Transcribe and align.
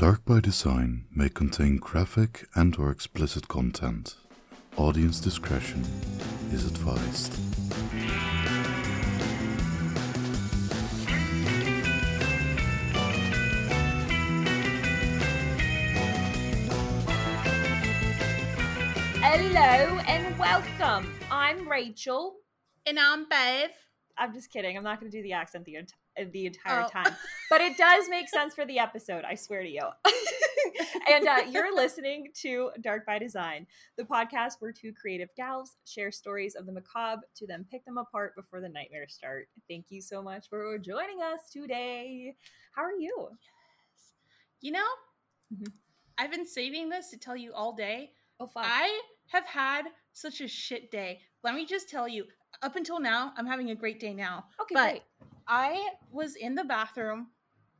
Dark 0.00 0.24
by 0.24 0.40
Design 0.40 1.04
may 1.14 1.28
contain 1.28 1.76
graphic 1.76 2.48
and 2.54 2.74
or 2.78 2.90
explicit 2.90 3.48
content. 3.48 4.16
Audience 4.78 5.20
discretion 5.20 5.84
is 6.50 6.64
advised. 6.64 7.34
Hello 19.22 19.98
and 20.08 20.38
welcome. 20.38 21.12
I'm 21.30 21.68
Rachel. 21.68 22.36
And 22.86 22.98
I'm 22.98 23.28
Bev. 23.28 23.72
I'm 24.16 24.32
just 24.32 24.50
kidding. 24.50 24.78
I'm 24.78 24.82
not 24.82 24.98
going 24.98 25.12
to 25.12 25.18
do 25.18 25.22
the 25.22 25.34
accent 25.34 25.66
the, 25.66 25.76
ent- 25.76 25.92
uh, 25.92 25.99
the 26.32 26.46
entire 26.46 26.84
Oh. 26.84 26.88
time, 26.88 27.14
but 27.48 27.60
it 27.60 27.76
does 27.76 28.08
make 28.08 28.28
sense 28.28 28.54
for 28.54 28.64
the 28.66 28.78
episode. 28.78 29.24
I 29.24 29.34
swear 29.34 29.62
to 29.62 29.68
you. 29.68 29.88
and 31.10 31.26
uh, 31.26 31.42
you're 31.50 31.74
listening 31.74 32.28
to 32.42 32.70
Dark 32.80 33.06
by 33.06 33.18
Design, 33.18 33.66
the 33.96 34.04
podcast 34.04 34.54
where 34.60 34.72
two 34.72 34.92
creative 34.92 35.28
gals 35.36 35.76
share 35.86 36.10
stories 36.12 36.54
of 36.54 36.66
the 36.66 36.72
macabre 36.72 37.22
to 37.36 37.46
then 37.46 37.64
pick 37.70 37.84
them 37.84 37.98
apart 37.98 38.34
before 38.36 38.60
the 38.60 38.68
nightmares 38.68 39.14
start. 39.14 39.48
Thank 39.68 39.86
you 39.90 40.00
so 40.02 40.22
much 40.22 40.48
for 40.48 40.78
joining 40.78 41.22
us 41.22 41.50
today. 41.52 42.34
How 42.74 42.82
are 42.82 42.92
you? 42.98 43.30
You 44.60 44.72
know, 44.72 44.86
Mhm. 45.52 45.72
I've 46.18 46.30
been 46.30 46.46
saving 46.46 46.88
this 46.90 47.08
to 47.10 47.16
tell 47.18 47.36
you 47.36 47.52
all 47.54 47.72
day. 47.72 48.12
Oh, 48.38 48.46
fuck. 48.46 48.64
I 48.66 49.00
have 49.28 49.46
had 49.46 49.86
such 50.12 50.40
a 50.40 50.48
shit 50.48 50.90
day. 50.90 51.20
Let 51.42 51.54
me 51.54 51.64
just 51.64 51.88
tell 51.88 52.06
you, 52.06 52.26
up 52.62 52.76
until 52.76 53.00
now, 53.00 53.32
I'm 53.36 53.46
having 53.46 53.70
a 53.70 53.74
great 53.74 54.00
day 54.00 54.14
now. 54.14 54.46
okay, 54.60 54.74
but 54.74 54.90
great. 54.90 55.02
I 55.46 55.88
was 56.10 56.36
in 56.36 56.54
the 56.54 56.64
bathroom 56.64 57.28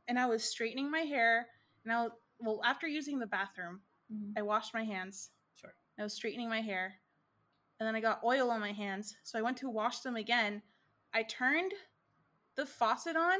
and 0.07 0.17
I 0.19 0.25
was 0.27 0.43
straightening 0.43 0.89
my 0.91 1.01
hair. 1.01 1.47
And 1.85 1.93
I, 1.93 2.07
well, 2.39 2.61
after 2.65 2.87
using 2.87 3.19
the 3.19 3.27
bathroom, 3.27 3.81
Mhm. 4.11 4.33
I 4.37 4.41
washed 4.41 4.73
my 4.73 4.83
hands. 4.83 5.31
Sure. 5.55 5.73
I 5.99 6.03
was 6.03 6.13
straightening 6.13 6.49
my 6.49 6.61
hair. 6.61 6.99
And 7.79 7.87
then 7.87 7.95
I 7.95 8.01
got 8.01 8.23
oil 8.23 8.51
on 8.51 8.59
my 8.59 8.73
hands. 8.73 9.15
So 9.23 9.39
I 9.39 9.41
went 9.41 9.57
to 9.57 9.69
wash 9.69 9.99
them 10.01 10.15
again. 10.15 10.61
I 11.13 11.23
turned 11.23 11.73
the 12.55 12.65
faucet 12.65 13.15
on. 13.15 13.39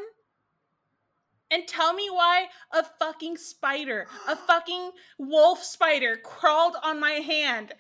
And 1.52 1.68
tell 1.68 1.94
me 1.94 2.10
why 2.10 2.48
a 2.72 2.82
fucking 2.84 3.36
spider, 3.38 4.08
a 4.28 4.36
fucking 4.48 4.92
wolf 5.18 5.62
spider, 5.64 6.16
crawled 6.16 6.78
on 6.82 7.00
my 7.00 7.12
hand. 7.20 7.74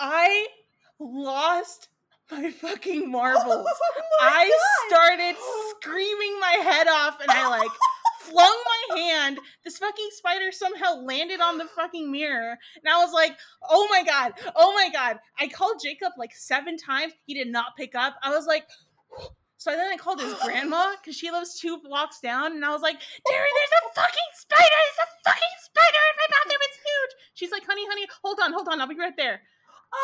I 0.00 0.48
lost 0.98 1.88
my 2.30 2.50
fucking 2.50 3.02
oh 3.06 3.08
marbles. 3.08 3.46
Oh 3.46 4.02
my 4.20 4.28
I 4.28 4.48
God. 4.48 4.96
started 4.96 5.36
screaming 5.80 6.40
my 6.40 6.58
head 6.62 6.88
off 6.88 7.20
and 7.20 7.30
I 7.30 7.48
like 7.48 7.70
flung 8.20 8.56
my 8.90 8.98
hand. 8.98 9.38
This 9.64 9.78
fucking 9.78 10.08
spider 10.12 10.50
somehow 10.50 10.96
landed 10.96 11.40
on 11.40 11.58
the 11.58 11.66
fucking 11.66 12.10
mirror. 12.10 12.58
And 12.82 12.92
I 12.92 12.98
was 13.04 13.12
like, 13.12 13.36
oh 13.68 13.86
my 13.90 14.02
God, 14.02 14.32
oh 14.56 14.74
my 14.74 14.90
God. 14.92 15.18
I 15.38 15.48
called 15.48 15.80
Jacob 15.82 16.12
like 16.18 16.34
seven 16.34 16.76
times. 16.76 17.12
He 17.26 17.34
did 17.34 17.48
not 17.48 17.76
pick 17.76 17.94
up. 17.94 18.16
I 18.22 18.30
was 18.30 18.46
like, 18.46 18.66
so 19.56 19.70
then 19.70 19.92
I 19.92 19.96
called 19.96 20.20
his 20.20 20.34
grandma 20.34 20.92
because 21.00 21.16
she 21.16 21.30
lives 21.30 21.58
two 21.58 21.78
blocks 21.84 22.20
down. 22.20 22.52
And 22.52 22.64
I 22.64 22.70
was 22.70 22.82
like, 22.82 22.98
Terry, 22.98 23.48
there's 23.54 23.90
a 23.90 23.94
fucking 23.94 24.30
spider. 24.34 24.62
There's 24.62 25.08
a 25.08 25.30
fucking 25.30 25.56
spider 25.62 26.02
in 26.10 26.16
my 26.18 26.28
bathroom. 26.30 26.60
It's 26.62 26.78
huge. 26.78 27.10
She's 27.34 27.52
like, 27.52 27.66
honey, 27.66 27.86
honey, 27.88 28.06
hold 28.24 28.38
on, 28.42 28.52
hold 28.52 28.68
on. 28.68 28.80
I'll 28.80 28.88
be 28.88 28.96
right 28.96 29.16
there. 29.16 29.42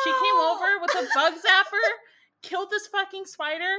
She 0.05 0.11
came 0.11 0.35
Oh. 0.37 0.55
over 0.57 0.81
with 0.81 0.91
a 0.95 1.09
bug 1.15 1.35
zapper, 1.35 1.89
killed 2.43 2.71
this 2.71 2.87
fucking 2.87 3.27
spider. 3.27 3.77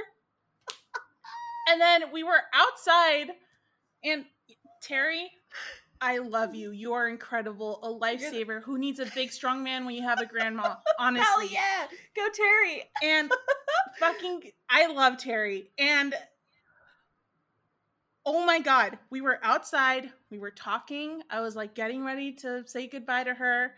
And 1.68 1.80
then 1.80 2.12
we 2.12 2.22
were 2.22 2.42
outside, 2.52 3.30
and 4.04 4.26
Terry, 4.82 5.30
I 6.00 6.18
love 6.18 6.54
you. 6.54 6.70
You 6.72 6.92
are 6.92 7.08
incredible, 7.08 7.80
a 7.82 7.88
lifesaver. 7.88 8.62
Who 8.64 8.76
needs 8.78 8.98
a 9.00 9.06
big, 9.06 9.32
strong 9.32 9.62
man 9.64 9.86
when 9.86 9.94
you 9.94 10.02
have 10.02 10.20
a 10.20 10.26
grandma? 10.26 10.74
Honestly, 10.98 11.24
Hell 11.24 11.44
yeah. 11.46 11.86
Go, 12.14 12.28
Terry. 12.34 12.82
and 13.02 13.32
fucking, 13.98 14.42
I 14.68 14.88
love 14.88 15.16
Terry. 15.16 15.70
And 15.78 16.14
oh 18.26 18.44
my 18.44 18.60
god, 18.60 18.98
we 19.10 19.20
were 19.22 19.38
outside, 19.42 20.10
we 20.30 20.38
were 20.38 20.50
talking. 20.50 21.22
I 21.30 21.40
was 21.40 21.56
like 21.56 21.74
getting 21.74 22.04
ready 22.04 22.32
to 22.36 22.62
say 22.66 22.86
goodbye 22.88 23.24
to 23.24 23.34
her, 23.34 23.72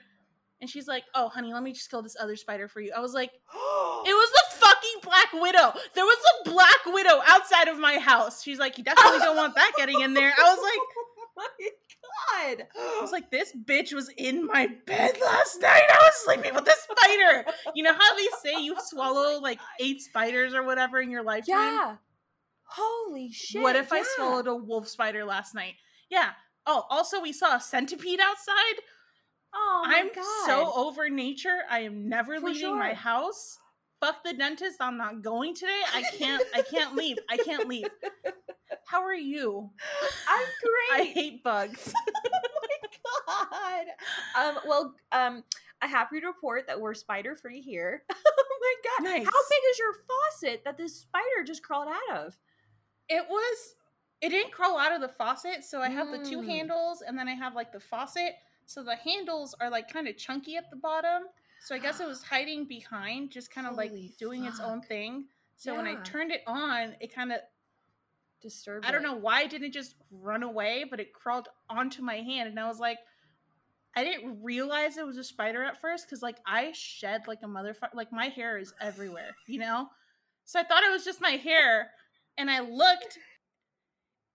and 0.61 0.71
she's 0.71 0.89
like, 0.89 1.05
"Oh, 1.15 1.29
honey, 1.29 1.53
let 1.53 1.63
me 1.63 1.73
just 1.73 1.91
kill 1.91 2.03
this 2.03 2.17
other 2.19 2.37
spider 2.37 2.69
for 2.69 2.81
you." 2.81 2.93
I 2.97 3.01
was 3.01 3.13
like, 3.13 3.31
"It 3.55 4.15
was 4.15 4.31
the 4.33 4.57
fucking 4.57 5.01
Black 5.03 5.33
Widow. 5.33 5.79
There 5.95 6.05
was 6.05 6.19
a 6.41 6.51
Black 6.51 6.87
Widow 6.87 7.21
outside 7.27 7.69
of 7.69 7.79
my 7.79 7.99
house." 7.99 8.43
She's 8.43 8.59
like, 8.59 8.79
"You 8.79 8.85
definitely 8.85 9.21
don't 9.21 9.37
want 9.37 9.55
that 9.55 9.73
getting 9.77 10.01
in 10.01 10.15
there." 10.15 10.33
I 10.37 10.43
was 10.43 10.61
like. 10.63 10.81
Oh 11.39 11.49
my 11.61 12.57
god. 12.57 12.67
I 12.75 12.99
was 13.03 13.13
like, 13.13 13.31
this 13.31 13.53
bitch 13.53 13.93
was 13.93 14.09
in 14.17 14.47
my 14.47 14.69
bed 14.87 15.19
last 15.23 15.61
night. 15.61 15.83
I 15.91 15.99
was 15.99 16.15
sleeping 16.25 16.55
with 16.55 16.65
this 16.65 16.79
spider. 16.91 17.45
You 17.75 17.83
know 17.83 17.93
how 17.93 18.17
they 18.17 18.27
say 18.43 18.63
you 18.63 18.75
oh 18.79 18.83
swallow 18.83 19.39
like 19.41 19.61
eight 19.79 20.01
spiders 20.01 20.55
or 20.55 20.63
whatever 20.63 20.99
in 20.99 21.11
your 21.11 21.23
lifetime? 21.23 21.75
Yeah. 21.75 21.97
Holy 22.69 23.31
shit. 23.31 23.63
What 23.63 23.77
if 23.77 23.93
I 23.93 24.03
swallowed 24.03 24.47
a 24.47 24.55
wolf 24.55 24.89
spider 24.89 25.27
last 25.27 25.55
night? 25.55 25.75
Yeah. 26.11 26.31
Oh, 26.65 26.85
also 26.91 27.21
we 27.21 27.33
saw 27.33 27.57
a 27.57 27.61
centipede 27.61 28.21
outside. 28.21 28.81
Oh 29.59 29.83
I'm 29.87 30.09
god. 30.15 30.25
so 30.47 30.73
over 30.75 31.09
nature. 31.09 31.61
I 31.71 31.81
am 31.81 32.09
never 32.09 32.39
For 32.41 32.49
leaving 32.49 32.79
my 32.79 32.93
house. 32.95 33.59
Fuck 34.01 34.23
the 34.25 34.35
dentist. 34.35 34.77
I'm 34.81 34.99
not 34.99 35.23
going 35.23 35.55
today. 35.55 35.81
I 35.95 36.03
can't 36.19 36.43
I 36.55 36.63
can't 36.63 36.95
leave. 36.95 37.19
I 37.31 37.37
can't 37.39 37.67
leave. 37.69 37.87
How 38.87 39.03
are 39.03 39.15
you? 39.15 39.71
I'm 40.29 40.45
great. 40.63 41.01
I 41.01 41.05
hate 41.13 41.43
bugs. 41.43 41.93
oh 43.29 43.47
my 43.53 43.85
god. 44.37 44.47
Um 44.57 44.59
well 44.67 44.95
um 45.13 45.45
I'm 45.83 45.91
happy 45.91 46.21
to 46.21 46.27
report 46.27 46.67
that 46.69 46.81
we're 46.81 46.95
spider 46.95 47.37
free 47.37 47.61
here. 47.61 48.03
oh 48.11 48.59
my 48.61 48.75
god. 48.85 49.05
Nice. 49.05 49.25
How 49.27 49.31
big 49.51 49.61
is 49.71 49.79
your 49.79 49.93
faucet 50.07 50.63
that 50.65 50.77
this 50.79 51.01
spider 51.01 51.45
just 51.47 51.63
crawled 51.63 51.89
out 51.89 52.17
of? 52.27 52.37
It 53.09 53.25
was 53.29 53.75
it 54.21 54.31
didn't 54.31 54.53
crawl 54.53 54.79
out 54.79 54.93
of 54.95 55.01
the 55.03 55.09
faucet, 55.09 55.63
so 55.65 55.81
I 55.81 55.89
have 55.91 56.11
the 56.11 56.19
two 56.29 56.39
Mm. 56.39 56.47
handles 56.47 57.03
and 57.07 57.19
then 57.19 57.29
I 57.29 57.35
have 57.35 57.55
like 57.55 57.73
the 57.73 57.81
faucet. 57.81 58.33
So 58.67 58.83
the 58.83 58.97
handles 58.97 59.55
are 59.61 59.71
like 59.71 59.91
kind 59.93 60.09
of 60.09 60.17
chunky 60.17 60.57
at 60.57 60.71
the 60.71 60.77
bottom. 60.77 61.23
So 61.65 61.75
I 61.75 61.79
guess 61.79 62.01
it 62.01 62.07
was 62.07 62.23
hiding 62.31 62.67
behind, 62.67 63.31
just 63.31 63.51
kind 63.51 63.67
of 63.67 63.75
like 63.75 63.93
doing 64.19 64.45
its 64.45 64.61
own 64.61 64.83
thing. 64.83 65.27
So 65.57 65.75
when 65.75 65.87
I 65.87 65.95
turned 66.03 66.33
it 66.33 66.43
on, 66.47 66.95
it 67.01 67.15
kind 67.15 67.33
of 67.33 67.39
Disturbed. 68.43 68.85
Me. 68.85 68.89
I 68.89 68.93
don't 68.93 69.03
know 69.03 69.17
why 69.17 69.43
it 69.43 69.51
didn't 69.51 69.73
just 69.73 69.95
run 70.11 70.43
away, 70.43 70.85
but 70.89 71.01
it 71.01 71.13
crawled 71.13 71.49
onto 71.71 72.03
my 72.03 72.17
hand 72.17 72.49
and 72.49 72.61
I 72.61 72.69
was 72.69 72.79
like 72.79 72.99
I 73.97 74.05
didn't 74.05 74.43
realize 74.43 74.99
it 74.99 75.07
was 75.07 75.17
a 75.17 75.25
spider 75.25 75.65
at 75.65 75.81
first 75.81 76.09
cuz 76.09 76.23
like 76.23 76.37
I 76.45 76.73
shed 76.73 77.27
like 77.27 77.43
a 77.43 77.47
motherfucker 77.47 77.95
like 77.95 78.13
my 78.13 78.29
hair 78.29 78.59
is 78.59 78.75
everywhere, 78.81 79.35
you 79.47 79.59
know? 79.59 79.89
So 80.45 80.61
I 80.61 80.65
thought 80.65 80.85
it 80.85 80.91
was 80.91 81.05
just 81.05 81.21
my 81.21 81.31
hair 81.31 81.93
and 82.37 82.51
I 82.51 82.61
looked 82.61 83.19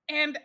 and 0.10 0.38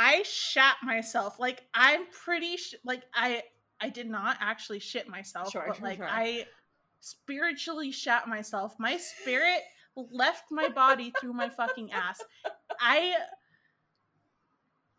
I 0.00 0.22
shat 0.22 0.76
myself. 0.82 1.38
Like 1.38 1.66
I'm 1.74 2.06
pretty 2.06 2.56
sh- 2.56 2.74
like 2.84 3.02
I 3.14 3.42
I 3.82 3.90
did 3.90 4.08
not 4.08 4.38
actually 4.40 4.78
shit 4.78 5.06
myself, 5.08 5.50
Sure, 5.50 5.64
but 5.66 5.76
sure, 5.76 5.86
like 5.86 5.98
sure. 5.98 6.08
I 6.08 6.46
spiritually 7.00 7.92
shat 7.92 8.26
myself. 8.26 8.74
My 8.78 8.96
spirit 8.96 9.60
left 9.94 10.44
my 10.50 10.70
body 10.70 11.12
through 11.20 11.34
my 11.34 11.50
fucking 11.50 11.92
ass. 11.92 12.22
I 12.80 13.14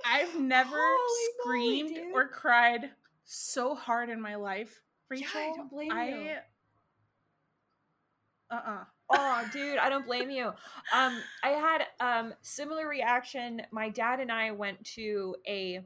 I've 0.05 0.39
never 0.39 0.77
Holy 0.77 1.29
screamed 1.39 1.95
dude. 1.95 2.13
or 2.13 2.27
cried 2.27 2.91
so 3.23 3.73
hard 3.73 4.09
in 4.09 4.21
my 4.21 4.35
life. 4.35 4.81
Yeah, 5.09 5.17
Rachel, 5.17 5.41
I 5.41 5.53
don't 5.55 5.69
blame 5.71 5.89
you. 5.89 5.95
I 5.97 6.37
uh-uh. 8.51 8.83
Oh 9.13 9.45
dude 9.51 9.77
i 9.77 9.89
don't 9.89 10.05
blame 10.05 10.29
you 10.29 10.47
um 10.93 11.19
i 11.43 11.49
had 11.49 11.83
um 11.99 12.33
similar 12.41 12.87
reaction 12.87 13.61
my 13.71 13.89
dad 13.89 14.19
and 14.19 14.31
i 14.31 14.51
went 14.51 14.83
to 14.83 15.35
a 15.47 15.81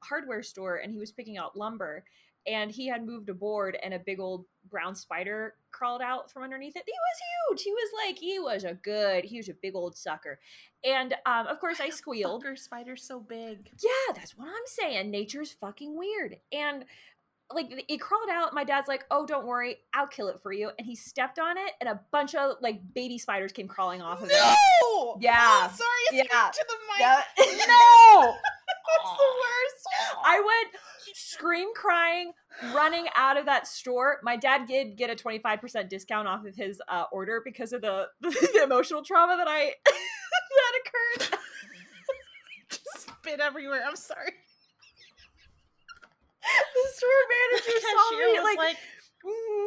hardware 0.00 0.42
store 0.42 0.76
and 0.76 0.92
he 0.92 0.98
was 0.98 1.12
picking 1.12 1.36
out 1.36 1.56
lumber 1.56 2.04
and 2.46 2.70
he 2.70 2.86
had 2.86 3.04
moved 3.04 3.28
a 3.28 3.34
board 3.34 3.76
and 3.82 3.92
a 3.92 3.98
big 3.98 4.20
old 4.20 4.44
brown 4.70 4.94
spider 4.94 5.54
crawled 5.72 6.02
out 6.02 6.30
from 6.30 6.42
underneath 6.42 6.76
it 6.76 6.84
he 6.86 6.92
was 6.92 7.56
huge 7.58 7.62
he 7.62 7.72
was 7.72 7.90
like 8.06 8.18
he 8.18 8.38
was 8.38 8.64
a 8.64 8.74
good 8.74 9.24
he 9.24 9.36
was 9.36 9.48
a 9.48 9.54
big 9.62 9.74
old 9.74 9.96
sucker 9.96 10.38
and 10.84 11.14
um 11.26 11.46
of 11.46 11.58
course 11.60 11.80
i 11.80 11.88
squealed 11.88 12.44
Fucker 12.44 12.58
spider's 12.58 13.02
so 13.02 13.20
big. 13.20 13.70
yeah, 13.82 14.14
that's 14.14 14.36
what 14.36 14.48
I'm 14.48 14.66
saying. 14.66 15.10
Nature's 15.10 15.52
fucking 15.52 15.96
weird. 15.96 16.36
And 16.52 16.84
like 17.54 17.84
it 17.88 17.98
crawled 18.00 18.28
out. 18.30 18.52
My 18.54 18.64
dad's 18.64 18.88
like, 18.88 19.04
"Oh, 19.10 19.24
don't 19.26 19.46
worry, 19.46 19.76
I'll 19.94 20.06
kill 20.06 20.28
it 20.28 20.40
for 20.42 20.52
you." 20.52 20.70
And 20.78 20.86
he 20.86 20.94
stepped 20.96 21.38
on 21.38 21.56
it, 21.56 21.72
and 21.80 21.88
a 21.88 22.00
bunch 22.10 22.34
of 22.34 22.56
like 22.60 22.80
baby 22.94 23.18
spiders 23.18 23.52
came 23.52 23.68
crawling 23.68 24.02
off 24.02 24.22
of 24.22 24.28
it. 24.30 24.34
No! 24.36 25.16
Yeah. 25.20 25.68
Oh, 25.70 25.74
sorry, 25.74 26.20
I 26.20 26.24
Yeah. 26.30 26.50
to 26.50 26.64
the 26.68 26.74
mic. 26.88 26.98
That- 26.98 27.26
No! 27.68 28.34
That's 28.88 29.16
the 29.16 29.24
worst. 29.24 29.86
I 30.24 30.40
went 30.40 30.74
scream 31.14 31.68
crying, 31.74 32.32
running 32.74 33.06
out 33.16 33.36
of 33.36 33.46
that 33.46 33.66
store. 33.66 34.18
My 34.22 34.36
dad 34.36 34.66
did 34.66 34.96
get 34.96 35.10
a 35.10 35.14
25% 35.14 35.88
discount 35.88 36.28
off 36.28 36.44
of 36.44 36.54
his 36.54 36.80
uh, 36.88 37.04
order 37.12 37.42
because 37.44 37.72
of 37.72 37.80
the, 37.82 38.06
the 38.20 38.60
emotional 38.64 39.02
trauma 39.02 39.36
that 39.36 39.48
I 39.48 39.72
that 39.84 41.24
occurred. 41.26 41.38
Just 42.70 43.00
spit 43.00 43.40
everywhere. 43.40 43.82
I'm 43.86 43.96
sorry. 43.96 44.32
The 46.74 46.88
store 46.94 47.24
manager 47.52 47.80
saw 47.80 48.16
me 48.16 48.32
was 48.32 48.44
like, 48.44 48.58
like, 48.58 48.76
"Mhm." 49.24 49.66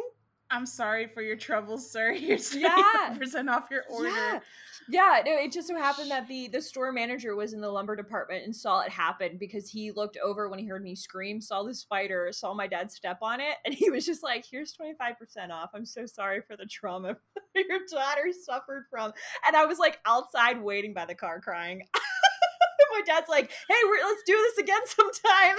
I'm 0.52 0.66
sorry 0.66 1.06
for 1.06 1.22
your 1.22 1.36
troubles, 1.36 1.90
sir. 1.90 2.12
Here's 2.14 2.54
Yeah. 2.54 2.74
25% 3.16 3.48
off 3.48 3.68
your 3.70 3.84
order. 3.88 4.08
Yeah. 4.08 4.40
Yeah, 4.88 5.22
no, 5.24 5.32
it 5.32 5.52
just 5.52 5.68
so 5.68 5.76
happened 5.76 6.10
that 6.10 6.26
the 6.26 6.48
the 6.48 6.60
store 6.60 6.90
manager 6.90 7.36
was 7.36 7.52
in 7.52 7.60
the 7.60 7.70
lumber 7.70 7.94
department 7.94 8.44
and 8.44 8.56
saw 8.56 8.80
it 8.80 8.90
happen 8.90 9.36
because 9.38 9.70
he 9.70 9.92
looked 9.92 10.16
over 10.24 10.48
when 10.48 10.58
he 10.58 10.66
heard 10.66 10.82
me 10.82 10.96
scream, 10.96 11.40
saw 11.40 11.62
the 11.62 11.74
spider, 11.74 12.30
saw 12.32 12.54
my 12.54 12.66
dad 12.66 12.90
step 12.90 13.18
on 13.22 13.40
it, 13.40 13.56
and 13.64 13.72
he 13.80 13.90
was 13.90 14.04
just 14.04 14.24
like, 14.24 14.44
"Here's 14.50 14.74
25% 14.74 15.50
off. 15.52 15.70
I'm 15.74 15.84
so 15.86 16.06
sorry 16.06 16.40
for 16.40 16.56
the 16.56 16.66
trauma 16.66 17.16
your 17.54 17.80
daughter 17.88 18.32
suffered 18.44 18.86
from." 18.90 19.12
And 19.46 19.54
I 19.54 19.64
was 19.66 19.78
like 19.78 20.00
outside 20.06 20.60
waiting 20.60 20.92
by 20.92 21.04
the 21.04 21.14
car 21.14 21.40
crying. 21.40 21.86
my 22.92 23.02
dad's 23.06 23.28
like, 23.28 23.52
"Hey, 23.68 23.74
we're, 23.84 24.04
let's 24.04 24.22
do 24.26 24.32
this 24.36 24.58
again 24.58 24.80
sometime." 24.86 25.56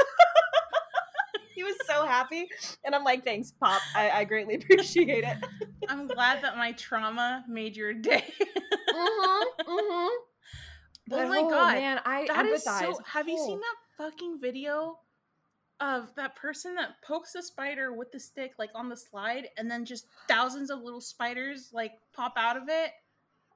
He 1.56 1.64
was 1.64 1.76
so 1.86 2.06
happy, 2.06 2.48
and 2.84 2.94
I'm 2.96 3.04
like, 3.04 3.24
"Thanks, 3.26 3.52
Pop. 3.52 3.82
I, 3.96 4.10
I 4.10 4.24
greatly 4.26 4.56
appreciate 4.62 5.24
it." 5.24 5.38
I'm 5.90 6.08
glad 6.08 6.44
that 6.44 6.58
my 6.58 6.72
trauma 6.74 7.44
made 7.48 7.76
your 7.76 7.94
day. 7.94 8.24
mm-hmm, 8.94 9.62
mm-hmm. 9.72 10.10
Oh 11.14 11.28
my 11.28 11.42
God, 11.42 11.74
man, 11.74 12.00
I 12.06 12.26
That 12.28 12.46
is 12.46 12.64
so. 12.64 12.72
empathize. 12.72 12.96
Have 13.06 13.28
you 13.28 13.38
seen 13.38 13.58
Oh. 13.58 13.62
that 13.98 14.04
fucking 14.12 14.40
video 14.40 15.00
of 15.80 16.14
that 16.16 16.36
person 16.36 16.76
that 16.76 17.02
pokes 17.06 17.34
a 17.36 17.42
spider 17.42 17.92
with 17.94 18.12
the 18.12 18.20
stick, 18.20 18.54
like 18.60 18.70
on 18.76 18.88
the 18.88 18.96
slide, 18.96 19.48
and 19.58 19.70
then 19.70 19.84
just 19.84 20.06
thousands 20.28 20.70
of 20.70 20.80
little 20.82 21.02
spiders 21.02 21.72
like 21.74 21.94
pop 22.14 22.34
out 22.38 22.56
of 22.56 22.64
it? 22.70 22.92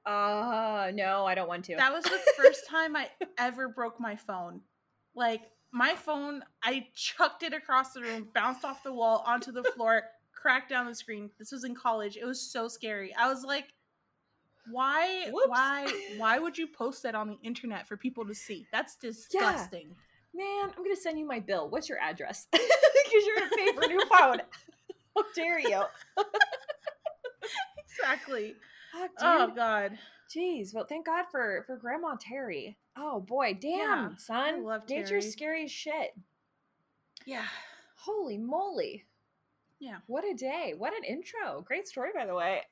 Uh, 0.04 0.90
no, 0.94 1.24
I 1.26 1.34
don't 1.34 1.48
want 1.48 1.64
to. 1.66 1.76
That 1.76 1.92
was 1.92 2.04
the 2.04 2.18
first 2.36 2.66
time 2.68 2.94
I 2.94 3.08
ever 3.38 3.68
broke 3.68 3.98
my 4.00 4.16
phone. 4.16 4.60
Like 5.14 5.42
my 5.76 5.94
phone, 5.94 6.42
I 6.62 6.86
chucked 6.94 7.42
it 7.42 7.52
across 7.52 7.92
the 7.92 8.00
room, 8.00 8.28
bounced 8.34 8.64
off 8.64 8.82
the 8.82 8.92
wall 8.92 9.22
onto 9.26 9.52
the 9.52 9.62
floor, 9.62 10.04
cracked 10.32 10.70
down 10.70 10.86
the 10.86 10.94
screen. 10.94 11.30
This 11.38 11.52
was 11.52 11.64
in 11.64 11.74
college. 11.74 12.16
It 12.16 12.24
was 12.24 12.40
so 12.40 12.66
scary. 12.66 13.14
I 13.14 13.28
was 13.28 13.44
like, 13.44 13.66
why 14.70 15.26
Whoops. 15.30 15.48
why 15.48 15.86
why 16.16 16.38
would 16.38 16.56
you 16.58 16.66
post 16.66 17.02
that 17.04 17.14
on 17.14 17.28
the 17.28 17.38
internet 17.42 17.86
for 17.86 17.96
people 17.96 18.24
to 18.26 18.34
see? 18.34 18.66
That's 18.72 18.96
disgusting. 18.96 19.94
Man, 20.34 20.70
I'm 20.76 20.82
gonna 20.82 20.96
send 20.96 21.18
you 21.18 21.26
my 21.26 21.40
bill. 21.40 21.68
What's 21.68 21.88
your 21.88 21.98
address? 21.98 22.48
Because 23.06 23.24
you're 23.24 23.36
gonna 23.38 23.50
pay 23.56 23.72
for 23.72 23.82
a 23.82 23.86
new 23.86 24.00
phone. 24.06 24.40
How 25.14 25.22
dare 25.34 25.60
you? 25.60 25.82
Exactly. 27.88 28.54
Oh, 28.94 29.08
Oh 29.20 29.52
god. 29.54 29.98
Jeez. 30.34 30.74
Well, 30.74 30.86
thank 30.88 31.06
God 31.06 31.26
for 31.30 31.62
for 31.66 31.76
Grandma 31.76 32.16
Terry. 32.20 32.76
Oh 32.96 33.20
boy, 33.20 33.56
damn, 33.60 34.10
Yeah, 34.10 34.16
son. 34.16 34.64
love 34.64 34.88
Nature's 34.88 35.30
scary 35.30 35.64
as 35.64 35.70
shit. 35.70 36.10
Yeah. 37.26 37.44
Holy 37.96 38.38
moly. 38.38 39.04
Yeah. 39.78 39.96
What 40.06 40.24
a 40.24 40.34
day. 40.34 40.72
What 40.76 40.96
an 40.96 41.04
intro. 41.04 41.60
Great 41.66 41.86
story, 41.86 42.10
by 42.14 42.24
the 42.24 42.34
way. 42.34 42.62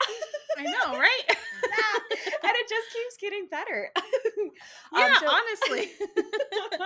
I 0.57 0.63
know, 0.63 0.99
right? 0.99 1.23
yeah. 1.29 1.35
and 2.43 2.53
it 2.55 2.69
just 2.69 2.93
keeps 2.93 3.17
getting 3.21 3.47
better. 3.51 3.91
Um, 4.95 5.01
yeah, 5.01 5.19
so- 5.19 5.29
honestly. 5.29 5.91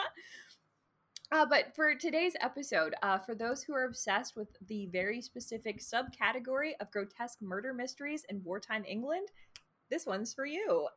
uh, 1.32 1.44
but 1.44 1.75
for 1.76 1.94
today's 1.94 2.32
episode, 2.41 2.94
uh, 3.02 3.19
for 3.19 3.34
those 3.34 3.62
who 3.62 3.75
are 3.75 3.84
obsessed 3.84 4.34
with 4.37 4.49
the 4.67 4.87
very 4.87 5.20
specific 5.20 5.81
subcategory 5.81 6.70
of 6.81 6.91
grotesque 6.91 7.43
murder 7.43 7.75
mysteries 7.75 8.25
in 8.31 8.43
wartime 8.43 8.84
England, 8.88 9.29
this 9.90 10.06
one's 10.06 10.35
for 10.35 10.46
you. 10.46 10.88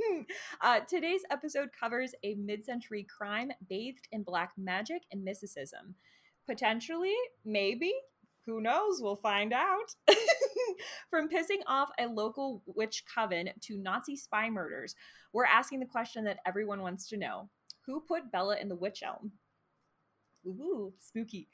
uh, 0.60 0.80
today's 0.80 1.22
episode 1.30 1.70
covers 1.78 2.14
a 2.22 2.34
mid 2.34 2.64
century 2.64 3.04
crime 3.04 3.50
bathed 3.68 4.08
in 4.12 4.22
black 4.22 4.52
magic 4.56 5.02
and 5.12 5.24
mysticism. 5.24 5.94
Potentially, 6.46 7.14
maybe, 7.44 7.92
who 8.46 8.60
knows? 8.60 9.00
We'll 9.00 9.16
find 9.16 9.52
out. 9.52 9.94
From 11.10 11.28
pissing 11.28 11.62
off 11.66 11.90
a 11.98 12.06
local 12.06 12.62
witch 12.66 13.04
coven 13.12 13.50
to 13.62 13.76
Nazi 13.76 14.16
spy 14.16 14.48
murders, 14.50 14.94
we're 15.32 15.44
asking 15.44 15.80
the 15.80 15.86
question 15.86 16.24
that 16.24 16.38
everyone 16.46 16.82
wants 16.82 17.08
to 17.08 17.16
know 17.16 17.48
Who 17.86 18.00
put 18.00 18.32
Bella 18.32 18.56
in 18.56 18.68
the 18.68 18.76
wych 18.76 19.02
elm? 19.02 19.32
Ooh, 20.46 20.92
spooky. 20.98 21.48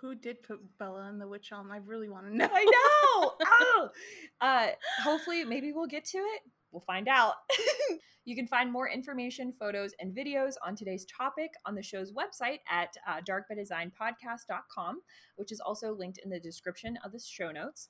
Who 0.00 0.14
did 0.14 0.42
put 0.42 0.60
Bella 0.78 1.08
in 1.08 1.18
the 1.18 1.28
wych 1.28 1.52
elm? 1.52 1.70
I 1.70 1.78
really 1.78 2.08
want 2.08 2.26
to 2.26 2.36
know. 2.36 2.48
I 2.52 2.64
know. 2.64 3.32
oh. 3.44 3.88
Uh, 4.40 4.68
hopefully, 5.02 5.44
maybe 5.44 5.72
we'll 5.72 5.86
get 5.86 6.04
to 6.06 6.18
it. 6.18 6.42
We'll 6.72 6.80
find 6.80 7.08
out. 7.08 7.34
you 8.24 8.34
can 8.34 8.46
find 8.46 8.70
more 8.70 8.88
information, 8.88 9.52
photos, 9.52 9.92
and 10.00 10.14
videos 10.14 10.54
on 10.66 10.74
today's 10.74 11.06
topic 11.06 11.52
on 11.64 11.74
the 11.74 11.82
show's 11.82 12.12
website 12.12 12.58
at 12.70 12.94
uh, 13.06 13.20
darkbydesignpodcast.com, 13.20 15.00
which 15.36 15.52
is 15.52 15.60
also 15.60 15.94
linked 15.94 16.18
in 16.22 16.30
the 16.30 16.40
description 16.40 16.98
of 17.04 17.12
the 17.12 17.20
show 17.20 17.50
notes. 17.52 17.88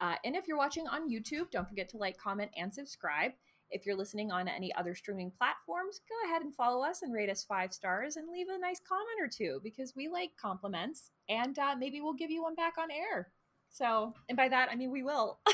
Uh, 0.00 0.14
and 0.24 0.34
if 0.34 0.48
you're 0.48 0.58
watching 0.58 0.86
on 0.88 1.08
YouTube, 1.08 1.50
don't 1.52 1.68
forget 1.68 1.88
to 1.90 1.98
like, 1.98 2.16
comment, 2.16 2.50
and 2.56 2.72
subscribe. 2.74 3.32
If 3.70 3.86
you're 3.86 3.96
listening 3.96 4.30
on 4.30 4.46
any 4.48 4.74
other 4.74 4.94
streaming 4.94 5.32
platforms, 5.36 6.00
go 6.08 6.28
ahead 6.28 6.42
and 6.42 6.54
follow 6.54 6.84
us 6.84 7.02
and 7.02 7.12
rate 7.12 7.30
us 7.30 7.44
five 7.44 7.72
stars 7.72 8.16
and 8.16 8.28
leave 8.30 8.48
a 8.48 8.58
nice 8.58 8.80
comment 8.86 9.20
or 9.20 9.28
two 9.28 9.60
because 9.62 9.96
we 9.96 10.08
like 10.08 10.30
compliments 10.40 11.10
and 11.28 11.58
uh, 11.58 11.74
maybe 11.78 12.00
we'll 12.00 12.12
give 12.12 12.30
you 12.30 12.42
one 12.42 12.54
back 12.54 12.74
on 12.78 12.90
air. 12.90 13.28
So, 13.70 14.14
and 14.28 14.36
by 14.36 14.48
that, 14.48 14.68
I 14.70 14.76
mean 14.76 14.90
we 14.90 15.02
will. 15.02 15.40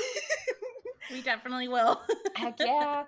We 1.11 1.23
definitely 1.23 1.69
will. 1.69 2.01
Heck 2.37 2.59
yeah. 2.61 3.05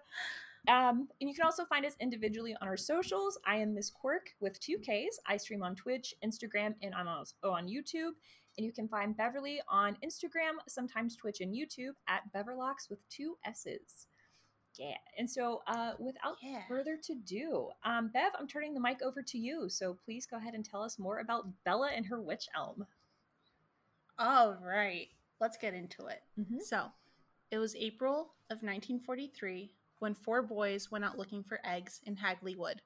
Um, 0.69 1.09
and 1.21 1.29
you 1.29 1.35
can 1.35 1.45
also 1.45 1.65
find 1.65 1.85
us 1.85 1.97
individually 2.01 2.57
on 2.61 2.69
our 2.69 2.77
socials. 2.77 3.39
I 3.47 3.57
am 3.57 3.75
Miss 3.75 3.91
Quirk 3.91 4.31
with 4.41 4.59
two 4.61 4.79
Ks. 4.79 5.19
I 5.27 5.37
stream 5.37 5.63
on 5.63 5.75
Twitch, 5.75 6.15
Instagram, 6.25 6.75
and 6.83 6.95
I'm 6.95 7.09
also 7.09 7.35
on 7.45 7.69
YouTube. 7.69 8.13
And 8.59 8.67
you 8.67 8.73
can 8.73 8.87
find 8.87 9.17
Beverly 9.17 9.61
on 9.69 9.97
Instagram, 10.05 10.59
sometimes 10.69 11.17
Twitch 11.17 11.41
and 11.41 11.55
YouTube 11.55 11.95
at 12.07 12.33
Beverlocks 12.35 12.91
with 12.91 12.99
two 13.09 13.37
S's. 13.47 14.07
Yeah. 14.77 14.97
And 15.19 15.31
so, 15.31 15.63
uh, 15.67 15.95
without 15.99 16.37
Yeah. 16.43 16.67
further 16.67 16.97
to 16.97 17.15
do, 17.15 17.71
um, 17.85 18.09
Bev, 18.09 18.33
I'm 18.39 18.47
turning 18.49 18.75
the 18.75 18.81
mic 18.81 19.03
over 19.03 19.23
to 19.23 19.39
you. 19.39 19.69
So 19.69 19.95
please 19.95 20.27
go 20.27 20.37
ahead 20.37 20.55
and 20.55 20.65
tell 20.65 20.83
us 20.83 20.99
more 20.99 21.19
about 21.19 21.63
Bella 21.65 21.91
and 21.91 22.07
her 22.07 22.21
wych 22.21 22.49
elm. 22.55 22.87
All 24.19 24.55
right, 24.55 25.09
let's 25.41 25.57
get 25.57 25.75
into 25.75 26.07
it. 26.07 26.23
Mhm. 26.39 26.63
So, 26.63 26.91
it 27.51 27.59
was 27.59 27.75
April 27.77 28.35
of 28.51 28.63
1943 28.63 29.75
when 29.99 30.15
four 30.15 30.43
boys 30.43 30.91
went 30.91 31.05
out 31.05 31.19
looking 31.19 31.43
for 31.45 31.61
eggs 31.65 32.01
in 32.07 32.17
Hagley 32.17 32.57
Wood, 32.57 32.83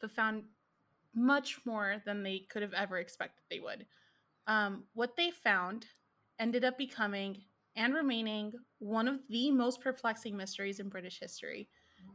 but 0.00 0.10
found 0.10 0.48
much 1.12 1.64
more 1.66 1.98
than 2.04 2.22
they 2.22 2.40
could 2.40 2.62
have 2.62 2.74
ever 2.74 2.98
expected 2.98 3.42
they 3.48 3.60
would. 3.60 3.86
Um, 4.46 4.88
what 4.94 5.16
they 5.16 5.30
found 5.30 5.86
ended 6.38 6.64
up 6.64 6.78
becoming 6.78 7.44
and 7.76 7.94
remaining 7.94 8.52
one 8.78 9.08
of 9.08 9.20
the 9.28 9.50
most 9.50 9.80
perplexing 9.80 10.36
mysteries 10.36 10.80
in 10.80 10.88
British 10.88 11.18
history. 11.20 11.68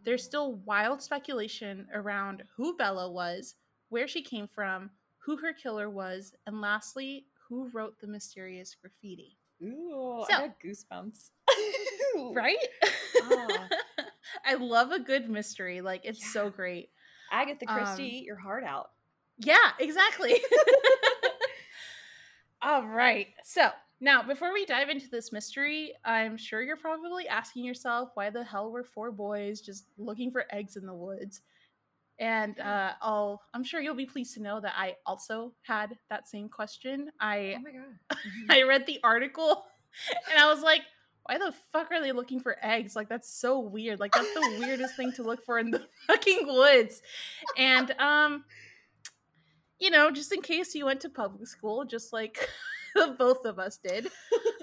There's 0.03 0.23
still 0.23 0.55
wild 0.65 1.01
speculation 1.01 1.87
around 1.93 2.43
who 2.55 2.75
Bella 2.77 3.11
was, 3.11 3.55
where 3.89 4.07
she 4.07 4.21
came 4.21 4.47
from, 4.47 4.89
who 5.19 5.37
her 5.37 5.53
killer 5.53 5.89
was, 5.89 6.33
and 6.47 6.61
lastly, 6.61 7.25
who 7.47 7.69
wrote 7.73 7.99
the 7.99 8.07
mysterious 8.07 8.75
graffiti. 8.75 9.37
Ooh, 9.63 10.25
So- 10.29 10.35
I 10.35 10.47
got 10.47 10.55
goosebumps. 10.63 11.29
Right? 12.33 12.57
Ah. 13.23 13.67
I 14.45 14.53
love 14.55 14.91
a 14.91 14.99
good 14.99 15.29
mystery. 15.29 15.81
Like, 15.81 16.01
it's 16.05 16.31
so 16.31 16.49
great. 16.49 16.89
Agatha 17.31 17.65
Christie, 17.65 18.03
Um, 18.03 18.09
eat 18.09 18.25
your 18.25 18.37
heart 18.37 18.63
out. 18.63 18.91
Yeah, 19.37 19.71
exactly. 19.79 20.39
All 22.61 22.85
right. 22.87 23.27
So, 23.43 23.69
now 24.01 24.23
before 24.23 24.53
we 24.53 24.65
dive 24.65 24.89
into 24.89 25.09
this 25.09 25.31
mystery, 25.31 25.93
I'm 26.03 26.37
sure 26.37 26.61
you're 26.61 26.77
probably 26.77 27.27
asking 27.27 27.63
yourself 27.63 28.09
why 28.13 28.29
the 28.29 28.43
hell 28.43 28.71
were 28.71 28.83
four 28.83 29.11
boys 29.11 29.61
just 29.61 29.85
looking 29.97 30.31
for 30.31 30.45
eggs 30.51 30.75
in 30.75 30.85
the 30.85 30.93
woods? 30.93 31.41
And 32.17 32.59
uh, 32.59 32.93
I'll, 33.01 33.41
I'm 33.53 33.63
sure 33.63 33.81
you'll 33.81 33.95
be 33.95 34.05
pleased 34.05 34.35
to 34.35 34.41
know 34.41 34.61
that 34.61 34.73
I 34.77 34.95
also 35.05 35.53
had 35.63 35.97
that 36.09 36.27
same 36.27 36.47
question. 36.47 37.09
I 37.19 37.55
Oh 37.57 37.61
my 37.61 37.71
god. 37.71 38.19
I 38.49 38.63
read 38.63 38.85
the 38.85 38.99
article 39.03 39.65
and 40.31 40.39
I 40.39 40.51
was 40.53 40.61
like, 40.61 40.81
why 41.25 41.39
the 41.39 41.53
fuck 41.73 41.91
are 41.91 42.01
they 42.01 42.11
looking 42.11 42.39
for 42.39 42.57
eggs? 42.61 42.95
Like 42.95 43.09
that's 43.09 43.29
so 43.29 43.59
weird. 43.59 43.99
Like 43.99 44.11
that's 44.11 44.33
the 44.33 44.57
weirdest 44.59 44.95
thing 44.95 45.11
to 45.13 45.23
look 45.23 45.43
for 45.43 45.57
in 45.57 45.71
the 45.71 45.85
fucking 46.07 46.45
woods. 46.47 47.01
And 47.57 47.91
um 47.99 48.45
you 49.79 49.89
know, 49.89 50.09
just 50.09 50.31
in 50.31 50.41
case 50.41 50.73
you 50.73 50.85
went 50.85 51.01
to 51.01 51.09
public 51.09 51.47
school 51.47 51.83
just 51.83 52.13
like 52.13 52.47
both 53.17 53.45
of 53.45 53.59
us 53.59 53.77
did. 53.77 54.09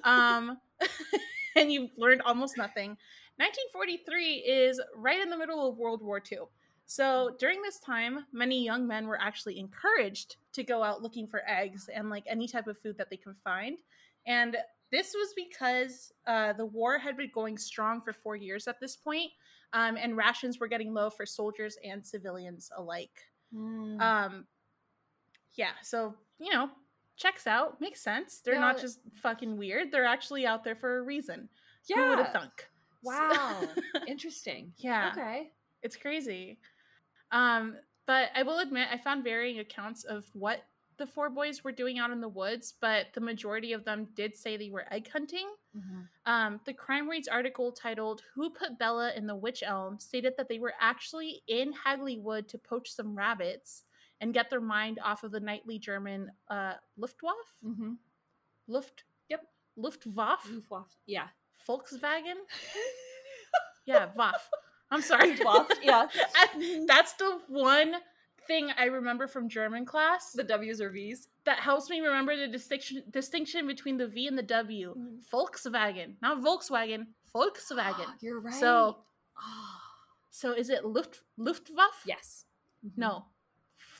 Um 0.05 0.59
and 1.57 1.73
you've 1.73 1.91
learned 1.97 2.23
almost 2.23 2.57
nothing. 2.57 2.97
1943 3.37 4.35
is 4.35 4.81
right 4.97 5.21
in 5.21 5.31
the 5.31 5.39
middle 5.39 5.69
of 5.69 5.79
World 5.79 6.03
War 6.03 6.23
II. 6.31 6.41
So 6.87 7.31
during 7.39 7.62
this 7.62 7.79
time, 7.79 8.27
many 8.33 8.62
young 8.62 8.87
men 8.87 9.07
were 9.07 9.21
actually 9.21 9.59
encouraged 9.59 10.37
to 10.53 10.62
go 10.62 10.83
out 10.83 11.03
looking 11.03 11.27
for 11.27 11.43
eggs 11.49 11.89
and 11.93 12.11
like 12.11 12.25
any 12.27 12.47
type 12.47 12.67
of 12.67 12.77
food 12.77 12.99
that 12.99 13.09
they 13.09 13.17
could 13.17 13.37
find. 13.39 13.79
And 14.27 14.57
this 14.91 15.15
was 15.15 15.33
because 15.35 16.12
uh, 16.27 16.53
the 16.53 16.67
war 16.67 16.99
had 16.99 17.17
been 17.17 17.31
going 17.33 17.57
strong 17.57 18.03
for 18.03 18.12
four 18.12 18.37
years 18.37 18.69
at 18.69 18.79
this 18.79 18.95
point, 18.95 19.31
um, 19.73 19.97
and 19.97 20.19
rations 20.19 20.61
were 20.61 20.69
getting 20.69 20.93
low 20.93 21.09
for 21.09 21.25
soldiers 21.25 21.79
and 21.83 22.05
civilians 22.05 22.71
alike. 22.77 23.23
Mm. 23.55 24.01
Um, 24.01 24.47
yeah, 25.55 25.73
so 25.83 26.15
you 26.39 26.53
know, 26.53 26.69
checks 27.16 27.47
out, 27.47 27.81
makes 27.81 28.00
sense. 28.00 28.40
They're 28.45 28.61
not 28.61 28.81
just 28.81 29.00
fucking 29.23 29.57
weird. 29.57 29.90
They're 29.92 30.04
actually 30.04 30.47
out 30.47 30.64
there 30.64 30.76
for 30.76 30.99
a 30.99 31.02
reason. 31.02 31.49
yeah. 31.87 31.97
Who 32.04 32.09
would 32.11 32.19
have 32.19 32.33
thunk? 32.33 32.69
Wow. 33.02 33.62
Interesting. 34.07 34.73
yeah, 34.78 35.11
Okay. 35.12 35.50
it's 35.83 35.97
crazy. 35.97 36.59
Um, 37.31 37.76
but 38.07 38.31
I 38.35 38.42
will 38.42 38.59
admit, 38.59 38.88
I 38.92 38.99
found 38.99 39.25
varying 39.25 39.59
accounts 39.61 40.04
of 40.04 40.25
what 40.33 40.62
the 40.99 41.07
four 41.07 41.31
boys 41.31 41.64
were 41.64 41.73
doing 41.73 41.99
out 41.99 42.11
in 42.11 42.21
the 42.21 42.28
woods, 42.28 42.75
but 42.81 43.07
the 43.14 43.21
majority 43.21 43.73
of 43.73 43.85
them 43.85 44.07
did 44.14 44.37
say 44.37 44.57
they 44.57 44.71
were 44.71 44.85
egg 44.92 45.09
hunting. 45.11 45.47
Um, 46.26 46.61
the 46.66 46.75
Crime 46.75 47.09
Reads 47.09 47.28
article 47.28 47.73
titled 47.73 48.23
"Who 48.35 48.50
Put 48.50 48.78
Bella 48.78 49.12
in 49.16 49.26
the 49.26 49.35
Wych 49.35 49.62
Elm" 49.62 49.99
stated 49.99 50.35
that 50.37 50.49
they 50.49 50.59
were 50.59 50.75
actually 50.81 51.42
in 51.49 51.73
Hagley 51.73 52.19
Wood 52.19 52.47
to 52.50 52.59
poach 52.59 52.92
some 52.92 53.14
rabbits 53.16 53.85
and 54.23 54.33
get 54.33 54.49
their 54.49 54.61
mind 54.61 54.99
off 55.05 55.23
of 55.25 55.33
the 55.33 55.41
nightly 55.41 55.79
German 55.79 56.31
uh, 56.49 56.75
Luftwaffe, 56.97 57.35
Mm-hmm. 57.64 57.93
Luft, 58.69 59.05
Yep. 59.29 59.43
Luftwaffe, 59.76 60.49
Luftwaffe. 60.50 60.97
Yeah. 61.07 61.26
Volkswagen, 61.69 62.41
yeah, 63.87 64.09
Waff. 64.17 64.49
I'm 64.91 65.02
sorry, 65.02 65.31
Luftwaffe, 65.37 65.79
yeah. 65.83 66.07
That's 66.87 67.12
the 67.14 67.38
one 67.49 67.95
thing 68.47 68.71
I 68.76 68.87
remember 68.87 69.26
from 69.29 69.49
German 69.49 69.85
class 69.87 70.33
The 70.33 70.43
W's 70.45 70.81
or 70.81 70.91
V's. 70.91 71.29
that 71.45 71.59
helps 71.61 71.88
me 71.91 72.00
remember 72.00 72.37
the 72.37 72.49
distinction 72.49 73.02
distinction 73.11 73.67
between 73.69 73.97
the 73.97 74.09
V 74.09 74.26
and 74.26 74.37
the 74.37 74.43
W. 74.43 74.95
Mhm. 74.99 75.19
Volkswagen, 75.33 76.14
not 76.23 76.38
Volkswagen, 76.43 77.07
Volkswagen. 77.35 78.07
You're 78.21 78.41
right. 78.41 78.55
So- 78.55 78.99
Ah. 79.38 79.81
So 80.31 80.52
is 80.52 80.71
it 80.71 80.85
Luft 80.85 81.21
Luftwaffe? 81.37 82.02
yes. 82.07 82.45
Mhm. 82.85 82.93
No. 82.97 83.26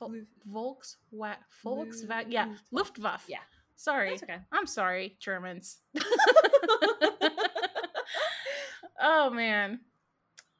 Vol- 0.09 0.21
Luf- 0.47 0.97
Volkswagen. 1.15 1.37
Volkswagen. 1.65 2.25
Yeah, 2.29 2.45
Luftwaffe. 2.47 2.73
Luftwaffe. 2.73 3.25
Yeah. 3.29 3.39
Sorry. 3.77 4.11
That's 4.11 4.23
okay. 4.23 4.39
I'm 4.53 4.67
sorry, 4.67 5.17
Germans. 5.21 5.79
oh 9.01 9.31
man. 9.31 9.81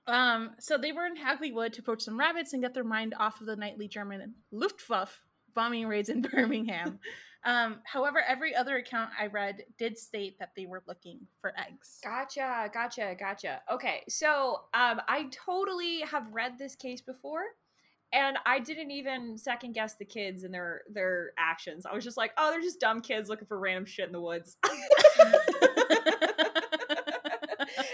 Um, 0.07 0.51
so 0.59 0.77
they 0.79 0.91
were 0.93 1.07
in 1.07 1.15
Hagley 1.17 1.53
Wood 1.53 1.73
to 1.75 1.83
poach 1.83 2.03
some 2.03 2.19
rabbits 2.19 2.53
and 2.53 2.63
get 2.63 2.75
their 2.75 2.83
mind 2.85 3.15
off 3.19 3.41
of 3.41 3.47
the 3.47 3.55
nightly 3.57 3.87
German 3.87 4.35
Luftwaffe 4.51 5.21
bombing 5.55 5.87
raids 5.87 6.09
in 6.09 6.23
Birmingham. 6.33 6.99
um, 7.45 7.77
however, 7.85 8.21
every 8.27 8.55
other 8.55 8.77
account 8.79 9.11
I 9.19 9.27
read 9.29 9.63
did 9.79 9.97
state 9.97 10.39
that 10.41 10.51
they 10.57 10.67
were 10.67 10.83
looking 10.89 11.21
for 11.41 11.53
eggs. 11.57 12.01
Gotcha, 12.03 12.69
gotcha, 12.75 13.15
gotcha. 13.19 13.61
Okay, 13.73 14.03
so 14.09 14.63
um, 14.75 15.01
I 15.07 15.29
totally 15.31 16.01
have 16.01 16.27
read 16.33 16.59
this 16.59 16.75
case 16.75 17.01
before, 17.01 17.43
and 18.13 18.37
I 18.45 18.59
didn't 18.59 18.91
even 18.91 19.39
second 19.39 19.73
guess 19.73 19.95
the 19.95 20.05
kids 20.05 20.45
and 20.45 20.53
their 20.53 20.83
their 20.91 21.33
actions. 21.39 21.87
I 21.87 21.95
was 21.95 22.05
just 22.05 22.17
like, 22.17 22.33
oh, 22.37 22.51
they're 22.51 22.61
just 22.61 22.81
dumb 22.81 23.01
kids 23.01 23.29
looking 23.29 23.47
for 23.47 23.59
random 23.59 23.85
shit 23.87 24.07
in 24.07 24.13
the 24.13 24.21
woods. 24.21 24.57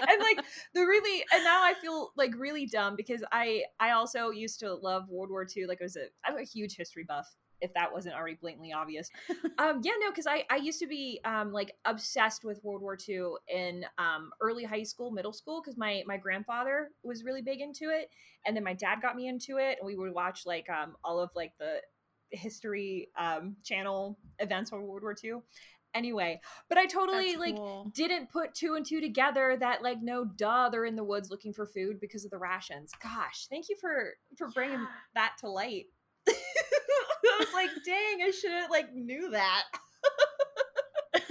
and 0.08 0.20
like 0.20 0.44
the 0.74 0.80
really 0.80 1.24
and 1.32 1.44
now 1.44 1.62
I 1.62 1.74
feel 1.80 2.12
like 2.16 2.32
really 2.36 2.66
dumb 2.66 2.96
because 2.96 3.22
I 3.32 3.62
I 3.78 3.90
also 3.92 4.30
used 4.30 4.60
to 4.60 4.74
love 4.74 5.08
World 5.08 5.30
War 5.30 5.46
II. 5.56 5.66
Like 5.66 5.80
I 5.80 5.84
was 5.84 5.96
a 5.96 6.06
I'm 6.24 6.36
a 6.36 6.42
huge 6.42 6.76
history 6.76 7.04
buff. 7.04 7.28
If 7.60 7.74
that 7.74 7.92
wasn't 7.92 8.14
already 8.14 8.36
blatantly 8.40 8.72
obvious, 8.72 9.10
um, 9.58 9.80
yeah, 9.82 9.92
no, 10.00 10.10
because 10.10 10.26
I 10.26 10.44
I 10.50 10.56
used 10.56 10.78
to 10.80 10.86
be 10.86 11.20
um 11.24 11.52
like 11.52 11.72
obsessed 11.84 12.44
with 12.44 12.62
World 12.62 12.82
War 12.82 12.96
II 13.08 13.32
in 13.48 13.84
um 13.98 14.30
early 14.40 14.64
high 14.64 14.84
school, 14.84 15.10
middle 15.10 15.32
school, 15.32 15.60
because 15.60 15.76
my 15.76 16.02
my 16.06 16.16
grandfather 16.16 16.90
was 17.02 17.24
really 17.24 17.42
big 17.42 17.60
into 17.60 17.90
it, 17.90 18.10
and 18.46 18.56
then 18.56 18.64
my 18.64 18.74
dad 18.74 19.02
got 19.02 19.16
me 19.16 19.28
into 19.28 19.56
it, 19.56 19.78
and 19.80 19.86
we 19.86 19.96
would 19.96 20.12
watch 20.14 20.46
like 20.46 20.68
um 20.70 20.96
all 21.04 21.18
of 21.20 21.30
like 21.34 21.52
the 21.58 21.80
history 22.30 23.08
um 23.18 23.56
channel 23.64 24.18
events 24.38 24.72
on 24.72 24.82
World 24.82 25.02
War 25.02 25.16
II. 25.22 25.40
Anyway, 25.94 26.38
but 26.68 26.76
I 26.78 26.84
totally 26.86 27.36
like 27.36 27.56
didn't 27.94 28.30
put 28.30 28.54
two 28.54 28.74
and 28.74 28.84
two 28.84 29.00
together 29.00 29.56
that 29.58 29.82
like 29.82 30.02
no 30.02 30.24
duh 30.24 30.68
they're 30.68 30.84
in 30.84 30.94
the 30.96 31.02
woods 31.02 31.30
looking 31.30 31.52
for 31.52 31.66
food 31.66 31.98
because 31.98 32.24
of 32.26 32.30
the 32.30 32.36
rations 32.36 32.92
gosh 33.02 33.46
thank 33.48 33.70
you 33.70 33.76
for 33.80 34.12
for 34.36 34.48
bringing 34.50 34.78
Yeah. 34.80 34.86
that 35.14 35.32
to 35.40 35.48
light 35.48 35.86
was 37.38 37.52
like 37.54 37.70
dang 37.84 38.22
i 38.22 38.30
should 38.30 38.50
have 38.52 38.70
like 38.70 38.92
knew 38.94 39.30
that 39.30 39.64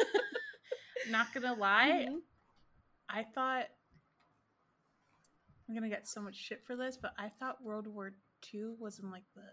Not 1.09 1.33
gonna 1.33 1.53
lie, 1.53 2.07
Mhm. 2.09 2.17
I 3.07 3.23
thought 3.23 3.67
I'm 5.67 5.73
gonna 5.75 5.87
get 5.89 6.05
so 6.07 6.21
much 6.21 6.35
shit 6.35 6.65
for 6.65 6.75
this, 6.75 6.97
but 6.97 7.13
I 7.17 7.29
thought 7.29 7.63
World 7.63 7.87
War 7.87 8.13
II 8.53 8.75
was 8.77 8.99
in 8.99 9.09
like 9.09 9.23
the 9.33 9.43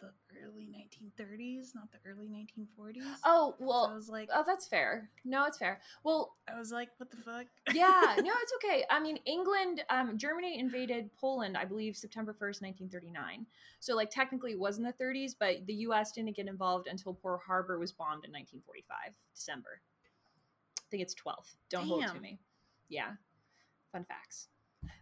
the, 0.00 0.10
early 0.42 0.66
1930s, 0.66 1.74
not 1.74 1.90
the 1.92 1.98
early 2.08 2.26
1940s. 2.26 3.02
oh 3.24 3.54
So 3.58 3.64
I 3.64 3.94
was 3.94 4.08
like, 4.08 4.28
oh 4.34 4.42
that's 4.46 4.66
fair. 4.66 5.10
No 5.24 5.44
it's 5.44 5.58
fair. 5.58 5.80
Well 6.02 6.36
I 6.52 6.58
was 6.58 6.72
like, 6.72 6.88
what 6.96 7.10
the 7.10 7.18
fuck? 7.18 7.46
yeah 7.74 8.14
no 8.18 8.32
it's 8.42 8.52
okay. 8.56 8.84
I 8.90 9.00
mean 9.00 9.18
england 9.26 9.82
um 9.90 10.16
germany 10.16 10.58
invaded 10.58 11.10
poland 11.20 11.56
i 11.56 11.64
believe 11.64 11.96
september 11.96 12.32
1st 12.32 12.62
1939 12.62 13.46
so 13.80 13.94
like 13.94 14.10
technically 14.10 14.52
it 14.52 14.58
was 14.58 14.78
in 14.78 14.84
the 14.84 14.92
30s 14.92 15.32
but 15.38 15.66
the 15.66 15.74
us 15.74 16.12
didn't 16.12 16.36
get 16.36 16.46
involved 16.48 16.86
until 16.86 17.14
pearl 17.14 17.40
harbor 17.44 17.78
was 17.78 17.92
bombed 17.92 18.24
in 18.24 18.32
1945 18.32 19.14
december. 19.34 19.80
I 20.78 20.86
think 20.90 21.02
it's 21.02 21.14
12th 21.14 21.54
don't 21.68 21.86
hold 21.86 22.04
it 22.04 22.08
to 22.12 22.20
me. 22.20 22.40
Yeah. 22.88 23.12
Fun 23.92 24.04
facts. 24.04 24.48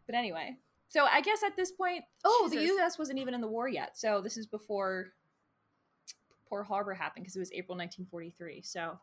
But 0.07 0.15
anyway 0.15 0.57
so 0.89 1.05
i 1.05 1.21
guess 1.21 1.43
at 1.45 1.57
this 1.57 1.71
point 1.71 2.03
oh 2.25 2.49
the 2.51 2.59
us 2.59 2.99
wasn't 2.99 3.19
even 3.19 3.35
in 3.35 3.41
the 3.41 3.49
war 3.49 3.69
yet 3.69 3.97
so 3.97 4.21
this 4.21 4.37
is 4.37 4.47
before 4.47 5.13
pearl 6.49 6.65
harbor 6.65 6.95
happened 6.95 7.25
because 7.25 7.37
it 7.37 7.41
was 7.41 7.53
april 7.53 7.77
1943 7.77 8.63
so 8.63 8.99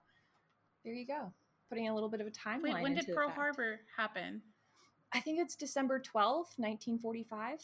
there 0.83 0.93
you 0.93 1.05
go 1.05 1.31
putting 1.69 1.87
a 1.89 1.93
little 1.93 2.09
bit 2.09 2.21
of 2.21 2.27
a 2.27 2.31
timeline 2.31 2.61
Wait, 2.61 2.83
when 2.83 2.93
did 2.93 2.99
into 2.99 3.11
the 3.11 3.15
Pearl 3.15 3.27
fact. 3.27 3.39
Harbor 3.39 3.79
happen? 3.97 4.41
I 5.13 5.19
think 5.19 5.39
it's 5.39 5.55
December 5.55 5.99
12th, 5.99 6.57
1945. 6.57 7.59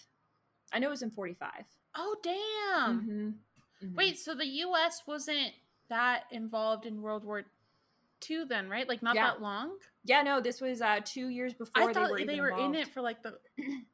I 0.73 0.79
know 0.79 0.87
it 0.87 0.89
was 0.89 1.01
in 1.01 1.11
45. 1.11 1.49
Oh 1.95 2.15
damn! 2.23 3.01
Mhm. 3.81 3.87
Mhm. 3.87 3.95
Wait, 3.95 4.17
so 4.17 4.33
the 4.33 4.45
U.S. 4.45 5.03
wasn't 5.05 5.51
that 5.89 6.23
involved 6.31 6.85
in 6.85 7.01
World 7.01 7.25
War 7.25 7.43
II 8.29 8.45
then, 8.45 8.69
right? 8.69 8.87
Like 8.87 9.03
not 9.03 9.15
Yeah. 9.15 9.31
that 9.31 9.41
long. 9.41 9.77
Yeah, 10.05 10.23
no, 10.23 10.39
this 10.39 10.61
was 10.61 10.81
uh, 10.81 11.01
two 11.03 11.27
years 11.27 11.53
before 11.53 11.89
I 11.89 11.93
thought 11.93 12.05
they 12.05 12.11
were, 12.11 12.17
they 12.17 12.23
even 12.33 12.39
were 12.39 12.51
in 12.51 12.75
it 12.75 12.87
for 12.87 13.01
like 13.01 13.21
the. 13.21 13.37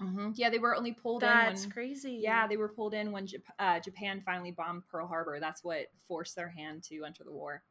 Mhm. 0.00 0.32
Yeah, 0.36 0.50
they 0.50 0.58
were 0.58 0.74
only 0.74 0.92
pulled 0.92 1.22
That's 1.22 1.48
in 1.48 1.68
That's 1.68 1.72
crazy. 1.72 2.20
Yeah, 2.22 2.46
they 2.46 2.56
were 2.56 2.68
pulled 2.68 2.94
in 2.94 3.12
when 3.12 3.26
Jap- 3.26 3.42
uh, 3.58 3.80
Japan 3.80 4.22
finally 4.24 4.50
bombed 4.50 4.86
Pearl 4.88 5.06
Harbor. 5.06 5.38
That's 5.40 5.64
what 5.64 5.86
forced 6.08 6.36
their 6.36 6.48
hand 6.48 6.82
to 6.84 7.04
enter 7.04 7.24
the 7.24 7.32
war. 7.32 7.62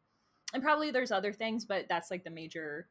And 0.53 0.63
probably 0.63 0.91
there's 0.91 1.11
other 1.11 1.33
things, 1.33 1.65
but 1.65 1.87
that's 1.89 2.09
like 2.11 2.23
the 2.23 2.29
major 2.29 2.87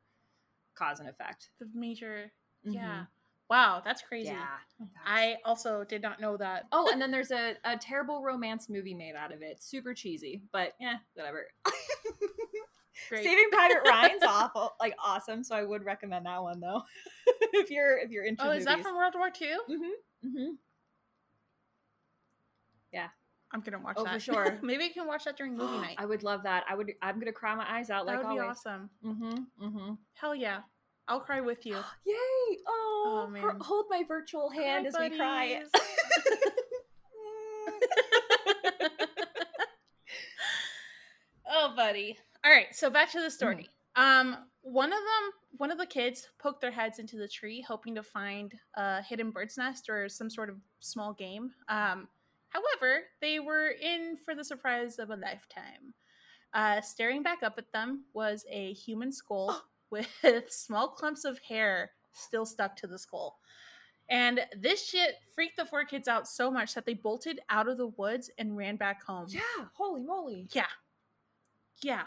cause 0.74 1.00
and 1.00 1.08
effect. 1.08 1.50
the 1.58 1.68
major. 1.74 2.32
Yeah. 2.64 3.04
Wow, 3.50 3.82
that's 3.84 4.00
crazy. 4.02 4.28
Yeah. 4.28 4.86
I 5.04 5.36
also 5.44 5.84
did 5.84 6.00
not 6.02 6.18
know 6.20 6.36
that. 6.38 6.66
Oh, 6.72 6.88
and 6.90 7.00
then 7.00 7.10
there's 7.10 7.30
a, 7.30 7.56
a 7.64 7.76
terrible 7.76 8.22
romance 8.22 8.68
movie 8.68 8.94
made 8.94 9.14
out 9.14 9.32
of 9.32 9.42
it. 9.42 9.62
Super 9.62 9.92
cheesy, 9.94 10.42
but 10.50 10.72
yeah, 10.80 10.96
whatever. 11.14 11.46
Great. 13.08 13.24
Saving 13.24 13.48
Private 13.50 13.80
Ryan's 13.86 14.22
awful, 14.26 14.74
like 14.80 14.94
awesome. 15.04 15.42
So 15.44 15.54
I 15.56 15.64
would 15.64 15.84
recommend 15.84 16.26
that 16.26 16.42
one 16.42 16.60
though, 16.60 16.82
if 17.52 17.70
you're 17.70 17.98
if 17.98 18.10
you're 18.10 18.24
into. 18.24 18.46
oh, 18.46 18.50
is 18.50 18.64
that 18.66 18.80
from 18.80 18.96
World 18.96 19.14
War 19.16 19.28
II? 19.28 19.48
Mm-hmm. 19.70 20.28
Mm-hmm. 20.28 20.50
Yeah, 22.92 23.08
I'm 23.52 23.60
gonna 23.60 23.80
watch 23.80 23.96
that. 23.96 24.06
Oh, 24.06 24.12
for 24.12 24.20
sure. 24.20 24.58
Maybe 24.62 24.84
you 24.84 24.90
can 24.90 25.06
watch 25.06 25.24
that 25.24 25.36
during 25.36 25.56
movie 25.56 25.78
night. 25.78 25.96
I 25.98 26.06
would 26.06 26.22
love 26.22 26.44
that. 26.44 26.64
I 26.68 26.74
would. 26.76 26.92
I'm 27.02 27.18
gonna 27.18 27.32
cry 27.32 27.54
my 27.56 27.66
eyes 27.68 27.90
out 27.90 28.06
that 28.06 28.16
like 28.18 28.26
would 28.28 28.34
be 28.34 28.40
awesome. 28.40 28.90
Mm-hmm. 29.04 29.64
Mm-hmm. 29.66 29.92
Hell 30.14 30.34
yeah, 30.34 30.60
I'll 31.08 31.20
cry 31.20 31.40
with 31.40 31.66
you. 31.66 31.74
Yay! 32.06 32.58
Oh, 32.66 32.90
Oh, 33.06 33.34
her- 33.40 33.56
hold 33.60 33.86
my 33.90 34.02
virtual 34.08 34.50
hand 34.50 34.86
as 34.86 34.94
we 34.98 35.10
cry. 35.10 35.62
oh, 41.48 41.72
buddy. 41.76 42.18
All 42.44 42.50
right, 42.50 42.74
so 42.74 42.90
back 42.90 43.10
to 43.12 43.20
the 43.20 43.30
story. 43.30 43.68
Um, 43.96 44.36
one 44.62 44.92
of 44.92 44.98
them, 44.98 45.30
one 45.56 45.70
of 45.70 45.78
the 45.78 45.86
kids, 45.86 46.28
poked 46.38 46.60
their 46.60 46.70
heads 46.70 46.98
into 46.98 47.16
the 47.16 47.28
tree, 47.28 47.64
hoping 47.66 47.94
to 47.94 48.02
find 48.02 48.52
a 48.74 49.02
hidden 49.02 49.30
bird's 49.30 49.56
nest 49.56 49.88
or 49.88 50.08
some 50.08 50.28
sort 50.28 50.50
of 50.50 50.56
small 50.80 51.12
game. 51.14 51.52
Um, 51.68 52.08
however, 52.50 53.04
they 53.20 53.40
were 53.40 53.68
in 53.68 54.16
for 54.22 54.34
the 54.34 54.44
surprise 54.44 54.98
of 54.98 55.10
a 55.10 55.16
lifetime. 55.16 55.94
Uh, 56.52 56.80
staring 56.80 57.22
back 57.22 57.42
up 57.42 57.54
at 57.58 57.72
them 57.72 58.04
was 58.12 58.44
a 58.50 58.72
human 58.74 59.10
skull 59.10 59.62
with 59.90 60.08
small 60.48 60.88
clumps 60.88 61.24
of 61.24 61.38
hair 61.40 61.90
still 62.12 62.46
stuck 62.46 62.76
to 62.76 62.86
the 62.86 62.98
skull. 62.98 63.38
And 64.08 64.40
this 64.56 64.86
shit 64.86 65.14
freaked 65.34 65.56
the 65.56 65.64
four 65.64 65.84
kids 65.84 66.08
out 66.08 66.28
so 66.28 66.50
much 66.50 66.74
that 66.74 66.84
they 66.84 66.94
bolted 66.94 67.40
out 67.48 67.68
of 67.68 67.78
the 67.78 67.86
woods 67.86 68.30
and 68.38 68.56
ran 68.56 68.76
back 68.76 69.02
home. 69.02 69.26
yeah. 69.30 69.40
Holy 69.72 70.02
moly. 70.02 70.46
Yeah. 70.52 70.66
Yeah. 71.82 72.04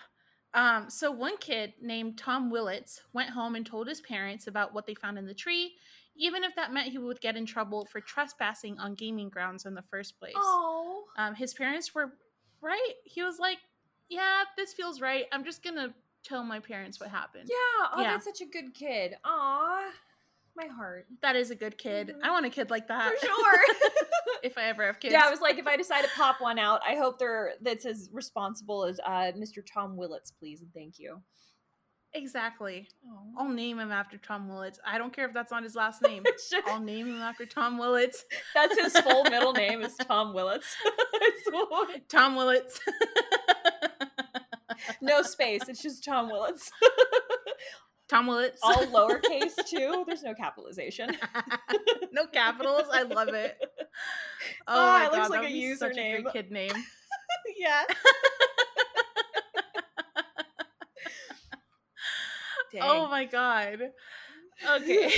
Um, 0.53 0.89
so 0.89 1.11
one 1.11 1.37
kid 1.37 1.73
named 1.81 2.17
Tom 2.17 2.49
Willits 2.49 3.01
went 3.13 3.29
home 3.29 3.55
and 3.55 3.65
told 3.65 3.87
his 3.87 4.01
parents 4.01 4.47
about 4.47 4.73
what 4.73 4.85
they 4.85 4.93
found 4.95 5.17
in 5.17 5.25
the 5.25 5.33
tree, 5.33 5.73
even 6.15 6.43
if 6.43 6.55
that 6.55 6.73
meant 6.73 6.89
he 6.89 6.97
would 6.97 7.21
get 7.21 7.35
in 7.35 7.45
trouble 7.45 7.85
for 7.85 8.01
trespassing 8.01 8.79
on 8.79 8.95
gaming 8.95 9.29
grounds 9.29 9.65
in 9.65 9.75
the 9.75 9.81
first 9.83 10.17
place. 10.19 10.33
Oh. 10.35 11.03
Um, 11.17 11.35
his 11.35 11.53
parents 11.53 11.93
were 11.93 12.13
right. 12.61 12.93
He 13.03 13.21
was 13.23 13.39
like, 13.39 13.59
"Yeah, 14.09 14.43
this 14.55 14.73
feels 14.73 14.99
right. 15.01 15.25
I'm 15.31 15.43
just 15.43 15.63
gonna 15.63 15.93
tell 16.23 16.43
my 16.43 16.59
parents 16.59 16.99
what 16.99 17.09
happened." 17.09 17.49
Yeah. 17.49 17.87
Oh, 17.93 18.01
Yeah. 18.01 18.11
that's 18.13 18.25
such 18.25 18.41
a 18.41 18.45
good 18.45 18.73
kid. 18.73 19.15
Aw. 19.23 19.91
My 20.57 20.65
heart. 20.65 21.05
That 21.21 21.35
is 21.35 21.51
a 21.51 21.55
good 21.55 21.77
kid. 21.77 22.07
Mhm. 22.09 22.23
I 22.23 22.31
want 22.31 22.45
a 22.47 22.49
kid 22.49 22.71
like 22.71 22.87
that 22.87 23.13
For 23.19 23.27
sure. 23.27 23.63
if 24.43 24.57
I 24.57 24.63
ever 24.63 24.85
have 24.87 24.99
kids. 24.99 25.13
Yeah, 25.13 25.21
I 25.23 25.29
was 25.29 25.39
like, 25.39 25.59
if 25.59 25.67
I 25.67 25.77
decide 25.77 26.01
to 26.03 26.09
pop 26.15 26.41
one 26.41 26.57
out, 26.57 26.81
I 26.87 26.95
hope 26.95 27.19
they're 27.19 27.53
that's 27.61 27.85
as 27.85 28.09
responsible 28.11 28.83
as 28.85 28.99
uh, 29.05 29.31
Mr. 29.37 29.63
Tom 29.63 29.95
Willits, 29.97 30.31
please 30.31 30.61
and 30.61 30.73
thank 30.73 30.97
you. 30.97 31.21
exactly. 32.13 32.87
Oh. 33.07 33.19
I'll 33.37 33.49
name 33.49 33.77
him 33.77 33.91
after 33.91 34.17
Tom 34.17 34.49
Willits. 34.49 34.79
I 34.83 34.97
don't 34.97 35.13
care 35.13 35.27
if 35.27 35.33
that's 35.33 35.51
not 35.51 35.61
his 35.63 35.75
last 35.75 36.01
name. 36.07 36.23
I'll 36.65 36.79
name 36.79 37.05
him 37.07 37.21
after 37.21 37.45
Tom 37.45 37.77
Willits. 37.77 38.25
That's 38.55 38.79
his 38.79 38.97
full 39.03 39.25
middle 39.25 39.53
name 39.53 39.81
is 39.83 39.95
Tom 39.95 40.33
Willits. 40.33 40.75
Tom 42.09 42.35
Willits. 42.35 42.79
no 45.01 45.21
space. 45.21 45.67
It's 45.67 45.81
just 45.83 46.03
Tom 46.03 46.29
Willits. 46.31 46.71
Tom 48.07 48.27
Willits. 48.27 48.59
All 48.63 48.85
lowercase 48.87 49.55
too. 49.67 50.03
There's 50.07 50.23
no 50.23 50.33
capitalization. 50.33 51.15
no 52.11 52.25
capitals. 52.27 52.83
I 52.91 53.03
love 53.03 53.29
it. 53.29 53.57
Oh, 54.67 54.75
my 54.75 55.05
it 55.05 55.11
looks 55.11 55.17
God, 55.17 55.29
like 55.31 55.41
that 55.41 55.51
a 55.51 55.53
username. 55.53 56.21
great 56.23 56.33
kid 56.33 56.51
name. 56.51 56.71
yeah. 57.57 57.83
Oh 62.81 63.07
my 63.07 63.25
god. 63.25 63.79
Okay. 64.75 65.11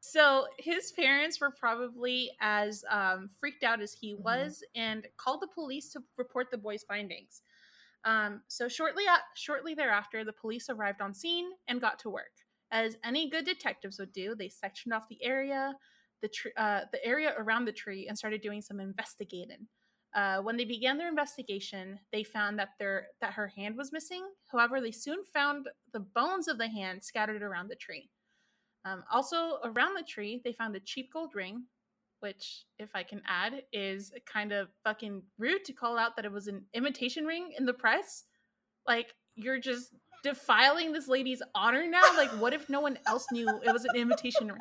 so 0.00 0.46
his 0.58 0.92
parents 0.92 1.40
were 1.40 1.50
probably 1.58 2.30
as 2.40 2.84
um, 2.90 3.28
freaked 3.40 3.64
out 3.64 3.80
as 3.80 3.92
he 3.92 4.14
Mhm. 4.14 4.20
was 4.22 4.62
and 4.74 5.06
called 5.16 5.40
the 5.40 5.48
police 5.48 5.88
to 5.92 6.00
report 6.16 6.50
the 6.50 6.58
boy's 6.58 6.84
findings. 6.84 7.42
Um, 8.04 8.42
so 8.48 8.68
shortly 8.68 9.04
a- 9.06 9.24
shortly 9.34 9.74
thereafter, 9.74 10.24
the 10.24 10.32
police 10.32 10.68
arrived 10.68 11.00
on 11.00 11.14
scene 11.14 11.50
and 11.68 11.80
got 11.80 11.98
to 12.00 12.10
work. 12.10 12.32
As 12.70 12.96
any 13.04 13.30
good 13.30 13.44
detectives 13.44 13.98
would 13.98 14.12
do, 14.12 14.34
they 14.34 14.48
sectioned 14.48 14.92
off 14.92 15.08
the 15.08 15.22
area, 15.22 15.74
the 16.22 16.28
tr- 16.28 16.48
uh, 16.56 16.80
the 16.92 17.04
area 17.04 17.34
around 17.38 17.64
the 17.64 17.72
tree, 17.72 18.08
and 18.08 18.16
started 18.16 18.42
doing 18.42 18.60
some 18.60 18.80
investigating. 18.80 19.66
Uh, 20.14 20.40
when 20.40 20.56
they 20.56 20.64
began 20.64 20.96
their 20.96 21.08
investigation, 21.08 21.98
they 22.12 22.22
found 22.22 22.58
that 22.58 22.70
their 22.78 23.08
that 23.20 23.32
her 23.32 23.48
hand 23.48 23.76
was 23.76 23.92
missing. 23.92 24.24
However, 24.46 24.80
they 24.80 24.90
soon 24.90 25.24
found 25.24 25.68
the 25.92 26.00
bones 26.00 26.46
of 26.46 26.58
the 26.58 26.68
hand 26.68 27.02
scattered 27.02 27.42
around 27.42 27.68
the 27.68 27.76
tree. 27.76 28.10
Um, 28.84 29.02
also, 29.10 29.58
around 29.64 29.94
the 29.94 30.04
tree, 30.06 30.40
they 30.44 30.52
found 30.52 30.76
a 30.76 30.80
cheap 30.80 31.12
gold 31.12 31.34
ring, 31.34 31.64
which, 32.24 32.64
if 32.78 32.88
I 32.94 33.02
can 33.02 33.20
add, 33.26 33.64
is 33.70 34.10
kind 34.24 34.50
of 34.50 34.68
fucking 34.82 35.24
rude 35.38 35.62
to 35.66 35.74
call 35.74 35.98
out 35.98 36.16
that 36.16 36.24
it 36.24 36.32
was 36.32 36.46
an 36.48 36.64
imitation 36.72 37.26
ring 37.26 37.52
in 37.58 37.66
the 37.66 37.74
press. 37.74 38.24
Like, 38.88 39.12
you're 39.34 39.60
just 39.60 39.90
defiling 40.22 40.92
this 40.92 41.06
lady's 41.06 41.42
honor 41.54 41.86
now. 41.86 42.00
Like, 42.16 42.30
what 42.40 42.54
if 42.54 42.70
no 42.70 42.80
one 42.80 42.98
else 43.06 43.26
knew 43.30 43.46
it 43.62 43.70
was 43.70 43.84
an 43.84 43.94
imitation 43.94 44.48
ring? 44.48 44.58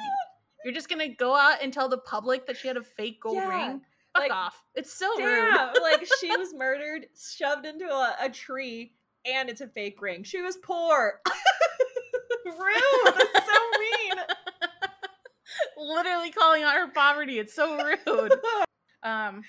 You're 0.65 0.74
just 0.74 0.89
gonna 0.89 1.08
go 1.08 1.38
out 1.38 1.60
and 1.62 1.72
tell 1.72 1.88
the 1.88 2.00
public 2.00 2.48
that 2.48 2.58
she 2.58 2.67
had 2.67 2.75
a 2.75 2.84
fake 2.84 3.22
gold 3.22 3.36
Yeah, 3.38 3.48
ring? 3.48 3.82
Fuck 4.13 4.24
like, 4.24 4.32
off. 4.34 4.62
It's 4.75 4.93
so 4.93 5.08
rude. 5.17 5.53
Damn, 5.53 5.82
like 5.82 6.05
she 6.20 6.27
was 6.38 6.53
murdered, 6.53 7.05
shoved 7.17 7.65
into 7.65 7.86
a, 7.86 8.15
a 8.24 8.29
tree, 8.29 8.96
and 9.25 9.50
it's 9.50 9.62
a 9.62 9.67
fake 9.67 10.01
ring. 10.01 10.24
She 10.24 10.41
was 10.41 10.58
poor. 10.58 11.22
Rude. 12.46 13.13
That's 15.75 15.86
so 15.86 15.86
mean. 15.86 15.96
Literally 15.96 16.32
calling 16.32 16.63
out 16.63 16.75
her 16.75 16.88
poverty. 16.89 17.39
It's 17.39 17.53
so 17.56 17.77
rude. 17.77 18.34
Um 19.03 19.44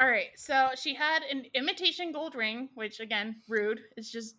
all 0.00 0.08
right, 0.08 0.30
so 0.36 0.70
she 0.74 0.94
had 0.94 1.22
an 1.22 1.44
imitation 1.54 2.10
gold 2.10 2.34
ring, 2.34 2.68
which 2.74 2.98
again, 2.98 3.36
rude. 3.48 3.80
It's 3.96 4.10
just 4.10 4.36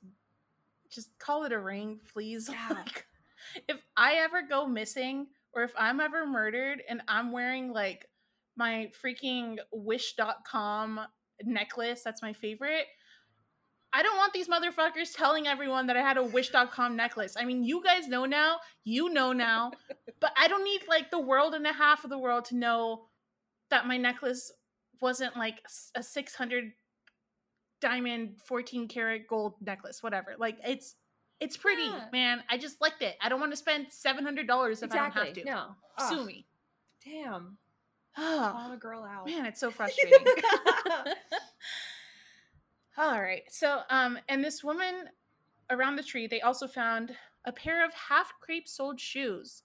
just 0.90 1.18
call 1.18 1.46
it 1.46 1.52
a 1.52 1.60
ring, 1.60 2.00
please. 2.12 2.50
Yeah. 2.52 2.76
Like, 2.76 3.06
if 3.70 3.82
I 3.96 4.16
ever 4.16 4.42
go 4.42 4.68
missing 4.68 5.28
or 5.54 5.64
if 5.64 5.72
I'm 5.78 6.00
ever 6.00 6.26
murdered 6.26 6.82
and 6.90 7.02
I'm 7.08 7.32
wearing 7.32 7.72
like 7.72 8.08
my 8.58 8.92
freaking 9.04 9.58
wish.com 9.72 11.00
necklace, 11.44 12.02
that's 12.04 12.22
my 12.22 12.34
favorite. 12.34 12.88
I 13.96 14.04
don't 14.04 14.18
want 14.18 14.34
these 14.34 14.50
motherfuckers 14.50 15.16
telling 15.16 15.48
everyone 15.48 15.88
that 15.88 15.96
I 15.96 16.02
had 16.02 16.18
a 16.18 16.24
wish.com 16.24 16.98
necklace. 16.98 17.38
I 17.40 17.46
mean, 17.46 17.64
you 17.64 17.82
guys 17.82 18.10
know 18.10 18.26
now, 18.26 18.58
you 18.84 19.08
know 19.10 19.32
now, 19.32 19.72
but 20.20 20.32
I 20.38 20.50
don't 20.50 20.66
need 20.66 20.82
like 20.90 21.12
the 21.12 21.20
world 21.20 21.54
and 21.54 21.66
a 21.66 21.72
half 21.72 22.04
of 22.04 22.10
the 22.10 22.20
world 22.20 22.44
to 22.46 22.58
know 22.58 23.06
that 23.70 23.88
my 23.88 23.96
necklace 23.96 24.52
wasn't 25.02 25.38
like 25.38 25.62
a 25.96 26.04
600 26.04 26.74
diamond 27.80 28.42
14 28.46 28.88
karat 28.90 29.28
gold 29.30 29.54
necklace 29.62 30.04
whatever. 30.04 30.36
Like 30.38 30.58
it's 30.68 30.96
it's 31.40 31.56
pretty 31.56 31.84
Yeah. 31.84 32.06
man. 32.12 32.44
I 32.50 32.58
just 32.58 32.82
liked 32.82 33.02
it. 33.02 33.16
I 33.22 33.30
don't 33.30 33.40
want 33.40 33.54
to 33.54 33.58
spend 33.58 33.88
$700 33.88 34.84
if 34.84 34.92
i 34.92 34.96
don't 34.98 35.12
have 35.14 35.34
to. 35.34 35.44
No. 35.46 35.68
sue 36.10 36.26
me. 36.26 36.46
Damn. 37.06 37.58
oh 38.18 38.50
Call 38.52 38.72
a 38.74 38.78
girl 38.78 39.04
out. 39.04 39.26
man 39.26 39.46
it's 39.46 39.60
so 39.62 39.72
frustrating 39.78 40.20
all 42.98 43.22
right 43.22 43.44
so 43.50 43.82
um 43.90 44.18
and 44.30 44.44
this 44.44 44.64
woman 44.64 45.10
around 45.70 45.96
the 45.96 46.04
tree 46.04 46.28
they 46.28 46.42
also 46.42 46.68
found 46.68 47.16
a 47.46 47.52
pair 47.52 47.86
of 47.86 47.94
half 47.94 48.34
crepe 48.42 48.68
soled 48.68 49.00
shoes. 49.00 49.64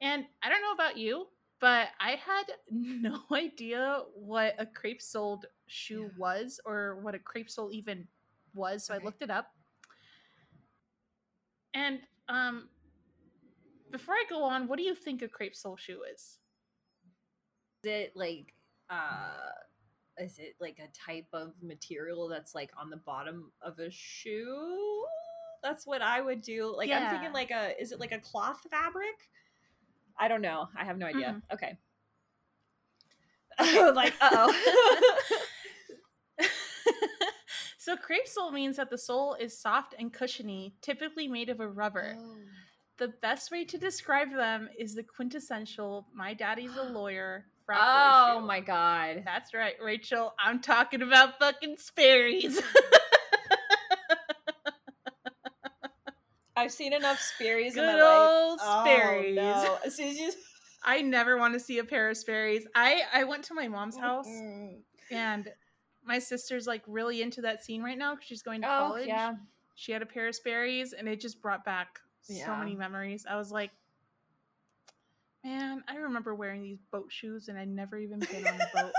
And 0.00 0.24
i 0.42 0.48
don't 0.48 0.62
know 0.62 0.72
about 0.72 0.96
you 0.96 1.26
but 1.60 1.88
i 2.00 2.12
had 2.12 2.44
no 2.70 3.20
idea 3.32 4.00
what 4.14 4.54
a 4.58 4.66
crepe 4.66 5.02
soled 5.02 5.46
shoe 5.66 6.02
Yeah. 6.02 6.18
was 6.18 6.60
or 6.64 6.96
what 7.02 7.14
a 7.14 7.18
crepe 7.18 7.50
sole 7.50 7.70
even 7.72 8.06
was 8.54 8.84
so 8.86 8.94
i 8.94 8.98
looked 8.98 9.22
it 9.22 9.30
up. 9.30 9.48
And 11.74 12.00
um 12.28 12.68
before 13.90 14.14
i 14.14 14.24
go 14.28 14.42
on 14.44 14.66
what 14.68 14.78
do 14.78 14.82
you 14.84 14.94
think 14.94 15.22
a 15.22 15.28
crepe 15.28 15.54
sole 15.56 15.76
shoe 15.76 16.02
is? 16.12 16.38
Is 17.84 17.90
it 17.90 18.12
like 18.16 18.54
uh 18.90 19.50
is 20.18 20.38
it 20.38 20.54
like 20.60 20.78
a 20.78 20.88
type 20.92 21.26
of 21.32 21.52
material 21.62 22.28
that's 22.28 22.54
like 22.54 22.70
on 22.78 22.90
the 22.90 22.96
bottom 22.98 23.50
of 23.62 23.78
a 23.78 23.90
shoe? 23.90 25.04
That's 25.62 25.86
what 25.86 26.02
I 26.02 26.20
would 26.20 26.42
do. 26.42 26.74
Like 26.76 26.90
I'm 26.90 27.10
thinking 27.10 27.32
like 27.32 27.50
a 27.50 27.80
is 27.80 27.92
it 27.92 28.00
like 28.00 28.12
a 28.12 28.18
cloth 28.18 28.60
fabric? 28.70 29.28
I 30.18 30.28
don't 30.28 30.42
know. 30.42 30.68
I 30.76 30.84
have 30.84 30.98
no 30.98 31.06
idea. 31.06 31.40
Okay. 31.52 31.78
like 33.94 34.14
uh-oh. 34.20 34.52
so 37.78 37.96
crepe 37.96 38.26
sole 38.26 38.50
means 38.50 38.76
that 38.76 38.90
the 38.90 38.98
sole 38.98 39.34
is 39.34 39.58
soft 39.58 39.94
and 39.98 40.12
cushiony, 40.12 40.74
typically 40.80 41.28
made 41.28 41.48
of 41.48 41.60
a 41.60 41.68
rubber. 41.68 42.16
Oh. 42.18 42.36
The 42.98 43.08
best 43.20 43.50
way 43.50 43.64
to 43.64 43.78
describe 43.78 44.32
them 44.32 44.68
is 44.78 44.94
the 44.94 45.02
quintessential 45.02 46.06
"my 46.14 46.34
daddy's 46.34 46.76
a 46.76 46.82
lawyer" 46.92 47.46
frat 47.74 47.88
Oh 48.34 48.40
shoe. 48.40 48.46
my 48.46 48.60
god. 48.60 49.22
That's 49.24 49.52
right, 49.54 49.74
Rachel. 49.82 50.34
I'm 50.38 50.60
talking 50.60 51.02
about 51.02 51.38
fucking 51.38 51.76
Sperry's. 51.78 52.60
I've 56.54 56.70
seen 56.72 56.92
enough 56.92 57.18
Sperry's 57.18 57.76
in 57.76 57.82
Good 57.82 57.86
my 57.96 58.02
life. 58.02 58.30
old 58.30 58.60
Sperry's. 58.60 59.38
Oh, 59.38 59.42
no. 59.42 59.78
As 59.86 59.96
soon 59.96 60.08
as 60.08 60.18
you 60.18 60.32
I 60.84 61.00
never 61.00 61.38
want 61.38 61.54
to 61.54 61.60
see 61.60 61.78
a 61.78 61.84
pair 61.84 62.10
of 62.10 62.16
Sperry's. 62.16 62.66
I 62.74 63.02
I 63.12 63.24
went 63.24 63.44
to 63.44 63.54
my 63.54 63.68
mom's 63.68 63.96
house 63.96 64.26
Mm. 64.28 64.80
and 65.10 65.48
my 66.04 66.18
sister's 66.18 66.66
like 66.66 66.82
really 66.86 67.22
into 67.22 67.40
that 67.42 67.64
scene 67.64 67.82
right 67.82 67.96
now 67.96 68.14
because 68.14 68.26
she's 68.26 68.42
going 68.42 68.60
to 68.62 68.66
Oh, 68.66 68.78
college. 68.88 69.06
yeah. 69.06 69.34
She 69.76 69.92
had 69.92 70.02
a 70.02 70.06
pair 70.06 70.28
of 70.28 70.34
Sperry's 70.34 70.92
and 70.92 71.08
it 71.08 71.20
just 71.20 71.40
brought 71.40 71.64
back 71.64 72.00
so 72.22 72.54
many 72.56 72.74
memories. 72.76 73.24
I 73.28 73.36
was 73.36 73.50
like, 73.50 73.70
man, 75.44 75.82
I 75.88 75.96
remember 75.96 76.34
wearing 76.34 76.62
these 76.62 76.80
boat 76.90 77.06
shoes 77.10 77.48
and 77.48 77.58
I'd 77.58 77.68
never 77.68 77.96
even 77.98 78.18
been 78.30 78.46
on 78.46 78.54
a 78.60 78.68
boat. 78.74 78.92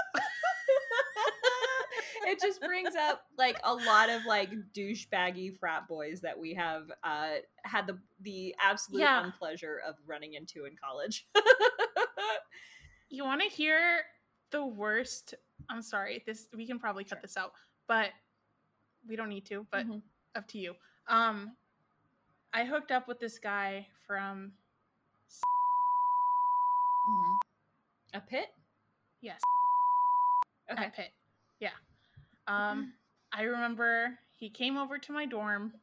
it 2.25 2.39
just 2.41 2.61
brings 2.61 2.95
up 2.95 3.23
like 3.37 3.57
a 3.63 3.73
lot 3.73 4.09
of 4.09 4.25
like 4.25 4.49
douchebaggy 4.75 5.57
frat 5.57 5.87
boys 5.87 6.21
that 6.21 6.37
we 6.37 6.53
have 6.53 6.83
uh 7.03 7.35
had 7.63 7.85
the 7.87 7.97
the 8.21 8.55
absolute 8.61 8.99
Yeah. 9.01 9.23
unpleasure 9.23 9.79
of 9.87 9.95
running 10.05 10.33
into 10.33 10.65
in 10.65 10.75
college. 10.81 11.27
you 13.09 13.23
want 13.23 13.41
to 13.41 13.47
hear 13.47 14.01
the 14.51 14.65
worst? 14.65 15.33
I'm 15.69 15.81
sorry, 15.81 16.23
this 16.25 16.47
we 16.55 16.65
can 16.67 16.79
probably 16.79 17.03
cut 17.03 17.17
Sure. 17.17 17.21
this 17.21 17.37
out, 17.37 17.53
but 17.87 18.09
we 19.07 19.15
don't 19.15 19.29
need 19.29 19.45
to. 19.47 19.65
But 19.71 19.85
Mhm. 19.87 20.01
up 20.35 20.47
to 20.49 20.57
you. 20.57 20.75
Um, 21.07 21.55
I 22.53 22.65
hooked 22.65 22.91
up 22.91 23.07
with 23.07 23.19
this 23.19 23.39
guy 23.39 23.87
from 24.07 24.53
Mhm. 27.07 27.37
A 28.13 28.21
pit? 28.21 28.53
yes, 29.21 29.41
Okay. 30.71 30.85
at 30.85 30.95
Pitt. 30.95 31.13
Yeah. 31.59 31.71
Um, 32.47 32.93
I 33.31 33.43
remember 33.43 34.19
he 34.33 34.49
came 34.49 34.77
over 34.77 34.97
to 34.99 35.11
my 35.11 35.25
dorm, 35.25 35.73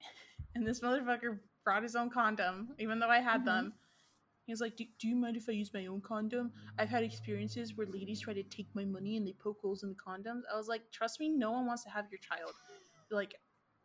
and 0.54 0.66
this 0.66 0.80
motherfucker 0.80 1.38
brought 1.64 1.82
his 1.82 1.96
own 1.96 2.10
condom, 2.10 2.74
even 2.78 2.98
though 2.98 3.08
I 3.10 3.18
had 3.20 3.42
Mhm. 3.42 3.44
them. 3.46 3.74
He 4.46 4.52
was 4.52 4.60
like, 4.60 4.76
do, 4.76 4.84
do 4.98 5.06
you 5.08 5.14
mind 5.14 5.36
if 5.36 5.48
I 5.48 5.52
use 5.52 5.72
my 5.72 5.86
own 5.86 6.00
condom? 6.00 6.52
I've 6.78 6.88
had 6.88 7.04
experiences 7.04 7.76
where 7.76 7.86
ladies 7.86 8.20
try 8.20 8.34
to 8.34 8.42
take 8.42 8.74
my 8.74 8.84
money 8.84 9.16
and 9.16 9.26
they 9.26 9.32
poke 9.34 9.60
holes 9.60 9.84
in 9.84 9.90
the 9.90 9.94
condoms. 9.94 10.42
I 10.52 10.56
was 10.56 10.66
like, 10.68 10.90
trust 10.90 11.20
me, 11.20 11.28
no 11.28 11.52
one 11.52 11.66
wants 11.66 11.84
to 11.84 11.90
have 11.90 12.10
your 12.10 12.18
child. 12.18 12.52
Like, 13.10 13.36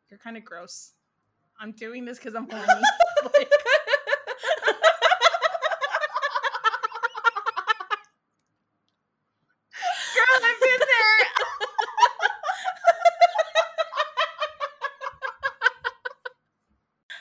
you're 0.10 0.18
kind 0.20 0.38
of 0.38 0.44
gross. 0.46 0.94
I'm 1.60 1.72
doing 1.74 2.06
this 2.06 2.18
because 2.18 2.36
I'm 2.36 2.50
horny. 2.50 2.66
like, 3.24 3.52
Girl, 10.16 10.42
I've 10.44 10.62
been 10.62 10.80
there. 10.80 11.28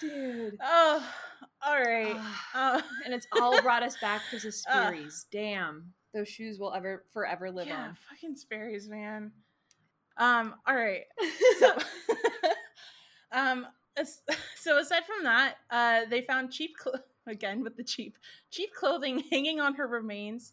Dude. 0.01 0.59
oh, 0.63 1.13
all 1.65 1.77
right. 1.81 2.17
Uh, 2.55 2.81
and 3.15 3.19
it's 3.23 3.27
all 3.41 3.61
brought 3.63 3.83
us 3.83 3.97
back 4.01 4.23
to 4.31 4.39
the 4.39 4.51
Sperry's. 4.53 5.27
Damn. 5.31 5.93
Those 6.13 6.29
shoes 6.29 6.59
will 6.59 6.73
ever 6.73 7.05
forever 7.13 7.51
live 7.51 7.69
yeah, 7.69 7.85
on. 7.89 7.97
fucking 8.11 8.37
Sperry's, 8.37 8.89
man. 8.89 9.33
Um, 10.17 10.55
all 10.67 10.75
right. 10.77 11.03
So, 11.59 11.77
um, 13.33 13.67
so 14.57 14.79
aside 14.79 15.03
from 15.07 15.25
that, 15.25 15.55
uh, 15.71 16.03
they 16.09 16.21
found 16.23 16.53
cheap 16.53 16.77
clo- 16.77 17.01
again 17.27 17.63
with 17.65 17.77
the 17.77 17.85
cheap 17.85 18.17
cheap 18.51 18.75
clothing 18.75 19.23
hanging 19.31 19.61
on 19.61 19.75
her 19.75 19.87
remains, 19.89 20.53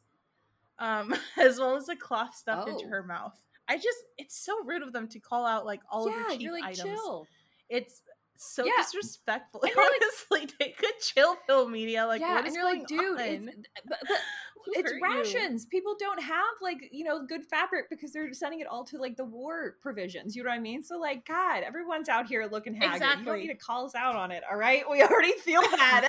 um, 0.79 1.13
as 1.37 1.59
well 1.59 1.75
as 1.75 1.89
a 1.89 1.95
cloth 1.95 2.35
stuffed 2.35 2.69
into 2.69 2.85
Oh. 2.85 2.89
her 2.89 3.03
mouth. 3.03 3.37
I 3.67 3.75
just, 3.77 3.99
it's 4.17 4.37
so 4.37 4.63
rude 4.65 4.81
of 4.81 4.93
them 4.93 5.07
to 5.09 5.19
call 5.19 5.45
out 5.45 5.65
like 5.65 5.81
all 5.89 6.07
of 6.07 6.13
yeah, 6.13 6.23
her 6.23 6.29
cheap 6.31 6.41
you're 6.41 6.53
like 6.53 6.63
items. 6.63 6.81
chill. 6.81 7.27
It's 7.69 8.01
so 8.43 8.65
Yeah. 8.65 8.71
disrespectful. 8.77 9.61
And 9.63 9.71
you're 9.75 9.83
like- 9.83 10.01
Honestly, 10.01 10.55
take 10.59 10.79
a 10.81 11.01
chill 11.01 11.35
pill 11.47 11.67
media. 11.69 12.05
Like, 12.05 12.21
yeah, 12.21 12.35
what 12.35 12.45
and 12.45 12.53
you're 12.55 12.65
like, 12.65 12.87
dude, 12.87 12.99
going 13.17 13.47
it's, 13.49 13.57
but, 13.87 13.99
but 14.07 14.17
it's 14.73 14.91
hurt 14.91 14.97
you? 14.99 15.03
rations. 15.03 15.65
People 15.65 15.95
don't 15.99 16.21
have 16.21 16.43
like 16.61 16.77
you 16.91 17.03
know 17.03 17.25
good 17.25 17.43
fabric 17.45 17.89
because 17.89 18.11
they're 18.13 18.33
sending 18.33 18.59
it 18.59 18.67
all 18.67 18.83
to 18.85 18.97
like 18.97 19.15
the 19.17 19.25
war 19.25 19.75
provisions. 19.81 20.35
You 20.35 20.43
know 20.43 20.49
what 20.49 20.55
I 20.55 20.59
mean? 20.59 20.83
So 20.83 20.97
like, 20.99 21.25
God, 21.25 21.63
everyone's 21.63 22.09
out 22.09 22.27
here 22.27 22.47
looking 22.51 22.73
haggard. 22.75 23.19
You 23.19 23.25
don't 23.25 23.39
need 23.39 23.47
to 23.47 23.55
call 23.55 23.85
us 23.85 23.95
out 23.95 24.15
on 24.15 24.31
it. 24.31 24.43
All 24.49 24.57
right, 24.57 24.83
we 24.89 25.01
already 25.03 25.33
feel 25.43 25.61
bad. 25.61 26.07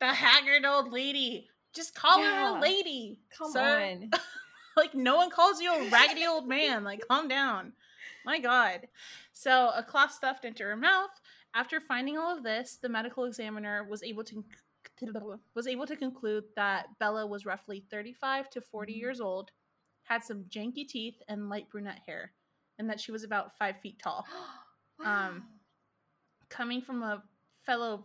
the 0.00 0.06
haggard 0.06 0.64
old 0.66 0.92
lady. 0.92 1.48
Just 1.74 1.94
call 1.94 2.22
her 2.22 2.56
a 2.58 2.60
lady. 2.60 3.18
Come 3.38 3.52
sir. 3.52 3.60
on. 4.02 4.10
Like 4.76 4.94
no 4.94 5.16
one 5.16 5.30
calls 5.30 5.60
you 5.60 5.72
a 5.72 5.88
raggedy 5.90 6.26
old 6.26 6.48
man. 6.48 6.82
Like 6.84 7.06
calm 7.08 7.28
down. 7.28 7.72
My 8.24 8.38
God. 8.38 8.88
So 9.32 9.70
a 9.76 9.82
cloth 9.82 10.12
stuffed 10.12 10.44
into 10.44 10.62
her 10.62 10.76
mouth. 10.76 11.10
After 11.54 11.80
finding 11.80 12.16
all 12.16 12.34
of 12.36 12.42
this, 12.42 12.78
the 12.80 12.88
medical 12.88 13.24
examiner 13.24 13.84
was 13.84 14.02
able 14.02 14.24
to 14.24 14.44
was 15.54 15.66
able 15.66 15.86
to 15.86 15.96
conclude 15.96 16.44
that 16.56 16.86
Bella 16.98 17.26
was 17.26 17.44
roughly 17.46 17.84
35 17.90 18.48
to 18.50 18.60
40 18.60 18.92
Mhm. 18.94 18.96
years 18.96 19.20
old, 19.20 19.50
had 20.04 20.22
some 20.24 20.44
janky 20.44 20.86
teeth 20.88 21.20
and 21.28 21.48
light 21.48 21.68
brunette 21.70 22.00
hair, 22.06 22.32
and 22.78 22.88
that 22.88 23.00
she 23.00 23.12
was 23.12 23.24
about 23.24 23.56
five 23.58 23.78
feet 23.80 23.98
tall. 23.98 24.26
Um, 25.04 25.48
Coming 26.48 26.80
from 26.80 27.02
a 27.02 27.22
fellow 27.64 28.04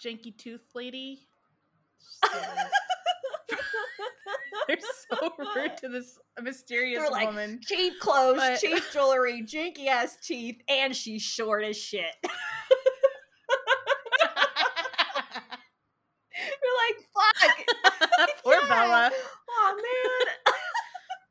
janky 0.00 0.36
tooth 0.36 0.74
lady. 0.74 1.28
so- 1.98 2.28
They're 4.68 4.76
so 5.10 5.30
rude 5.54 5.76
to 5.78 5.88
this 5.88 6.18
mysterious 6.40 7.00
They're 7.02 7.10
like 7.10 7.28
woman. 7.28 7.60
cheap 7.62 7.98
clothes, 8.00 8.36
But- 8.38 8.58
cheap 8.60 8.82
jewelry, 8.92 9.42
janky 9.42 9.86
ass 9.86 10.16
teeth, 10.22 10.60
and 10.68 10.94
she's 10.94 11.22
short 11.22 11.64
as 11.64 11.76
shit. 11.76 12.04
You're 16.38 16.76
like, 16.86 16.98
fuck. 17.14 18.38
Poor 18.44 18.54
Yeah. 18.62 18.68
Bella. 18.68 19.10
Oh 19.48 19.74
man. 19.76 20.54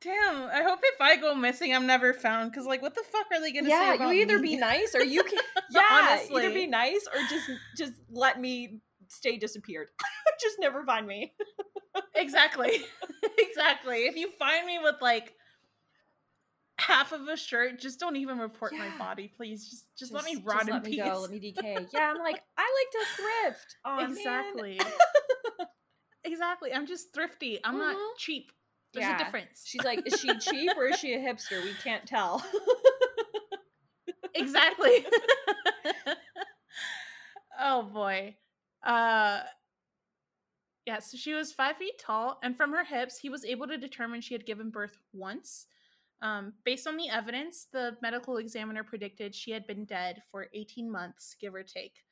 Damn. 0.01 0.45
I 0.49 0.63
hope 0.67 0.79
if 0.83 0.99
I 1.01 1.15
go 1.17 1.35
missing, 1.35 1.73
I'm 1.73 1.85
never 1.87 2.13
found. 2.13 2.53
Cause 2.53 2.65
like, 2.65 2.81
what 2.81 2.95
the 2.95 3.03
fuck 3.11 3.25
are 3.31 3.39
they 3.41 3.51
gonna 3.51 3.69
say 3.69 3.97
yeah, 3.97 4.11
you 4.11 4.21
either 4.21 4.39
me? 4.39 4.49
be 4.49 4.57
nice 4.57 4.95
or 4.95 5.03
you 5.03 5.23
can. 5.23 5.39
Yeah, 5.69 5.81
Honestly. 5.91 6.43
either 6.43 6.53
be 6.53 6.67
nice 6.67 7.05
or 7.13 7.19
just 7.29 7.49
just 7.77 7.93
let 8.09 8.39
me 8.39 8.81
stay 9.15 9.37
disappeared. 9.37 9.87
just 10.41 10.57
never 10.59 10.83
find 10.85 11.07
me. 11.07 11.33
exactly, 12.15 12.71
exactly. 13.37 14.05
If 14.05 14.15
you 14.15 14.29
find 14.31 14.65
me 14.65 14.79
with 14.81 14.95
like 15.01 15.33
half 16.77 17.11
of 17.13 17.27
a 17.27 17.37
shirt, 17.37 17.79
just 17.79 17.99
don't 17.99 18.15
even 18.17 18.37
report 18.37 18.73
my 18.73 18.89
body, 18.99 19.31
please. 19.35 19.69
Just, 19.69 19.85
just, 19.97 20.13
let 20.13 20.25
me 20.25 20.41
rot 20.43 20.67
in 20.67 20.81
peace. 20.81 21.01
go. 21.03 21.19
Let 21.21 21.31
me 21.31 21.39
decay. 21.39 21.87
Yeah, 21.93 22.11
I'm 22.11 22.19
like, 22.19 22.41
I 22.57 22.85
like 22.85 22.91
to 22.91 23.05
thrift. 23.15 23.75
Oh, 23.85 23.99
exactly. 24.03 24.79
exactly. 26.23 26.73
I'm 26.73 26.85
just 26.85 27.13
thrifty. 27.13 27.59
I'm 27.63 27.77
not 27.77 27.95
Mhm. 27.95 28.17
cheap. 28.17 28.51
There's 28.93 29.05
Yeah. 29.05 29.15
a 29.15 29.23
difference. 29.23 29.63
She's 29.65 29.83
like, 29.83 30.05
is 30.05 30.19
she 30.19 30.37
cheap 30.39 30.71
or 30.77 30.87
is 30.87 30.99
she 30.99 31.13
a 31.13 31.19
hipster? 31.19 31.63
We 31.63 31.73
can't 31.83 32.05
tell. 32.05 32.45
exactly. 34.33 35.05
oh 37.59 37.83
boy. 37.83 38.35
Uh 38.85 39.41
yeah, 40.85 40.99
so 40.99 41.17
she 41.17 41.33
was 41.33 41.51
five 41.51 41.77
feet 41.77 41.97
tall, 41.99 42.39
and 42.43 42.55
from 42.55 42.71
her 42.71 42.83
hips, 42.83 43.17
he 43.17 43.29
was 43.29 43.43
able 43.43 43.67
to 43.67 43.77
determine 43.77 44.21
she 44.21 44.35
had 44.35 44.45
given 44.45 44.69
birth 44.69 44.97
once. 45.13 45.65
Um, 46.21 46.53
based 46.63 46.87
on 46.87 46.95
the 46.95 47.09
evidence, 47.09 47.67
the 47.71 47.97
medical 48.01 48.37
examiner 48.37 48.83
predicted 48.83 49.33
she 49.33 49.51
had 49.51 49.65
been 49.67 49.85
dead 49.85 50.21
for 50.31 50.47
18 50.53 50.89
months, 50.89 51.35
give 51.39 51.55
or 51.55 51.63
take. 51.63 52.03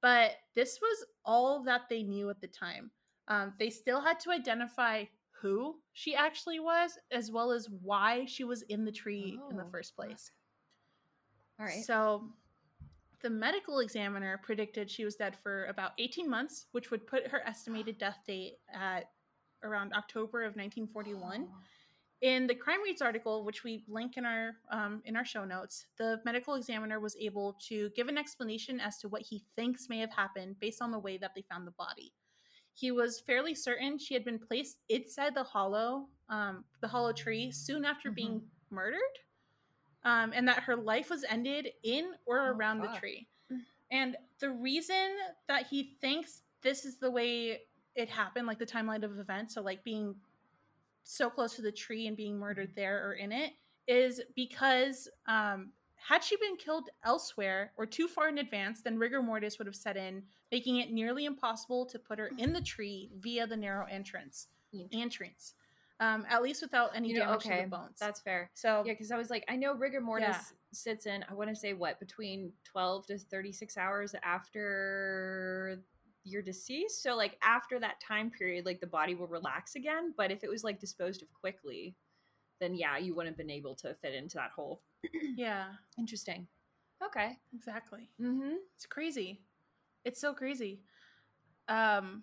But 0.00 0.32
this 0.54 0.78
was 0.80 1.04
all 1.24 1.62
that 1.64 1.82
they 1.88 2.02
knew 2.02 2.30
at 2.30 2.40
the 2.40 2.48
time. 2.48 2.90
Um, 3.28 3.52
they 3.58 3.70
still 3.70 4.00
had 4.00 4.18
to 4.20 4.30
identify 4.30 5.04
who 5.40 5.76
she 5.92 6.14
actually 6.14 6.58
was, 6.58 6.98
as 7.10 7.30
well 7.30 7.52
as 7.52 7.68
why 7.68 8.24
she 8.24 8.44
was 8.44 8.62
in 8.62 8.84
the 8.84 8.92
tree 8.92 9.38
in 9.50 9.56
the 9.56 9.64
Oh, 9.64 9.68
first 9.68 9.94
place. 9.94 10.30
All 11.60 11.66
right. 11.66 11.84
So 11.84 12.30
the 13.22 13.30
medical 13.30 13.78
examiner 13.78 14.38
predicted 14.42 14.90
she 14.90 15.04
was 15.04 15.14
dead 15.14 15.36
for 15.42 15.66
about 15.66 15.92
18 15.98 16.28
months, 16.28 16.66
which 16.72 16.90
would 16.90 17.06
put 17.06 17.28
her 17.28 17.42
estimated 17.46 17.98
death 17.98 18.18
date 18.26 18.58
at 18.72 19.10
around 19.62 19.92
October 19.92 20.40
of 20.40 20.56
1941. 20.56 21.46
In 22.20 22.46
the 22.46 22.54
Crime 22.54 22.82
Reads 22.84 23.02
article, 23.02 23.44
which 23.44 23.64
we 23.64 23.84
link 23.88 24.16
in 24.16 24.24
our 24.24 24.52
um, 24.70 25.02
in 25.04 25.16
our 25.16 25.24
show 25.24 25.44
notes, 25.44 25.86
the 25.98 26.20
medical 26.24 26.54
examiner 26.54 27.00
was 27.00 27.16
able 27.16 27.56
to 27.68 27.90
give 27.96 28.06
an 28.06 28.16
explanation 28.16 28.78
as 28.78 28.98
to 28.98 29.08
what 29.08 29.22
he 29.22 29.44
thinks 29.56 29.88
may 29.88 29.98
have 29.98 30.12
happened 30.12 30.58
based 30.60 30.80
on 30.80 30.92
the 30.92 30.98
way 30.98 31.16
that 31.18 31.32
they 31.34 31.42
found 31.42 31.66
the 31.66 31.72
body. 31.72 32.12
He 32.74 32.92
was 32.92 33.20
fairly 33.20 33.54
certain 33.54 33.98
she 33.98 34.14
had 34.14 34.24
been 34.24 34.38
placed 34.38 34.78
inside 34.88 35.34
the 35.34 35.42
hollow, 35.42 36.06
um, 36.28 36.64
the 36.80 36.88
hollow 36.88 37.12
tree, 37.12 37.50
soon 37.50 37.84
after 37.84 38.10
being 38.10 38.42
murdered, 38.70 39.00
um, 40.04 40.32
and 40.34 40.46
that 40.48 40.60
her 40.64 40.76
life 40.76 41.10
was 41.10 41.24
ended 41.28 41.68
in 41.82 42.12
or 42.26 42.40
Oh, 42.40 42.52
around 42.52 42.80
the 42.80 42.88
tree. 42.98 43.26
And 43.90 44.16
the 44.38 44.50
reason 44.50 45.16
that 45.48 45.66
he 45.66 45.96
thinks 46.00 46.42
this 46.62 46.84
is 46.84 46.96
the 46.96 47.10
way 47.10 47.60
it 47.94 48.08
happened, 48.08 48.46
like 48.46 48.58
the 48.58 48.66
timeline 48.66 49.04
of 49.04 49.18
events, 49.18 49.54
so 49.54 49.62
like 49.62 49.84
being 49.84 50.14
so 51.02 51.28
close 51.28 51.56
to 51.56 51.62
the 51.62 51.72
tree 51.72 52.06
and 52.06 52.16
being 52.16 52.38
murdered 52.38 52.72
there 52.74 53.06
or 53.06 53.14
in 53.14 53.32
it, 53.32 53.52
is 53.86 54.20
because 54.34 55.08
um, 55.26 55.72
had 55.96 56.24
she 56.24 56.36
been 56.36 56.56
killed 56.56 56.88
elsewhere 57.04 57.72
or 57.76 57.84
too 57.84 58.08
far 58.08 58.28
in 58.28 58.38
advance, 58.38 58.80
then 58.80 58.98
rigor 58.98 59.22
mortis 59.22 59.58
would 59.58 59.66
have 59.66 59.76
set 59.76 59.96
in, 59.96 60.22
making 60.50 60.78
it 60.78 60.90
nearly 60.90 61.26
impossible 61.26 61.84
to 61.86 61.98
put 61.98 62.18
her 62.18 62.30
in 62.38 62.52
the 62.52 62.60
tree 62.62 63.10
via 63.20 63.46
the 63.46 63.56
narrow 63.56 63.86
entrance. 63.90 64.46
Entrance, 64.90 65.52
um, 66.02 66.26
at 66.28 66.42
least 66.42 66.60
without 66.62 66.90
any 66.96 67.08
You 67.10 67.20
know, 67.20 67.26
damage 67.26 67.42
to 67.44 67.48
the 67.62 67.68
bones. 67.68 67.98
That's 68.00 68.20
fair. 68.20 68.50
so 68.54 68.82
Yeah, 68.84 68.92
because 68.92 69.10
I 69.12 69.16
was 69.16 69.30
like, 69.30 69.44
I 69.48 69.56
know 69.56 69.74
rigor 69.74 70.00
mortis 70.00 70.26
Yeah. 70.28 70.42
sits 70.72 71.06
in, 71.06 71.24
I 71.30 71.34
want 71.34 71.48
to 71.50 71.56
say 71.56 71.74
what, 71.74 72.00
between 72.00 72.52
12 72.64 73.06
to 73.06 73.18
36 73.18 73.76
hours 73.76 74.14
after 74.24 75.82
you're 76.24 76.42
deceased. 76.42 77.02
So, 77.02 77.16
like, 77.16 77.36
after 77.42 77.78
that 77.80 78.00
time 78.00 78.30
period, 78.30 78.64
like, 78.66 78.80
the 78.80 78.86
body 78.86 79.14
will 79.14 79.26
relax 79.28 79.74
again. 79.76 80.12
But 80.16 80.30
if 80.30 80.42
it 80.44 80.50
was, 80.50 80.64
like, 80.64 80.80
disposed 80.80 81.22
of 81.22 81.28
quickly, 81.32 81.96
then 82.60 82.74
yeah, 82.74 82.96
you 82.96 83.14
wouldn't 83.14 83.32
have 83.34 83.38
been 83.38 83.50
able 83.50 83.74
to 83.76 83.94
fit 83.94 84.14
into 84.14 84.36
that 84.36 84.50
hole. 84.52 84.82
yeah, 85.36 85.66
Interesting. 85.98 86.46
Okay. 87.04 87.38
exactly. 87.54 88.08
Mm 88.20 88.36
hmm. 88.36 88.54
It's 88.76 88.86
crazy. 88.86 89.40
It's 90.04 90.20
so 90.20 90.32
crazy. 90.32 90.80
Um 91.68 92.22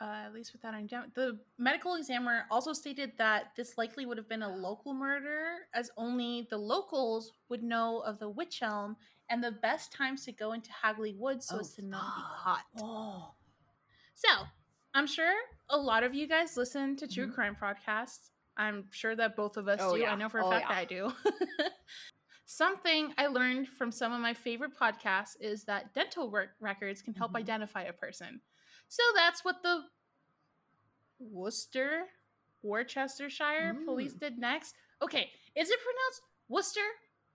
uh, 0.00 0.22
at 0.26 0.34
least 0.34 0.52
without 0.52 0.74
any 0.74 0.86
doubt. 0.86 1.14
The 1.14 1.38
medical 1.58 1.94
examiner 1.94 2.46
also 2.50 2.72
stated 2.72 3.12
that 3.18 3.52
this 3.56 3.78
likely 3.78 4.04
would 4.06 4.18
have 4.18 4.28
been 4.28 4.42
a 4.42 4.56
local 4.56 4.92
murder, 4.94 5.68
as 5.74 5.90
only 5.96 6.46
the 6.50 6.58
locals 6.58 7.32
would 7.48 7.62
know 7.62 8.00
of 8.00 8.18
the 8.18 8.28
wych 8.28 8.62
elm 8.62 8.96
and 9.30 9.42
the 9.42 9.52
best 9.52 9.92
times 9.92 10.24
to 10.24 10.32
go 10.32 10.52
into 10.52 10.70
Hagley 10.72 11.14
Woods 11.14 11.46
so 11.48 11.56
Oh, 11.56 11.60
as 11.60 11.74
to 11.74 11.82
not 11.82 12.14
be 12.16 12.22
caught. 12.44 12.64
Oh. 12.80 13.30
So, 14.14 14.28
I'm 14.94 15.06
sure 15.06 15.34
a 15.70 15.76
lot 15.76 16.04
of 16.04 16.14
you 16.14 16.26
guys 16.26 16.56
listen 16.56 16.96
to 16.96 17.08
true 17.08 17.26
Mhm. 17.28 17.34
crime 17.34 17.56
podcasts. 17.60 18.30
I'm 18.56 18.90
sure 18.90 19.14
that 19.16 19.36
both 19.36 19.56
of 19.58 19.68
us 19.68 19.80
Oh, 19.82 19.94
do. 19.94 20.02
yeah. 20.02 20.12
I 20.12 20.16
know 20.16 20.28
for 20.30 20.38
a 20.38 20.44
Oh, 20.46 20.50
fact 20.50 20.70
yeah. 20.70 20.76
I 20.76 20.84
do. 20.84 21.12
Something 22.46 23.12
I 23.18 23.26
learned 23.26 23.68
from 23.68 23.90
some 23.90 24.12
of 24.12 24.20
my 24.20 24.32
favorite 24.32 24.72
podcasts 24.78 25.36
is 25.40 25.64
that 25.64 25.92
dental 25.94 26.30
work 26.30 26.50
records 26.60 27.02
can 27.02 27.12
help 27.14 27.32
Mhm. 27.32 27.40
identify 27.40 27.82
a 27.82 27.92
person. 27.92 28.40
So 28.88 29.02
that's 29.14 29.44
what 29.44 29.62
the 29.62 29.84
Worcester, 31.18 32.04
Worcestershire 32.62 33.74
police 33.84 34.14
Mm. 34.14 34.20
did 34.20 34.38
next. 34.38 34.74
Okay, 35.02 35.30
is 35.54 35.70
it 35.70 35.78
pronounced 35.80 36.22
Worcester 36.48 36.80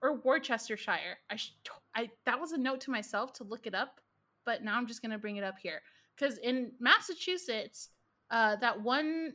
or 0.00 0.14
Worcestershire? 0.20 1.18
I, 1.30 1.36
sh- 1.36 1.54
I 1.94 2.10
that 2.24 2.40
was 2.40 2.52
a 2.52 2.58
note 2.58 2.80
to 2.82 2.90
myself 2.90 3.32
to 3.34 3.44
look 3.44 3.66
it 3.66 3.74
up, 3.74 4.00
but 4.44 4.62
now 4.62 4.76
I'm 4.76 4.86
just 4.86 5.02
gonna 5.02 5.18
bring 5.18 5.36
it 5.36 5.44
up 5.44 5.58
here 5.58 5.82
because 6.16 6.38
in 6.38 6.72
Massachusetts, 6.80 7.90
uh, 8.30 8.56
that 8.56 8.80
one 8.80 9.34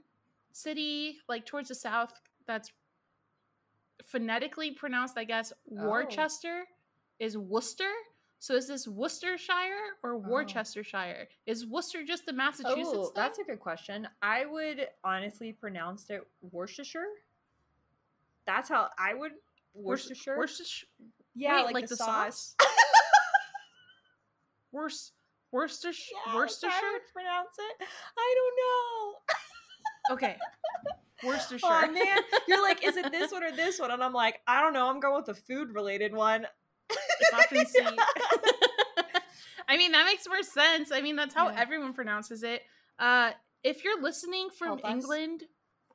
city 0.53 1.19
like 1.29 1.45
towards 1.45 1.69
the 1.69 1.75
south 1.75 2.13
that's 2.47 2.71
phonetically 4.03 4.71
pronounced, 4.71 5.17
I 5.17 5.23
guess, 5.23 5.51
Oh. 5.77 5.87
Worcester 5.89 6.65
is 7.19 7.37
Worcester. 7.37 7.91
So 8.39 8.55
is 8.55 8.67
this 8.67 8.87
Worcestershire 8.87 9.97
or 10.03 10.13
oh. 10.13 10.17
Worcestershire? 10.17 11.27
Is 11.45 11.65
Worcester 11.65 12.03
just 12.05 12.29
a 12.29 12.33
Massachusetts? 12.33 12.89
Oh, 12.93 13.05
thing? 13.05 13.11
that's 13.15 13.39
a 13.39 13.43
good 13.43 13.59
question. 13.59 14.07
I 14.21 14.45
would 14.45 14.87
honestly 15.03 15.53
pronounce 15.53 16.09
it 16.09 16.21
Worcestershire. 16.51 17.07
That's 18.45 18.69
how 18.69 18.89
I 18.97 19.13
would 19.13 19.33
Worcestershire. 19.73 20.37
Worcestershire. 20.37 20.87
yeah, 21.35 21.65
wait, 21.65 21.73
like, 21.73 21.87
the, 21.87 21.95
sauce. 21.95 22.55
Worc- 24.71 25.11
Worcestershire. 25.51 26.17
Yeah, 26.27 26.35
Worcestershire. 26.35 26.75
I 26.75 26.91
would 26.93 27.13
pronounce 27.13 27.55
it. 27.57 27.87
I 28.17 28.35
don't 28.37 28.55
know. 28.61 30.15
Okay. 30.15 30.35
Worcestershire. 31.23 31.69
Oh 31.69 31.91
man, 31.91 32.19
you're 32.47 32.61
like, 32.61 32.85
is 32.85 32.95
it 32.95 33.11
this 33.11 33.31
one 33.31 33.43
or 33.43 33.51
this 33.51 33.79
one? 33.79 33.91
And 33.91 34.03
I'm 34.03 34.13
like, 34.13 34.41
I 34.47 34.61
don't 34.61 34.73
know. 34.73 34.89
I'm 34.89 34.99
going 34.99 35.15
with 35.15 35.25
the 35.25 35.33
food 35.33 35.73
related 35.73 36.13
one. 36.13 36.45
It's 36.89 37.33
often 37.33 37.65
C. 37.67 37.79
I 39.67 39.77
mean, 39.77 39.91
that 39.91 40.05
makes 40.05 40.27
more 40.27 40.43
sense. 40.43 40.91
I 40.91 41.01
mean, 41.01 41.15
that's 41.15 41.33
how 41.33 41.49
Yeah. 41.49 41.59
everyone 41.59 41.93
pronounces 41.93 42.43
it. 42.43 42.61
Uh, 42.99 43.31
if 43.63 43.83
you're 43.83 44.01
listening 44.01 44.49
from 44.57 44.67
Help 44.79 44.85
us. 44.85 44.91
England 44.91 45.43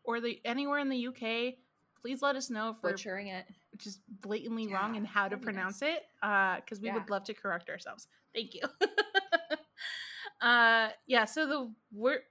or 0.05 0.21
the 0.21 0.41
anywhere 0.45 0.79
in 0.79 0.89
the 0.89 1.07
UK, 1.09 1.55
please 2.01 2.21
let 2.23 2.37
us 2.37 2.51
know 2.51 2.71
if 2.71 2.83
we're 2.83 2.91
Butchering 2.91 3.29
it. 3.29 3.47
just 3.79 4.01
blatantly 4.21 4.67
wrong 4.67 4.93
Yeah, 4.95 4.99
and 4.99 5.07
how 5.07 5.29
to 5.29 5.37
pronounce 5.37 5.81
nice. 5.81 5.97
it. 5.97 6.03
Uh, 6.23 6.57
because 6.57 6.81
we 6.81 6.89
Yeah. 6.89 6.95
would 6.95 7.09
love 7.11 7.25
to 7.25 7.35
correct 7.35 7.71
ourselves. 7.71 8.09
Thank 8.35 8.55
you. 8.55 8.63
uh, 10.41 10.89
yeah. 11.07 11.25
So 11.25 11.47
the 11.47 11.73
wor- 11.93 12.25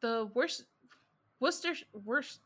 the 0.00 0.28
worst 0.34 0.64
Worcester 1.40 1.74
worst 1.92 2.38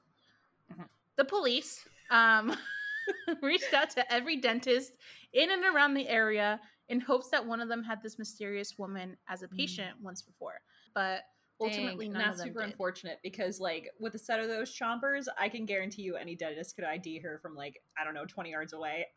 Mhm. 0.73 0.89
the 1.17 1.25
police 1.25 1.87
um 2.11 2.57
reached 3.43 3.73
out 3.75 3.91
to 3.91 4.13
every 4.13 4.37
dentist 4.37 4.93
in 5.33 5.51
and 5.51 5.65
around 5.65 5.95
the 5.95 6.09
area 6.09 6.61
in 6.89 7.01
hopes 7.01 7.31
that 7.31 7.45
one 7.45 7.61
of 7.61 7.69
them 7.69 7.83
had 7.83 8.03
this 8.03 8.19
mysterious 8.19 8.79
woman 8.79 9.17
as 9.29 9.43
a 9.43 9.49
Mm. 9.49 9.57
patient 9.57 10.01
once 10.01 10.23
before, 10.23 10.61
but 10.95 11.23
ultimately 11.61 12.07
Dang, 12.07 12.13
none 12.13 12.23
that's 12.29 12.43
super 12.43 12.61
did. 12.61 12.71
unfortunate 12.71 13.19
because 13.23 13.59
like 13.61 13.91
with 13.99 14.15
a 14.15 14.19
set 14.19 14.41
of 14.41 14.49
those 14.49 14.77
chompers, 14.77 15.27
I 15.39 15.49
can 15.49 15.65
guarantee 15.67 16.03
you 16.03 16.17
any 16.17 16.37
dentist 16.37 16.77
could 16.77 16.85
ID 16.85 17.19
her 17.21 17.39
from 17.41 17.55
like 17.57 17.83
I 17.99 18.05
don't 18.05 18.15
know 18.15 18.27
twenty 18.27 18.51
yards 18.51 18.73
away. 18.73 19.07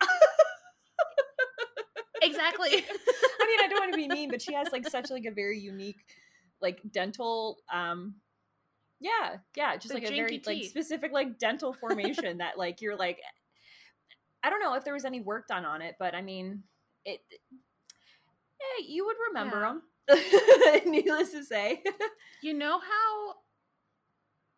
Exactly. 2.22 2.68
I 2.68 2.74
mean, 3.46 3.60
I 3.64 3.66
don't 3.70 3.80
want 3.80 3.92
to 3.92 3.96
be 3.96 4.06
mean, 4.06 4.30
but 4.30 4.42
she 4.42 4.52
has 4.52 4.68
like 4.72 4.86
such 4.86 5.10
like 5.10 5.24
a 5.24 5.30
very 5.30 5.58
unique 5.58 5.96
like 6.60 6.78
dental 6.92 7.58
um 7.72 8.16
yeah, 9.00 9.36
yeah, 9.56 9.76
just 9.76 9.88
The 9.88 9.94
like 9.94 10.04
a 10.10 10.14
very 10.14 10.38
janky 10.38 10.46
like 10.46 10.64
specific 10.64 11.12
like 11.12 11.38
dental 11.38 11.72
formation 11.72 12.36
that 12.38 12.58
like 12.58 12.82
you're 12.82 12.96
like 12.96 13.18
I 14.42 14.50
don't 14.50 14.60
know 14.60 14.74
if 14.74 14.84
there 14.84 14.94
was 14.94 15.04
any 15.04 15.20
work 15.20 15.48
done 15.48 15.64
on 15.64 15.82
it, 15.82 15.96
but 15.98 16.14
I 16.14 16.22
mean, 16.22 16.62
it 17.04 17.20
yeah, 18.60 18.86
you 18.86 19.04
would 19.06 19.16
remember 19.28 19.60
Yeah. 19.60 19.74
them. 20.08 20.84
Needless 20.86 21.32
to 21.32 21.44
say. 21.44 21.82
You 22.42 22.54
know 22.54 22.78
how 22.80 23.34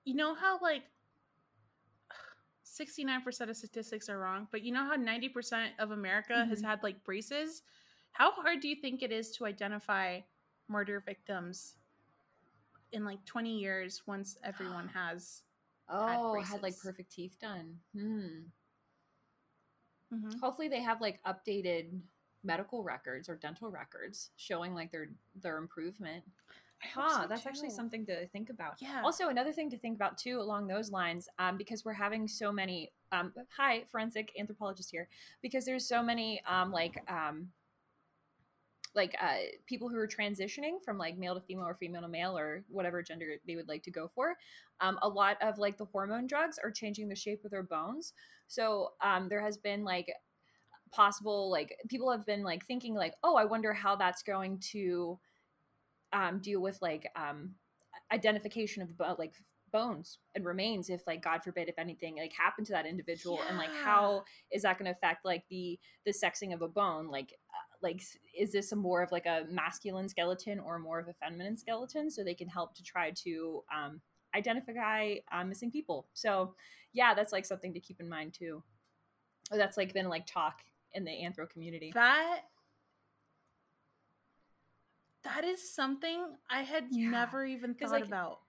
you 0.04 0.14
know 0.14 0.34
how 0.34 0.58
like 0.60 0.84
69% 2.64 3.50
of 3.50 3.56
statistics 3.56 4.08
are 4.08 4.18
wrong, 4.18 4.48
but 4.50 4.62
you 4.62 4.72
know 4.72 4.84
how 4.84 4.94
90% 4.94 5.72
of 5.78 5.90
America 5.90 6.46
has 6.48 6.60
Mhm. 6.60 6.64
had 6.64 6.82
like 6.82 7.04
braces? 7.04 7.62
How 8.12 8.32
hard 8.32 8.60
do 8.60 8.68
you 8.68 8.76
think 8.76 9.02
it 9.02 9.12
is 9.12 9.30
to 9.36 9.46
identify 9.46 10.20
murder 10.68 11.00
victims 11.00 11.74
in 12.92 13.04
like 13.04 13.24
20 13.24 13.58
years 13.58 14.02
once 14.06 14.36
everyone 14.44 14.88
has 14.94 15.42
Oh, 15.88 16.40
had 16.42 16.62
like 16.62 16.78
perfect 16.78 17.12
teeth 17.12 17.36
done. 17.40 17.78
Hmm. 17.94 18.48
Mhm. 20.12 20.40
Hopefully 20.40 20.68
they 20.68 20.80
have 20.82 21.00
like 21.00 21.20
updated 21.24 22.00
medical 22.44 22.82
records 22.82 23.28
or 23.28 23.36
dental 23.36 23.70
records 23.70 24.30
showing 24.36 24.74
like 24.74 24.90
their 24.90 25.08
their 25.40 25.58
improvement. 25.58 26.24
Huh, 26.84 27.22
so, 27.22 27.28
that's 27.28 27.46
actually 27.46 27.70
something 27.70 28.04
to 28.06 28.26
think 28.28 28.50
about. 28.50 28.74
Yeah. 28.80 29.02
Also, 29.04 29.28
another 29.28 29.52
thing 29.52 29.70
to 29.70 29.78
think 29.78 29.94
about 29.94 30.18
too 30.18 30.40
along 30.40 30.66
those 30.66 30.90
lines, 30.90 31.28
um, 31.38 31.56
because 31.56 31.84
we're 31.84 31.92
having 31.92 32.26
so 32.26 32.50
many. 32.50 32.90
Um, 33.12 33.32
hi, 33.56 33.84
forensic 33.90 34.32
anthropologist 34.38 34.90
here, 34.90 35.08
because 35.42 35.64
there's 35.64 35.86
so 35.86 36.02
many 36.02 36.42
um, 36.44 36.72
like 36.72 36.98
um, 37.08 37.52
like 38.94 39.16
uh, 39.20 39.36
people 39.66 39.88
who 39.88 39.96
are 39.96 40.08
transitioning 40.08 40.82
from 40.84 40.98
like 40.98 41.16
male 41.16 41.34
to 41.34 41.40
female 41.40 41.66
or 41.66 41.74
female 41.74 42.02
to 42.02 42.08
male 42.08 42.36
or 42.36 42.64
whatever 42.68 43.02
gender 43.02 43.36
they 43.46 43.56
would 43.56 43.68
like 43.68 43.82
to 43.84 43.90
go 43.90 44.10
for. 44.14 44.36
Um, 44.80 44.98
a 45.02 45.08
lot 45.08 45.36
of 45.40 45.58
like 45.58 45.78
the 45.78 45.86
hormone 45.86 46.26
drugs 46.26 46.58
are 46.62 46.70
changing 46.70 47.08
the 47.08 47.16
shape 47.16 47.44
of 47.44 47.50
their 47.50 47.62
bones. 47.62 48.12
So 48.48 48.90
um, 49.02 49.28
there 49.28 49.42
has 49.42 49.56
been 49.56 49.84
like 49.84 50.12
possible 50.92 51.50
like 51.50 51.76
people 51.88 52.10
have 52.10 52.26
been 52.26 52.42
like 52.42 52.66
thinking 52.66 52.94
like, 52.94 53.14
oh, 53.22 53.36
I 53.36 53.44
wonder 53.44 53.72
how 53.72 53.96
that's 53.96 54.22
going 54.22 54.58
to 54.72 55.18
um, 56.12 56.40
deal 56.40 56.60
with 56.60 56.78
like 56.82 57.10
um, 57.16 57.54
identification 58.12 58.82
of 58.82 58.96
bo- 58.96 59.16
like 59.18 59.32
bones 59.72 60.18
and 60.34 60.44
remains 60.44 60.90
if 60.90 61.00
like 61.06 61.22
god 61.22 61.42
forbid 61.42 61.66
if 61.66 61.78
anything 61.78 62.16
like 62.18 62.32
happened 62.34 62.66
to 62.66 62.74
that 62.74 62.84
individual 62.84 63.40
and 63.48 63.56
like 63.56 63.72
how 63.82 64.22
is 64.50 64.62
that 64.62 64.78
going 64.78 64.84
to 64.84 64.92
affect 64.92 65.24
like 65.24 65.44
the 65.48 65.78
the 66.04 66.12
sexing 66.12 66.52
of 66.52 66.60
a 66.60 66.68
bone 66.68 67.08
like 67.08 67.32
uh, 67.50 67.71
like 67.82 68.02
is 68.38 68.52
this 68.52 68.72
a 68.72 68.76
more 68.76 69.02
of 69.02 69.10
like 69.12 69.26
a 69.26 69.44
masculine 69.50 70.08
skeleton 70.08 70.58
or 70.60 70.78
more 70.78 70.98
of 70.98 71.08
a 71.08 71.12
feminine 71.14 71.56
skeleton 71.56 72.10
so 72.10 72.22
they 72.22 72.34
can 72.34 72.48
help 72.48 72.74
to 72.74 72.82
try 72.82 73.10
to 73.10 73.62
um, 73.74 74.00
identify 74.34 75.14
uh, 75.32 75.44
missing 75.44 75.70
people 75.70 76.06
so 76.14 76.54
yeah 76.92 77.14
that's 77.14 77.32
like 77.32 77.44
something 77.44 77.72
to 77.74 77.80
keep 77.80 78.00
in 78.00 78.08
mind 78.08 78.32
too 78.32 78.62
Or 79.50 79.58
that's 79.58 79.76
like 79.76 79.92
been 79.92 80.08
like 80.08 80.26
talk 80.26 80.60
in 80.94 81.04
the 81.04 81.10
anthro 81.10 81.48
community 81.48 81.90
That 81.94 82.40
that 85.24 85.44
is 85.44 85.72
something 85.72 86.24
I 86.50 86.62
had 86.62 86.86
Yeah. 86.90 87.10
never 87.10 87.44
even 87.44 87.74
thought 87.74 87.90
like- 87.90 88.04
about. 88.06 88.40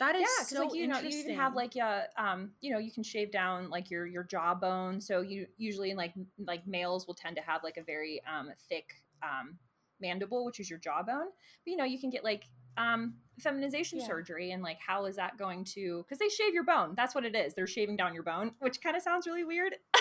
That 0.00 0.16
is 0.16 0.22
yeah, 0.22 0.44
so 0.46 0.64
like 0.64 0.74
you 0.74 0.88
know 0.88 0.98
you 0.98 1.10
even 1.20 1.36
have 1.36 1.54
like 1.54 1.76
uh 1.76 2.02
um 2.16 2.50
you 2.60 2.72
know 2.72 2.78
you 2.78 2.90
can 2.90 3.02
shave 3.04 3.30
down 3.30 3.70
like 3.70 3.90
your 3.90 4.06
your 4.06 4.24
jawbone. 4.24 5.00
So 5.00 5.20
you 5.20 5.46
usually 5.58 5.90
in 5.90 5.96
like 5.96 6.14
like 6.38 6.66
males 6.66 7.06
will 7.06 7.14
tend 7.14 7.36
to 7.36 7.42
have 7.42 7.62
like 7.62 7.76
a 7.76 7.82
very 7.82 8.20
um 8.26 8.50
thick 8.68 8.86
um 9.22 9.58
mandible, 10.00 10.44
which 10.46 10.58
is 10.58 10.68
your 10.68 10.78
jawbone. 10.78 11.26
But 11.64 11.70
you 11.70 11.76
know 11.76 11.84
you 11.84 12.00
can 12.00 12.10
get 12.10 12.24
like 12.24 12.44
um 12.76 13.14
feminization 13.40 13.98
Yeah. 13.98 14.06
surgery 14.06 14.50
and 14.52 14.62
like 14.62 14.78
how 14.84 15.04
is 15.04 15.16
that 15.16 15.36
going 15.38 15.64
to 15.74 16.02
because 16.04 16.18
they 16.18 16.28
shave 16.28 16.52
your 16.54 16.62
bone 16.64 16.92
that's 16.94 17.14
what 17.14 17.24
it 17.24 17.34
is 17.34 17.54
they're 17.54 17.66
shaving 17.66 17.96
down 17.96 18.12
your 18.14 18.22
bone 18.22 18.52
which 18.60 18.80
kind 18.82 18.94
of 18.96 19.02
sounds 19.02 19.26
really 19.26 19.44
weird 19.44 19.74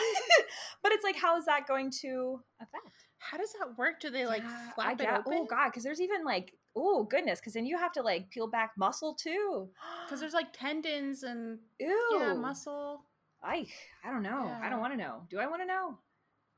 but 0.84 0.92
it's 0.92 1.04
like 1.04 1.16
how 1.16 1.38
is 1.38 1.46
that 1.46 1.66
going 1.68 1.90
to 1.90 2.40
affect 2.62 2.84
How 3.18 3.38
does 3.38 3.52
that 3.60 3.78
work? 3.78 4.00
Do 4.00 4.10
they 4.10 4.26
like 4.26 4.44
Yeah, 4.44 4.72
flap 4.76 4.94
it 4.94 5.04
get- 5.04 5.20
open? 5.20 5.34
oh 5.34 5.46
god 5.46 5.70
because 5.70 5.84
there's 5.84 6.02
even 6.02 6.24
like 6.24 6.54
oh 6.76 7.04
goodness 7.04 7.40
because 7.40 7.54
then 7.54 7.66
you 7.66 7.78
have 7.78 7.92
to 7.92 8.02
like 8.02 8.30
peel 8.30 8.48
back 8.48 8.72
muscle 8.78 9.14
too 9.14 9.70
Because 10.06 10.20
there's 10.20 10.34
like 10.34 10.54
tendons 10.54 11.24
and 11.24 11.60
Ew. 11.80 12.18
yeah, 12.20 12.34
muscle. 12.34 13.04
I 13.44 13.68
I 14.04 14.12
don't 14.12 14.24
know. 14.24 14.58
I 14.62 14.70
don't 14.70 14.80
want 14.80 14.94
to 14.94 14.98
know. 14.98 15.24
Do 15.30 15.40
I 15.40 15.48
want 15.48 15.62
to 15.62 15.68
know? 15.68 15.98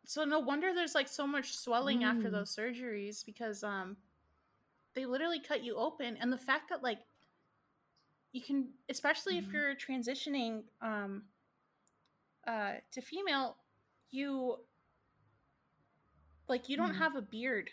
So 0.06 0.24
no 0.26 0.39
wonder 0.39 0.74
there's 0.74 0.95
like 0.95 1.08
so 1.08 1.26
much 1.28 1.56
swelling 1.56 2.04
after 2.04 2.30
Mm. 2.30 2.32
those 2.32 2.56
surgeries 2.56 3.26
because 3.26 3.63
um 3.63 3.97
they 4.95 5.06
literally 5.06 5.39
cut 5.39 5.63
you 5.63 5.76
open 5.76 6.17
and 6.17 6.32
the 6.32 6.38
fact 6.38 6.69
that 6.69 6.84
like 6.84 7.00
you 8.32 8.41
can 8.41 8.69
especially 8.89 9.38
if 9.38 9.45
Mhm. 9.45 9.54
you're 9.54 9.76
transitioning 9.76 10.63
um 10.82 11.24
uh 12.47 12.74
to 12.91 13.02
female 13.02 13.58
you 14.10 14.58
like 16.47 16.69
you 16.69 16.78
don't 16.78 16.93
Mhm. 16.93 17.00
have 17.00 17.15
a 17.15 17.21
beard 17.21 17.71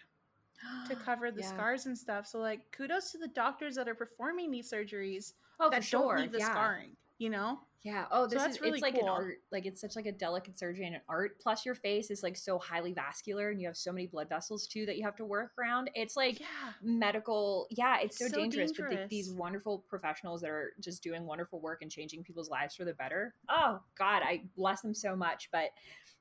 to 0.89 0.95
cover 1.05 1.31
the 1.31 1.41
Yeah. 1.41 1.49
scars 1.49 1.87
and 1.87 1.97
stuff. 1.97 2.27
So 2.27 2.39
like 2.39 2.71
kudos 2.73 3.13
to 3.13 3.19
the 3.19 3.29
doctors 3.29 3.75
that 3.77 3.89
are 3.89 3.95
performing 3.95 4.51
these 4.51 4.71
surgeries 4.71 5.35
Oh, 5.61 5.71
that 5.71 5.83
for 5.83 5.89
sure. 5.89 6.01
don't 6.15 6.23
leave 6.23 6.33
the 6.33 6.39
yeah. 6.39 6.51
scarring, 6.53 6.97
you 7.19 7.31
know? 7.31 7.61
Yeah. 7.83 8.07
Oh, 8.11 8.25
So 8.25 8.31
this 8.35 8.43
that's 8.43 8.57
is 8.57 8.61
really 8.61 8.79
it's 8.79 8.83
like 8.83 8.97
an 8.97 9.09
art. 9.09 9.39
Like 9.53 9.65
it's 9.65 9.81
such 9.81 9.95
like 9.95 10.07
a 10.07 10.13
delicate 10.13 10.59
surgery 10.59 10.85
and 10.85 10.97
an 10.97 11.01
art. 11.09 11.39
Plus 11.41 11.65
your 11.65 11.77
face 11.77 12.11
is 12.11 12.25
like 12.25 12.37
so 12.37 12.59
highly 12.59 12.93
vascular 12.93 13.51
and 13.51 13.61
you 13.61 13.69
have 13.69 13.77
so 13.77 13.93
many 13.93 14.07
blood 14.09 14.29
vessels 14.29 14.67
too 14.67 14.85
that 14.87 14.97
you 14.99 15.05
have 15.05 15.15
to 15.17 15.25
work 15.25 15.53
around. 15.59 15.89
It's 15.95 16.17
like 16.17 16.41
yeah. 16.41 16.47
medical 16.83 17.67
yeah 17.71 17.99
it's 18.01 18.19
so, 18.19 18.27
So 18.27 18.37
dangerous, 18.37 18.73
but 18.77 18.91
the, 18.91 19.07
these 19.09 19.31
wonderful 19.31 19.85
professionals 19.89 20.41
that 20.41 20.51
are 20.51 20.73
just 20.81 21.03
doing 21.05 21.25
wonderful 21.25 21.61
work 21.61 21.83
and 21.83 21.91
changing 21.91 22.25
people's 22.25 22.51
lives 22.51 22.75
for 22.75 22.85
the 22.85 22.95
better 22.95 23.35
oh 23.49 23.81
god 23.97 24.23
i 24.25 24.43
bless 24.57 24.81
them 24.81 24.95
so 24.95 25.15
much 25.15 25.49
but 25.53 25.71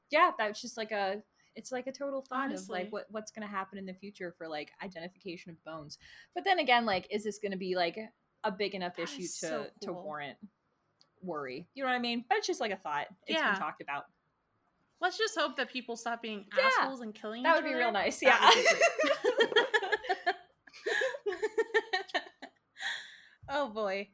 yeah, 0.10 0.32
that's 0.38 0.62
just 0.62 0.78
like 0.78 0.92
a 0.92 1.22
it's 1.58 1.72
like 1.72 1.88
a 1.88 1.92
total 1.92 2.22
thought 2.22 2.54
of 2.54 2.70
like 2.70 2.90
what 2.92 3.08
what's 3.10 3.32
going 3.32 3.46
to 3.46 3.54
happen 3.54 3.78
in 3.78 3.86
the 3.86 3.94
future 3.94 4.34
for 4.38 4.48
like 4.48 4.72
identification 4.84 5.52
of 5.52 5.62
bones. 5.66 5.98
But 6.34 6.44
then 6.46 6.60
again, 6.60 6.86
like 6.86 7.08
is 7.12 7.24
this 7.24 7.40
going 7.40 7.52
to 7.52 7.58
be 7.58 7.76
like 7.76 7.98
a 8.44 8.52
big 8.52 8.76
enough 8.76 8.96
That 8.96 9.04
issue 9.04 9.18
to 9.18 9.24
is 9.24 9.36
so 9.36 9.66
to 9.82 9.92
warrant 9.94 10.38
worry? 11.22 11.68
You 11.74 11.84
know 11.84 11.90
what 11.90 11.96
I 11.96 12.00
mean? 12.00 12.24
But 12.30 12.38
it's 12.38 12.48
just 12.48 12.62
like 12.62 12.72
a 12.72 12.78
thought. 12.78 13.08
It's 13.26 13.38
Yeah. 13.40 13.52
been 13.52 13.60
talked 13.60 13.82
about. 13.82 14.06
Let's 15.02 15.18
just 15.18 15.38
hope 15.38 15.58
that 15.58 15.70
people 15.70 15.96
stop 15.98 16.22
being 16.22 16.46
Yeah. 16.58 16.70
assholes 16.82 17.02
and 17.02 17.14
killing 17.14 17.44
That 17.44 17.56
would 17.56 17.64
be 17.64 17.72
other. 17.72 17.80
real 17.80 17.92
nice. 17.92 18.22
Yeah. 18.22 18.40
would 18.40 18.56
be 18.56 18.62
great. 18.64 20.36
oh 23.50 23.70
boy. 23.70 24.10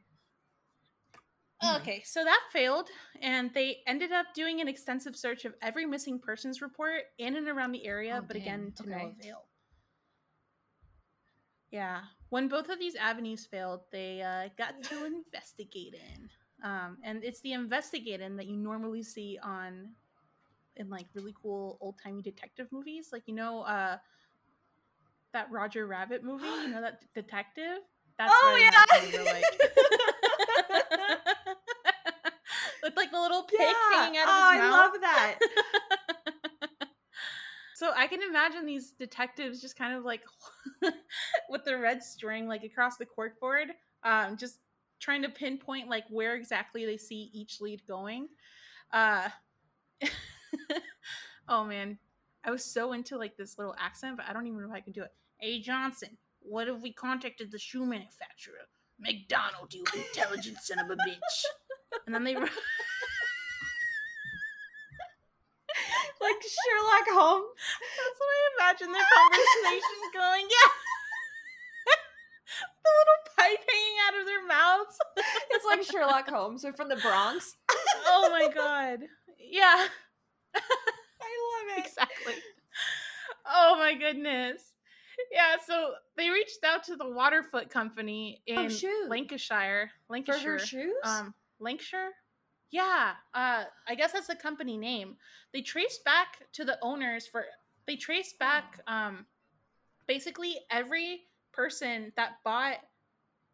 Mhm. 1.64 1.80
Okay, 1.80 2.02
so 2.04 2.24
that 2.24 2.40
failed, 2.52 2.88
and 3.20 3.52
they 3.54 3.82
ended 3.86 4.12
up 4.12 4.26
doing 4.34 4.60
an 4.60 4.68
extensive 4.68 5.16
search 5.16 5.44
of 5.44 5.54
every 5.62 5.86
missing 5.86 6.18
persons 6.18 6.60
report 6.62 7.02
in 7.18 7.36
and 7.36 7.48
around 7.48 7.72
the 7.72 7.86
area, 7.86 8.18
Oh, 8.18 8.24
but 8.26 8.36
again, 8.36 8.60
dang. 8.60 8.72
to 8.76 8.90
no 8.90 9.06
avail. 9.18 9.44
Yeah, 11.70 12.02
when 12.30 12.48
both 12.48 12.68
of 12.68 12.78
these 12.78 12.94
avenues 12.94 13.46
failed, 13.46 13.80
they 13.90 14.22
uh, 14.22 14.48
got 14.56 14.80
to 14.84 15.04
investigating, 15.04 16.28
um, 16.62 16.98
and 17.02 17.24
it's 17.24 17.40
the 17.40 17.52
investigating 17.52 18.36
that 18.36 18.46
you 18.46 18.56
normally 18.56 19.02
see 19.02 19.38
on 19.42 19.90
in 20.76 20.88
like 20.90 21.06
really 21.14 21.34
cool 21.40 21.78
old 21.80 21.96
timey 22.02 22.22
detective 22.22 22.68
movies, 22.70 23.08
like 23.12 23.22
you 23.26 23.34
know, 23.34 23.62
uh, 23.62 23.96
that 25.32 25.50
Roger 25.50 25.86
Rabbit 25.86 26.22
movie, 26.22 26.44
you 26.44 26.68
know 26.68 26.80
that 26.80 27.00
detective. 27.14 27.78
That's 28.18 28.32
Oh, 28.32 28.56
yeah. 28.60 28.84
imagine 28.96 29.10
they 29.10 29.18
were 29.18 29.24
like. 29.24 29.44
With 32.84 32.96
like 32.98 33.10
the 33.10 33.18
little 33.18 33.44
pick 33.44 33.60
hanging 33.94 34.18
out 34.18 34.28
of 34.28 34.34
oh, 34.34 34.50
his 34.52 34.60
mouth. 34.60 34.74
I 34.74 34.78
love 34.78 34.92
that. 35.00 35.38
so 37.74 37.92
I 37.96 38.06
can 38.06 38.20
imagine 38.22 38.66
these 38.66 38.90
detectives 38.90 39.62
just 39.62 39.78
kind 39.78 39.96
of 39.96 40.04
like 40.04 40.20
with 41.48 41.64
the 41.64 41.78
red 41.78 42.02
string 42.02 42.46
like 42.46 42.62
across 42.62 42.98
the 42.98 43.06
corkboard, 43.06 43.68
um, 44.02 44.36
just 44.36 44.58
trying 45.00 45.22
to 45.22 45.30
pinpoint 45.30 45.88
like 45.88 46.04
where 46.10 46.36
exactly 46.36 46.84
they 46.84 46.98
see 46.98 47.30
each 47.32 47.58
lead 47.58 47.80
going. 47.88 48.28
Uh, 48.92 49.30
oh 51.48 51.64
man, 51.64 51.98
I 52.44 52.50
was 52.50 52.66
so 52.66 52.92
into 52.92 53.16
like 53.16 53.38
this 53.38 53.56
little 53.56 53.74
accent, 53.80 54.18
but 54.18 54.26
I 54.28 54.34
don't 54.34 54.46
even 54.46 54.60
know 54.60 54.68
if 54.68 54.74
I 54.74 54.80
can 54.80 54.92
do 54.92 55.04
it. 55.04 55.12
Hey 55.38 55.58
Johnson, 55.58 56.18
what 56.40 56.68
if 56.68 56.82
we 56.82 56.92
contacted 56.92 57.50
the 57.50 57.58
shoe 57.58 57.86
manufacturer? 57.86 58.68
McDonald, 59.00 59.72
you 59.72 59.84
intelligent 59.94 60.58
son 60.60 60.78
of 60.78 60.90
a 60.90 60.96
bitch. 60.96 61.44
And 62.06 62.14
then 62.14 62.24
they 62.24 62.34
like 62.36 62.50
Sherlock 66.40 67.06
Holmes. 67.10 67.52
That's 67.80 68.18
what 68.18 68.30
I 68.32 68.40
imagine 68.58 68.92
their 68.92 69.04
conversation 69.14 70.00
going. 70.14 70.46
Yeah. 70.48 70.70
the 72.84 72.90
little 73.00 73.20
pipe 73.36 73.62
hanging 73.68 73.98
out 74.08 74.14
of 74.20 74.26
their 74.26 74.44
mouths. 74.46 74.98
It's 75.50 75.64
like 75.64 75.82
Sherlock 75.82 76.28
Holmes. 76.28 76.62
They're 76.62 76.72
from 76.72 76.88
the 76.88 76.96
Bronx. 76.96 77.56
oh 78.06 78.28
my 78.30 78.48
god. 78.54 79.00
Yeah, 79.38 79.86
I 80.54 80.58
love 80.58 81.78
it. 81.78 81.84
exactly. 81.86 82.34
Oh 83.46 83.76
my 83.78 83.94
goodness. 83.94 84.62
Yeah, 85.32 85.56
so 85.64 85.92
they 86.16 86.30
reached 86.30 86.64
out 86.64 86.82
to 86.84 86.96
the 86.96 87.08
Waterfoot 87.08 87.70
Company 87.70 88.42
in 88.46 88.58
Oh, 88.58 88.68
shoot. 88.68 89.08
Lancashire. 89.08 89.90
For 90.08 90.12
Lancashire. 90.14 90.52
her 90.52 90.58
shoes? 90.58 90.92
Um, 91.04 91.34
Lancashire? 91.60 92.10
Yeah, 92.70 93.14
uh, 93.34 93.64
I 93.86 93.94
guess 93.94 94.12
that's 94.12 94.26
the 94.26 94.34
company 94.36 94.76
name. 94.76 95.16
They 95.52 95.62
traced 95.62 96.04
back 96.04 96.46
to 96.52 96.64
the 96.64 96.78
owners 96.82 97.26
for. 97.26 97.46
They 97.86 97.96
traced 97.96 98.38
back, 98.38 98.80
um, 98.86 99.26
basically 100.06 100.56
every 100.70 101.26
person 101.52 102.12
that 102.16 102.42
bought 102.44 102.78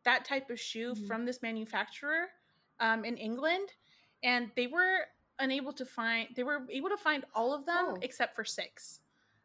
that 0.05 0.25
type 0.25 0.49
of 0.51 0.59
shoe 0.59 0.95
Mhm. 0.95 1.07
from 1.07 1.25
this 1.27 1.43
manufacturer, 1.43 2.31
um, 2.79 3.05
in 3.05 3.17
England, 3.19 3.75
and 4.23 4.51
they 4.55 4.67
were 4.69 5.07
unable 5.41 5.73
to 5.75 5.85
find. 5.85 6.35
They 6.37 6.45
were 6.45 6.67
able 6.71 6.89
to 6.89 6.97
find 6.97 7.25
all 7.35 7.53
of 7.53 7.67
them 7.67 7.85
Oh. 7.89 7.99
except 8.01 8.35
for 8.35 8.45
six. 8.45 9.01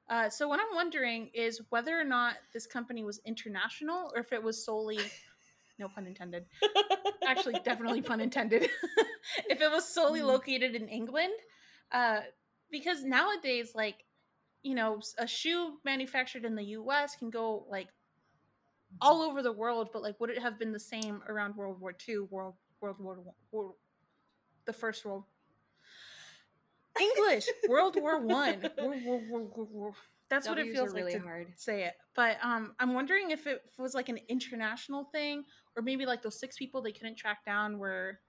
Uh, 0.07 0.29
so 0.29 0.47
what 0.47 0.59
I'm 0.59 0.75
wondering 0.75 1.29
is 1.33 1.61
whether 1.71 1.99
or 1.99 2.03
not 2.03 2.37
this 2.53 2.67
company 2.67 3.03
was 3.03 3.17
international 3.25 4.11
or 4.13 4.19
if 4.19 4.31
it 4.31 4.41
was 4.41 4.63
solely, 4.63 4.99
no 5.79 5.87
pun 5.89 6.07
intended, 6.07 6.45
actually 7.27 7.59
definitely 7.63 8.01
pun 8.01 8.19
intended 8.21 8.63
if 9.49 9.61
it 9.61 9.71
was 9.71 9.87
solely 9.87 10.21
Mhm. 10.21 10.27
located 10.27 10.75
in 10.75 10.87
england 10.87 11.33
uh 11.91 12.21
because 12.71 13.03
nowadays 13.03 13.73
like 13.75 14.05
you 14.63 14.75
know 14.75 15.01
a 15.17 15.27
shoe 15.27 15.77
manufactured 15.83 16.45
in 16.45 16.55
the 16.55 16.63
us 16.63 17.15
can 17.15 17.29
go 17.29 17.65
like 17.69 17.87
all 19.01 19.21
over 19.21 19.41
the 19.41 19.51
world 19.51 19.89
but 19.91 20.01
like 20.01 20.19
would 20.19 20.29
it 20.29 20.39
have 20.41 20.57
been 20.57 20.71
the 20.71 20.79
same 20.79 21.21
around 21.27 21.55
world 21.55 21.79
war 21.79 21.93
ii 22.07 22.19
world 22.19 22.55
world 22.81 22.99
war 22.99 23.19
world 23.51 23.75
the 24.65 24.73
first 24.73 25.03
world 25.05 25.23
english 26.99 27.45
world 27.67 27.95
war 27.97 28.19
one 28.21 28.61
War- 28.77 28.95
War- 28.97 29.19
War- 29.19 29.67
War- 29.71 29.93
that's 30.29 30.47
what 30.49 30.57
it 30.57 30.71
feels 30.71 30.89
are 30.91 30.93
like 31.03 31.11
to 31.11 31.19
hard. 31.19 31.53
say 31.55 31.83
it. 31.83 31.93
But 32.15 32.37
um, 32.41 32.73
I'm 32.79 32.95
wondering 32.95 33.29
if 33.29 33.45
it 33.45 33.61
was 33.77 33.93
like 33.93 34.09
an 34.09 34.17
international 34.27 35.03
thing, 35.11 35.43
or 35.75 35.81
maybe 35.81 36.05
like 36.05 36.21
those 36.21 36.39
six 36.39 36.57
people 36.57 36.81
they 36.81 36.91
couldn't 36.91 37.15
track 37.15 37.45
down 37.45 37.77
were 37.77 38.19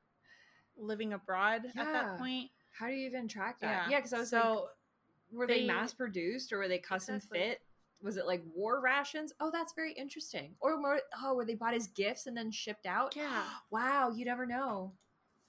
living 0.77 1.13
abroad 1.13 1.63
at 1.77 1.93
that 1.93 2.19
point. 2.19 2.51
How 2.79 2.87
do 2.89 2.93
you 2.93 3.07
even 3.07 3.29
track 3.29 3.61
that? 3.61 3.87
Yeah, 3.87 3.91
Yeah, 3.91 3.99
because 3.99 4.13
I 4.13 4.19
was 4.19 4.29
so 4.31 4.39
like, 4.39 5.39
were 5.39 5.47
they, 5.47 5.61
they- 5.61 5.67
mass 5.67 5.95
produced 5.95 6.53
or 6.53 6.59
were 6.59 6.69
they 6.69 6.79
custom 6.79 7.17
Exactly. 7.17 7.39
fit? 7.39 7.61
Was 8.03 8.19
it 8.19 8.27
like 8.27 8.43
war 8.55 8.81
rations? 8.83 9.33
Oh, 9.41 9.51
that's 9.51 9.73
very 9.73 9.93
interesting. 9.95 10.55
Or 10.61 10.77
more, 10.79 11.01
oh, 11.23 11.35
were 11.35 11.47
they 11.47 11.55
bought 11.55 11.73
as 11.75 11.87
gifts 11.89 12.27
and 12.27 12.37
then 12.37 12.51
shipped 12.51 12.85
out? 12.87 13.17
yeah, 13.17 13.43
Wow, 13.71 14.11
you 14.11 14.25
never 14.27 14.45
know. 14.47 14.93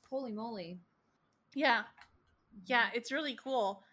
Holy 0.09 0.31
moly. 0.31 0.79
yeah, 1.53 1.83
yeah, 2.65 2.87
it's 2.95 3.11
really 3.11 3.37
cool. 3.43 3.83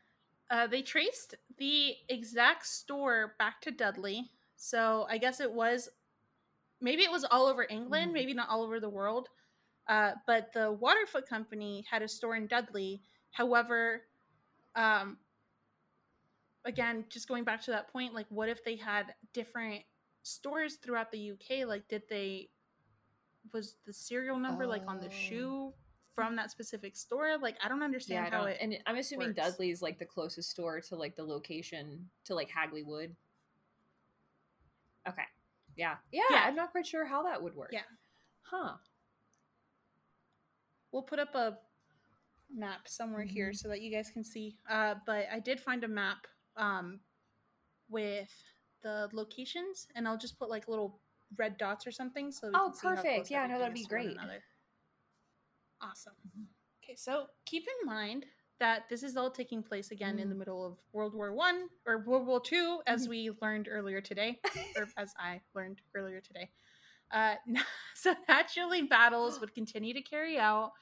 Uh, 0.51 0.69
they 0.69 0.83
traced 0.83 1.35
the 1.59 1.95
exact 2.09 2.65
store 2.67 3.35
back 3.41 3.61
to 3.63 3.73
Dudley, 3.73 4.31
so 4.57 5.07
I 5.11 5.19
guess 5.19 5.41
it 5.41 5.51
was 5.53 5.89
maybe 6.85 7.03
it 7.03 7.11
was 7.11 7.25
all 7.25 7.47
over 7.47 7.67
England, 7.69 8.11
Mhm. 8.11 8.15
maybe 8.15 8.35
not 8.35 8.49
all 8.51 8.63
over 8.63 8.79
the 8.79 8.91
world. 8.91 9.31
Uh, 9.89 10.15
but 10.27 10.53
the 10.53 10.71
Waterfoot 10.73 11.27
Company 11.27 11.83
had 11.91 12.03
a 12.03 12.09
store 12.09 12.37
in 12.37 12.47
Dudley. 12.47 13.03
However, 13.33 14.07
um, 14.77 15.19
again, 16.65 17.05
just 17.09 17.27
going 17.27 17.45
back 17.45 17.61
to 17.63 17.71
that 17.71 17.89
point, 17.89 18.15
like, 18.15 18.27
what 18.31 18.49
if 18.49 18.63
they 18.65 18.77
had 18.77 19.15
different 19.33 19.85
stores 20.23 20.77
throughout 20.77 21.11
the 21.11 21.19
UK? 21.19 21.65
Like, 21.65 21.89
did 21.89 22.07
they 22.09 22.51
was 23.53 23.77
the 23.85 23.93
serial 23.93 24.39
number 24.39 24.67
like 24.67 24.87
on 24.89 24.99
the 25.01 25.07
Oh. 25.07 25.11
shoe 25.11 25.75
from 26.15 26.35
that 26.37 26.51
specific 26.51 26.97
store? 26.97 27.37
Like, 27.39 27.57
I 27.63 27.69
don't 27.69 27.81
Yeah, 27.81 27.85
understand 27.85 28.27
I 28.27 28.31
how 28.31 28.41
don't, 28.45 28.49
it. 28.53 28.59
and 28.61 28.83
I'm 28.87 28.97
assuming 28.97 29.29
works. 29.29 29.37
Dudley's 29.37 29.83
like 29.83 29.99
the 29.99 30.07
closest 30.07 30.51
store 30.51 30.81
to 30.81 30.97
like 30.97 31.15
the 31.17 31.25
location 31.25 32.11
to 32.25 32.35
like 32.35 32.49
Hagley 32.51 32.83
Wood. 32.83 33.15
Okay. 35.07 35.25
Yeah. 35.77 35.97
yeah. 36.13 36.23
Yeah. 36.31 36.43
I'm 36.47 36.55
not 36.55 36.71
quite 36.73 36.87
sure 36.87 37.05
how 37.05 37.23
that 37.25 37.43
would 37.43 37.55
work. 37.55 37.71
Yeah. 37.73 37.83
Huh. 38.43 38.75
we'll 40.93 41.03
put 41.03 41.19
up 41.19 41.35
a 41.35 41.59
map 42.49 42.87
somewhere 42.87 43.25
here 43.25 43.51
Mhm. 43.51 43.57
so 43.57 43.67
that 43.69 43.81
you 43.81 43.91
guys 43.91 44.11
can 44.13 44.23
see. 44.23 44.57
Uh, 44.69 44.95
but 45.05 45.27
I 45.29 45.41
did 45.41 45.59
find 45.59 45.83
a 45.83 45.89
map 45.89 46.29
um, 46.57 47.01
with 47.89 48.31
the 48.83 49.09
locations, 49.13 49.89
and 49.97 50.07
I'll 50.07 50.17
just 50.17 50.39
put 50.39 50.49
like 50.49 50.69
little 50.69 51.01
red 51.37 51.59
dots 51.59 51.85
or 51.85 51.91
something 51.91 52.31
so 52.31 52.53
Oh, 52.55 52.67
can 52.71 52.75
see 52.75 52.87
how 52.87 52.95
perfect. 52.95 53.31
Yeah, 53.31 53.47
no, 53.49 53.59
that'd 53.59 53.75
be 53.75 53.85
great. 53.85 54.17
Awesome. 55.81 56.15
Mhm. 56.29 56.47
Okay, 56.83 56.95
so 56.95 57.29
keep 57.45 57.67
in 57.67 57.87
mind 57.87 58.27
that 58.61 58.89
this 58.89 59.03
is 59.03 59.17
all 59.17 59.31
taking 59.31 59.63
place 59.63 59.91
again 59.91 60.19
in 60.19 60.29
the 60.29 60.35
Mm. 60.35 60.39
middle 60.39 60.65
of 60.65 60.79
World 60.93 61.15
War 61.15 61.33
One 61.33 61.69
or 61.87 61.99
World 61.99 62.27
War 62.27 62.41
Two, 62.41 62.83
as 62.87 63.07
Mhm. 63.07 63.09
we 63.09 63.31
learned 63.43 63.69
earlier 63.69 64.01
today, 64.01 64.41
or 64.77 64.89
as 64.97 65.15
I 65.19 65.43
learned 65.55 65.83
earlier 65.95 66.21
today. 66.21 66.51
Uh, 67.11 67.37
so 67.95 68.15
naturally, 68.29 68.83
battles 68.83 69.41
would 69.41 69.55
continue 69.55 69.95
to 69.95 70.03
carry 70.03 70.39
out, 70.39 70.73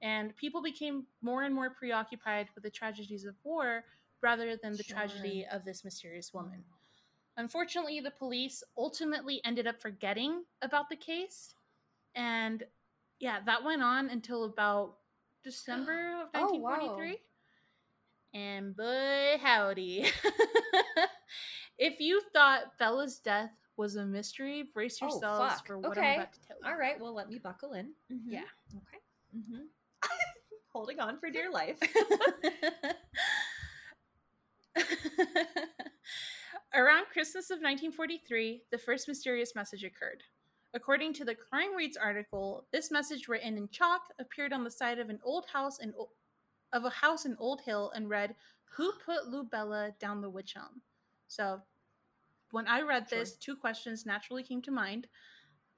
and 0.00 0.36
people 0.36 0.62
became 0.62 1.06
more 1.22 1.42
and 1.42 1.54
more 1.54 1.70
preoccupied 1.70 2.48
with 2.54 2.64
the 2.64 2.70
tragedies 2.70 3.24
of 3.24 3.36
war 3.44 3.84
rather 4.22 4.56
than 4.56 4.76
the 4.76 4.84
tragedy 4.84 5.46
of 5.50 5.64
this 5.64 5.84
mysterious 5.84 6.32
woman. 6.32 6.64
Unfortunately, 7.36 8.00
the 8.00 8.10
police 8.10 8.62
ultimately 8.76 9.40
ended 9.44 9.66
up 9.66 9.80
forgetting 9.80 10.44
about 10.60 10.88
the 10.90 10.96
case, 10.96 11.54
and 12.14 12.64
yeah, 13.18 13.40
that 13.46 13.64
went 13.64 13.82
on 13.82 14.10
until 14.10 14.44
about 14.44 14.98
December 15.44 16.14
of 16.22 16.28
Oh, 16.34 16.54
wow. 16.58 16.96
1943. 16.96 17.18
And 18.34 18.74
boy, 18.76 19.36
howdy. 19.42 20.06
if 21.78 22.00
you 22.00 22.20
thought 22.32 22.78
Bella's 22.78 23.18
death 23.18 23.50
was 23.76 23.96
a 23.96 24.04
mystery, 24.06 24.70
brace 24.72 24.98
Oh, 25.02 25.06
yourselves 25.08 25.54
fuck. 25.54 25.66
for 25.66 25.78
what 25.78 25.98
Okay. 25.98 26.14
I'm 26.14 26.20
about 26.20 26.32
to 26.32 26.40
tell 26.46 26.56
you. 26.62 26.66
All 26.68 26.78
right. 26.78 26.98
Well, 27.00 27.14
let 27.14 27.28
me 27.28 27.38
buckle 27.38 27.72
in. 27.74 27.92
Mhm. 28.10 28.20
Yeah. 28.28 28.42
Okay. 28.74 28.98
Mm-hmm. 29.36 29.62
Holding 30.72 30.98
on 31.00 31.18
for 31.18 31.28
dear 31.30 31.50
life. 31.50 31.78
Around 36.74 37.06
Christmas 37.12 37.50
of 37.50 37.56
1943, 37.56 38.62
the 38.70 38.78
first 38.78 39.06
mysterious 39.06 39.54
message 39.54 39.84
occurred. 39.84 40.22
According 40.74 41.12
to 41.14 41.24
the 41.24 41.34
Crime 41.34 41.74
Reads 41.76 41.96
article, 41.96 42.66
this 42.72 42.90
message 42.90 43.28
written 43.28 43.58
in 43.58 43.68
chalk 43.68 44.02
appeared 44.18 44.52
on 44.52 44.64
the 44.64 44.70
side 44.70 44.98
of 44.98 45.10
an 45.10 45.20
old 45.22 45.46
house 45.52 45.78
in 45.78 45.92
O- 45.98 46.10
of 46.72 46.84
a 46.86 46.90
house 46.90 47.26
in 47.26 47.36
Old 47.38 47.60
Hill 47.60 47.90
and 47.94 48.08
read, 48.08 48.34
"Who 48.76 48.92
put 49.04 49.24
Lubella 49.26 49.98
down 49.98 50.22
the 50.22 50.30
wych 50.30 50.56
elm?" 50.56 50.80
So, 51.28 51.62
when 52.50 52.66
I 52.66 52.80
read 52.80 53.08
Sure. 53.08 53.18
this, 53.18 53.36
two 53.36 53.56
questions 53.56 54.06
naturally 54.06 54.42
came 54.42 54.62
to 54.62 54.70
mind. 54.70 55.08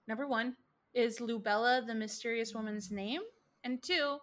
Number 0.07 0.27
one, 0.29 0.57
is 0.93 1.19
Lubella 1.19 1.85
the 1.85 1.95
mysterious 1.95 2.55
woman's 2.55 2.93
name? 2.93 3.23
And 3.65 3.83
two, 3.83 4.21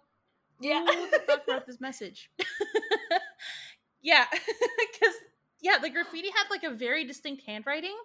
Yeah. 0.60 0.86
who 0.86 1.10
the 1.10 1.20
fuck 1.26 1.46
wrote 1.46 1.66
this 1.66 1.80
message? 1.80 2.30
yeah, 4.00 4.26
because 4.30 5.14
yeah, 5.60 5.78
the 5.78 5.90
graffiti 5.90 6.30
had 6.30 6.48
like 6.50 6.64
a 6.64 6.70
very 6.70 7.04
distinct 7.04 7.42
handwriting, 7.44 7.96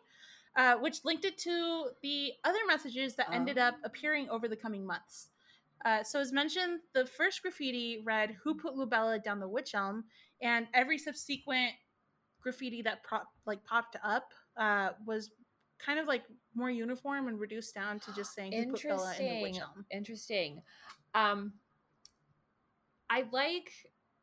uh, 0.58 0.76
which 0.76 1.06
linked 1.06 1.24
it 1.24 1.38
to 1.38 1.90
the 2.02 2.34
other 2.44 2.60
messages 2.68 3.16
that 3.16 3.32
ended 3.32 3.58
up 3.58 3.76
appearing 3.84 4.28
over 4.30 4.48
the 4.48 4.56
coming 4.56 4.86
months. 4.86 5.30
Uh, 5.86 6.04
so, 6.04 6.20
as 6.20 6.34
mentioned, 6.34 6.80
the 6.94 7.06
first 7.06 7.42
graffiti 7.44 8.02
read 8.04 8.36
"Who 8.44 8.56
put 8.56 8.74
Lubella 8.74 9.24
down 9.24 9.40
the 9.40 9.48
wych 9.48 9.76
elm?" 9.76 10.06
and 10.42 10.68
every 10.74 10.98
subsequent 10.98 11.72
graffiti 12.42 12.82
that 12.82 13.04
prop 13.04 13.28
like 13.46 13.64
popped 13.64 13.96
up 14.04 14.32
uh, 14.58 14.90
was 15.06 15.30
kind 15.80 16.00
of 16.00 16.08
like 16.08 16.24
more 16.56 16.72
uniform 16.72 17.28
and 17.28 17.40
reduced 17.40 17.76
down 17.76 18.00
to 18.00 18.14
just 18.14 18.34
saying 18.34 18.52
"Who 18.52 18.72
put 18.72 18.84
Bella 18.84 19.14
in 19.20 19.36
the 19.36 19.42
witch 19.44 19.60
elm?" 19.60 19.86
Interesting. 19.92 20.64
Um, 21.14 21.54
I 23.10 23.26
like 23.32 23.72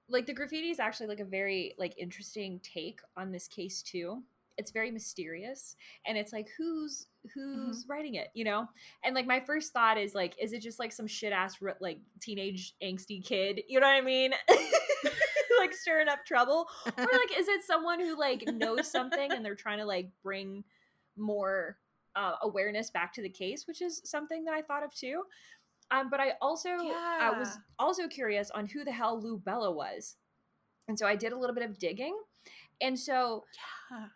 like 0.09 0.27
the 0.27 0.35
graffiti 0.35 0.71
is 0.71 0.81
actually 0.81 1.07
like 1.07 1.21
a 1.21 1.25
very 1.25 1.75
like 1.79 1.95
interesting 1.97 2.61
take 2.63 3.01
on 3.17 3.31
this 3.31 3.47
case 3.47 3.83
too. 3.83 4.23
It's 4.57 4.71
very 4.71 4.91
mysterious, 4.91 5.77
and 6.07 6.17
it's 6.17 6.33
like 6.33 6.49
who's 6.57 7.07
who's 7.35 7.87
writing 7.89 8.15
it, 8.15 8.29
you 8.35 8.45
know? 8.45 8.69
And 9.03 9.15
like 9.15 9.27
my 9.27 9.41
first 9.41 9.73
thought 9.73 9.99
is 9.99 10.15
like, 10.15 10.35
is 10.41 10.53
it 10.53 10.61
just 10.61 10.79
like 10.79 10.93
some 10.93 11.07
shit 11.07 11.33
ass 11.33 11.57
like 11.81 12.01
teenage 12.21 12.75
angsty 12.83 13.25
kid? 13.25 13.63
You 13.69 13.81
know 13.81 13.87
what 13.87 13.95
I 13.95 14.01
mean? 14.01 14.33
like 15.59 15.73
stirring 15.73 16.09
up 16.09 16.25
trouble, 16.27 16.67
or 16.87 16.93
like 17.05 17.39
is 17.39 17.49
it 17.49 17.63
someone 17.65 18.01
who 18.01 18.19
like 18.19 18.45
knows 18.53 18.91
something 18.91 19.33
and 19.33 19.45
they're 19.45 19.55
trying 19.55 19.79
to 19.79 19.87
like 19.87 20.11
bring 20.23 20.65
more 21.17 21.79
uh, 22.17 22.35
awareness 22.43 22.91
back 22.91 23.13
to 23.15 23.23
the 23.23 23.29
case, 23.29 23.67
which 23.67 23.83
is 23.83 24.01
something 24.05 24.45
that 24.45 24.55
I 24.55 24.63
thought 24.63 24.85
of 24.85 24.95
too. 24.95 25.23
Um, 25.91 26.09
but 26.11 26.21
I 26.21 26.33
also 26.41 26.71
I 27.21 27.31
was 27.39 27.59
also 27.79 28.09
curious 28.09 28.51
on 28.51 28.67
who 28.67 28.85
the 28.85 28.93
hell 28.93 29.21
Lou 29.21 29.39
Bella 29.39 29.71
was, 29.71 30.17
and 30.89 30.99
so 30.99 31.07
I 31.07 31.17
did 31.17 31.33
a 31.33 31.39
little 31.39 31.55
bit 31.55 31.65
of 31.65 31.79
digging, 31.79 32.17
and 32.81 32.99
so 32.99 33.45
Yeah. 33.91 34.07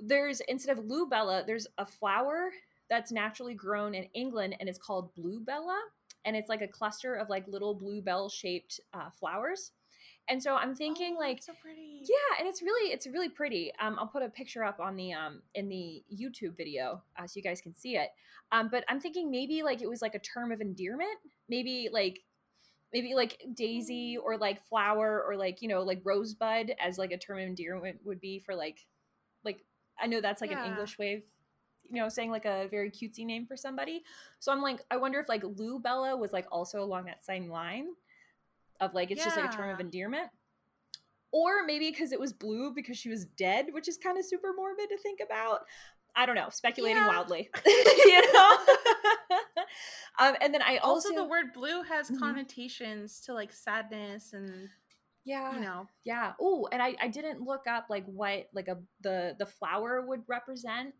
There's 0.00 0.40
instead 0.48 0.76
of 0.78 0.84
Lou 0.84 1.06
Bella, 1.08 1.44
there's 1.46 1.66
a 1.78 1.86
flower 1.86 2.50
that's 2.90 3.12
naturally 3.12 3.54
grown 3.54 3.94
in 3.94 4.04
England, 4.14 4.56
and 4.60 4.68
it's 4.68 4.78
called 4.78 5.14
bluebella, 5.14 5.78
and 6.24 6.36
it's 6.36 6.48
like 6.48 6.62
a 6.62 6.68
cluster 6.68 7.14
of 7.14 7.28
like 7.28 7.46
little 7.48 7.74
bluebell 7.74 8.28
shaped 8.28 8.80
uh, 8.92 9.08
flowers, 9.10 9.72
and 10.28 10.42
so 10.42 10.54
I'm 10.56 10.74
thinking 10.74 11.14
Oh, 11.16 11.20
like 11.20 11.42
so 11.42 11.52
pretty. 11.62 12.00
yeah, 12.02 12.38
and 12.38 12.48
it's 12.48 12.62
really 12.62 12.92
it's 12.92 13.06
really 13.06 13.28
pretty. 13.28 13.72
Um, 13.80 13.96
I'll 13.98 14.06
put 14.06 14.22
a 14.22 14.28
picture 14.28 14.64
up 14.64 14.80
on 14.80 14.96
the 14.96 15.12
um 15.12 15.42
in 15.54 15.68
the 15.68 16.02
YouTube 16.14 16.56
video 16.56 17.02
uh, 17.18 17.26
so 17.26 17.32
you 17.36 17.42
guys 17.42 17.60
can 17.60 17.74
see 17.74 17.96
it. 17.96 18.10
Um, 18.52 18.68
but 18.70 18.84
I'm 18.88 19.00
thinking 19.00 19.30
maybe 19.30 19.62
like 19.62 19.80
it 19.82 19.88
was 19.88 20.02
like 20.02 20.14
a 20.14 20.18
term 20.18 20.52
of 20.52 20.60
endearment, 20.60 21.18
maybe 21.48 21.88
like 21.92 22.20
maybe 22.92 23.14
like 23.14 23.40
daisy 23.54 24.16
or 24.22 24.36
like 24.36 24.62
flower 24.66 25.24
or 25.26 25.36
like 25.36 25.62
you 25.62 25.68
know 25.68 25.82
like 25.82 26.00
rosebud 26.04 26.72
as 26.78 26.98
like 26.98 27.10
a 27.12 27.18
term 27.18 27.38
of 27.38 27.44
endearment 27.44 27.98
would 28.04 28.20
be 28.20 28.38
for 28.38 28.54
like 28.54 28.84
like 29.44 29.58
I 30.00 30.06
know 30.06 30.20
that's 30.20 30.40
like 30.40 30.50
an 30.50 30.58
English 30.58 30.98
way 30.98 31.14
of 31.14 31.22
you 31.90 32.00
know 32.00 32.08
saying 32.08 32.30
like 32.30 32.44
a 32.46 32.68
very 32.70 32.90
cutesy 32.90 33.24
name 33.26 33.46
for 33.46 33.56
somebody. 33.56 34.02
So 34.40 34.52
I'm 34.52 34.62
like 34.62 34.80
I 34.90 34.96
wonder 34.96 35.20
if 35.20 35.28
like 35.28 35.42
Lou 35.44 35.78
Bella 35.78 36.16
was 36.16 36.32
like 36.32 36.46
also 36.50 36.82
along 36.82 37.04
that 37.06 37.24
same 37.24 37.48
line 37.48 37.88
of 38.80 38.94
like 38.94 39.10
it's 39.10 39.24
just 39.24 39.36
like 39.36 39.44
a 39.44 39.48
term 39.48 39.70
of 39.70 39.80
endearment 39.80 40.28
or 41.32 41.64
maybe 41.64 41.90
because 41.90 42.12
it 42.12 42.20
was 42.20 42.32
blue 42.32 42.72
because 42.72 42.96
she 42.96 43.08
was 43.08 43.24
dead, 43.24 43.66
which 43.72 43.88
is 43.88 43.96
kind 43.96 44.18
of 44.18 44.24
super 44.24 44.52
morbid 44.56 44.88
to 44.88 44.98
think 44.98 45.20
about. 45.24 45.60
I 46.16 46.26
don't 46.26 46.36
know, 46.36 46.48
speculating 46.50 47.02
Yeah. 47.02 47.08
wildly, 47.08 47.50
you 47.66 48.32
know. 48.32 48.56
um, 50.20 50.36
and 50.40 50.54
then 50.54 50.62
I 50.62 50.76
Also, 50.76 51.08
also, 51.08 51.22
the 51.22 51.28
word 51.28 51.52
blue 51.52 51.82
has 51.82 52.08
Mhm. 52.08 52.20
connotations 52.20 53.20
to 53.22 53.34
like 53.34 53.52
sadness 53.52 54.32
and 54.32 54.68
yeah, 55.24 55.54
you 55.54 55.60
know. 55.60 55.86
yeah. 56.04 56.32
Oh, 56.40 56.68
and 56.72 56.82
I 56.82 56.94
I 57.00 57.08
didn't 57.08 57.40
look 57.42 57.66
up 57.66 57.86
like 57.90 58.04
what 58.06 58.48
like 58.54 58.68
a 58.68 58.78
the 59.00 59.34
the 59.38 59.46
flower 59.46 60.04
would 60.06 60.22
represent. 60.28 60.94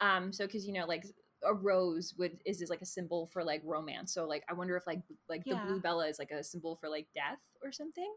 Um, 0.00 0.32
so 0.32 0.46
because 0.46 0.66
you 0.66 0.72
know 0.72 0.86
like 0.86 1.04
a 1.44 1.54
rose 1.54 2.14
would 2.18 2.38
is 2.46 2.60
is 2.62 2.70
like 2.70 2.82
a 2.82 2.86
symbol 2.86 3.26
for 3.32 3.44
like 3.44 3.62
romance. 3.64 4.12
So 4.14 4.26
like 4.26 4.44
I 4.48 4.54
wonder 4.54 4.76
if 4.76 4.86
like 4.86 5.00
like 5.28 5.48
the 5.48 5.56
blue 5.56 5.80
bella 5.80 6.08
is 6.08 6.18
like 6.18 6.30
a 6.30 6.42
symbol 6.44 6.76
for 6.80 6.88
like 6.88 7.06
death 7.14 7.38
or 7.62 7.72
something. 7.72 8.12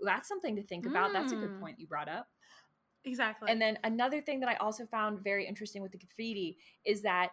That's 0.00 0.28
something 0.28 0.56
to 0.56 0.62
think 0.62 0.86
about. 0.86 1.12
That's 1.12 1.32
a 1.32 1.36
good 1.36 1.50
Mm. 1.50 1.60
point 1.60 1.78
you 1.78 1.86
brought 1.86 2.08
up. 2.08 2.28
Exactly. 3.04 3.50
And 3.50 3.60
then 3.60 3.78
another 3.84 4.20
thing 4.20 4.40
that 4.40 4.48
I 4.48 4.54
also 4.56 4.86
found 4.86 5.22
very 5.22 5.46
interesting 5.46 5.82
with 5.82 5.92
the 5.92 5.98
graffiti 5.98 6.56
is 6.84 7.02
that 7.02 7.30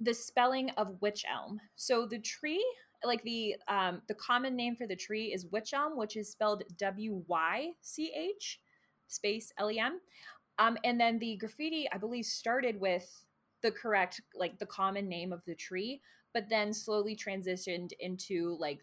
the 0.00 0.14
spelling 0.14 0.70
of 0.70 1.00
witch 1.00 1.24
elm. 1.30 1.60
So 1.76 2.06
the 2.06 2.18
tree, 2.18 2.64
like 3.04 3.22
the 3.22 3.56
um, 3.68 4.02
the 4.08 4.14
common 4.14 4.56
name 4.56 4.76
for 4.76 4.86
the 4.86 4.96
tree 4.96 5.32
is 5.32 5.46
wych 5.50 5.72
elm, 5.72 5.96
which 5.96 6.16
is 6.16 6.30
spelled 6.30 6.64
W 6.78 7.22
Y 7.26 7.70
C 7.80 8.12
H 8.14 8.60
space 9.06 9.52
L 9.58 9.70
E 9.70 9.78
M. 9.78 10.00
Um, 10.58 10.76
and 10.82 11.00
then 11.00 11.18
the 11.18 11.36
graffiti, 11.36 11.88
I 11.92 11.98
believe, 11.98 12.24
started 12.24 12.80
with 12.80 13.24
the 13.62 13.70
correct, 13.70 14.20
like 14.34 14.58
the 14.58 14.66
common 14.66 15.08
name 15.08 15.32
of 15.32 15.42
the 15.46 15.54
tree, 15.54 16.00
but 16.34 16.48
then 16.48 16.72
slowly 16.72 17.16
transitioned 17.16 17.90
into 18.00 18.56
like 18.58 18.80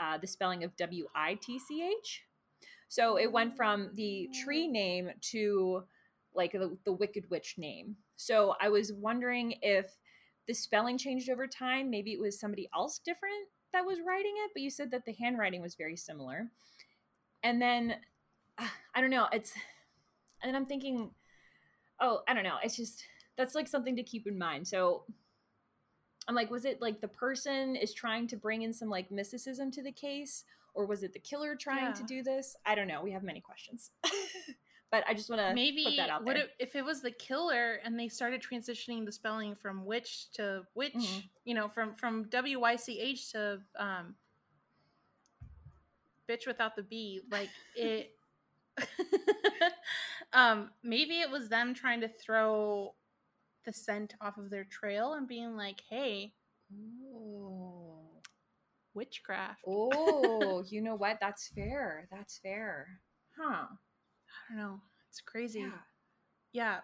uh, 0.00 0.18
the 0.18 0.26
spelling 0.26 0.64
of 0.64 0.76
W 0.76 1.06
I 1.14 1.38
T 1.40 1.58
C 1.58 1.88
H. 2.00 2.22
So 2.88 3.18
it 3.18 3.30
went 3.30 3.56
from 3.56 3.90
the 3.94 4.28
tree 4.44 4.66
name 4.66 5.10
to 5.30 5.84
like 6.34 6.52
the, 6.52 6.76
the 6.84 6.92
Wicked 6.92 7.30
Witch 7.30 7.54
name. 7.58 7.96
So 8.16 8.54
I 8.60 8.68
was 8.68 8.92
wondering 8.92 9.54
if 9.62 9.96
the 10.48 10.54
spelling 10.54 10.98
changed 10.98 11.30
over 11.30 11.46
time. 11.46 11.90
Maybe 11.90 12.12
it 12.12 12.20
was 12.20 12.40
somebody 12.40 12.68
else 12.74 12.98
different 12.98 13.46
that 13.72 13.84
was 13.84 13.98
writing 14.04 14.34
it, 14.44 14.50
but 14.54 14.62
you 14.62 14.70
said 14.70 14.90
that 14.90 15.04
the 15.04 15.12
handwriting 15.12 15.62
was 15.62 15.74
very 15.74 15.96
similar. 15.96 16.48
And 17.42 17.60
then 17.60 17.96
uh, 18.58 18.66
I 18.94 19.00
don't 19.00 19.10
know, 19.10 19.26
it's 19.32 19.52
and 20.42 20.56
I'm 20.56 20.66
thinking, 20.66 21.10
oh, 22.00 22.22
I 22.28 22.34
don't 22.34 22.44
know. 22.44 22.56
It's 22.62 22.76
just 22.76 23.04
that's 23.36 23.54
like 23.54 23.68
something 23.68 23.96
to 23.96 24.02
keep 24.02 24.26
in 24.26 24.38
mind. 24.38 24.66
So 24.66 25.04
I'm 26.26 26.34
like, 26.34 26.50
was 26.50 26.64
it 26.64 26.82
like 26.82 27.00
the 27.00 27.08
person 27.08 27.76
is 27.76 27.94
trying 27.94 28.26
to 28.28 28.36
bring 28.36 28.62
in 28.62 28.72
some 28.72 28.88
like 28.88 29.10
mysticism 29.10 29.70
to 29.72 29.82
the 29.82 29.92
case, 29.92 30.44
or 30.74 30.86
was 30.86 31.02
it 31.02 31.12
the 31.12 31.18
killer 31.18 31.56
trying 31.56 31.92
to 31.94 32.02
do 32.02 32.22
this? 32.22 32.56
I 32.66 32.74
don't 32.74 32.88
know. 32.88 33.02
We 33.02 33.12
have 33.12 33.22
many 33.22 33.40
questions, 33.40 33.90
but 34.90 35.04
I 35.08 35.14
just 35.14 35.28
want 35.28 35.40
to 35.42 35.52
maybe 35.54 35.84
put 35.84 35.96
that 35.96 36.08
out 36.10 36.24
what 36.24 36.34
there. 36.36 36.44
if, 36.58 36.70
if 36.70 36.76
it 36.76 36.84
was 36.84 37.02
the 37.02 37.10
killer 37.10 37.80
and 37.84 37.98
they 37.98 38.08
started 38.08 38.42
transitioning 38.42 39.04
the 39.04 39.12
spelling 39.12 39.54
from 39.54 39.84
wych 39.84 40.26
to 40.34 40.66
witch, 40.74 40.94
Mhm. 40.94 41.28
you 41.44 41.54
know, 41.54 41.68
from 41.68 41.94
from 41.96 42.24
W 42.30 42.58
Y 42.60 42.76
C 42.76 42.98
H 43.00 43.32
to 43.32 43.60
um 43.76 44.14
bitch 46.28 46.46
without 46.46 46.76
the 46.76 46.82
B, 46.82 47.20
like 47.30 47.50
it 47.74 48.14
um 50.32 50.70
maybe 50.82 51.20
it 51.20 51.30
was 51.30 51.48
them 51.48 51.74
trying 51.74 52.00
to 52.00 52.08
throw 52.08 52.94
the 53.64 53.72
scent 53.72 54.14
off 54.20 54.36
of 54.38 54.50
their 54.50 54.64
trail 54.64 55.14
and 55.14 55.26
being 55.26 55.56
like, 55.56 55.82
"Hey, 55.88 56.32
oh, 57.04 58.22
witchcraft." 58.94 59.60
oh, 59.66 60.62
you 60.68 60.80
know 60.80 60.94
what? 60.94 61.18
That's 61.20 61.48
fair. 61.48 62.06
That's 62.10 62.38
fair. 62.38 63.00
Huh? 63.36 63.66
I 64.50 64.54
don't 64.54 64.62
know. 64.62 64.80
It's 65.08 65.20
crazy. 65.20 65.60
Yeah. 65.60 65.70
Yeah. 66.52 66.80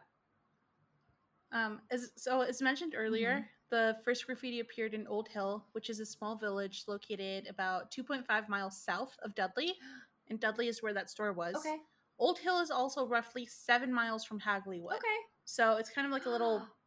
Um, 1.52 1.80
as 1.90 2.10
so 2.16 2.40
as 2.42 2.60
mentioned 2.62 2.94
earlier, 2.96 3.30
Mm-hmm. 3.36 3.46
the 3.70 3.96
first 4.04 4.26
graffiti 4.26 4.60
appeared 4.60 4.94
in 4.94 5.06
Old 5.06 5.28
Hill, 5.28 5.64
which 5.72 5.88
is 5.90 6.00
a 6.00 6.06
small 6.06 6.36
village 6.36 6.84
located 6.86 7.46
about 7.48 7.90
2.5 7.90 8.48
miles 8.48 8.76
south 8.76 9.16
of 9.22 9.34
Dudley, 9.34 9.72
and 10.28 10.40
Dudley 10.40 10.68
is 10.68 10.82
where 10.82 10.94
that 10.94 11.10
store 11.10 11.32
was. 11.32 11.54
Okay. 11.56 11.76
Old 12.18 12.38
Hill 12.38 12.60
is 12.60 12.70
also 12.70 13.06
roughly 13.06 13.46
seven 13.46 13.92
miles 13.92 14.24
from 14.24 14.38
Hagley 14.38 14.80
Wood. 14.80 14.96
Okay. 14.96 15.20
So 15.44 15.76
it's 15.76 15.90
kind 15.90 16.06
of 16.06 16.12
like 16.12 16.26
a 16.26 16.30
little, 16.30 16.66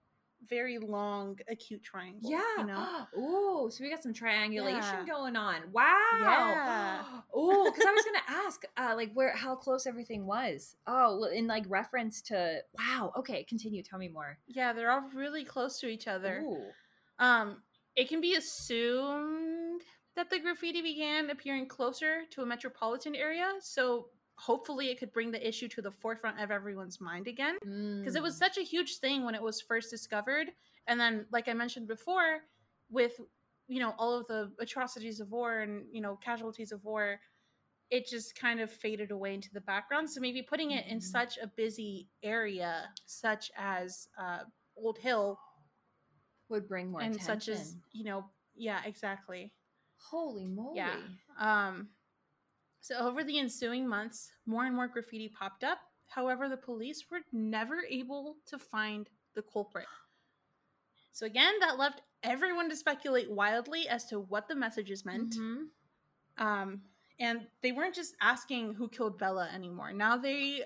very 0.49 0.77
long, 0.77 1.37
acute 1.49 1.83
triangle. 1.83 2.29
Yeah. 2.31 2.41
You 2.59 2.65
know. 2.65 2.87
Oh, 3.15 3.69
so 3.69 3.83
we 3.83 3.89
got 3.89 4.03
some 4.03 4.13
triangulation 4.13 4.81
Yeah. 4.81 5.05
going 5.05 5.35
on. 5.35 5.61
Wow. 5.71 5.83
Yeah. 6.21 7.03
Oh, 7.33 7.69
because 7.71 7.85
I 7.85 7.91
was 7.91 8.05
gonna 8.05 8.19
ask, 8.45 8.63
uh, 8.77 8.93
like 8.95 9.11
where 9.13 9.35
how 9.35 9.55
close 9.55 9.85
everything 9.87 10.25
was. 10.25 10.75
Oh, 10.85 11.17
well, 11.19 11.29
in 11.29 11.47
like 11.47 11.65
reference 11.67 12.21
to. 12.23 12.59
Wow. 12.77 13.11
Okay, 13.17 13.43
continue. 13.43 13.81
Tell 13.83 13.99
me 13.99 14.07
more. 14.09 14.37
Yeah, 14.47 14.73
they're 14.73 14.91
all 14.91 15.09
really 15.13 15.43
close 15.43 15.79
to 15.79 15.87
each 15.87 16.07
other. 16.07 16.41
Ooh. 16.45 16.63
Um, 17.19 17.63
it 17.95 18.07
can 18.09 18.21
be 18.21 18.35
assumed 18.35 19.81
that 20.15 20.29
the 20.29 20.39
graffiti 20.39 20.81
began 20.81 21.29
appearing 21.29 21.67
closer 21.67 22.21
to 22.31 22.41
a 22.41 22.45
metropolitan 22.45 23.15
area. 23.15 23.51
So 23.59 24.07
hopefully 24.37 24.87
it 24.89 24.99
could 24.99 25.11
bring 25.11 25.31
the 25.31 25.47
issue 25.47 25.67
to 25.67 25.81
the 25.81 25.91
forefront 25.91 26.39
of 26.39 26.51
everyone's 26.51 27.01
mind 27.01 27.27
again 27.27 27.57
because 27.99 28.15
it 28.15 28.21
was 28.21 28.35
Mm. 28.35 28.39
such 28.39 28.57
a 28.57 28.61
huge 28.61 28.99
thing 28.99 29.25
when 29.25 29.33
it 29.35 29.41
was 29.41 29.59
first 29.61 29.89
discovered 29.89 30.47
and 30.87 30.99
then 30.99 31.25
like 31.31 31.47
i 31.47 31.53
mentioned 31.53 31.87
before 31.87 32.41
with 32.89 33.19
you 33.67 33.79
know 33.79 33.93
all 33.97 34.13
of 34.13 34.27
the 34.27 34.51
atrocities 34.59 35.19
of 35.19 35.31
war 35.31 35.61
and 35.61 35.85
you 35.91 36.01
know 36.01 36.15
casualties 36.17 36.71
of 36.71 36.83
war 36.85 37.19
it 37.89 38.05
just 38.05 38.35
kind 38.35 38.59
of 38.59 38.69
faded 38.71 39.11
away 39.11 39.33
into 39.33 39.49
the 39.53 39.61
background 39.61 40.07
so 40.09 40.21
maybe 40.21 40.41
putting 40.41 40.71
it 40.71 40.85
in 40.87 40.99
Mhm. 40.99 41.03
such 41.03 41.37
a 41.39 41.47
busy 41.47 42.07
area 42.21 42.89
such 43.05 43.49
as 43.57 44.07
uh, 44.19 44.43
old 44.75 44.97
hill 44.99 45.39
would 46.49 46.67
bring 46.67 46.91
more 46.91 47.01
and 47.01 47.15
attention. 47.15 47.39
such 47.39 47.49
as 47.49 47.75
you 47.91 48.03
know 48.03 48.23
yeah 48.55 48.81
exactly 48.85 49.51
holy 49.99 50.45
moly. 50.47 50.75
yeah. 50.77 50.97
Um, 51.39 51.89
so 52.81 52.95
over 52.97 53.23
the 53.23 53.39
ensuing 53.39 53.87
months, 53.87 54.31
more 54.45 54.65
and 54.65 54.75
more 54.75 54.87
graffiti 54.87 55.29
popped 55.29 55.63
up. 55.63 55.79
However, 56.07 56.47
the 56.47 56.57
police 56.57 57.05
were 57.11 57.21
never 57.31 57.83
able 57.89 58.37
to 58.47 58.57
find 58.57 59.09
the 59.35 59.41
culprit. 59.41 59.87
So 61.11 61.25
again, 61.25 61.53
that 61.59 61.77
left 61.77 62.01
everyone 62.23 62.69
to 62.69 62.75
speculate 62.75 63.29
wildly 63.29 63.87
as 63.87 64.05
to 64.05 64.19
what 64.19 64.47
the 64.47 64.55
messages 64.55 65.05
meant. 65.05 65.35
Mhm. 65.35 65.69
Um, 66.37 66.83
and 67.19 67.47
they 67.61 67.71
weren't 67.71 67.95
just 67.95 68.15
asking 68.21 68.75
who 68.75 68.87
killed 68.87 69.17
Bella 69.17 69.49
anymore. 69.51 69.91
Now 69.93 70.17
they 70.17 70.63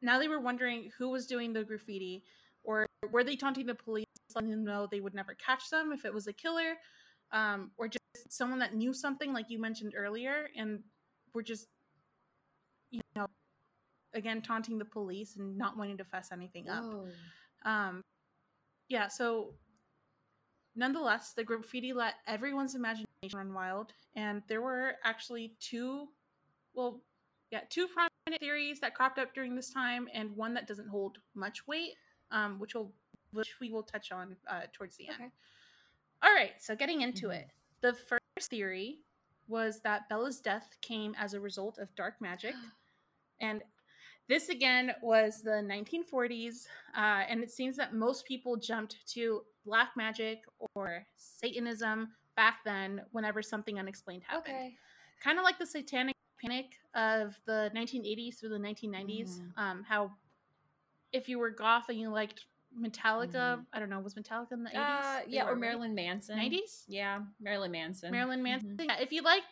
now 0.00 0.18
they 0.18 0.28
were 0.28 0.40
wondering 0.40 0.92
who 0.96 1.08
was 1.08 1.26
doing 1.26 1.52
the 1.52 1.64
graffiti 1.64 2.24
or 2.62 2.86
were 3.10 3.24
they 3.24 3.34
taunting 3.36 3.66
the 3.66 3.74
police 3.74 4.04
letting 4.34 4.50
them 4.50 4.64
know 4.64 4.86
they 4.86 5.00
would 5.00 5.14
never 5.14 5.34
catch 5.34 5.70
them 5.70 5.90
if 5.92 6.04
it 6.04 6.12
was 6.14 6.26
a 6.28 6.32
killer 6.32 6.76
um, 7.32 7.72
or 7.76 7.88
just 7.88 7.97
someone 8.28 8.58
that 8.60 8.74
knew 8.74 8.92
something 8.92 9.32
like 9.32 9.50
you 9.50 9.58
mentioned 9.60 9.94
earlier 9.96 10.48
and 10.56 10.82
were 11.34 11.42
just 11.42 11.66
you 12.90 13.00
know 13.16 13.26
again 14.14 14.40
taunting 14.42 14.78
the 14.78 14.84
police 14.84 15.36
and 15.36 15.56
not 15.56 15.76
wanting 15.76 15.96
to 15.98 16.04
fess 16.04 16.30
anything 16.32 16.68
up 16.68 16.84
um, 17.64 18.02
yeah, 18.88 19.08
so 19.08 19.54
nonetheless, 20.76 21.32
the 21.32 21.44
graffiti 21.44 21.92
let 21.92 22.14
everyone's 22.26 22.74
imagination 22.74 23.06
run 23.34 23.52
wild, 23.52 23.92
and 24.14 24.42
there 24.48 24.62
were 24.62 24.94
actually 25.04 25.54
two, 25.60 26.08
well, 26.74 27.02
yeah, 27.50 27.60
two 27.68 27.88
prominent 27.88 28.40
theories 28.40 28.80
that 28.80 28.94
cropped 28.94 29.18
up 29.18 29.34
during 29.34 29.54
this 29.56 29.70
time, 29.70 30.08
and 30.14 30.34
one 30.36 30.54
that 30.54 30.66
doesn't 30.66 30.88
hold 30.88 31.18
much 31.34 31.66
weight, 31.66 31.94
um, 32.30 32.58
which 32.58 32.74
will, 32.74 32.92
which 33.32 33.60
we 33.60 33.70
will 33.70 33.82
touch 33.82 34.12
on 34.12 34.36
uh, 34.48 34.62
towards 34.72 34.96
the 34.96 35.08
end. 35.08 35.16
Okay. 35.20 35.30
All 36.22 36.32
right, 36.32 36.52
so 36.60 36.74
getting 36.74 37.02
into 37.02 37.28
Mhm. 37.28 37.34
it, 37.40 37.50
the 37.80 37.94
first 37.94 38.50
theory 38.50 38.98
was 39.46 39.80
that 39.80 40.08
Bella's 40.08 40.40
death 40.40 40.68
came 40.82 41.14
as 41.18 41.34
a 41.34 41.40
result 41.40 41.78
of 41.78 41.94
dark 41.94 42.20
magic, 42.20 42.54
and 43.40 43.62
this 44.28 44.50
again 44.50 44.92
was 45.02 45.40
the 45.42 45.62
1940s, 45.62 46.66
uh, 46.96 47.24
and 47.28 47.42
it 47.42 47.50
seems 47.50 47.76
that 47.76 47.94
most 47.94 48.26
people 48.26 48.56
jumped 48.56 48.96
to 49.14 49.42
black 49.64 49.90
magic 49.96 50.40
or 50.74 51.06
Satanism 51.16 52.12
back 52.36 52.58
then 52.64 53.02
whenever 53.12 53.42
something 53.42 53.78
unexplained 53.78 54.22
happened. 54.26 54.54
Okay. 54.54 54.74
Kind 55.22 55.38
of 55.38 55.44
like 55.44 55.58
the 55.58 55.66
satanic 55.66 56.14
panic 56.40 56.74
of 56.94 57.40
the 57.46 57.70
1980s 57.74 58.38
through 58.38 58.50
the 58.50 58.58
1990s. 58.58 59.40
Mhm. 59.40 59.58
Um, 59.62 59.82
how 59.82 60.12
if 61.12 61.28
you 61.28 61.38
were 61.38 61.50
goth 61.50 61.88
and 61.88 61.98
you 61.98 62.10
liked 62.10 62.46
Metallica, 62.78 63.64
I 63.72 63.78
don't 63.78 63.90
know, 63.90 64.00
was 64.00 64.14
Metallica 64.14 64.52
in 64.52 64.62
the 64.64 64.70
80s? 64.70 64.76
Uh, 64.76 65.20
yeah, 65.28 65.46
or? 65.48 65.56
Marilyn 65.56 65.94
Manson. 65.94 66.38
90s? 66.38 66.84
Yeah, 66.88 67.20
Marilyn 67.40 67.70
Manson. 67.72 68.10
Marilyn 68.10 68.42
Manson. 68.42 68.76
Mhm. 68.76 68.84
Yeah, 68.86 69.00
if 69.00 69.12
you 69.12 69.22
like 69.22 69.42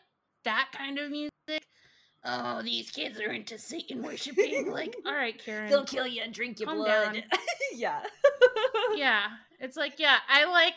that 0.45 0.69
kind 0.73 0.99
of 0.99 1.11
music, 1.11 1.33
oh, 2.25 2.63
these 2.63 2.91
kids 2.91 3.21
are 3.21 3.33
into 3.33 3.59
Satan 3.59 4.03
worshiping. 4.03 4.71
like, 4.73 4.97
all 5.07 5.15
right, 5.15 5.39
Karen. 5.43 5.69
They'll 5.71 5.85
kill 5.85 6.07
you 6.07 6.23
and 6.23 6.33
drink 6.33 6.61
your 6.61 6.75
blood. 6.75 7.25
yeah. 7.75 8.03
yeah, 8.95 9.27
it's 9.61 9.77
like, 9.77 9.99
yeah, 9.99 10.19
I 10.29 10.45
like 10.45 10.75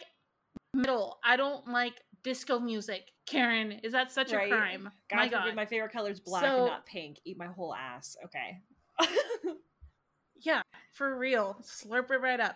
metal. 0.74 1.20
I 1.24 1.36
don't 1.38 1.68
like 1.68 1.94
disco 2.24 2.60
music. 2.60 3.12
Karen, 3.26 3.74
is 3.84 3.92
that 3.94 4.12
such 4.12 4.32
Right. 4.34 4.52
a 4.52 4.56
crime? 4.56 4.90
God 5.10 5.16
My 5.18 5.28
God. 5.28 5.56
my 5.56 5.66
favorite 5.66 5.92
color 5.92 6.10
is 6.10 6.20
black 6.20 6.44
So- 6.44 6.58
and 6.58 6.66
not 6.68 6.86
pink. 6.86 7.20
Eat 7.26 7.38
my 7.38 7.46
whole 7.48 7.74
ass. 7.76 8.18
Okay. 8.26 8.60
Yeah, 10.42 10.62
for 10.94 11.18
real. 11.18 11.58
Slurp 11.64 12.12
it 12.12 12.22
right 12.22 12.40
up. 12.40 12.56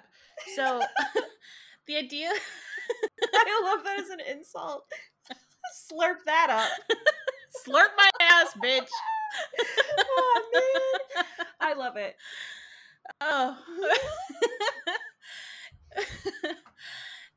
So, 0.55 0.81
the 1.87 1.97
idea. 1.97 2.29
I 3.33 3.61
love 3.63 3.83
that 3.83 3.99
as 3.99 4.09
an 4.09 4.19
insult. 4.29 4.85
Slurp 5.91 6.17
that 6.25 6.49
up. 6.49 6.97
Slurp 7.67 7.89
my 7.97 8.09
ass, 8.21 8.53
bitch. 8.63 8.87
oh 9.99 10.99
man. 11.15 11.25
I 11.59 11.73
love 11.73 11.95
it. 11.97 12.15
Oh. 13.21 13.57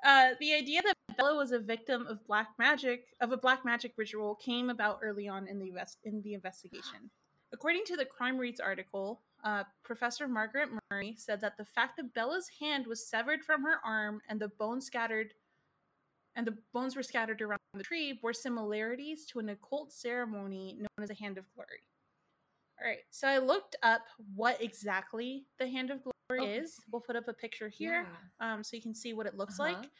uh, 0.05 0.28
the 0.40 0.55
idea 0.55 0.82
that 0.82 0.94
Bella 1.16 1.36
was 1.36 1.53
a 1.53 1.59
victim 1.59 2.07
of 2.07 2.26
black 2.26 2.49
magic 2.59 3.07
of 3.20 3.32
a 3.32 3.36
black 3.36 3.64
magic 3.64 3.92
ritual 3.97 4.34
came 4.34 4.70
about 4.70 5.01
early 5.03 5.28
on 5.28 5.47
in 5.47 5.59
the 5.59 5.68
invest- 5.68 5.99
in 6.05 6.22
the 6.22 6.34
investigation. 6.34 7.11
According 7.53 7.84
to 7.86 7.97
the 7.97 8.05
Crime 8.05 8.36
Reads 8.36 8.61
article, 8.61 9.22
uh, 9.47 9.62
Professor 9.84 10.26
Margaret 10.26 10.68
Murray 10.90 11.14
said 11.16 11.40
that 11.40 11.57
the 11.57 11.64
fact 11.64 11.97
that 11.97 12.12
Bella's 12.12 12.51
hand 12.61 12.86
was 12.86 13.07
severed 13.09 13.44
from 13.44 13.62
her 13.62 13.78
arm 13.84 14.20
and 14.28 14.40
the 14.40 14.49
bones 14.49 14.84
scattered 14.86 15.34
and 16.34 16.44
the 16.47 16.57
bones 16.74 16.97
were 16.97 17.03
scattered 17.05 17.40
around 17.40 17.61
the 17.74 17.84
tree 17.84 18.12
bore 18.20 18.32
similarities 18.32 19.24
to 19.26 19.38
an 19.38 19.49
occult 19.51 19.92
ceremony 19.92 20.74
known 20.78 20.88
as 21.03 21.09
the 21.09 21.14
Hand 21.14 21.38
of 21.38 21.44
Glory. 21.55 21.80
All 22.82 22.86
right, 22.88 23.05
so 23.11 23.28
I 23.28 23.38
looked 23.38 23.76
up 23.84 24.03
what 24.34 24.61
exactly 24.61 25.44
the 25.59 25.68
Hand 25.68 25.90
of 25.90 26.01
Glory 26.03 26.42
Okay. 26.42 26.57
is. 26.57 26.80
We'll 26.90 27.01
put 27.01 27.14
up 27.16 27.28
a 27.28 27.32
picture 27.32 27.68
here 27.68 28.07
Yeah. 28.40 28.55
um, 28.55 28.64
so 28.64 28.76
you 28.76 28.82
can 28.82 28.94
see 28.94 29.12
what 29.14 29.26
it 29.26 29.36
looks 29.36 29.61
Uh-huh. 29.61 29.72
like. 29.80 29.90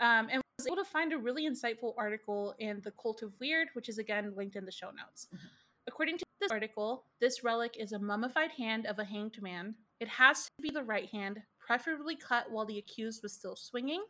Um, 0.00 0.28
and 0.30 0.42
was 0.58 0.66
able 0.66 0.76
to 0.76 0.84
find 0.84 1.12
a 1.12 1.18
really 1.18 1.44
insightful 1.46 1.92
article 1.98 2.54
in 2.58 2.80
the 2.80 2.90
Cult 2.92 3.20
of 3.22 3.38
Weird, 3.40 3.68
which 3.74 3.88
is 3.90 3.98
again 3.98 4.34
linked 4.34 4.56
in 4.56 4.64
the 4.64 4.72
show 4.72 4.90
notes. 4.90 5.28
Mhm. 5.32 5.50
According 5.86 6.16
to 6.18 6.24
this 6.40 6.50
article, 6.50 7.04
this 7.20 7.42
relic 7.42 7.76
is 7.78 7.92
a 7.92 7.98
mummified 7.98 8.50
hand 8.52 8.86
of 8.86 8.98
a 8.98 9.04
hanged 9.04 9.40
man. 9.40 9.74
It 10.00 10.08
has 10.08 10.44
to 10.44 10.62
be 10.62 10.70
the 10.70 10.82
right 10.82 11.08
hand, 11.10 11.40
preferably 11.58 12.16
cut 12.16 12.50
while 12.50 12.66
the 12.66 12.78
accused 12.78 13.22
was 13.22 13.32
still 13.32 13.56
swinging. 13.56 14.04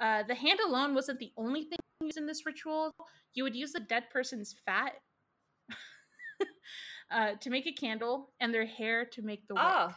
Uh, 0.00 0.22
the 0.24 0.34
hand 0.34 0.60
alone 0.66 0.94
wasn't 0.94 1.18
the 1.18 1.32
only 1.36 1.64
thing 1.64 1.78
used 2.00 2.18
in 2.18 2.26
this 2.26 2.46
ritual. 2.46 2.92
You 3.34 3.44
would 3.44 3.56
use 3.56 3.72
the 3.72 3.80
dead 3.80 4.04
person's 4.10 4.54
fat 4.64 4.92
uh, 7.10 7.32
to 7.40 7.50
make 7.50 7.66
a 7.66 7.72
candle 7.72 8.30
and 8.40 8.52
their 8.52 8.66
hair 8.66 9.04
to 9.12 9.22
make 9.22 9.46
the 9.48 9.54
wick. 9.54 9.64
Oh. 9.64 9.94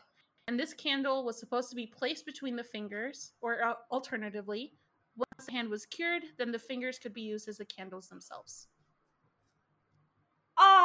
And 0.47 0.59
this 0.59 0.73
candle 0.73 1.25
was 1.25 1.39
supposed 1.39 1.69
to 1.69 1.75
be 1.75 1.85
placed 1.85 2.25
between 2.25 2.55
the 2.55 2.63
fingers, 2.63 3.33
or 3.39 3.63
uh, 3.63 3.73
alternatively, 3.91 4.73
once 5.15 5.45
the 5.45 5.51
hand 5.51 5.69
was 5.69 5.85
cured, 5.85 6.23
then 6.37 6.51
the 6.51 6.57
fingers 6.57 6.97
could 6.97 7.13
be 7.13 7.21
used 7.21 7.47
as 7.47 7.57
the 7.57 7.65
candles 7.65 8.07
themselves. 8.07 8.67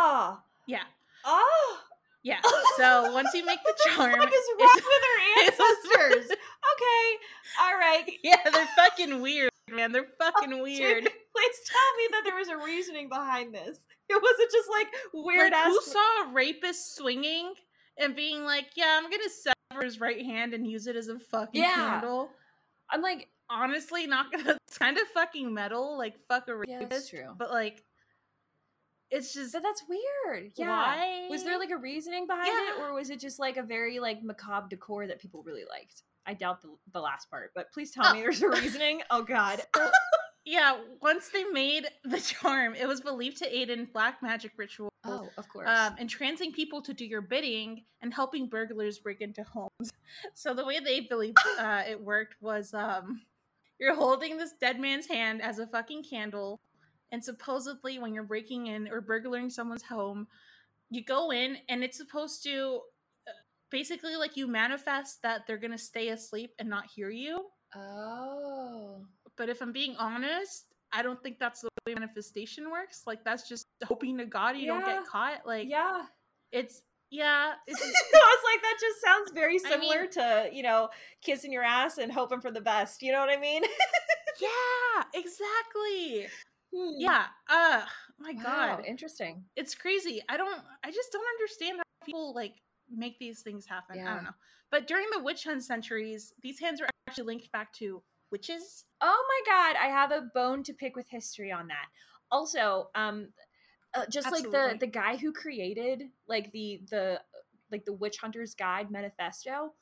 Ah. 0.06 0.42
Yeah, 0.66 0.82
Ah. 1.24 1.80
yeah. 2.22 2.40
So 2.76 3.12
once 3.12 3.30
you 3.34 3.44
make 3.44 3.60
the 3.64 3.74
charm, 3.90 4.12
it's- 4.12 4.48
wrong 4.60 4.70
with 4.74 5.02
her 5.10 5.42
ancestors? 5.44 6.26
okay. 6.30 7.18
All 7.60 7.74
right. 7.78 8.04
yeah, 8.22 8.36
they're 8.52 8.68
fucking 8.76 9.20
weird, 9.20 9.50
man. 9.70 9.92
They're 9.92 10.08
fucking 10.18 10.60
weird. 10.62 11.04
Dude, 11.04 11.12
please 11.12 11.56
tell 11.66 11.96
me 11.98 12.08
that 12.12 12.22
there 12.24 12.36
was 12.36 12.48
a 12.48 12.56
reasoning 12.56 13.08
behind 13.08 13.54
this. 13.54 13.78
It 14.08 14.22
wasn't 14.22 14.50
just 14.50 14.68
like 14.70 14.88
weird 15.14 15.52
like, 15.52 15.60
ass. 15.66 15.68
who 15.68 15.80
saw 15.82 16.24
a 16.24 16.32
rapist 16.32 16.96
swinging 16.96 17.54
and 17.96 18.14
being 18.16 18.44
like, 18.44 18.66
"Yeah, 18.76 18.98
I'm 19.00 19.08
gonna 19.10 19.30
sever 19.30 19.84
his 19.84 20.00
right 20.00 20.20
hand 20.24 20.52
and 20.52 20.66
use 20.66 20.86
it 20.86 20.96
as 20.96 21.08
a 21.08 21.18
fucking 21.18 21.62
Yeah. 21.62 21.74
candle"? 22.00 22.30
I'm 22.90 23.00
like, 23.02 23.28
Honestly, 23.50 24.06
not 24.06 24.32
gonna. 24.32 24.56
It's 24.66 24.78
kind 24.78 24.96
of 24.96 25.06
fucking 25.08 25.52
metal. 25.52 25.96
Like, 25.98 26.14
fuck 26.28 26.48
a 26.48 26.56
rapist. 26.56 26.80
Yeah, 26.80 26.86
that's 26.88 27.08
true. 27.10 27.34
But 27.38 27.50
like, 27.50 27.84
it's 29.10 29.32
just 29.34 29.52
but 29.52 29.62
that's 29.62 29.82
weird. 29.88 30.52
Yeah. 30.56 30.68
why 30.68 31.26
Was 31.30 31.44
there 31.44 31.58
like 31.58 31.70
a 31.70 31.76
reasoning 31.76 32.26
behind 32.26 32.48
it, 32.48 32.80
or 32.80 32.92
was 32.94 33.10
it 33.10 33.20
just 33.20 33.38
like 33.38 33.56
a 33.56 33.62
very 33.62 33.98
like 34.00 34.22
macabre 34.22 34.68
decor 34.68 35.06
that 35.06 35.20
people 35.20 35.42
really 35.44 35.64
liked? 35.68 36.02
I 36.26 36.32
doubt 36.34 36.62
the, 36.62 36.68
the 36.92 37.00
last 37.00 37.30
part, 37.30 37.52
but 37.54 37.70
please 37.72 37.90
tell 37.90 38.06
Oh. 38.06 38.14
me 38.14 38.20
there's 38.20 38.42
a 38.42 38.48
reasoning. 38.48 39.02
Oh 39.10 39.22
God. 39.22 39.60
So, 40.46 40.52
yeah, 40.52 40.78
once 41.00 41.30
they 41.30 41.44
made 41.44 41.86
the 42.04 42.20
charm, 42.20 42.74
it 42.74 42.86
was 42.86 43.00
believed 43.00 43.38
to 43.38 43.56
aid 43.56 43.70
in 43.70 43.86
black 43.86 44.22
magic 44.22 44.52
rituals, 44.58 44.92
Oh, 45.02 45.26
of 45.38 45.48
course. 45.48 45.66
um, 45.70 45.94
and 45.98 46.06
trancing 46.08 46.52
people 46.52 46.82
to 46.82 46.92
do 46.92 47.06
your 47.06 47.22
bidding 47.22 47.84
and 48.02 48.12
helping 48.12 48.48
burglars 48.48 48.98
break 48.98 49.20
into 49.22 49.42
homes. 49.42 49.70
So 50.34 50.52
the 50.52 50.64
way 50.66 50.80
they 50.80 51.00
believed 51.00 51.38
uh, 51.58 51.82
it 51.88 51.98
worked 52.00 52.36
was 52.42 52.74
um, 52.74 53.22
you're 53.80 53.94
holding 53.96 54.36
this 54.36 54.52
dead 54.60 54.78
man's 54.78 55.06
hand 55.06 55.40
as 55.40 55.58
a 55.58 55.66
fucking 55.66 56.04
candle, 56.04 56.60
and 57.14 57.22
supposedly 57.22 58.00
when 58.00 58.12
you're 58.12 58.24
breaking 58.24 58.66
in 58.66 58.88
or 58.88 59.00
burglaring 59.00 59.48
someone's 59.48 59.84
home, 59.84 60.26
you 60.90 61.04
go 61.04 61.30
in 61.30 61.58
and 61.68 61.84
it's 61.84 61.96
supposed 61.96 62.42
to 62.42 62.80
uh, 63.28 63.30
basically 63.70 64.16
like 64.16 64.36
you 64.36 64.48
manifest 64.48 65.22
that 65.22 65.46
they're 65.46 65.56
gonna 65.56 65.78
stay 65.78 66.08
asleep 66.08 66.50
and 66.58 66.68
not 66.68 66.86
hear 66.92 67.10
you. 67.10 67.46
oh. 67.76 69.06
but 69.36 69.48
if 69.48 69.62
I'm 69.62 69.70
being 69.70 69.94
honest, 69.96 70.66
I 70.92 71.02
don't 71.02 71.22
think 71.22 71.38
that's 71.38 71.60
the 71.60 71.68
way 71.86 71.94
manifestation 71.94 72.68
works. 72.68 73.02
Like 73.06 73.22
that's 73.24 73.48
just 73.48 73.68
hoping 73.84 74.18
to 74.18 74.26
God 74.26 74.56
you 74.56 74.66
don't 74.66 74.84
get 74.84 75.06
caught. 75.06 75.46
Like 75.46 75.68
yeah. 75.68 76.06
it's 76.50 76.82
yeah, 77.12 77.52
I 77.54 77.56
it's 77.68 77.80
was 77.80 78.44
like, 78.44 78.62
that 78.62 78.76
just 78.80 79.00
sounds 79.00 79.30
very 79.32 79.60
I 79.64 79.70
similar 79.70 80.00
mean- 80.00 80.10
to, 80.10 80.48
you 80.52 80.64
know, 80.64 80.88
kissing 81.22 81.52
your 81.52 81.62
ass 81.62 81.98
and 81.98 82.10
hoping 82.10 82.40
for 82.40 82.50
the 82.50 82.60
best. 82.60 83.02
You 83.02 83.12
know 83.12 83.20
what 83.20 83.30
I 83.30 83.40
mean? 83.40 83.62
yeah, 84.40 85.04
exactly. 85.14 86.26
Hmm. 86.74 87.00
Yeah. 87.00 87.26
Uh 87.48 87.82
my 88.18 88.32
Wow, 88.32 88.76
god. 88.76 88.86
interesting. 88.86 89.44
It's 89.56 89.74
crazy. 89.74 90.22
I 90.28 90.36
don't 90.36 90.60
I 90.82 90.90
just 90.90 91.12
don't 91.12 91.26
understand 91.36 91.78
how 91.78 92.06
people 92.06 92.34
like 92.34 92.54
make 92.90 93.18
these 93.18 93.40
things 93.42 93.66
happen. 93.66 94.00
I 94.06 94.14
don't 94.14 94.24
know. 94.24 94.30
But 94.70 94.86
during 94.86 95.06
the 95.12 95.22
witch 95.22 95.44
hunt 95.44 95.62
centuries, 95.62 96.32
these 96.42 96.58
hands 96.58 96.80
were 96.80 96.88
actually 97.08 97.24
linked 97.24 97.52
back 97.52 97.72
to 97.74 98.02
witches. 98.30 98.84
Oh 99.00 99.24
my 99.46 99.52
god, 99.52 99.76
I 99.80 99.88
have 99.88 100.10
a 100.10 100.28
bone 100.34 100.62
to 100.64 100.72
pick 100.72 100.96
with 100.96 101.08
history 101.08 101.52
on 101.52 101.68
that. 101.68 101.86
Also, 102.30 102.90
um 102.94 103.28
uh, 103.94 104.06
just 104.10 104.32
like 104.32 104.50
the 104.50 104.76
the 104.80 104.86
guy 104.86 105.16
who 105.16 105.32
created 105.32 106.04
like 106.26 106.50
the 106.52 106.80
the 106.90 107.20
like 107.70 107.84
the 107.84 107.92
witch 107.92 108.18
hunter's 108.18 108.54
guide 108.54 108.90
manifesto 108.90 109.72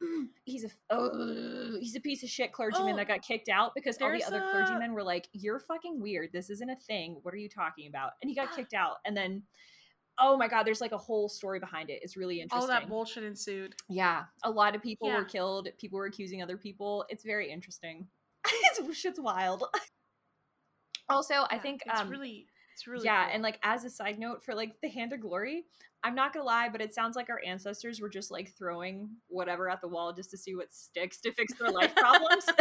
he's 0.44 0.64
a 0.64 0.68
oh, 0.90 1.76
he's 1.80 1.96
a 1.96 2.00
piece 2.00 2.22
of 2.22 2.28
shit 2.28 2.52
clergyman 2.52 2.94
Oh, 2.94 2.96
that 2.96 3.08
got 3.08 3.22
kicked 3.22 3.48
out 3.48 3.74
because 3.74 3.96
all 4.00 4.12
the 4.12 4.24
other 4.24 4.42
a- 4.42 4.50
clergymen 4.50 4.92
were 4.92 5.02
like 5.02 5.28
you're 5.32 5.58
fucking 5.58 6.00
weird 6.00 6.30
this 6.32 6.50
isn't 6.50 6.68
a 6.68 6.76
thing 6.76 7.18
what 7.22 7.32
are 7.32 7.38
you 7.38 7.48
talking 7.48 7.88
about 7.88 8.12
and 8.22 8.28
he 8.28 8.34
got 8.34 8.50
kicked 8.56 8.74
out 8.74 8.96
and 9.06 9.16
then 9.16 9.42
oh 10.18 10.36
my 10.36 10.48
god 10.48 10.64
there's 10.64 10.80
like 10.80 10.92
a 10.92 10.98
whole 10.98 11.28
story 11.28 11.58
behind 11.58 11.88
it 11.90 12.00
it's 12.02 12.16
really 12.16 12.40
interesting 12.40 12.60
All 12.60 12.80
that 12.80 12.88
bullshit 12.88 13.24
ensued. 13.24 13.74
yeah, 13.88 14.24
a 14.44 14.50
lot 14.50 14.74
of 14.74 14.82
people 14.82 15.08
Yeah. 15.08 15.18
were 15.18 15.24
killed. 15.24 15.68
People 15.78 15.98
were 15.98 16.06
accusing 16.06 16.42
other 16.42 16.56
people. 16.56 17.04
It's 17.08 17.24
very 17.24 17.50
interesting. 17.50 18.06
it's 18.46 18.96
shit's 18.96 19.20
wild. 19.20 19.64
Also, 21.08 21.46
I 21.50 21.58
think 21.58 21.82
it's 21.86 22.00
um, 22.00 22.08
really 22.10 22.46
it's 22.76 22.86
really 22.86 23.06
yeah, 23.06 23.24
cool. 23.24 23.34
and 23.34 23.42
like 23.42 23.58
as 23.62 23.86
a 23.86 23.90
side 23.90 24.18
note 24.18 24.44
for 24.44 24.54
like 24.54 24.74
the 24.82 24.88
hand 24.90 25.14
of 25.14 25.20
glory, 25.22 25.64
I'm 26.04 26.14
not 26.14 26.34
gonna 26.34 26.44
lie, 26.44 26.68
but 26.68 26.82
it 26.82 26.94
sounds 26.94 27.16
like 27.16 27.30
our 27.30 27.40
ancestors 27.44 28.02
were 28.02 28.10
just 28.10 28.30
like 28.30 28.52
throwing 28.58 29.08
whatever 29.28 29.70
at 29.70 29.80
the 29.80 29.88
wall 29.88 30.12
just 30.12 30.30
to 30.32 30.36
see 30.36 30.54
what 30.54 30.70
sticks 30.74 31.18
to 31.22 31.32
fix 31.32 31.54
their 31.54 31.70
life 31.70 31.94
problems. 31.96 32.44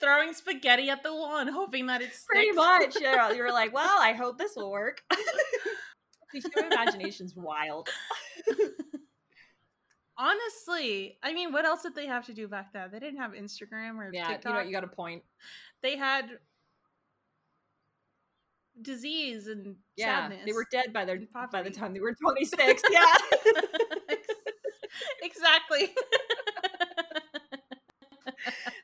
throwing 0.00 0.32
spaghetti 0.32 0.90
at 0.90 1.04
the 1.04 1.14
wall 1.14 1.38
and 1.38 1.50
hoping 1.50 1.86
that 1.86 2.02
it's 2.02 2.24
Pretty 2.24 2.50
much. 2.50 2.96
Yeah, 3.00 3.30
you 3.32 3.44
were 3.44 3.52
like, 3.52 3.72
well, 3.72 3.96
I 4.00 4.12
hope 4.12 4.38
this 4.38 4.56
will 4.56 4.72
work. 4.72 5.02
the 5.08 6.40
human 6.40 6.72
imagination's 6.72 7.36
wild. 7.36 7.88
Honestly, 10.16 11.16
I 11.22 11.32
mean, 11.32 11.52
what 11.52 11.64
else 11.64 11.82
did 11.82 11.94
they 11.94 12.06
have 12.06 12.26
to 12.26 12.34
do 12.34 12.48
back 12.48 12.72
then? 12.72 12.88
They 12.90 12.98
didn't 12.98 13.20
have 13.20 13.34
Instagram 13.34 13.98
or 13.98 14.10
Yeah, 14.12 14.26
TikTok. 14.26 14.44
you 14.44 14.50
know 14.50 14.56
what, 14.56 14.66
you 14.66 14.72
got 14.72 14.82
a 14.82 14.88
point. 14.88 15.22
they 15.80 15.96
had 15.96 16.38
disease 18.82 19.46
and 19.46 19.76
Yeah, 19.96 20.22
sadness. 20.28 20.46
they 20.46 20.52
were 20.52 20.66
dead 20.70 20.92
by 20.92 21.04
their 21.04 21.18
by 21.52 21.62
the 21.62 21.70
time 21.70 21.92
they 21.94 22.00
were 22.00 22.14
26. 22.20 22.82
Yeah. 22.90 23.04
exactly. 25.22 25.92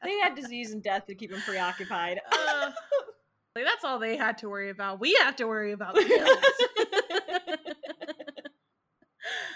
they 0.02 0.18
had 0.20 0.34
disease 0.34 0.72
and 0.72 0.82
death 0.82 1.06
to 1.06 1.14
keep 1.14 1.30
them 1.30 1.40
preoccupied. 1.46 2.20
Uh, 2.30 2.70
like, 3.56 3.64
that's 3.64 3.84
all 3.84 3.98
they 3.98 4.16
had 4.16 4.38
to 4.38 4.48
worry 4.48 4.70
about. 4.70 5.00
We 5.00 5.14
have 5.14 5.36
to 5.36 5.46
worry 5.46 5.72
about 5.72 5.94
the. 5.94 6.38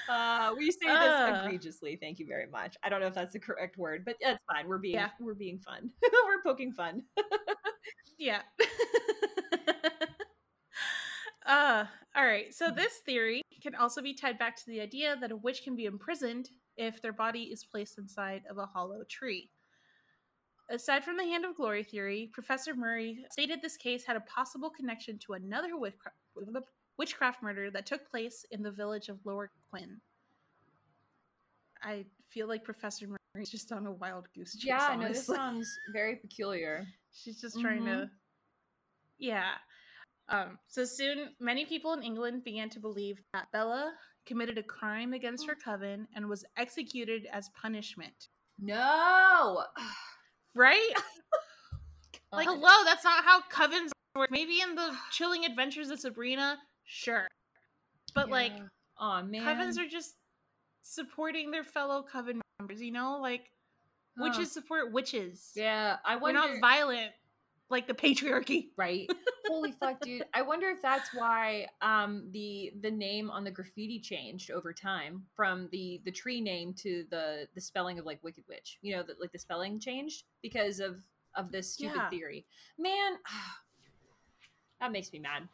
Uh, 0.08 0.54
we 0.56 0.70
say 0.70 0.86
this 0.86 0.90
Uh. 0.90 1.42
egregiously. 1.44 1.96
Thank 2.00 2.18
you 2.18 2.26
very 2.26 2.46
much. 2.46 2.76
I 2.82 2.88
don't 2.88 3.00
know 3.02 3.06
if 3.08 3.14
that's 3.14 3.34
the 3.34 3.38
correct 3.38 3.76
word, 3.76 4.06
but 4.06 4.16
that's 4.22 4.42
fine. 4.50 4.66
We're 4.66 4.78
being 4.78 4.94
Yeah. 4.94 5.10
we're 5.20 5.34
being 5.34 5.58
fun. 5.58 5.90
we're 6.02 6.42
poking 6.42 6.72
fun. 6.72 7.02
yeah. 8.18 8.40
Uh, 11.48 11.84
all 12.16 12.24
right. 12.24 12.54
So 12.54 12.70
this 12.70 12.98
theory 13.04 13.42
can 13.62 13.74
also 13.74 14.00
be 14.02 14.14
tied 14.14 14.38
back 14.38 14.56
to 14.56 14.66
the 14.66 14.80
idea 14.80 15.16
that 15.20 15.32
a 15.32 15.36
witch 15.36 15.62
can 15.64 15.74
be 15.74 15.86
imprisoned 15.86 16.50
if 16.76 17.02
their 17.02 17.12
body 17.12 17.44
is 17.44 17.64
placed 17.64 17.98
inside 17.98 18.42
of 18.48 18.58
a 18.58 18.66
hollow 18.66 19.02
tree. 19.08 19.50
Aside 20.70 21.02
from 21.02 21.16
the 21.16 21.24
Hand 21.24 21.44
of 21.46 21.56
Glory 21.56 21.82
theory, 21.82 22.30
Professor 22.32 22.74
Murray 22.74 23.24
stated 23.32 23.62
this 23.62 23.76
case 23.78 24.04
had 24.04 24.16
a 24.16 24.20
possible 24.20 24.68
connection 24.70 25.18
to 25.20 25.32
another 25.32 25.70
witchcraft, 25.78 27.42
murder 27.42 27.70
that 27.70 27.86
took 27.86 28.08
place 28.10 28.44
in 28.50 28.62
the 28.62 28.70
village 28.70 29.08
of 29.08 29.18
Lower 29.24 29.50
Quinn. 29.70 29.98
I 31.82 32.04
feel 32.28 32.48
like 32.48 32.64
Professor 32.64 33.06
Murray's 33.34 33.50
just 33.50 33.72
on 33.72 33.86
a 33.86 33.92
wild 33.92 34.26
goose 34.34 34.54
chase. 34.56 34.64
Yeah, 34.66 34.96
no, 35.00 35.08
this 35.08 35.26
sounds 35.26 35.68
very 35.92 36.16
peculiar. 36.16 36.84
She's 37.12 37.40
just 37.40 37.58
trying 37.60 37.82
Mhm. 37.82 38.02
to. 38.02 38.10
Yeah. 39.18 39.52
Um, 40.28 40.58
so 40.66 40.84
soon, 40.84 41.30
many 41.40 41.64
people 41.64 41.92
in 41.94 42.02
England 42.02 42.44
began 42.44 42.68
to 42.70 42.80
believe 42.80 43.20
that 43.32 43.50
Bella 43.52 43.92
committed 44.26 44.58
a 44.58 44.62
crime 44.62 45.14
against 45.14 45.46
her 45.46 45.54
coven 45.54 46.06
and 46.14 46.28
was 46.28 46.44
executed 46.56 47.26
as 47.32 47.48
punishment. 47.60 48.28
No. 48.60 49.64
Right? 50.54 50.90
like, 52.32 52.46
hello, 52.46 52.84
that's 52.84 53.04
not 53.04 53.24
how 53.24 53.40
covens 53.50 53.90
work. 54.14 54.30
Maybe 54.30 54.60
in 54.60 54.74
the 54.74 54.94
chilling 55.12 55.44
adventures 55.44 55.90
of 55.90 55.98
Sabrina, 55.98 56.58
sure. 56.84 57.28
But, 58.14 58.28
like, 58.28 58.52
oh 59.00 59.22
man, 59.22 59.42
covens 59.42 59.78
are 59.78 59.88
just 59.88 60.16
supporting 60.82 61.50
their 61.50 61.64
fellow 61.64 62.02
coven 62.02 62.40
members, 62.58 62.82
you 62.82 62.92
know? 62.92 63.18
Like, 63.20 63.50
Huh. 64.18 64.24
witches 64.24 64.50
support 64.52 64.92
witches. 64.92 65.52
Yeah, 65.54 65.96
I 66.04 66.16
We're 66.16 66.32
not 66.32 66.60
violent 66.60 67.12
like 67.70 67.86
the 67.86 67.94
patriarchy. 67.94 68.68
right 68.76 69.08
holy 69.46 69.72
fuck 69.72 70.00
dude 70.00 70.22
i 70.34 70.42
wonder 70.42 70.68
if 70.68 70.80
that's 70.82 71.10
why 71.14 71.66
um 71.82 72.28
the 72.32 72.72
the 72.82 72.90
name 72.90 73.30
on 73.30 73.44
the 73.44 73.50
graffiti 73.50 73.98
changed 74.00 74.50
over 74.50 74.72
time 74.72 75.22
from 75.34 75.68
the 75.72 76.00
the 76.04 76.10
tree 76.10 76.40
name 76.40 76.72
to 76.74 77.04
the 77.10 77.46
the 77.54 77.60
spelling 77.60 77.98
of 77.98 78.04
like 78.06 78.22
wicked 78.22 78.44
witch 78.48 78.78
you 78.82 78.94
know 78.94 79.02
that 79.02 79.20
like 79.20 79.32
the 79.32 79.38
spelling 79.38 79.78
changed 79.80 80.24
because 80.42 80.80
of 80.80 81.02
of 81.34 81.50
this 81.52 81.72
stupid 81.72 81.96
Yeah. 81.96 82.08
theory 82.10 82.46
man 82.78 83.12
that 84.80 84.92
makes 84.92 85.12
me 85.12 85.18
mad 85.18 85.48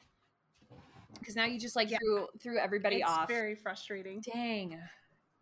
because 1.19 1.37
now 1.37 1.45
you 1.45 1.59
just 1.59 1.77
like 1.77 1.91
Yeah. 1.91 1.99
threw 1.99 2.27
threw 2.43 2.59
everybody 2.59 2.97
it's 2.97 3.11
off 3.11 3.29
very 3.29 3.55
frustrating. 3.55 4.21
dang 4.21 4.79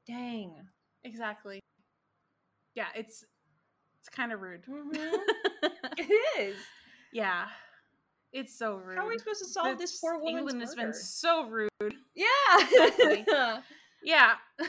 dang 0.06 0.54
Exactly. 1.04 1.58
Yeah, 2.76 2.86
it's 2.94 3.24
it's 4.02 4.08
kind 4.08 4.32
of 4.32 4.40
rude. 4.40 4.64
Mhm. 4.64 4.92
it 5.96 6.10
is 6.40 6.56
yeah, 7.12 7.46
it's 8.32 8.58
so 8.58 8.74
rude. 8.74 8.98
how 8.98 9.06
are 9.06 9.08
we 9.08 9.16
supposed 9.18 9.38
to 9.40 9.46
solve 9.46 9.78
this 9.78 10.00
poor 10.00 10.18
woman's 10.18 10.38
England 10.38 10.60
has 10.60 10.74
been 10.74 10.92
so 10.92 11.46
rude. 11.46 11.70
yeah 12.14 12.26
Exactly. 12.58 13.24
Yeah. 14.04 14.32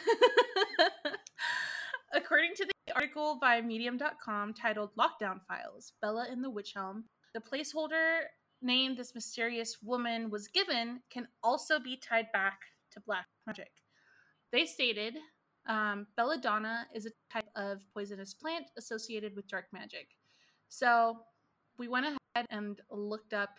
According 2.14 2.52
to 2.58 2.66
the 2.68 2.94
article 2.94 3.40
by 3.42 3.62
Medium.com 3.62 4.54
titled 4.54 4.92
Lockdown 4.96 5.40
Files 5.48 5.94
Bella 6.04 6.28
in 6.32 6.44
the 6.44 6.52
Wych 6.52 6.74
Elm, 6.76 7.06
the 7.34 7.42
placeholder 7.42 8.26
name 8.62 8.96
this 8.96 9.16
mysterious 9.16 9.78
woman 9.82 10.30
was 10.30 10.48
given 10.50 11.02
can 11.12 11.28
also 11.44 11.80
be 11.80 11.98
tied 11.98 12.28
back 12.32 12.60
to 12.92 13.00
black 13.00 13.26
magic. 13.48 13.72
They 14.52 14.68
stated 14.68 15.16
um, 15.68 16.08
belladonna 16.18 16.88
is 16.94 17.06
a 17.06 17.12
type 17.32 17.48
of 17.56 17.84
poisonous 17.94 18.34
plant 18.34 18.66
associated 18.78 19.36
with 19.36 19.48
dark 19.48 19.66
magic. 19.72 20.08
So 20.70 21.20
we 21.78 21.88
went 21.88 22.06
ahead 22.06 22.46
and 22.50 22.80
looked 22.90 23.34
up 23.34 23.58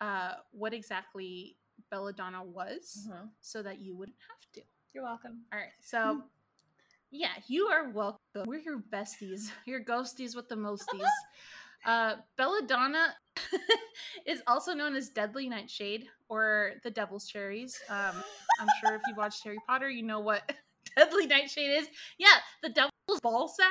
uh, 0.00 0.34
what 0.52 0.74
exactly 0.74 1.56
belladonna 1.90 2.42
was 2.42 3.06
Mhm. 3.08 3.30
so 3.40 3.62
that 3.62 3.80
you 3.80 3.94
wouldn't 3.96 4.18
have 4.28 4.52
to. 4.52 4.62
you're 4.94 5.04
welcome 5.04 5.44
All 5.52 5.58
right. 5.58 5.72
So, 5.80 6.22
yeah, 7.10 7.32
you 7.46 7.66
are 7.66 7.88
welcome. 7.90 8.44
We're 8.46 8.60
your 8.60 8.78
besties, 8.78 9.50
your 9.66 9.80
ghosties 9.82 10.34
with 10.34 10.48
the 10.48 10.56
mosties. 10.56 11.06
uh, 11.86 12.16
Belladonna 12.36 13.14
is 14.26 14.42
also 14.46 14.72
known 14.74 14.96
as 14.96 15.08
Deadly 15.10 15.48
Nightshade 15.48 16.08
or 16.28 16.72
the 16.82 16.90
Devil's 16.90 17.26
Cherries. 17.26 17.80
Um, 17.88 18.22
I'm 18.60 18.68
sure 18.80 18.94
if 18.96 19.02
you 19.06 19.14
watched 19.16 19.44
Harry 19.44 19.58
Potter, 19.66 19.88
you 19.88 20.02
know 20.02 20.20
what 20.20 20.50
Deadly 20.96 21.26
Nightshade 21.26 21.70
is. 21.78 21.88
Yeah, 22.18 22.28
the 22.62 22.68
Devil's 22.70 23.20
Ball 23.22 23.48
Sack. 23.48 23.68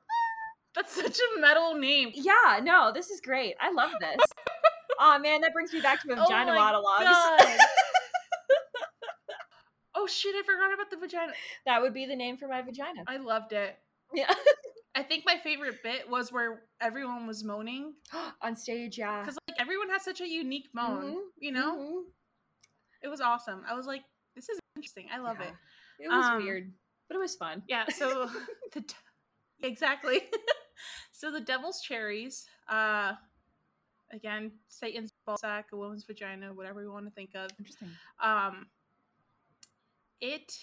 That's 0.75 0.93
such 0.95 1.17
a 1.19 1.39
metal 1.41 1.75
name. 1.75 2.11
Yeah, 2.13 2.59
no, 2.63 2.91
this 2.93 3.09
is 3.09 3.19
great. 3.21 3.55
I 3.59 3.71
love 3.71 3.91
this. 3.99 4.17
oh 4.99 5.19
man, 5.19 5.41
that 5.41 5.53
brings 5.53 5.73
me 5.73 5.81
back 5.81 6.01
to 6.01 6.07
my 6.07 6.15
Oh 6.21 6.23
vagina 6.25 6.51
my 6.53 6.57
monologues. 6.57 7.57
Oh 9.95 10.07
shit, 10.07 10.33
I 10.35 10.43
forgot 10.43 10.73
about 10.73 10.89
the 10.91 10.97
vagina. 10.97 11.33
that 11.65 11.81
would 11.81 11.93
be 11.93 12.05
the 12.05 12.15
name 12.15 12.37
for 12.37 12.47
my 12.47 12.61
vagina. 12.61 13.03
I 13.07 13.17
loved 13.17 13.51
it. 13.51 13.75
Yeah. 14.13 14.31
I 14.95 15.03
think 15.03 15.23
my 15.25 15.35
favorite 15.43 15.83
bit 15.83 16.09
was 16.09 16.31
where 16.31 16.61
everyone 16.79 17.27
was 17.27 17.43
moaning 17.43 17.95
On 18.41 18.55
stage, 18.55 18.97
yeah. 18.97 19.19
because 19.21 19.37
like 19.49 19.59
everyone 19.59 19.89
has 19.89 20.03
such 20.03 20.21
a 20.21 20.27
unique 20.27 20.67
moan. 20.73 21.03
Mhm, 21.15 21.19
You 21.39 21.51
know, 21.51 21.75
Mhm. 21.77 22.01
it 23.03 23.07
was 23.09 23.19
awesome. 23.19 23.63
I 23.69 23.73
was 23.73 23.87
like, 23.87 24.03
this 24.39 24.49
is 24.49 24.59
interesting. 24.75 25.07
I 25.11 25.17
love 25.19 25.37
Yeah. 25.39 25.47
it. 25.49 25.53
It 26.05 26.07
was 26.09 26.25
Um, 26.25 26.43
weird, 26.43 26.73
but 27.07 27.15
it 27.15 27.19
was 27.19 27.35
fun. 27.35 27.61
Yeah. 27.67 27.85
So 27.89 28.29
the 28.73 28.83
exactly. 29.61 30.21
So 31.11 31.29
the 31.29 31.41
devil's 31.41 31.81
cherries, 31.81 32.47
uh, 32.69 33.15
again, 34.13 34.53
Satan's 34.69 35.11
ballsack, 35.27 35.65
a 35.73 35.75
woman's 35.75 36.05
vagina, 36.05 36.53
whatever 36.53 36.81
you 36.81 36.89
want 36.93 37.05
to 37.07 37.11
think 37.11 37.31
of. 37.35 37.51
Interesting. 37.59 37.89
Um, 38.23 38.67
it 40.21 40.57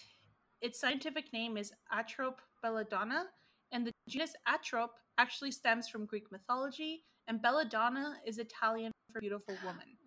its 0.63 0.81
scientific 0.81 1.31
name 1.35 1.59
is 1.59 1.71
Atrope 1.93 2.39
belladonna, 2.63 3.27
and 3.73 3.87
the 3.87 3.93
genus 4.09 4.35
Atrope 4.49 4.97
actually 5.19 5.51
stems 5.51 5.87
from 5.89 6.07
Greek 6.07 6.33
mythology, 6.33 7.05
and 7.29 7.43
belladonna 7.43 8.17
is 8.25 8.39
Italian 8.39 8.93
for 9.13 9.21
beautiful 9.21 9.55
woman. 9.63 9.99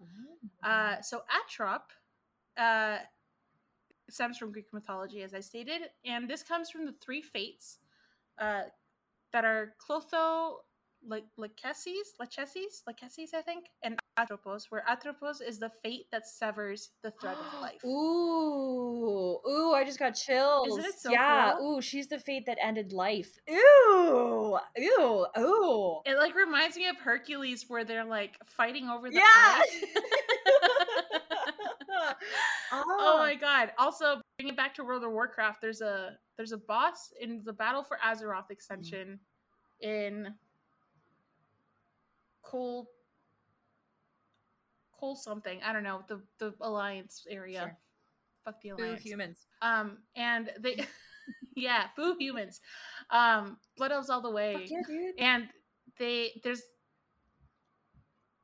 Uh, 0.64 1.00
so 1.02 1.22
Atrope 1.30 1.92
uh, 2.58 2.98
stems 4.14 4.38
from 4.38 4.52
Greek 4.52 4.68
mythology, 4.74 5.22
as 5.24 5.34
I 5.34 5.40
stated, 5.40 5.82
and 6.06 6.30
this 6.30 6.44
comes 6.44 6.70
from 6.70 6.86
the 6.86 6.94
three 7.02 7.22
fates 7.22 7.80
uh, 8.40 8.64
that 9.32 9.46
are 9.46 9.76
Clotho, 9.80 10.58
Lachesis, 11.08 12.18
Lachesis, 12.20 12.84
Lachesis, 12.88 13.34
I 13.34 13.42
think, 13.42 13.66
and 13.84 13.98
Atropos, 14.18 14.66
where 14.70 14.84
Atropos 14.88 15.40
is 15.42 15.60
the 15.60 15.72
fate 15.82 16.08
that 16.12 16.28
severs 16.28 16.90
the 17.04 17.12
thread 17.12 17.38
of 17.38 17.54
life. 17.62 17.84
Ooh, 17.86 19.40
ooh! 19.48 19.74
I 19.74 19.84
just 19.86 20.00
got 20.00 20.12
chills. 20.12 20.78
it 20.78 21.00
so 21.00 21.12
yeah. 21.12 21.56
cool? 21.58 21.78
Ooh, 21.78 21.82
she's 21.82 22.08
the 22.08 22.20
fate 22.20 22.46
that 22.48 22.58
ended 22.62 22.92
life. 22.92 23.38
Ooh, 23.50 24.58
ooh, 24.78 25.26
ooh. 25.38 26.02
It 26.06 26.18
like 26.18 26.36
reminds 26.36 26.76
me 26.76 26.88
of 26.88 26.98
Hercules, 26.98 27.66
where 27.68 27.86
they're 27.86 28.06
like 28.06 28.38
fighting 28.46 28.90
over 28.90 29.10
the 29.10 29.16
Yeah. 29.16 29.62
oh, 32.90 33.16
oh 33.16 33.18
my 33.20 33.36
god! 33.36 33.72
Also, 33.78 34.22
bring 34.38 34.50
it 34.50 34.58
back 34.58 34.74
to 34.76 34.84
World 34.84 35.04
of 35.04 35.12
Warcraft. 35.12 35.62
There's 35.62 35.82
a 35.82 36.18
there's 36.38 36.52
a 36.52 36.58
boss 36.58 37.12
in 37.20 37.42
the 37.46 37.54
Battle 37.54 37.84
for 37.84 37.98
Azeroth 38.06 38.50
extension 38.52 39.20
in 39.82 40.34
Cold 42.42 42.88
Cold 45.00 45.20
something. 45.20 45.60
I 45.64 45.72
don't 45.74 45.84
know 45.84 46.04
the 46.08 46.22
the 46.40 46.54
Alliance 46.62 47.26
area. 47.30 47.60
Sure. 47.60 47.78
Fuck 48.46 48.62
the 48.62 48.70
Boo 48.72 48.84
Alliance. 48.84 49.02
humans. 49.02 49.48
Um, 49.62 49.98
and 50.16 50.52
they, 50.60 50.86
yeah, 51.56 51.86
boo 51.96 52.16
humans. 52.20 52.62
Um, 53.10 53.58
Blood 53.78 53.92
Elves 53.92 54.10
all 54.10 54.22
the 54.22 54.32
way. 54.32 54.54
Fuck 54.54 54.70
yeah, 54.70 54.82
dude. 54.88 55.20
and 55.20 55.48
they 55.98 56.42
there's 56.44 56.64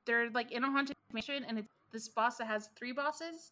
they're 0.05 0.29
like 0.31 0.51
in 0.51 0.63
a 0.63 0.71
haunted 0.71 0.95
mansion 1.11 1.43
and 1.47 1.57
it's 1.57 1.69
this 1.91 2.09
boss 2.09 2.37
that 2.37 2.47
has 2.47 2.69
three 2.77 2.91
bosses 2.91 3.51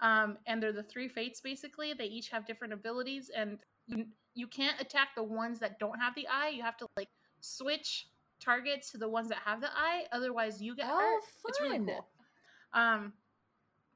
um 0.00 0.36
and 0.46 0.62
they're 0.62 0.72
the 0.72 0.82
three 0.82 1.08
fates 1.08 1.40
basically 1.40 1.92
they 1.92 2.04
each 2.06 2.28
have 2.28 2.44
different 2.46 2.72
abilities 2.72 3.30
and 3.36 3.58
you, 3.86 4.06
you 4.34 4.46
can't 4.46 4.80
attack 4.80 5.08
the 5.16 5.22
ones 5.22 5.58
that 5.60 5.78
don't 5.78 5.98
have 6.00 6.14
the 6.14 6.26
eye 6.28 6.48
you 6.48 6.62
have 6.62 6.76
to 6.76 6.86
like 6.96 7.08
switch 7.40 8.08
targets 8.40 8.90
to 8.90 8.98
the 8.98 9.08
ones 9.08 9.28
that 9.28 9.38
have 9.44 9.60
the 9.60 9.68
eye 9.76 10.04
otherwise 10.12 10.60
you 10.60 10.74
get 10.74 10.86
Oh, 10.88 10.98
hurt 10.98 11.22
it's 11.48 11.60
really 11.60 11.78
cool 11.78 12.06
um 12.72 13.12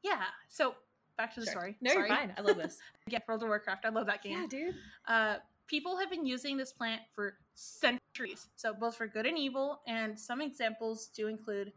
yeah 0.02 0.22
so 0.48 0.74
back 1.16 1.34
to 1.34 1.40
the 1.40 1.46
Sure. 1.46 1.52
story 1.54 1.76
No, 1.80 1.90
Sorry. 1.92 2.08
you're 2.08 2.16
fine. 2.16 2.32
I 2.38 2.40
love 2.42 2.56
this. 2.56 2.78
yeah 3.08 3.18
world 3.26 3.42
of 3.42 3.48
warcraft 3.48 3.84
i 3.84 3.88
love 3.88 4.06
that 4.06 4.22
game 4.22 4.38
yeah, 4.40 4.46
dude. 4.48 4.74
uh, 5.08 5.36
people 5.66 5.96
have 5.98 6.10
been 6.10 6.24
using 6.24 6.56
this 6.56 6.72
plant 6.72 7.02
for 7.14 7.34
centuries, 7.54 8.46
so 8.56 8.72
both 8.72 8.96
for 8.96 9.06
good 9.06 9.26
and 9.26 9.36
evil. 9.36 9.80
And 9.86 10.18
some 10.18 10.40
examples 10.40 11.08
do 11.08 11.26
include 11.26 11.72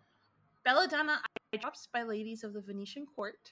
belladonna 0.63 1.19
eye 1.53 1.57
drops 1.57 1.87
by 1.91 2.03
ladies 2.03 2.43
of 2.45 2.53
the 2.53 2.61
Venetian 2.61 3.05
court. 3.05 3.51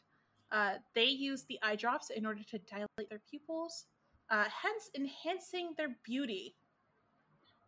Uh, 0.51 0.73
they 0.95 1.05
use 1.05 1.43
the 1.43 1.59
eye 1.61 1.75
drops 1.75 2.09
in 2.09 2.25
order 2.25 2.41
to 2.43 2.57
dilate 2.59 3.09
their 3.09 3.21
pupils, 3.29 3.85
uh, 4.29 4.45
hence 4.45 4.89
enhancing 4.95 5.73
their 5.77 5.95
beauty. 6.03 6.55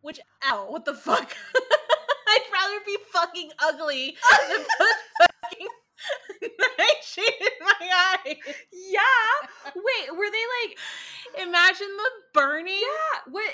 Which, 0.00 0.18
ow, 0.44 0.66
what 0.68 0.84
the 0.84 0.94
fuck? 0.94 1.36
I'd 2.28 2.40
rather 2.52 2.84
be 2.84 2.96
fucking 3.12 3.50
ugly 3.60 4.16
than 4.48 4.60
put 4.78 4.96
fucking 5.42 5.68
nightshade 6.78 7.40
in 7.40 7.64
my 7.64 7.88
eye. 7.90 8.36
Yeah. 8.72 9.72
Wait, 9.76 10.16
were 10.16 10.30
they 10.30 10.44
like? 10.66 11.46
Imagine 11.46 11.88
the 11.96 12.10
burning. 12.34 12.80
Yeah. 12.80 13.32
What 13.32 13.52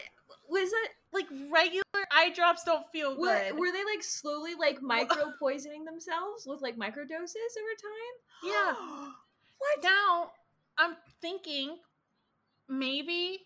was 0.49 0.71
it? 0.73 0.91
like 1.13 1.27
regular 1.51 1.83
eye 2.13 2.31
drops 2.35 2.65
don't 2.65 2.87
feel 2.93 3.17
good. 3.17 3.59
were 3.59 3.73
they 3.73 3.85
like 3.85 4.03
slowly 4.03 4.55
like 4.55 4.83
micro 4.83 5.33
poisoning 5.39 5.85
themselves 5.85 6.47
with 6.47 6.61
like 6.61 6.77
microdoses 6.77 7.55
over 7.57 7.75
time? 7.81 8.15
Yeah. 8.45 8.75
what? 9.59 9.83
now 9.83 10.31
I'm 10.77 10.97
thinking 11.21 11.79
maybe 12.69 13.41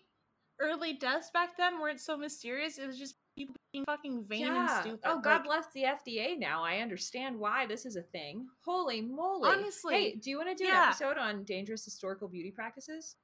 early 0.59 0.93
deaths 0.93 1.31
back 1.33 1.57
then 1.57 1.79
weren't 1.79 1.99
so 1.99 2.17
mysterious. 2.17 2.77
It 2.77 2.85
was 2.87 2.99
just 2.99 3.15
people 3.35 3.55
being 3.71 3.85
fucking 3.85 4.23
vain 4.25 4.47
and 4.47 4.69
stupid. 4.69 4.99
Oh, 5.05 5.19
God 5.19 5.37
Like, 5.37 5.43
bless 5.45 5.65
the 5.73 5.83
FDA 5.83 6.37
now. 6.37 6.63
I 6.63 6.77
understand 6.77 7.39
why 7.39 7.65
this 7.65 7.85
is 7.85 7.95
a 7.95 8.01
thing. 8.01 8.47
Holy 8.63 9.01
moly. 9.01 9.49
Honestly, 9.49 9.95
Hey, 9.95 10.15
do 10.15 10.29
you 10.29 10.37
want 10.37 10.55
to 10.55 10.63
do 10.63 10.69
an 10.69 10.75
episode 10.75 11.17
on 11.17 11.43
dangerous 11.43 11.83
historical 11.83 12.27
beauty 12.27 12.51
practices? 12.51 13.15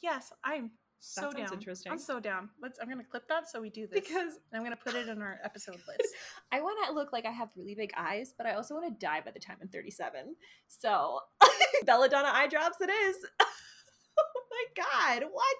Yes, 0.00 0.32
I'm 0.44 0.70
so 0.98 1.22
sounds 1.22 1.36
down. 1.36 1.52
interesting. 1.52 1.92
I'm 1.92 1.98
so 1.98 2.18
down. 2.20 2.48
Let's. 2.60 2.78
I'm 2.80 2.88
gonna 2.88 3.04
clip 3.04 3.28
that 3.28 3.48
so 3.48 3.60
we 3.60 3.70
do 3.70 3.86
this. 3.86 4.00
Because 4.00 4.38
I'm 4.52 4.62
gonna 4.62 4.76
put 4.76 4.94
it 4.94 5.08
in 5.08 5.20
our 5.22 5.38
episode 5.44 5.74
list. 5.88 6.14
I 6.52 6.60
want 6.60 6.78
to 6.86 6.92
look 6.94 7.12
like 7.12 7.26
I 7.26 7.30
have 7.30 7.48
really 7.56 7.74
big 7.74 7.92
eyes, 7.96 8.32
but 8.36 8.46
I 8.46 8.54
also 8.54 8.74
want 8.74 8.86
to 8.86 9.06
die 9.06 9.20
by 9.24 9.30
the 9.30 9.40
time 9.40 9.56
I'm 9.62 9.68
37. 9.68 10.34
So, 10.68 11.20
belladonna 11.86 12.30
eye 12.32 12.48
drops 12.48 12.76
it 12.80 12.90
is. 12.90 13.16
oh 13.40 14.42
my 14.50 14.82
god, 14.84 15.24
what? 15.30 15.56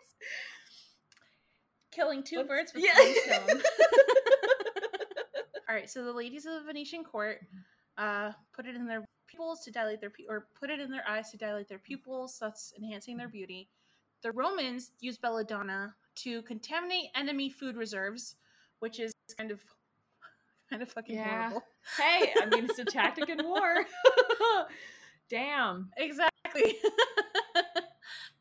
Killing 1.92 2.22
2 2.22 2.36
Let's- 2.36 2.48
birds 2.48 2.72
with 2.74 2.84
yeah. 2.84 2.98
one 2.98 3.14
stone. 3.48 3.62
All 5.68 5.74
right, 5.74 5.90
so 5.90 6.04
the 6.04 6.12
ladies 6.12 6.46
of 6.46 6.52
the 6.54 6.60
Venetian 6.66 7.02
court 7.02 7.38
uh, 7.98 8.30
put 8.54 8.66
it 8.66 8.76
in 8.76 8.86
their 8.86 9.04
pupils 9.26 9.64
to 9.64 9.72
dilate 9.72 10.00
their 10.00 10.10
pu- 10.10 10.26
or 10.28 10.46
put 10.58 10.70
it 10.70 10.78
in 10.78 10.90
their 10.90 11.02
eyes 11.08 11.30
to 11.32 11.36
dilate 11.36 11.68
their 11.68 11.78
pupils, 11.78 12.38
thus 12.38 12.72
enhancing 12.78 13.16
their 13.16 13.28
beauty. 13.28 13.68
The 14.26 14.32
Romans 14.32 14.90
used 14.98 15.20
belladonna 15.22 15.94
to 16.16 16.42
contaminate 16.42 17.10
enemy 17.14 17.48
food 17.48 17.76
reserves, 17.76 18.34
which 18.80 18.98
is 18.98 19.12
kind 19.38 19.52
of 19.52 19.60
kind 20.68 20.82
of 20.82 20.90
fucking 20.90 21.14
Yeah. 21.14 21.50
horrible. 21.50 21.62
hey, 21.96 22.34
I 22.42 22.46
mean, 22.46 22.64
it's 22.64 22.80
a 22.80 22.84
tactic 22.98 23.28
in 23.28 23.44
war. 23.46 23.84
Damn. 25.30 25.92
Exactly. 25.96 26.74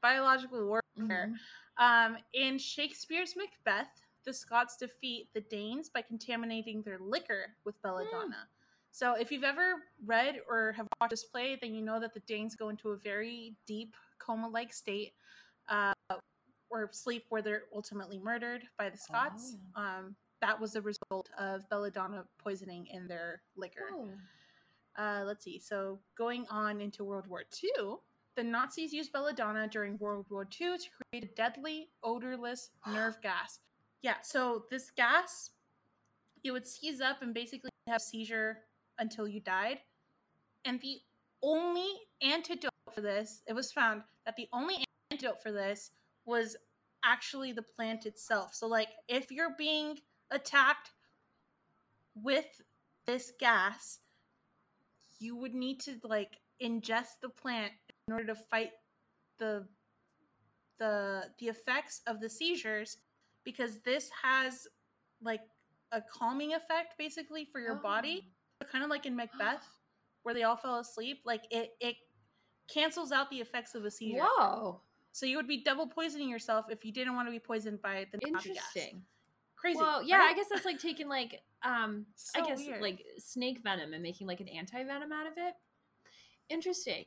Biological 0.01 0.65
warfare. 0.65 1.31
Mhm. 1.31 1.37
Um, 1.77 2.17
in 2.33 2.57
Shakespeare's 2.57 3.35
Macbeth, 3.35 4.01
the 4.23 4.33
Scots 4.33 4.77
defeat 4.77 5.29
the 5.35 5.41
Danes 5.41 5.87
by 5.91 6.01
contaminating 6.01 6.81
their 6.81 6.97
liquor 6.97 7.53
with 7.63 7.79
belladonna. 7.83 8.47
So, 8.91 9.13
if 9.13 9.31
you've 9.31 9.43
ever 9.43 9.83
read 10.03 10.39
or 10.49 10.71
have 10.71 10.87
watched 10.99 11.11
this 11.11 11.25
play, 11.25 11.59
then 11.61 11.75
you 11.75 11.83
know 11.83 11.99
that 11.99 12.15
the 12.15 12.21
Danes 12.21 12.55
go 12.55 12.69
into 12.69 12.89
a 12.89 12.97
very 12.97 13.53
deep 13.67 13.93
coma-like 14.17 14.73
state, 14.73 15.13
uh, 15.69 15.93
or 16.69 16.89
sleep, 16.91 17.25
where 17.29 17.41
they're 17.41 17.63
ultimately 17.73 18.19
murdered 18.19 18.63
by 18.77 18.89
the 18.89 18.97
Scots. 18.97 19.57
Um, 19.75 20.15
that 20.41 20.59
was 20.59 20.73
the 20.73 20.81
result 20.81 21.29
of 21.39 21.67
belladonna 21.69 22.25
poisoning 22.37 22.87
in 22.91 23.07
their 23.07 23.41
liquor. 23.55 23.87
Oh. 23.93 24.09
Uh, 24.97 25.23
let's 25.25 25.43
see. 25.43 25.59
So 25.59 25.99
going 26.17 26.45
on 26.49 26.81
into 26.81 27.03
World 27.03 27.27
War 27.27 27.43
II, 27.63 27.95
the 28.35 28.43
Nazis 28.43 28.93
used 28.93 29.11
belladonna 29.11 29.67
during 29.67 29.97
World 29.97 30.25
War 30.29 30.43
II 30.43 30.77
to 30.77 30.85
create 31.11 31.23
a 31.23 31.35
deadly, 31.35 31.89
odorless 32.03 32.69
nerve 32.87 33.17
gas. 33.21 33.59
Yeah. 34.01 34.15
So 34.21 34.65
this 34.69 34.91
gas, 34.95 35.51
it 36.43 36.51
would 36.51 36.67
seize 36.67 37.01
up 37.01 37.21
and 37.21 37.33
basically 37.33 37.71
have 37.87 38.01
seizure 38.01 38.59
until 38.99 39.27
you 39.27 39.39
died. 39.39 39.79
And 40.63 40.79
the 40.81 40.97
only 41.43 41.89
antidote 42.21 42.71
for 42.93 43.01
this, 43.01 43.41
it 43.47 43.53
was 43.53 43.71
found 43.71 44.03
that 44.25 44.35
the 44.35 44.47
only 44.53 44.84
antidote 45.15 45.41
for 45.41 45.51
this 45.51 45.91
was 46.25 46.55
actually 47.03 47.51
the 47.51 47.61
plant 47.61 48.05
itself. 48.05 48.53
So 48.53 48.67
like 48.67 48.89
if 49.07 49.31
you're 49.31 49.55
being 49.57 49.97
attacked 50.31 50.91
with 52.15 52.61
this 53.05 53.31
gas, 53.39 53.99
you 55.19 55.35
would 55.35 55.53
need 55.53 55.79
to 55.81 55.95
like 56.03 56.39
ingest 56.61 57.19
the 57.21 57.29
plant 57.29 57.71
in 58.07 58.13
order 58.13 58.27
to 58.27 58.35
fight 58.35 58.71
the 59.39 59.65
the 60.79 61.23
the 61.39 61.47
effects 61.47 62.01
of 62.07 62.19
the 62.19 62.29
seizures 62.29 62.97
because 63.43 63.79
this 63.81 64.09
has 64.21 64.67
like 65.21 65.41
a 65.91 66.01
calming 66.01 66.53
effect 66.53 66.95
basically 66.97 67.47
for 67.51 67.61
your 67.61 67.75
body 67.75 68.33
oh. 68.61 68.65
kind 68.69 68.83
of 68.83 68.89
like 68.89 69.05
in 69.05 69.15
macbeth 69.15 69.65
where 70.23 70.35
they 70.35 70.43
all 70.43 70.57
fell 70.57 70.79
asleep 70.79 71.19
like 71.25 71.43
it 71.51 71.71
it 71.79 71.95
cancels 72.73 73.11
out 73.11 73.29
the 73.29 73.37
effects 73.37 73.75
of 73.75 73.85
a 73.85 73.91
seizure 73.91 74.19
Whoa. 74.21 74.81
So 75.15 75.25
you 75.25 75.37
would 75.37 75.47
be 75.47 75.63
double 75.63 75.87
poisoning 75.87 76.27
yourself 76.27 76.65
if 76.69 76.83
you 76.83 76.91
didn't 76.91 77.15
want 77.15 77.25
to 77.27 77.31
be 77.31 77.39
poisoned 77.39 77.81
by 77.81 78.05
the. 78.11 78.19
Interesting. 78.27 79.01
crazy 79.55 79.79
Well, 79.79 80.03
yeah, 80.03 80.17
right? 80.17 80.31
I 80.31 80.33
guess 80.35 80.47
that's 80.51 80.65
like 80.65 80.77
taking 80.79 81.07
like 81.07 81.41
um 81.63 82.05
So 82.15 82.41
I 82.41 82.45
guess 82.45 82.59
weird. 82.59 82.81
like 82.81 83.01
snake 83.17 83.59
venom 83.63 83.93
and 83.93 84.03
making 84.03 84.27
like 84.27 84.41
an 84.41 84.49
anti 84.49 84.83
venom 84.83 85.13
out 85.13 85.25
of 85.25 85.33
it. 85.37 85.53
Interesting. 86.49 87.05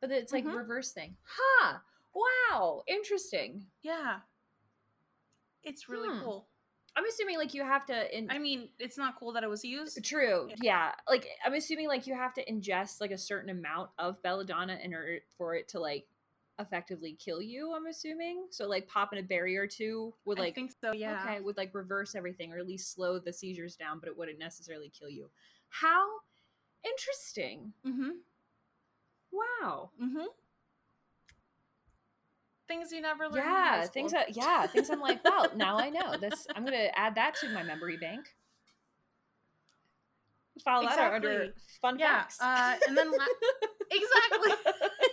But 0.00 0.10
it's 0.10 0.32
like 0.32 0.44
Mhm. 0.46 0.56
reverse 0.56 0.92
thing. 0.92 1.16
Huh. 1.24 1.78
Wow. 2.14 2.82
Interesting. 2.86 3.66
yeah 3.82 4.20
it's 5.62 5.88
really 5.90 6.08
Hmm. 6.08 6.20
cool 6.24 6.46
I'm 6.96 7.04
assuming 7.06 7.36
like 7.38 7.54
you 7.54 7.62
have 7.62 7.86
to. 7.86 8.18
In- 8.18 8.30
I 8.32 8.38
mean, 8.38 8.68
it's 8.80 8.98
not 8.98 9.14
cool 9.16 9.32
that 9.34 9.44
it 9.44 9.48
was 9.48 9.64
used. 9.64 10.02
True. 10.04 10.48
Yeah. 10.48 10.56
Yeah. 10.60 10.94
Like 11.08 11.28
I'm 11.44 11.54
assuming 11.54 11.86
like 11.86 12.06
you 12.08 12.14
have 12.16 12.34
to 12.34 12.44
ingest 12.50 13.00
like 13.00 13.12
a 13.12 13.18
certain 13.18 13.48
amount 13.50 13.90
of 13.98 14.20
belladonna 14.22 14.76
in 14.82 14.92
order 14.92 15.20
for 15.38 15.54
it 15.54 15.68
to 15.68 15.78
like 15.78 16.08
effectively 16.60 17.16
kill 17.18 17.40
you, 17.42 17.74
I'm 17.74 17.86
assuming. 17.86 18.46
So 18.50 18.66
like 18.68 18.88
popping 18.88 19.18
a 19.18 19.22
berry 19.22 19.56
or 19.56 19.66
two 19.66 20.14
would 20.24 20.38
I 20.38 20.42
like 20.42 20.54
think 20.54 20.72
so. 20.80 20.92
Yeah. 20.92 21.20
okay, 21.24 21.40
would 21.40 21.56
like 21.56 21.74
reverse 21.74 22.14
everything 22.14 22.52
or 22.52 22.58
at 22.58 22.66
least 22.66 22.92
slow 22.94 23.18
the 23.18 23.32
seizures 23.32 23.76
down, 23.76 23.98
but 23.98 24.08
it 24.08 24.16
wouldn't 24.16 24.38
necessarily 24.38 24.90
kill 24.90 25.08
you. 25.08 25.28
How 25.68 26.06
interesting. 26.84 27.72
Mm-hmm. 27.86 28.10
Wow. 29.32 29.90
Mm-hmm. 30.02 30.26
Things 32.68 32.92
you 32.92 33.00
never 33.00 33.24
learned. 33.24 33.44
Yeah, 33.44 33.86
things 33.86 34.12
that 34.12 34.36
yeah, 34.36 34.66
things 34.66 34.90
I'm 34.90 35.00
like, 35.00 35.24
well, 35.24 35.50
now 35.56 35.78
I 35.78 35.90
know. 35.90 36.16
This 36.16 36.46
I'm 36.54 36.64
gonna 36.64 36.88
add 36.94 37.16
that 37.16 37.34
to 37.40 37.48
my 37.48 37.62
memory 37.64 37.96
bank. 37.96 38.26
File 40.64 40.82
that 40.82 41.12
under 41.12 41.54
fun 41.80 41.98
Yeah. 41.98 42.22
facts. 42.22 42.40
Uh, 42.40 42.76
and 42.86 42.96
then 42.96 43.10
la- 43.10 43.16
exactly. 43.90 44.72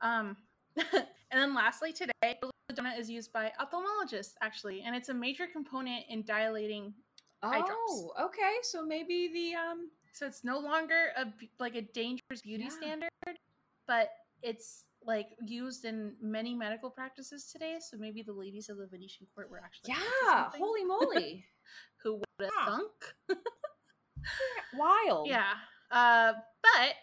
um, 0.00 0.36
and 0.76 1.06
then 1.32 1.54
lastly, 1.54 1.92
today, 1.92 2.38
belladonna 2.40 2.94
is 2.98 3.10
used 3.10 3.32
by 3.32 3.52
ophthalmologists 3.60 4.34
actually, 4.42 4.82
and 4.82 4.94
it's 4.94 5.08
a 5.08 5.14
major 5.14 5.46
component 5.46 6.04
in 6.08 6.22
dilating. 6.24 6.94
eye 7.42 7.58
drops. 7.58 7.72
Oh, 7.88 8.12
okay. 8.26 8.56
So 8.62 8.84
maybe 8.84 9.28
the 9.32 9.54
um 9.54 9.90
So 10.12 10.26
it's 10.26 10.44
no 10.44 10.58
longer 10.58 11.10
a 11.16 11.26
like 11.58 11.74
a 11.76 11.82
dangerous 11.82 12.42
beauty 12.42 12.64
Yeah. 12.64 12.70
standard, 12.70 13.38
but 13.86 14.10
it's 14.42 14.84
like 15.04 15.28
used 15.46 15.84
in 15.84 16.14
many 16.20 16.54
medical 16.54 16.90
practices 16.90 17.50
today. 17.52 17.78
So 17.80 17.96
maybe 17.96 18.22
the 18.22 18.32
ladies 18.32 18.68
of 18.68 18.76
the 18.78 18.86
Venetian 18.86 19.26
court 19.34 19.50
were 19.50 19.58
actually 19.64 19.94
yeah, 19.94 20.50
holy 20.56 20.84
moly. 20.84 21.44
who 22.02 22.14
would 22.14 22.24
have 22.40 22.52
thunk? 22.66 23.38
Wild. 24.74 25.28
Yeah. 25.28 25.54
Uh, 25.90 26.32
but 26.62 26.94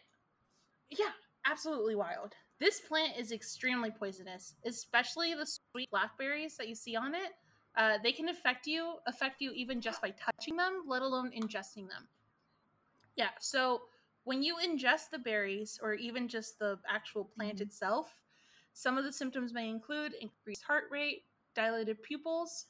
yeah, 0.91 1.11
absolutely 1.45 1.95
wild. 1.95 2.35
This 2.59 2.79
plant 2.79 3.17
is 3.17 3.31
extremely 3.31 3.91
poisonous, 3.91 4.55
especially 4.65 5.33
the 5.33 5.45
sweet 5.45 5.89
blackberries 5.91 6.55
that 6.57 6.69
you 6.69 6.75
see 6.75 6.95
on 6.95 7.13
it. 7.13 7.33
Uh, 7.75 7.97
they 8.01 8.13
can 8.13 8.29
affect 8.29 8.65
you, 8.65 8.95
affect 9.05 9.41
you 9.41 9.51
even 9.51 9.81
just 9.81 10.01
by 10.01 10.11
touching 10.11 10.55
them, 10.55 10.83
let 10.87 11.01
alone 11.01 11.31
ingesting 11.31 11.89
them. 11.89 12.07
Yeah. 13.17 13.29
So 13.39 13.83
when 14.23 14.41
you 14.41 14.55
ingest 14.57 15.09
the 15.11 15.19
berries, 15.19 15.79
or 15.83 15.93
even 15.93 16.27
just 16.27 16.57
the 16.59 16.79
actual 16.87 17.25
plant 17.25 17.57
Mhm. 17.57 17.61
itself, 17.61 18.21
some 18.73 18.97
of 18.97 19.03
the 19.03 19.11
symptoms 19.11 19.53
may 19.53 19.69
include 19.69 20.13
increased 20.13 20.63
heart 20.63 20.85
rate, 20.89 21.25
dilated 21.53 22.01
pupils, 22.01 22.67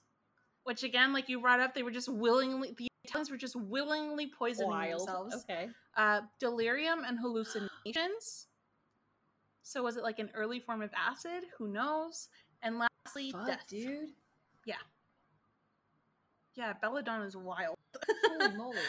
which 0.64 0.84
again, 0.84 1.14
like 1.14 1.30
you 1.30 1.40
brought 1.40 1.60
up, 1.60 1.74
they 1.76 1.84
were 1.84 1.92
just 1.92 2.10
willingly 2.10 2.72
the 2.72 2.88
Italians 3.04 3.30
were 3.30 3.38
just 3.38 3.56
willingly 3.56 4.28
poisoning 4.28 4.70
Wild. 4.70 5.00
themselves. 5.02 5.36
Okay. 5.36 5.70
Uh, 5.96 6.22
delirium 6.40 7.04
and 7.04 7.20
hallucinations. 7.20 8.48
So 9.68 9.82
was 9.82 9.98
it 9.98 10.04
like 10.04 10.20
an 10.20 10.30
early 10.36 10.60
form 10.60 10.84
of 10.84 10.92
acid? 10.96 11.46
Who 11.58 11.68
knows? 11.68 12.30
And 12.62 12.78
lastly, 12.78 13.32
Fuck, 13.32 13.48
death. 13.48 13.66
dude. 13.68 14.10
Yeah, 14.64 14.76
Yeah, 16.54 16.74
belladonna 16.74 17.26
is 17.26 17.36
wild. 17.36 17.76
Holy 18.30 18.56
moly. 18.56 18.78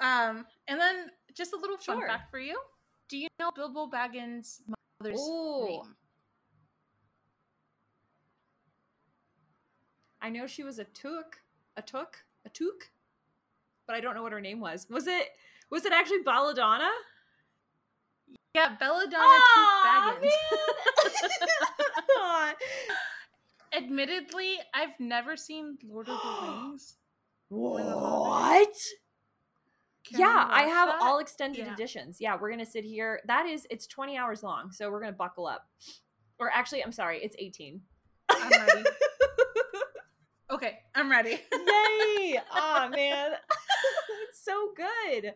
Um, 0.00 0.46
and 0.66 0.80
then 0.80 1.10
just 1.32 1.52
a 1.52 1.56
little 1.56 1.76
fun 1.76 1.98
Sure. 1.98 2.08
fact 2.08 2.28
for 2.28 2.40
you. 2.40 2.58
Do 3.08 3.16
you 3.16 3.28
know 3.38 3.52
Bilbo 3.54 3.86
Baggins' 3.86 4.60
mother's 5.00 5.20
Ooh. 5.20 5.64
name? 5.64 5.94
I 10.20 10.28
know 10.30 10.48
she 10.48 10.64
was 10.64 10.80
a 10.80 10.84
took, 10.84 11.40
a 11.76 11.82
took, 11.82 12.24
a 12.44 12.48
took, 12.48 12.90
but 13.86 13.94
I 13.94 14.00
don't 14.00 14.16
know 14.16 14.24
what 14.24 14.32
her 14.32 14.40
name 14.40 14.58
was. 14.58 14.88
Was 14.90 15.06
it 15.06 15.28
was 15.70 15.84
it 15.84 15.92
actually 15.92 16.22
Belladonna? 16.24 16.90
Yeah, 18.54 18.76
Belladonna 18.78 19.38
Took 19.54 19.68
Baggins. 19.86 20.30
Admittedly, 23.74 24.58
I've 24.74 24.98
never 25.00 25.36
seen 25.36 25.78
Lord 25.88 26.08
of 26.08 26.18
the 26.22 26.46
Rings. 26.46 26.96
what? 27.48 28.76
Can 30.04 30.20
yeah, 30.20 30.46
I 30.50 30.64
have 30.64 30.88
that? 30.88 30.98
all 31.00 31.18
extended 31.20 31.64
Yeah. 31.64 31.72
editions. 31.72 32.18
Yeah, 32.20 32.36
we're 32.38 32.50
gonna 32.50 32.66
sit 32.66 32.84
here. 32.84 33.20
That 33.26 33.46
is, 33.46 33.66
it's 33.70 33.86
20 33.86 34.18
hours 34.18 34.42
long, 34.42 34.70
so 34.72 34.90
we're 34.90 35.00
gonna 35.00 35.12
buckle 35.12 35.46
up. 35.46 35.66
Or 36.38 36.50
actually, 36.50 36.84
I'm 36.84 36.92
sorry, 36.92 37.22
it's 37.22 37.36
18. 37.38 37.80
I'm 38.30 38.50
ready. 38.50 38.84
Okay, 40.50 40.80
I'm 40.94 41.10
ready. 41.10 41.30
Yay! 41.30 42.38
oh 42.54 42.86
man, 42.90 43.30
it's 44.28 44.44
so 44.44 44.68
good. 44.76 45.32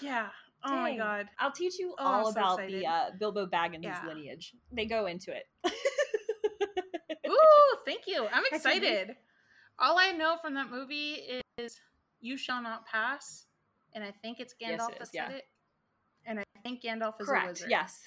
yeah. 0.00 0.28
Oh 0.64 0.76
my 0.76 0.96
god. 0.96 1.26
I'll 1.38 1.52
teach 1.52 1.78
you 1.78 1.94
Oh, 1.98 2.04
all 2.04 2.24
so 2.26 2.30
about 2.32 2.54
excited. 2.60 2.80
the 2.82 2.86
uh, 2.86 3.10
Bilbo 3.18 3.46
Baggins' 3.46 3.82
Yeah. 3.84 4.00
lineage. 4.06 4.54
They 4.72 4.86
go 4.86 5.06
into 5.06 5.30
it. 5.34 5.44
Ooh, 7.28 7.76
thank 7.86 8.02
you. 8.06 8.26
I'm 8.32 8.44
Heck 8.50 8.64
yeah, 8.64 8.72
dude. 8.74 8.82
excited. 8.84 9.16
All 9.78 9.98
I 9.98 10.12
know 10.12 10.36
from 10.40 10.54
that 10.54 10.70
movie 10.70 11.40
is 11.58 11.80
"You 12.20 12.36
shall 12.36 12.62
not 12.62 12.86
pass," 12.86 13.46
and 13.92 14.02
I 14.04 14.12
think 14.22 14.40
it's 14.40 14.54
Yes, 14.58 14.80
Gandalf 14.80 14.90
it 14.92 14.98
that 15.00 15.08
said 15.08 15.14
yeah. 15.14 15.30
it. 15.36 15.44
And 16.26 16.38
I 16.40 16.44
think 16.62 16.82
Gandalf 16.82 17.20
is 17.20 17.26
correct. 17.26 17.46
wizard. 17.48 17.70
Yes. 17.70 18.00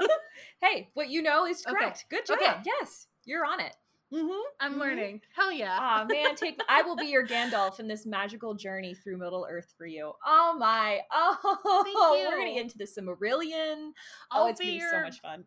hey, 0.60 0.90
what 0.94 1.08
you 1.08 1.22
know 1.22 1.46
is 1.46 1.64
Okay. 1.66 1.74
correct. 1.76 2.04
Good 2.10 2.26
job. 2.26 2.38
Okay. 2.40 2.56
Yes, 2.66 3.06
you're 3.24 3.46
on 3.46 3.60
it. 3.60 3.74
Mm-hmm. 4.14 4.42
I'm 4.60 4.78
learning. 4.78 5.22
Hell 5.34 5.50
yeah. 5.50 5.76
Ah 5.80 6.06
man, 6.08 6.34
take 6.36 6.60
I 6.68 6.82
will 6.82 6.96
be 6.96 7.06
your 7.06 7.26
Gandalf 7.26 7.80
in 7.80 7.88
this 7.88 8.06
magical 8.06 8.54
journey 8.54 8.94
through 8.94 9.18
Middle 9.18 9.46
Earth 9.48 9.74
for 9.76 9.86
you. 9.86 10.12
Oh 10.24 10.56
my! 10.58 11.00
Oh, 11.10 12.14
we're 12.24 12.38
gonna 12.38 12.54
get 12.54 12.62
into 12.62 12.78
the 12.78 12.84
Silmarillion. 12.84 13.90
I'll 14.30 14.44
oh, 14.44 14.48
it's 14.48 14.60
be 14.60 14.78
gonna 14.78 14.78
be 14.78 14.90
so 14.90 15.02
much 15.02 15.20
fun. 15.20 15.44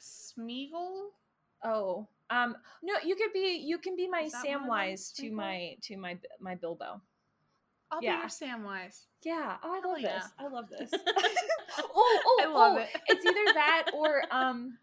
Smeagol. 0.00 1.08
Oh, 1.64 2.08
um, 2.30 2.56
no, 2.82 2.94
you 3.04 3.14
could 3.14 3.32
be 3.32 3.62
you 3.64 3.78
can 3.78 3.96
be 3.96 4.08
my 4.08 4.22
Is 4.22 4.32
that 4.32 4.44
one 4.44 4.54
of 4.54 4.62
them, 4.62 4.70
Samwise 4.70 5.14
to 5.16 5.30
my 5.30 5.76
to 5.82 5.96
my 5.96 6.18
my 6.40 6.56
Bilbo. 6.56 7.00
I'll 7.90 8.02
Yeah. 8.02 8.16
be 8.16 8.20
your 8.22 8.28
Samwise. 8.28 9.06
Yeah. 9.22 9.56
Oh, 9.62 9.72
I 9.72 9.86
love 9.86 10.00
yeah. 10.00 10.18
this. 10.18 10.32
I 10.38 10.48
love 10.48 10.68
this. 10.68 10.90
oh, 11.78 12.20
oh, 12.26 12.40
I 12.42 12.46
love 12.46 12.76
oh, 12.76 12.80
it. 12.80 12.88
it's 13.06 13.24
either 13.24 13.52
that 13.54 13.90
or 13.94 14.22
um, 14.32 14.78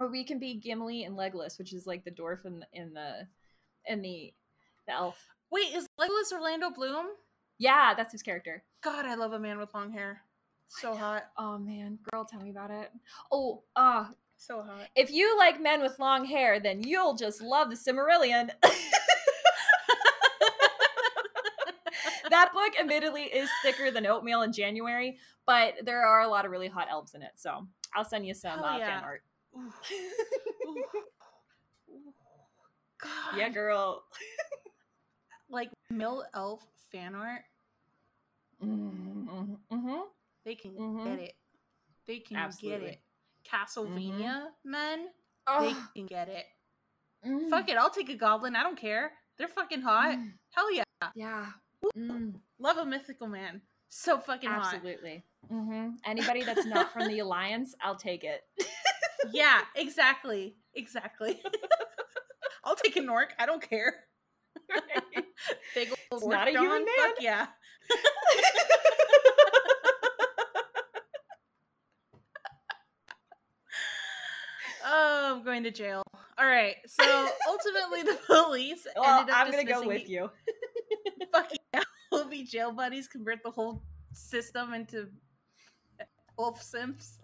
or 0.00 0.08
we 0.08 0.24
can 0.24 0.38
be 0.38 0.54
Gimli 0.54 1.04
and 1.04 1.16
Legolas, 1.16 1.58
which 1.58 1.72
is 1.72 1.86
like 1.86 2.04
the 2.04 2.10
dwarf 2.10 2.44
and 2.44 2.62
the 2.62 2.66
in 2.72 2.92
the 2.94 3.26
in 3.86 4.02
the 4.02 4.34
the 4.86 4.92
elf. 4.92 5.18
Wait, 5.50 5.74
is 5.74 5.88
Legolas 6.00 6.32
Orlando 6.32 6.70
Bloom? 6.70 7.06
Yeah, 7.58 7.94
that's 7.94 8.12
his 8.12 8.22
character. 8.22 8.64
God, 8.82 9.06
I 9.06 9.14
love 9.14 9.32
a 9.32 9.38
man 9.38 9.58
with 9.58 9.72
long 9.74 9.92
hair. 9.92 10.22
So 10.68 10.94
hot. 10.94 11.24
Oh 11.38 11.58
man, 11.58 11.98
girl, 12.10 12.24
tell 12.24 12.40
me 12.40 12.50
about 12.50 12.70
it. 12.70 12.90
Oh, 13.30 13.62
uh, 13.76 14.06
So 14.36 14.62
hot. 14.62 14.88
if 14.96 15.10
you 15.10 15.38
like 15.38 15.60
men 15.62 15.80
with 15.80 15.98
long 15.98 16.24
hair, 16.24 16.58
then 16.58 16.82
you'll 16.82 17.14
just 17.14 17.40
love 17.40 17.70
the 17.70 17.76
Silmarillion. 17.76 18.50
that 22.30 22.52
book 22.52 22.72
admittedly 22.80 23.22
is 23.22 23.48
thicker 23.62 23.90
than 23.92 24.06
oatmeal 24.06 24.42
in 24.42 24.52
January, 24.52 25.18
but 25.46 25.74
there 25.84 26.04
are 26.04 26.22
a 26.22 26.28
lot 26.28 26.44
of 26.44 26.50
really 26.50 26.68
hot 26.68 26.88
elves 26.90 27.14
in 27.14 27.22
it. 27.22 27.32
So 27.36 27.68
I'll 27.94 28.04
send 28.04 28.26
you 28.26 28.34
some 28.34 28.58
uh, 28.60 28.78
yeah. 28.78 28.98
fan 28.98 29.04
art. 29.04 29.22
Ooh. 29.56 29.72
Ooh. 30.66 30.84
Ooh. 31.90 32.12
God. 33.02 33.36
yeah, 33.38 33.48
girl. 33.50 34.02
Like 35.50 35.70
Mill 35.90 36.24
Elf 36.34 36.66
fan 36.90 37.14
art, 37.14 37.42
Mm-hmm. 38.62 39.54
Mm-hmm. 39.72 40.00
they 40.44 40.54
can 40.54 40.72
Mhm. 40.72 41.04
get 41.04 41.18
it. 41.18 41.34
They 42.06 42.18
can 42.20 42.50
get 42.60 42.80
it. 42.82 43.00
Castlevania 43.44 44.46
men, 44.64 45.08
oh. 45.46 45.60
they 45.62 45.74
can 45.94 46.06
get 46.06 46.28
it. 46.28 46.46
mm. 47.26 47.50
Fuck 47.50 47.68
it, 47.68 47.76
I'll 47.76 47.90
take 47.90 48.08
a 48.08 48.14
goblin. 48.14 48.56
I 48.56 48.62
don't 48.62 48.78
care. 48.78 49.12
They're 49.36 49.48
fucking 49.48 49.82
hot. 49.82 50.16
Mm. 50.16 50.32
Hell 50.50 50.72
yeah. 50.72 50.84
Yeah. 51.14 51.46
Mm, 51.96 52.40
Love 52.58 52.78
a 52.78 52.86
mythical 52.86 53.26
man. 53.26 53.60
So 53.90 54.18
fucking 54.18 54.48
hot. 54.48 54.72
absolutely. 54.74 55.24
hmm 55.48 55.90
Anybody 56.06 56.42
that's 56.42 56.64
not 56.66 56.92
from 56.92 57.08
the 57.08 57.18
Alliance, 57.24 57.74
I'll 57.82 57.96
take 57.96 58.24
it. 58.24 58.42
Yeah, 59.32 59.60
exactly. 59.74 60.56
Exactly. 60.74 61.40
I'll 62.64 62.76
take 62.76 62.96
a 62.96 63.02
Nork. 63.02 63.34
I 63.38 63.46
don't 63.46 63.62
care. 63.62 63.94
Big 65.74 65.88
old 66.10 66.22
It's 66.22 66.26
not 66.26 66.48
a 66.48 66.50
human 66.50 66.68
dong, 66.68 66.86
Fuck 66.96 67.06
man. 67.06 67.14
yeah. 67.20 67.46
Oh, 74.86 75.36
I'm 75.36 75.44
going 75.44 75.62
to 75.62 75.70
jail. 75.70 76.02
All 76.38 76.46
right. 76.46 76.76
So 76.86 77.28
ultimately, 77.48 78.02
the 78.02 78.18
police 78.26 78.86
well, 78.96 79.20
ended 79.20 79.34
up 79.34 79.40
I'm 79.40 79.50
gonna 79.50 79.64
go 79.64 79.86
with 79.86 80.08
you. 80.10 80.30
Fuck 81.32 81.52
yeah. 81.72 81.82
We'll 82.12 82.28
be 82.28 82.44
jail 82.44 82.70
buddies. 82.70 83.08
Convert 83.08 83.42
the 83.42 83.50
whole 83.50 83.82
system 84.12 84.74
into 84.74 85.08
wolf 86.36 86.62
simps. 86.62 87.18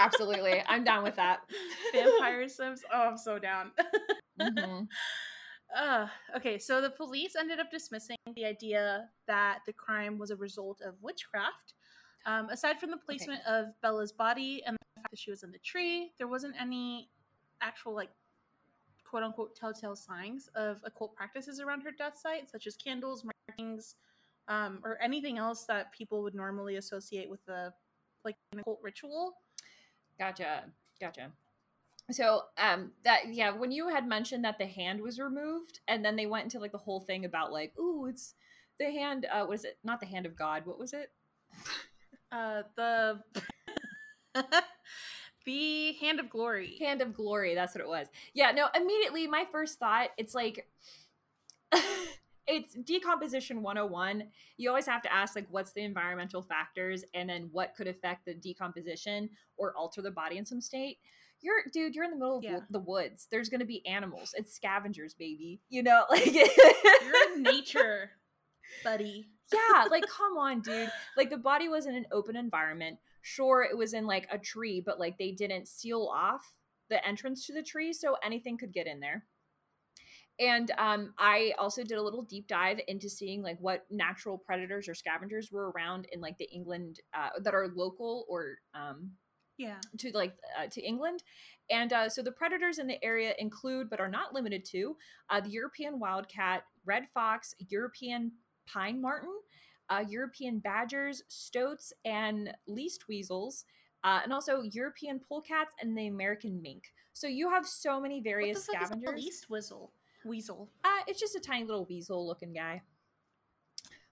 Absolutely. 0.00 0.62
I'm 0.68 0.84
down 0.84 1.04
with 1.04 1.16
that. 1.16 1.40
Vampire 1.92 2.48
Sims. 2.48 2.82
Oh, 2.92 3.08
I'm 3.08 3.18
so 3.18 3.38
down. 3.38 3.72
Mhm. 4.38 4.86
Uh, 5.74 6.06
okay, 6.36 6.58
so 6.58 6.82
the 6.82 6.90
police 6.90 7.34
ended 7.36 7.58
up 7.58 7.70
dismissing 7.70 8.16
the 8.34 8.44
idea 8.44 9.08
that 9.26 9.60
the 9.66 9.72
crime 9.72 10.18
was 10.18 10.30
a 10.30 10.36
result 10.36 10.82
of 10.82 10.94
witchcraft. 11.00 11.72
Um, 12.26 12.50
aside 12.50 12.78
from 12.78 12.90
the 12.90 12.98
placement 12.98 13.40
of 13.46 13.68
Bella's 13.80 14.12
body 14.12 14.62
and 14.66 14.76
the 14.76 15.00
fact 15.00 15.10
that 15.10 15.18
she 15.18 15.30
was 15.30 15.42
in 15.42 15.50
the 15.50 15.58
tree, 15.58 16.12
there 16.18 16.28
wasn't 16.28 16.54
any 16.60 17.08
actual, 17.62 17.94
like, 17.94 18.10
quote 19.08 19.22
unquote 19.22 19.56
telltale 19.56 19.96
signs 19.96 20.48
of 20.54 20.80
occult 20.84 21.14
practices 21.14 21.60
around 21.60 21.80
her 21.80 21.92
death 21.92 22.18
site, 22.18 22.48
such 22.50 22.66
as 22.66 22.76
candles, 22.76 23.24
markings, 23.48 23.94
um, 24.48 24.80
or 24.84 25.00
anything 25.00 25.38
else 25.38 25.64
that 25.64 25.92
people 25.92 26.22
would 26.22 26.34
normally 26.34 26.76
associate 26.76 27.30
with 27.30 27.46
a 27.48 27.72
like 28.24 28.36
an 28.52 28.58
occult 28.60 28.80
ritual. 28.82 29.34
Gotcha. 30.18 30.64
Gotcha. 31.00 31.32
So, 32.10 32.42
um, 32.56 32.92
that 33.04 33.34
yeah, 33.34 33.50
when 33.50 33.72
you 33.72 33.88
had 33.88 34.06
mentioned 34.06 34.44
that 34.44 34.58
the 34.58 34.66
hand 34.66 35.00
was 35.00 35.18
removed, 35.18 35.80
and 35.88 36.04
then 36.04 36.16
they 36.16 36.26
went 36.26 36.44
into 36.44 36.60
like 36.60 36.72
the 36.72 36.78
whole 36.78 37.00
thing 37.00 37.24
about 37.24 37.52
like, 37.52 37.76
ooh, 37.78 38.06
it's 38.06 38.34
the 38.78 38.90
hand. 38.90 39.26
Uh, 39.30 39.44
was 39.48 39.64
it 39.64 39.78
not 39.82 40.00
the 40.00 40.06
hand 40.06 40.24
of 40.26 40.36
God? 40.36 40.66
What 40.66 40.78
was 40.78 40.92
it? 40.92 41.10
Uh, 42.30 42.62
the 42.76 43.20
the 45.46 45.92
hand 45.94 46.20
of 46.20 46.30
glory. 46.30 46.76
Hand 46.78 47.02
of 47.02 47.14
glory. 47.14 47.54
That's 47.54 47.74
what 47.74 47.82
it 47.82 47.88
was. 47.88 48.06
Yeah. 48.34 48.52
No. 48.52 48.68
Immediately, 48.74 49.26
my 49.26 49.44
first 49.50 49.78
thought, 49.78 50.10
it's 50.16 50.34
like. 50.34 50.68
it's 52.48 52.74
decomposition 52.74 53.62
101 53.62 54.24
you 54.56 54.68
always 54.68 54.86
have 54.86 55.02
to 55.02 55.12
ask 55.12 55.34
like 55.34 55.46
what's 55.50 55.72
the 55.72 55.82
environmental 55.82 56.42
factors 56.42 57.04
and 57.14 57.28
then 57.28 57.48
what 57.52 57.74
could 57.76 57.86
affect 57.88 58.24
the 58.24 58.34
decomposition 58.34 59.28
or 59.56 59.74
alter 59.76 60.00
the 60.02 60.10
body 60.10 60.36
in 60.38 60.46
some 60.46 60.60
state. 60.60 60.98
You're 61.42 61.62
dude 61.72 61.94
you're 61.94 62.04
in 62.04 62.10
the 62.10 62.16
middle 62.16 62.38
of 62.38 62.44
Yeah. 62.44 62.60
the 62.70 62.78
woods. 62.78 63.26
There's 63.30 63.48
gonna 63.48 63.64
be 63.66 63.86
animals. 63.86 64.34
It's 64.36 64.54
scavengers 64.54 65.14
baby. 65.14 65.60
You 65.68 65.82
know 65.82 66.04
like 66.10 66.26
You're 66.34 67.32
in 67.34 67.42
nature, 67.42 68.10
buddy. 68.84 69.28
yeah 69.52 69.84
like 69.90 70.04
come 70.08 70.36
on 70.38 70.60
dude. 70.60 70.90
Like 71.16 71.30
the 71.30 71.36
body 71.36 71.68
was 71.68 71.86
in 71.86 71.94
an 71.94 72.06
open 72.12 72.36
environment. 72.36 72.98
Sure 73.22 73.62
it 73.68 73.76
was 73.76 73.92
in 73.92 74.06
like 74.06 74.26
a 74.30 74.38
tree 74.38 74.80
but 74.84 74.98
like 75.00 75.18
they 75.18 75.32
didn't 75.32 75.68
seal 75.68 76.10
off 76.14 76.54
the 76.88 77.04
entrance 77.06 77.44
to 77.46 77.52
the 77.52 77.62
tree 77.62 77.92
so 77.92 78.16
anything 78.22 78.56
could 78.56 78.72
get 78.72 78.86
in 78.86 79.00
there 79.00 79.24
and 80.38 80.70
um, 80.78 81.12
i 81.18 81.52
also 81.58 81.82
did 81.82 81.98
a 81.98 82.02
little 82.02 82.22
deep 82.22 82.46
dive 82.46 82.78
into 82.88 83.08
seeing 83.08 83.42
like 83.42 83.58
what 83.60 83.86
natural 83.90 84.36
predators 84.36 84.88
or 84.88 84.94
scavengers 84.94 85.50
were 85.50 85.70
around 85.70 86.06
in 86.12 86.20
like 86.20 86.36
the 86.38 86.50
england 86.52 87.00
uh, 87.14 87.30
that 87.40 87.54
are 87.54 87.68
local 87.74 88.24
or 88.28 88.58
um, 88.74 89.10
Yeah. 89.58 89.80
to 89.98 90.10
like 90.12 90.34
uh, 90.58 90.66
to 90.68 90.82
England. 90.82 91.22
And 91.70 91.92
uh, 91.92 92.08
so 92.08 92.22
the 92.22 92.32
predators 92.32 92.78
in 92.78 92.86
the 92.86 93.02
area 93.02 93.34
include, 93.38 93.88
but 93.88 94.00
are 94.00 94.08
not 94.08 94.34
limited 94.34 94.64
to, 94.66 94.96
uh, 95.30 95.40
the 95.40 95.48
European 95.48 95.98
wildcat, 95.98 96.64
red 96.84 97.08
fox, 97.14 97.54
European 97.70 98.32
pine 98.66 99.00
marten, 99.00 99.32
uh, 99.88 100.04
European 100.06 100.58
badgers, 100.58 101.22
stoats, 101.28 101.92
and 102.04 102.52
least 102.66 103.08
weasels, 103.08 103.64
uh, 104.04 104.20
and 104.22 104.32
also 104.32 104.62
European 104.62 105.18
polecats 105.20 105.74
and 105.80 105.96
the 105.96 106.06
American 106.06 106.60
mink. 106.60 106.84
So 107.14 107.26
you 107.26 107.48
have 107.48 107.66
so 107.66 107.98
many 107.98 108.20
various 108.20 108.58
what 108.58 108.66
the 108.66 108.72
fuck 108.72 108.82
is 108.82 108.88
scavengers. 108.88 109.12
a 109.12 109.16
least 109.16 109.50
whistle? 109.50 109.92
Weasel. 110.26 110.68
Uh, 110.84 110.88
it's 111.06 111.20
just 111.20 111.34
a 111.36 111.40
tiny 111.40 111.64
little 111.64 111.86
weasel-looking 111.88 112.52
guy. 112.52 112.82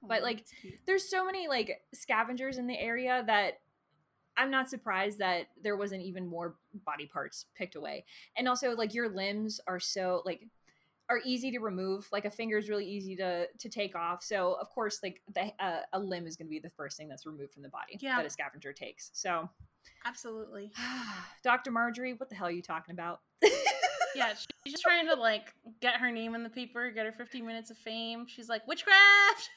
But, 0.07 0.23
like, 0.23 0.45
there's 0.87 1.09
so 1.09 1.25
many 1.25 1.49
like 1.49 1.81
scavengers 1.95 2.59
in 2.59 2.67
the 2.67 2.79
area 2.79 3.25
that 3.27 3.55
I'm 4.37 4.51
not 4.51 4.69
surprised 4.69 5.19
that 5.19 5.47
there 5.63 5.77
wasn't 5.77 6.03
even 6.03 6.27
more 6.27 6.57
body 6.85 7.07
parts 7.07 7.47
picked 7.57 7.75
away. 7.77 8.05
And 8.37 8.49
also 8.49 8.75
like 8.75 8.93
your 8.93 9.09
limbs 9.09 9.61
are 9.67 9.79
so 9.81 10.23
like 10.25 10.49
are 11.09 11.21
easy 11.25 11.53
to 11.53 11.61
remove. 11.61 12.09
Like 12.13 12.25
a 12.25 12.31
finger 12.31 12.59
is 12.59 12.69
really 12.69 12.85
easy 12.87 13.15
to 13.17 13.47
to 13.47 13.69
take 13.69 13.95
off. 13.95 14.23
So 14.25 14.55
of 14.61 14.69
course 14.71 14.99
like 15.05 15.23
the 15.35 15.53
uh, 15.65 15.81
a 15.93 15.99
limb 16.01 16.27
is 16.27 16.37
going 16.37 16.49
to 16.49 16.51
be 16.51 16.59
the 16.59 16.69
first 16.71 16.97
thing 16.97 17.09
that's 17.09 17.27
removed 17.27 17.53
from 17.55 17.63
the 17.63 17.69
body 17.69 17.97
Yeah. 18.01 18.17
that 18.17 18.27
a 18.27 18.31
scavenger 18.31 18.73
takes. 18.73 19.11
So 19.15 19.49
absolutely. 20.05 20.73
Dr. 21.45 21.71
Marjorie, 21.71 22.15
what 22.15 22.29
the 22.29 22.35
hell 22.35 22.49
are 22.49 22.51
you 22.51 22.61
talking 22.63 22.93
about? 22.93 23.21
Yeah, 24.15 24.35
she's 24.65 24.73
just 24.73 24.83
trying 24.83 25.09
to 25.09 25.15
like 25.15 25.53
get 25.81 25.97
her 25.97 26.11
name 26.11 26.35
in 26.35 26.43
the 26.43 26.51
paper, 26.51 26.91
get 26.91 27.07
her 27.07 27.13
15 27.13 27.47
minutes 27.47 27.71
of 27.71 27.79
fame. 27.79 28.27
She's 28.27 28.49
like 28.49 28.67
witchcraft. 28.67 29.51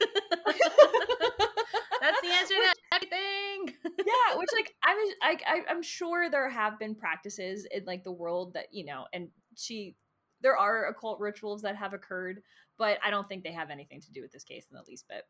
That's 2.00 2.20
the 2.22 2.28
answer 2.28 2.54
to 2.54 2.74
everything. 2.94 3.74
yeah, 3.84 4.36
which 4.36 4.48
like 4.54 4.72
I 4.84 4.94
was 4.94 5.14
I, 5.22 5.36
I 5.46 5.60
I'm 5.68 5.82
sure 5.82 6.30
there 6.30 6.48
have 6.48 6.78
been 6.78 6.94
practices 6.94 7.66
in 7.70 7.84
like 7.84 8.04
the 8.04 8.12
world 8.12 8.54
that 8.54 8.66
you 8.72 8.84
know, 8.84 9.06
and 9.12 9.28
she 9.56 9.96
there 10.40 10.56
are 10.56 10.86
occult 10.86 11.18
rituals 11.20 11.62
that 11.62 11.76
have 11.76 11.92
occurred, 11.92 12.42
but 12.78 12.98
I 13.04 13.10
don't 13.10 13.28
think 13.28 13.42
they 13.42 13.52
have 13.52 13.70
anything 13.70 14.00
to 14.02 14.12
do 14.12 14.22
with 14.22 14.32
this 14.32 14.44
case 14.44 14.66
in 14.70 14.76
the 14.76 14.84
least 14.86 15.06
bit. 15.08 15.24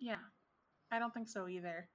Yeah, 0.00 0.16
I 0.90 0.98
don't 0.98 1.14
think 1.14 1.28
so 1.28 1.48
either. 1.48 1.88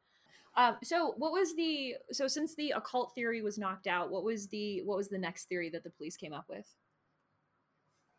Um, 0.55 0.77
so 0.83 1.13
what 1.17 1.31
was 1.31 1.55
the 1.55 1.95
so 2.11 2.27
since 2.27 2.55
the 2.55 2.71
occult 2.71 3.13
theory 3.15 3.41
was 3.41 3.57
knocked 3.57 3.87
out, 3.87 4.11
what 4.11 4.23
was 4.23 4.47
the 4.47 4.81
what 4.83 4.97
was 4.97 5.09
the 5.09 5.17
next 5.17 5.45
theory 5.45 5.69
that 5.71 5.83
the 5.83 5.89
police 5.89 6.15
came 6.15 6.33
up 6.33 6.45
with? 6.49 6.67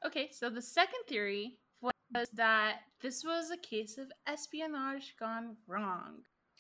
Okay, 0.05 0.29
so 0.33 0.51
the 0.51 0.61
second 0.63 1.01
theory 1.09 1.59
was 1.81 2.29
that 2.35 2.79
this 3.01 3.25
was 3.25 3.51
a 3.51 3.57
case 3.57 3.99
of 3.99 4.07
espionage 4.27 5.15
gone 5.19 5.57
wrong. 5.67 6.17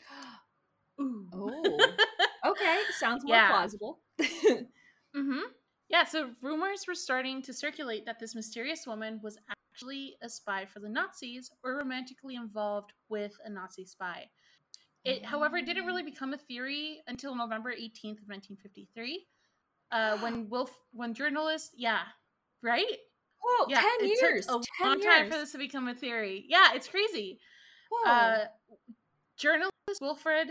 Ooh. 1.00 1.26
Oh. 1.32 1.90
Okay, 2.46 2.80
sounds 2.98 3.24
more 3.24 3.36
Yeah. 3.36 3.48
plausible. 3.50 4.00
Mm-hmm. 5.16 5.40
Yeah, 5.88 6.04
so 6.04 6.30
rumors 6.42 6.84
were 6.88 6.94
starting 6.94 7.40
to 7.42 7.54
circulate 7.54 8.04
that 8.04 8.18
this 8.18 8.34
mysterious 8.34 8.86
woman 8.86 9.20
was 9.22 9.38
actually 9.48 10.16
a 10.22 10.28
spy 10.28 10.66
for 10.66 10.80
the 10.80 10.88
Nazis 10.88 11.50
or 11.62 11.76
romantically 11.76 12.34
involved 12.34 12.92
with 13.08 13.32
a 13.44 13.48
Nazi 13.50 13.84
spy. 13.86 14.28
It, 15.04 15.24
however, 15.24 15.60
didn't 15.60 15.84
really 15.84 16.02
become 16.02 16.32
a 16.32 16.38
theory 16.38 17.02
until 17.06 17.34
November 17.34 17.70
18th 17.72 18.22
of 18.22 18.28
1953, 18.28 19.26
uh, 19.92 20.18
when 20.22 20.48
Wilf, 20.48 20.70
when 20.92 21.12
journalists, 21.14 21.72
yeah, 21.76 22.00
right, 22.62 22.96
oh, 23.44 23.66
yeah, 23.68 23.80
10 23.80 23.88
it 24.00 24.22
years. 24.22 24.46
a 24.46 24.50
10 24.50 24.60
long 24.80 25.00
years. 25.00 25.04
time 25.04 25.30
for 25.30 25.36
this 25.36 25.52
to 25.52 25.58
become 25.58 25.88
a 25.88 25.94
theory. 25.94 26.44
Yeah, 26.48 26.68
it's 26.74 26.88
crazy. 26.88 27.38
Whoa. 27.90 28.10
Uh, 28.10 28.44
journalist 29.36 29.72
Wilfred 30.00 30.48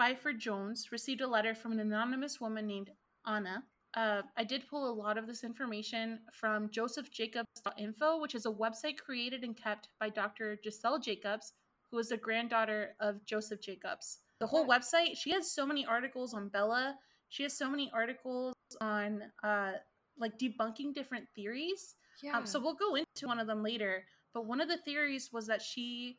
Byford 0.00 0.38
Jones 0.38 0.90
received 0.92 1.20
a 1.20 1.26
letter 1.26 1.54
from 1.54 1.72
an 1.72 1.80
anonymous 1.80 2.40
woman 2.40 2.66
named 2.66 2.90
Anna. 3.26 3.62
Uh, 3.94 4.22
I 4.36 4.44
did 4.44 4.68
pull 4.68 4.88
a 4.88 4.94
lot 4.94 5.18
of 5.18 5.26
this 5.26 5.42
information 5.44 6.20
from 6.32 6.68
josefjakobs.info, 6.68 8.20
which 8.20 8.34
is 8.34 8.46
a 8.46 8.50
website 8.50 8.98
created 8.98 9.42
and 9.42 9.56
kept 9.56 9.88
by 9.98 10.08
Dr. 10.08 10.58
Giselle 10.62 11.00
Jakobs, 11.00 11.52
who 11.90 11.98
is 11.98 12.08
the 12.08 12.16
granddaughter 12.16 12.94
of 13.00 13.24
Josef 13.24 13.60
Jakobs. 13.60 14.18
The 14.38 14.46
whole 14.46 14.66
website, 14.66 15.16
she 15.16 15.30
has 15.32 15.50
so 15.50 15.66
many 15.66 15.84
articles 15.84 16.34
on 16.34 16.48
Bella. 16.48 16.96
She 17.28 17.42
has 17.42 17.56
so 17.56 17.68
many 17.68 17.90
articles 17.94 18.54
on 18.80 19.22
uh, 19.42 19.72
like 20.18 20.38
debunking 20.38 20.94
different 20.94 21.26
theories. 21.34 21.96
yeah. 22.22 22.36
Um, 22.36 22.46
so 22.46 22.60
we'll 22.60 22.74
go 22.74 22.94
into 22.94 23.26
one 23.26 23.38
of 23.38 23.46
them 23.46 23.62
later. 23.62 24.04
But 24.32 24.46
one 24.46 24.60
of 24.60 24.68
the 24.68 24.78
theories 24.78 25.30
was 25.32 25.46
that 25.48 25.60
she 25.60 26.18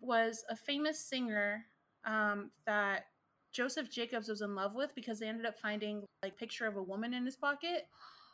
was 0.00 0.44
a 0.50 0.56
famous 0.56 0.98
singer 0.98 1.64
um, 2.04 2.50
that 2.66 3.04
Josef 3.52 3.90
Jakobs 3.90 4.28
was 4.28 4.42
in 4.42 4.54
love 4.54 4.74
with 4.74 4.94
because 4.94 5.18
they 5.18 5.28
ended 5.28 5.46
up 5.46 5.58
finding 5.58 6.02
like 6.22 6.36
picture 6.36 6.66
of 6.66 6.76
a 6.76 6.82
woman 6.82 7.14
in 7.14 7.24
his 7.24 7.36
pocket. 7.36 7.86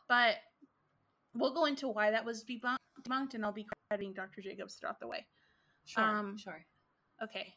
But 0.07 0.35
we'll 1.33 1.53
go 1.53 1.65
into 1.65 1.87
why 1.87 2.11
that 2.11 2.25
was 2.25 2.43
debunk- 2.43 2.77
debunked, 3.07 3.33
and 3.33 3.45
I'll 3.45 3.51
be 3.51 3.67
crediting 3.89 4.13
Dr. 4.13 4.41
Jakobs 4.41 4.75
throughout 4.75 4.99
the 4.99 5.07
way. 5.07 5.25
Sure, 5.87 6.03
um, 6.03 6.37
sure. 6.37 6.65
Okay. 7.23 7.55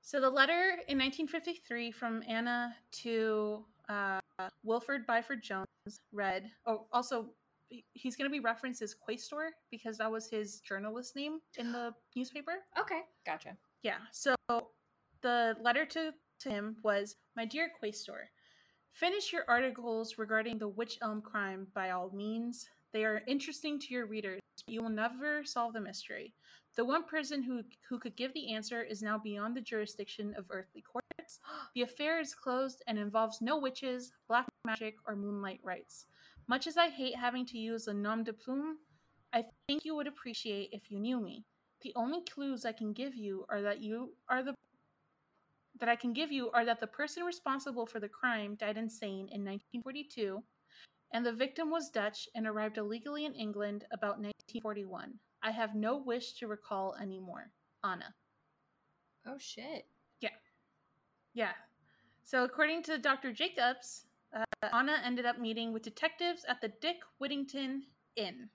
So 0.00 0.20
the 0.20 0.30
letter 0.30 0.70
in 0.88 0.96
1953 0.96 1.90
from 1.90 2.22
Anna 2.26 2.74
to 3.02 3.64
uh, 3.88 4.20
Wilford 4.62 5.06
Byford 5.06 5.42
Jones 5.42 5.66
read. 6.12 6.50
Oh, 6.64 6.86
also, 6.92 7.30
he's 7.92 8.16
going 8.16 8.30
to 8.30 8.32
be 8.32 8.40
referenced 8.40 8.80
as 8.80 8.94
Quaestor 8.94 9.50
because 9.70 9.98
that 9.98 10.10
was 10.10 10.30
his 10.30 10.60
journalist 10.60 11.16
name 11.16 11.40
in 11.58 11.72
the 11.72 11.92
newspaper. 12.16 12.52
Okay, 12.78 13.00
gotcha. 13.26 13.56
Yeah. 13.82 13.98
So 14.12 14.34
the 15.20 15.56
letter 15.60 15.84
to, 15.84 16.12
to 16.40 16.48
him 16.48 16.76
was 16.82 17.16
My 17.36 17.44
dear 17.44 17.70
Quaestor, 17.82 18.28
finish 18.92 19.32
your 19.32 19.44
articles 19.48 20.16
regarding 20.18 20.58
the 20.58 20.68
Wych 20.68 20.98
Elm 21.02 21.20
crime 21.20 21.66
by 21.74 21.90
all 21.90 22.10
means. 22.14 22.68
They 22.92 23.04
are 23.04 23.22
interesting 23.26 23.78
to 23.80 23.94
your 23.94 24.06
readers, 24.06 24.40
but 24.64 24.72
you 24.72 24.82
will 24.82 24.88
never 24.88 25.44
solve 25.44 25.74
the 25.74 25.80
mystery. 25.80 26.32
The 26.76 26.84
one 26.84 27.04
person 27.04 27.42
who, 27.42 27.62
who 27.88 27.98
could 27.98 28.16
give 28.16 28.32
the 28.34 28.54
answer 28.54 28.82
is 28.82 29.02
now 29.02 29.18
beyond 29.18 29.56
the 29.56 29.60
jurisdiction 29.60 30.34
of 30.36 30.46
earthly 30.50 30.82
courts. 30.82 31.04
The 31.74 31.82
affair 31.82 32.20
is 32.20 32.34
closed 32.34 32.82
and 32.86 32.98
involves 32.98 33.42
no 33.42 33.58
witches, 33.58 34.12
black 34.28 34.46
magic, 34.64 34.96
or 35.06 35.14
moonlight 35.14 35.60
rites. 35.62 36.06
Much 36.46 36.66
as 36.66 36.78
I 36.78 36.88
hate 36.88 37.14
having 37.14 37.44
to 37.46 37.58
use 37.58 37.86
a 37.86 37.94
nom 37.94 38.24
de 38.24 38.32
plume, 38.32 38.78
I 39.32 39.44
think 39.66 39.84
you 39.84 39.94
would 39.94 40.06
appreciate 40.06 40.70
if 40.72 40.90
you 40.90 40.98
knew 40.98 41.20
me. 41.20 41.44
The 41.82 41.92
only 41.94 42.22
clues 42.22 42.64
I 42.64 42.72
can 42.72 42.92
give 42.92 43.14
you 43.14 43.44
are 43.50 43.60
that 43.60 43.82
you 43.82 44.14
are 44.28 44.42
the 44.42 44.54
that 45.78 45.88
I 45.88 45.96
can 45.96 46.12
give 46.12 46.32
you 46.32 46.50
are 46.50 46.64
that 46.64 46.80
the 46.80 46.86
person 46.86 47.22
responsible 47.22 47.86
for 47.86 48.00
the 48.00 48.08
crime 48.08 48.56
died 48.56 48.76
insane 48.76 49.28
in 49.30 49.44
1942, 49.44 50.42
and 51.12 51.24
the 51.24 51.32
victim 51.32 51.70
was 51.70 51.90
Dutch 51.90 52.28
and 52.34 52.46
arrived 52.46 52.78
illegally 52.78 53.24
in 53.24 53.34
England 53.34 53.84
about 53.92 54.18
1941. 54.20 55.14
I 55.42 55.50
have 55.50 55.74
no 55.74 55.96
wish 55.96 56.32
to 56.34 56.48
recall 56.48 56.94
anymore. 57.00 57.50
Anna. 57.84 58.14
Oh 59.26 59.38
shit. 59.38 59.86
Yeah. 60.20 60.30
Yeah. 61.34 61.52
So, 62.24 62.44
according 62.44 62.82
to 62.84 62.98
Dr. 62.98 63.32
Jakobs, 63.32 64.04
uh, 64.34 64.44
Anna 64.72 65.00
ended 65.04 65.24
up 65.24 65.38
meeting 65.38 65.72
with 65.72 65.82
detectives 65.82 66.44
at 66.46 66.60
the 66.60 66.68
Dick 66.80 66.96
Whittington 67.18 67.84
Inn. 68.16 68.50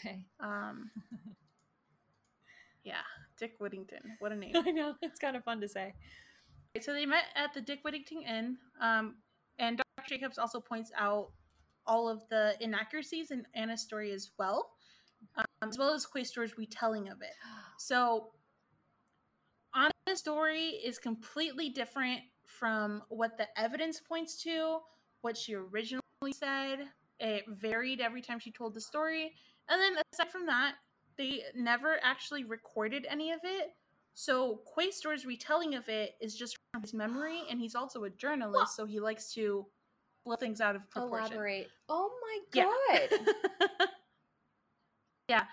Okay. 0.00 0.24
Um, 0.40 0.90
yeah, 2.84 3.02
Dick 3.38 3.56
Whittington. 3.58 4.16
What 4.20 4.32
a 4.32 4.36
name. 4.36 4.52
I 4.66 4.70
know 4.70 4.94
it's 5.02 5.18
kind 5.18 5.36
of 5.36 5.44
fun 5.44 5.60
to 5.60 5.68
say. 5.68 5.94
So 6.80 6.92
they 6.92 7.06
met 7.06 7.24
at 7.36 7.52
the 7.54 7.60
Dick 7.60 7.80
Whittington 7.84 8.22
Inn, 8.22 8.56
um, 8.80 9.16
and 9.58 9.76
Dr. 9.76 9.83
Jakobs 10.06 10.38
also 10.38 10.60
points 10.60 10.90
out 10.96 11.30
all 11.86 12.08
of 12.08 12.26
the 12.28 12.56
inaccuracies 12.60 13.30
in 13.30 13.46
Anna's 13.54 13.82
story 13.82 14.12
as 14.12 14.30
well, 14.38 14.70
um, 15.36 15.44
as 15.68 15.78
well 15.78 15.92
as 15.92 16.06
Quaestor's 16.06 16.56
retelling 16.58 17.08
of 17.08 17.22
it. 17.22 17.34
So 17.76 18.30
Anna's 19.74 20.20
story 20.20 20.80
is 20.84 20.98
completely 20.98 21.68
different 21.68 22.20
from 22.46 23.02
what 23.08 23.36
the 23.36 23.46
evidence 23.58 24.00
points 24.00 24.40
to, 24.44 24.78
what 25.22 25.36
she 25.36 25.54
originally 25.54 26.00
said. 26.32 26.86
It 27.18 27.44
varied 27.48 28.00
every 28.00 28.22
time 28.22 28.38
she 28.38 28.52
told 28.52 28.74
the 28.74 28.80
story. 28.80 29.32
And 29.68 29.80
then 29.80 30.02
aside 30.12 30.30
from 30.30 30.46
that, 30.46 30.76
they 31.18 31.42
never 31.56 31.98
actually 32.02 32.44
recorded 32.44 33.06
any 33.10 33.32
of 33.32 33.40
it. 33.42 33.74
So 34.14 34.60
Quaestor's 34.64 35.26
retelling 35.26 35.74
of 35.74 35.88
it 35.88 36.14
is 36.20 36.36
just 36.36 36.56
from 36.72 36.82
his 36.82 36.94
memory, 36.94 37.42
and 37.50 37.58
he's 37.58 37.74
also 37.74 38.04
a 38.04 38.10
journalist, 38.10 38.76
so 38.76 38.86
he 38.86 39.00
likes 39.00 39.32
to 39.34 39.66
blow 40.24 40.36
things 40.36 40.60
out 40.60 40.76
of 40.76 40.88
proportion. 40.90 41.32
Elaborate. 41.32 41.68
Oh 41.88 42.10
my 42.22 42.62
god. 42.62 43.88
yeah. 45.28 45.44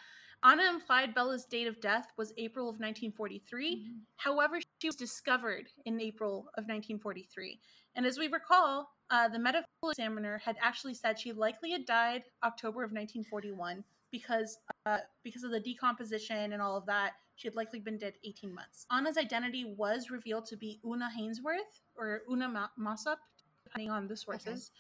Anna 0.44 0.64
implied 0.70 1.14
Bella's 1.14 1.46
date 1.46 1.68
of 1.68 1.80
death 1.82 2.08
was 2.18 2.34
April 2.38 2.66
of 2.66 2.80
1943. 2.80 3.76
Mhm. 3.76 4.00
However, 4.18 4.60
she 4.80 4.88
was 4.88 4.96
discovered 4.96 5.68
in 5.86 6.02
April 6.02 6.40
of 6.58 6.66
1943. 6.66 7.60
And 7.96 8.06
as 8.06 8.18
we 8.18 8.28
recall, 8.28 8.90
uh, 9.12 9.28
the 9.28 9.38
medical 9.38 9.68
examiner 9.90 10.40
had 10.40 10.58
actually 10.62 10.96
said 10.96 11.20
she 11.20 11.32
likely 11.34 11.72
had 11.72 11.86
died 11.86 12.24
October 12.44 12.84
of 12.84 12.92
1941 12.92 13.84
because 14.10 14.58
uh, 14.86 15.00
because 15.24 15.44
of 15.44 15.52
the 15.52 15.60
decomposition 15.60 16.54
and 16.54 16.62
all 16.62 16.76
of 16.76 16.86
that. 16.88 17.14
She 17.36 17.48
had 17.48 17.56
likely 17.56 17.80
been 17.80 17.98
dead 17.98 18.14
18 18.24 18.54
months. 18.54 18.86
Anna's 18.92 19.18
identity 19.18 19.74
was 19.76 20.12
revealed 20.12 20.46
to 20.48 20.58
be 20.58 20.80
Una 20.86 21.10
Hainsworth 21.18 21.82
or 21.96 22.22
Una 22.30 22.48
Ma- 22.48 22.68
Mossop, 22.78 23.18
depending 23.72 23.92
on 23.92 24.08
the 24.08 24.16
sources. 24.16 24.72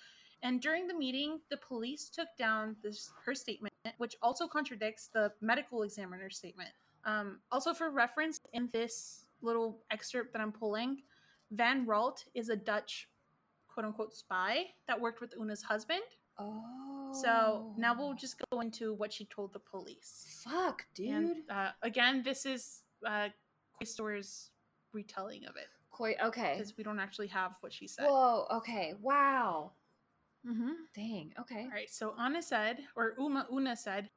And 0.44 0.60
during 0.60 0.88
the 0.88 0.94
meeting, 0.94 1.40
the 1.50 1.58
police 1.58 2.10
took 2.10 2.28
down 2.38 2.76
this 2.84 3.12
her 3.26 3.36
statement, 3.36 3.74
which 3.98 4.16
also 4.22 4.48
contradicts 4.48 5.10
the 5.14 5.32
medical 5.40 5.84
examiner's 5.84 6.38
statement. 6.38 6.70
Um, 7.06 7.40
also, 7.52 7.74
for 7.74 7.92
reference, 7.92 8.40
in 8.54 8.70
this 8.74 9.26
little 9.42 9.80
excerpt 9.92 10.34
that 10.34 10.42
I'm 10.42 10.52
pulling, 10.52 11.04
Van 11.52 11.86
Ralt 11.86 12.26
is 12.34 12.50
a 12.50 12.56
Dutch 12.56 13.08
quote 13.68 13.86
unquote 13.86 14.14
spy 14.14 14.66
that 14.88 15.00
worked 15.00 15.22
with 15.22 15.34
Una's 15.40 15.62
husband. 15.62 16.02
Oh. 16.40 17.12
So 17.14 17.74
now 17.78 17.96
we'll 17.98 18.14
just 18.14 18.42
go 18.52 18.62
into 18.62 18.94
what 18.94 19.14
she 19.14 19.26
told 19.26 19.54
the 19.54 19.60
police. 19.60 20.42
Fuck, 20.44 20.86
dude. 20.96 21.10
And 21.10 21.36
uh, 21.50 21.72
again, 21.84 22.24
this 22.24 22.46
is 22.46 22.84
uh, 23.06 23.30
Quaestor's 23.80 24.50
retelling 24.94 25.46
of 25.46 25.56
it 25.56 25.68
Okay. 26.00 26.56
because 26.58 26.76
we 26.78 26.84
don't 26.84 27.00
actually 27.00 27.28
have 27.28 27.54
what 27.62 27.74
she 27.74 27.88
said. 27.88 28.08
Whoa. 28.08 28.48
Okay. 28.52 28.94
Wow. 29.02 29.72
mm-hmm. 30.48 30.72
Dang. 30.96 31.34
Okay. 31.40 31.64
All 31.64 31.72
right, 31.72 31.90
so 31.90 32.14
Anna 32.20 32.42
said, 32.42 32.80
or 32.96 33.14
Uma 33.18 33.48
Una 33.52 33.76
said, 33.76 34.10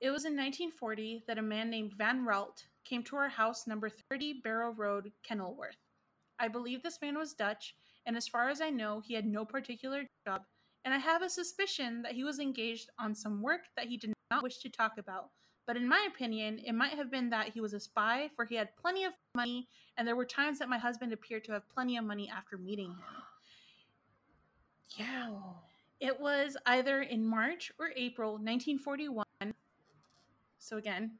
it 0.00 0.10
was 0.10 0.24
in 0.24 0.32
1940 0.32 1.24
that 1.28 1.38
a 1.38 1.42
man 1.42 1.70
named 1.70 1.94
Van 1.96 2.24
Ralt 2.24 2.64
came 2.84 3.02
to 3.04 3.16
our 3.16 3.28
house, 3.28 3.66
number 3.66 3.88
30 3.88 4.40
Barrow 4.42 4.72
Road, 4.72 5.12
Kenilworth. 5.22 5.76
I 6.38 6.48
believe 6.48 6.82
this 6.82 6.98
man 7.00 7.16
was 7.16 7.34
Dutch, 7.34 7.76
and 8.06 8.16
as 8.16 8.26
far 8.26 8.48
as 8.48 8.60
I 8.60 8.70
know, 8.70 9.00
he 9.00 9.14
had 9.14 9.26
no 9.26 9.44
particular 9.44 10.04
job, 10.26 10.42
and 10.84 10.92
I 10.92 10.98
have 10.98 11.22
a 11.22 11.30
suspicion 11.30 12.02
that 12.02 12.12
he 12.12 12.24
was 12.24 12.40
engaged 12.40 12.90
on 12.98 13.14
some 13.14 13.42
work 13.42 13.60
that 13.76 13.86
he 13.86 13.96
did 13.96 14.12
not 14.30 14.42
wish 14.42 14.58
to 14.58 14.68
talk 14.68 14.98
about. 14.98 15.30
But 15.66 15.76
in 15.76 15.88
my 15.88 16.06
opinion, 16.12 16.60
it 16.64 16.72
might 16.72 16.94
have 16.94 17.10
been 17.10 17.30
that 17.30 17.48
he 17.48 17.60
was 17.60 17.72
a 17.72 17.80
spy, 17.80 18.30
for 18.34 18.44
he 18.44 18.56
had 18.56 18.74
plenty 18.76 19.04
of 19.04 19.12
money, 19.36 19.68
and 19.96 20.06
there 20.06 20.16
were 20.16 20.24
times 20.24 20.58
that 20.58 20.68
my 20.68 20.78
husband 20.78 21.12
appeared 21.12 21.44
to 21.44 21.52
have 21.52 21.68
plenty 21.68 21.96
of 21.96 22.04
money 22.04 22.30
after 22.34 22.56
meeting 22.56 22.90
him. 22.90 22.98
Yeah. 24.98 25.30
It 26.00 26.20
was 26.20 26.54
either 26.66 27.00
in 27.00 27.24
March 27.24 27.72
or 27.78 27.92
April 27.96 28.32
1941. 28.32 29.24
So 30.58 30.76
again, 30.76 31.12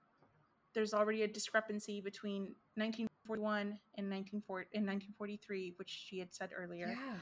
there's 0.75 0.93
already 0.93 1.23
a 1.23 1.29
discrepancy 1.29 2.03
between 2.03 2.55
1941 2.75 3.61
and 3.97 4.11
1940 4.11 4.69
and 4.75 4.87
1943, 4.87 5.75
which 5.77 5.89
she 5.89 6.19
had 6.19 6.35
said 6.35 6.51
earlier. 6.55 6.89
Yeah. 6.89 7.15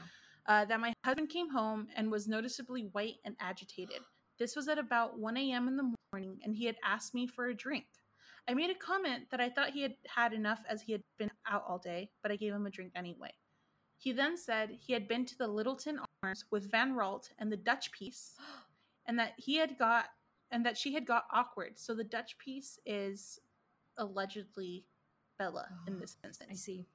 Uh, 0.47 0.65
that 0.65 0.79
my 0.79 0.91
husband 1.05 1.29
came 1.29 1.49
home 1.49 1.87
and 1.95 2.11
was 2.11 2.27
noticeably 2.27 2.89
white 2.93 3.15
and 3.23 3.35
agitated. 3.39 4.01
This 4.41 4.55
was 4.55 4.67
at 4.67 4.79
about 4.79 5.19
1 5.19 5.37
a.m. 5.37 5.67
in 5.67 5.77
the 5.77 5.93
morning, 6.11 6.39
and 6.43 6.55
he 6.55 6.65
had 6.65 6.77
asked 6.83 7.13
me 7.13 7.27
for 7.27 7.45
a 7.45 7.53
drink. 7.53 7.85
I 8.47 8.55
made 8.55 8.71
a 8.71 8.73
comment 8.73 9.25
that 9.29 9.39
I 9.39 9.51
thought 9.51 9.69
he 9.69 9.83
had 9.83 9.93
had 10.07 10.33
enough 10.33 10.63
as 10.67 10.81
he 10.81 10.93
had 10.93 11.01
been 11.19 11.29
out 11.47 11.63
all 11.67 11.77
day, 11.77 12.09
but 12.23 12.31
I 12.31 12.37
gave 12.37 12.51
him 12.51 12.65
a 12.65 12.71
drink 12.71 12.91
anyway. 12.95 13.29
He 13.99 14.11
then 14.11 14.35
said 14.35 14.79
he 14.79 14.93
had 14.93 15.07
been 15.07 15.25
to 15.25 15.37
the 15.37 15.47
Lyttelton 15.47 15.99
Arms 16.23 16.45
with 16.49 16.71
Van 16.71 16.95
Ralt 16.95 17.29
and 17.37 17.51
the 17.51 17.57
Dutch 17.57 17.91
piece, 17.91 18.33
and 19.05 19.19
that 19.19 19.33
he 19.37 19.57
had 19.57 19.77
got 19.77 20.05
and 20.49 20.65
that 20.65 20.75
she 20.75 20.91
had 20.91 21.05
got 21.05 21.25
awkward. 21.31 21.77
So 21.77 21.93
the 21.93 22.03
Dutch 22.03 22.35
piece 22.39 22.79
is 22.83 23.39
allegedly 23.99 24.85
Bella 25.37 25.67
in 25.85 25.99
this 25.99 26.17
instance. 26.23 26.49
I 26.51 26.55
see. 26.55 26.87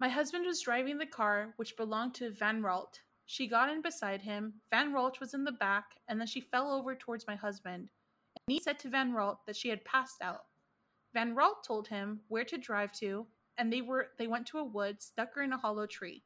My 0.00 0.08
husband 0.08 0.44
was 0.44 0.60
driving 0.60 0.98
the 0.98 1.06
car, 1.06 1.54
which 1.56 1.76
belonged 1.76 2.14
to 2.14 2.30
Van 2.32 2.64
Ralt. 2.64 3.02
She 3.30 3.46
got 3.46 3.68
in 3.68 3.82
beside 3.82 4.22
him. 4.22 4.54
Van 4.70 4.90
Ralt 4.90 5.20
was 5.20 5.34
in 5.34 5.44
the 5.44 5.52
back, 5.52 5.96
and 6.08 6.18
then 6.18 6.26
she 6.26 6.40
fell 6.40 6.72
over 6.72 6.94
towards 6.94 7.26
my 7.26 7.36
husband. 7.36 7.90
And 8.34 8.54
he 8.54 8.58
said 8.58 8.78
to 8.78 8.88
Van 8.88 9.12
Ralt 9.12 9.44
that 9.44 9.54
she 9.54 9.68
had 9.68 9.84
passed 9.84 10.22
out. 10.22 10.46
Van 11.12 11.34
Ralt 11.34 11.62
told 11.62 11.88
him 11.88 12.20
where 12.28 12.46
to 12.46 12.56
drive 12.56 12.90
to, 12.92 13.26
and 13.58 13.70
they 13.70 13.82
were 13.82 14.08
they 14.16 14.26
went 14.26 14.46
to 14.46 14.58
a 14.58 14.64
wood, 14.64 15.02
stuck 15.02 15.34
her 15.34 15.42
in 15.42 15.52
a 15.52 15.58
hollow 15.58 15.84
tree. 15.84 16.22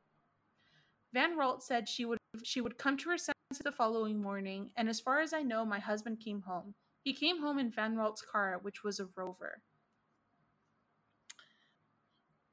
Van 1.12 1.36
Ralt 1.36 1.64
said 1.64 1.88
she 1.88 2.04
would 2.04 2.18
she 2.44 2.60
would 2.60 2.78
come 2.78 2.96
to 2.98 3.10
her 3.10 3.18
senses 3.18 3.64
the 3.64 3.72
following 3.72 4.22
morning, 4.22 4.70
and 4.76 4.88
as 4.88 5.00
far 5.00 5.18
as 5.18 5.32
I 5.32 5.42
know, 5.42 5.64
my 5.64 5.80
husband 5.80 6.20
came 6.20 6.42
home. 6.42 6.72
He 7.02 7.12
came 7.12 7.40
home 7.40 7.58
in 7.58 7.72
Van 7.72 7.96
Ralt's 7.96 8.22
car, 8.22 8.60
which 8.62 8.84
was 8.84 9.00
a 9.00 9.08
Rover. 9.16 9.60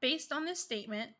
Based 0.00 0.32
on 0.32 0.44
this 0.44 0.58
statement, 0.58 1.12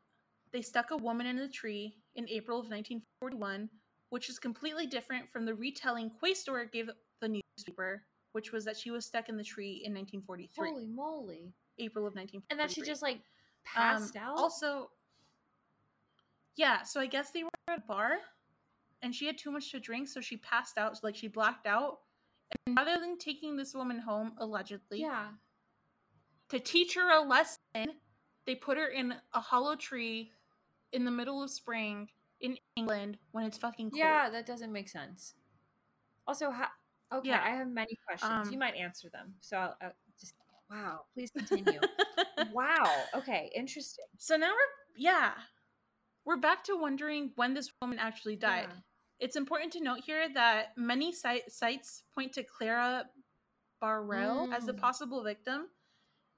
they 0.51 0.63
stuck 0.63 0.91
a 0.91 0.97
woman 0.97 1.27
in 1.27 1.39
a 1.39 1.49
tree 1.49 1.95
in 2.17 2.29
April 2.29 2.59
of 2.59 2.67
1941, 2.67 3.69
which 4.11 4.29
is 4.29 4.39
completely 4.39 4.87
different 4.87 5.29
from 5.29 5.45
the 5.45 5.55
retelling 5.55 6.11
Quaestor 6.23 6.71
gave 6.71 6.91
the 7.21 7.29
newspaper, 7.29 8.03
which 8.33 8.53
was 8.53 8.65
that 8.65 8.77
she 8.77 8.91
was 8.91 9.07
stuck 9.07 9.29
in 9.29 9.37
the 9.37 9.45
tree 9.45 9.83
in 9.85 9.95
1943, 9.95 10.71
Holy 10.71 10.87
moly. 10.87 11.53
April 11.79 12.07
of 12.07 12.15
1943. 12.15 12.47
And 12.51 12.59
then 12.61 12.69
she 12.69 12.83
just 12.83 13.03
like 13.03 13.17
Um, 13.17 13.23
passed 13.65 14.17
out. 14.17 14.37
Also, 14.37 14.91
yeah, 16.57 16.83
so 16.83 17.01
I 17.01 17.07
guess 17.07 17.31
they 17.31 17.43
were 17.45 17.51
at 17.69 17.79
a 17.79 17.83
bar 17.87 18.19
and 19.03 19.15
she 19.15 19.27
had 19.27 19.39
too 19.39 19.51
much 19.51 19.71
to 19.71 19.81
drink, 19.81 20.09
so 20.09 20.21
she 20.21 20.37
passed 20.39 20.77
out, 20.77 20.97
so 20.97 21.01
like 21.07 21.17
she 21.17 21.29
blacked 21.29 21.67
out. 21.67 22.01
And 22.67 22.77
rather 22.77 23.01
than 23.01 23.17
taking 23.17 23.57
this 23.57 23.75
woman 23.75 23.99
home, 23.99 24.33
allegedly, 24.39 25.01
yeah. 25.01 25.29
to 26.49 26.59
teach 26.59 26.95
her 26.97 27.11
a 27.11 27.23
lesson, 27.23 27.95
they 28.47 28.55
put 28.57 28.77
her 28.77 28.89
in 28.89 29.15
a 29.33 29.41
hollow 29.41 29.77
tree 29.77 30.33
in 30.93 31.05
the 31.05 31.11
middle 31.11 31.43
of 31.43 31.51
spring 31.51 32.09
in 32.41 32.57
England 32.77 33.19
when 33.33 33.45
it's 33.45 33.59
fucking 33.59 33.91
cold. 33.91 33.99
Yeah, 33.99 34.31
that 34.31 34.47
doesn't 34.47 34.73
make 34.73 34.89
sense. 34.89 35.35
Also, 36.27 36.51
how? 36.51 36.69
Okay, 37.13 37.29
Yeah. 37.31 37.43
I 37.45 37.51
have 37.51 37.69
many 37.69 37.97
questions. 38.07 38.47
Um, 38.47 38.53
you 38.53 38.59
might 38.59 38.75
answer 38.77 39.09
them. 39.11 39.35
So 39.41 39.57
I'll, 39.57 39.77
uh, 39.83 39.89
just 40.21 40.35
wow. 40.71 41.01
Please 41.15 41.31
continue. 41.31 41.81
wow. 42.53 42.87
Okay. 43.17 43.51
Interesting. 43.55 44.05
so 44.19 44.37
now 44.37 44.51
we're 44.51 44.97
yeah. 44.97 45.33
We're 46.25 46.37
back 46.37 46.63
to 46.65 46.77
wondering 46.77 47.33
when 47.37 47.55
this 47.55 47.71
woman 47.83 47.99
actually 47.99 48.37
died. 48.37 48.67
Yeah. 48.69 48.77
It's 49.21 49.37
important 49.37 49.73
to 49.73 49.81
note 49.83 50.01
here 50.05 50.29
that 50.35 50.69
many 50.77 51.13
site- 51.13 51.51
sites 51.51 52.03
point 52.15 52.33
to 52.35 52.43
Clara 52.45 53.07
Barrell 53.81 54.53
as 54.53 54.67
the 54.67 54.73
Mm. 54.75 54.81
possible 54.81 55.23
victim. 55.25 55.69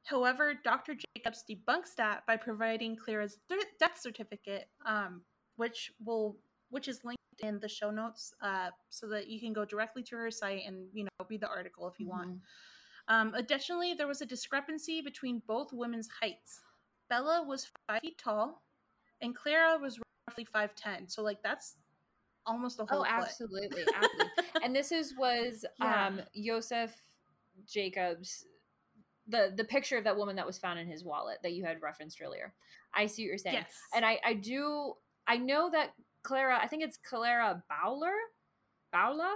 However, 0.04 0.54
Dr. 0.64 0.94
Jakobs 1.16 1.44
debunks 1.48 1.94
that 1.96 2.26
by 2.26 2.36
providing 2.36 2.96
Clara's 2.96 3.38
death 3.78 3.98
certificate, 4.00 4.68
um, 4.84 5.22
which 5.56 5.92
will 6.04 6.38
which 6.70 6.88
is 6.88 7.04
linked 7.04 7.20
in 7.40 7.60
the 7.60 7.68
show 7.68 7.90
notes, 7.90 8.32
uh, 8.40 8.70
so 8.88 9.06
that 9.08 9.28
you 9.28 9.38
can 9.38 9.52
go 9.52 9.64
directly 9.64 10.02
to 10.02 10.16
her 10.16 10.30
site 10.30 10.62
and 10.66 10.88
you 10.92 11.04
know 11.04 11.26
read 11.28 11.40
the 11.40 11.48
article 11.48 11.86
if 11.86 12.00
you 12.00 12.08
want. 12.08 12.28
Mhm. 12.30 12.40
Um, 13.08 13.34
additionally, 13.34 13.94
there 13.94 14.06
was 14.06 14.22
a 14.22 14.26
discrepancy 14.26 15.00
between 15.02 15.40
both 15.46 15.72
women's 15.72 16.08
heights. 16.08 16.62
Bella 17.08 17.42
was 17.46 17.70
five 17.88 18.00
feet 18.00 18.16
tall, 18.18 18.62
and 19.20 19.34
Clara 19.36 19.78
was 19.78 20.00
roughly 20.28 20.44
five 20.44 20.74
ten. 20.74 21.08
So 21.08 21.22
like 21.22 21.42
that's 21.42 21.76
almost 22.46 22.80
a 22.80 22.84
whole 22.86 23.02
Oh, 23.02 23.04
foot. 23.04 23.28
absolutely, 23.28 23.84
absolutely. 23.94 24.32
and 24.62 24.74
this 24.74 24.90
is 24.92 25.14
was 25.16 25.64
Yeah. 25.78 26.06
um 26.06 26.20
Josef 26.34 26.94
Jakobs 27.66 28.46
the 29.28 29.52
the 29.56 29.64
picture 29.64 29.96
of 29.96 30.04
that 30.04 30.16
woman 30.16 30.36
that 30.36 30.46
was 30.46 30.58
found 30.58 30.78
in 30.78 30.86
his 30.86 31.04
wallet 31.04 31.38
that 31.42 31.52
you 31.52 31.64
had 31.64 31.80
referenced 31.82 32.20
earlier. 32.22 32.52
I 32.94 33.06
see 33.06 33.22
what 33.22 33.28
you're 33.28 33.38
saying. 33.38 33.54
Yes. 33.56 33.74
And 33.94 34.04
I 34.04 34.18
I 34.24 34.34
do 34.34 34.94
I 35.26 35.36
know 35.36 35.70
that 35.70 35.90
Clara, 36.22 36.58
I 36.60 36.66
think 36.68 36.82
it's 36.82 36.96
Clara 36.98 37.62
Bowler? 37.68 38.12
Bowler? 38.92 39.30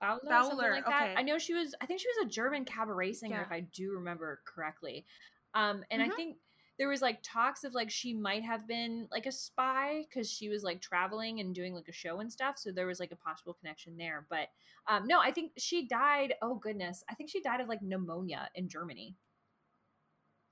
Bowler, 0.00 0.18
something 0.28 0.56
Bowler, 0.58 0.70
like 0.72 0.84
that. 0.86 1.02
okay. 1.02 1.14
I 1.16 1.22
know 1.22 1.38
she 1.38 1.54
was 1.54 1.74
I 1.80 1.86
think 1.86 2.00
she 2.00 2.08
was 2.18 2.26
a 2.26 2.28
German 2.30 2.64
cabaret 2.64 3.12
singer 3.14 3.36
Yeah. 3.36 3.42
if 3.42 3.52
I 3.52 3.60
do 3.60 3.92
remember 3.92 4.40
correctly. 4.46 5.06
Um 5.54 5.84
and 5.90 6.02
I 6.02 6.08
Mhm. 6.08 6.16
think 6.16 6.36
there 6.78 6.88
was 6.88 7.00
like 7.02 7.18
talks 7.22 7.64
of 7.64 7.74
like 7.74 7.90
she 7.90 8.12
might 8.14 8.42
have 8.42 8.66
been 8.68 9.08
like 9.10 9.26
a 9.26 9.32
spy 9.32 10.04
because 10.08 10.30
she 10.30 10.48
was 10.48 10.62
like 10.62 10.80
traveling 10.80 11.40
and 11.40 11.54
doing 11.54 11.74
like 11.74 11.88
a 11.88 11.92
show 11.92 12.20
and 12.20 12.30
stuff 12.30 12.58
so 12.58 12.70
there 12.70 12.86
was 12.86 13.00
like 13.00 13.12
a 13.12 13.16
possible 13.16 13.54
connection 13.54 13.96
there 13.96 14.26
but 14.28 14.48
um 14.88 15.06
no 15.06 15.20
i 15.20 15.30
think 15.30 15.52
she 15.56 15.86
died 15.86 16.34
oh 16.42 16.54
goodness 16.56 17.02
i 17.10 17.14
think 17.14 17.30
she 17.30 17.40
died 17.40 17.60
of 17.60 17.68
like 17.68 17.82
pneumonia 17.82 18.48
in 18.54 18.68
germany 18.68 19.16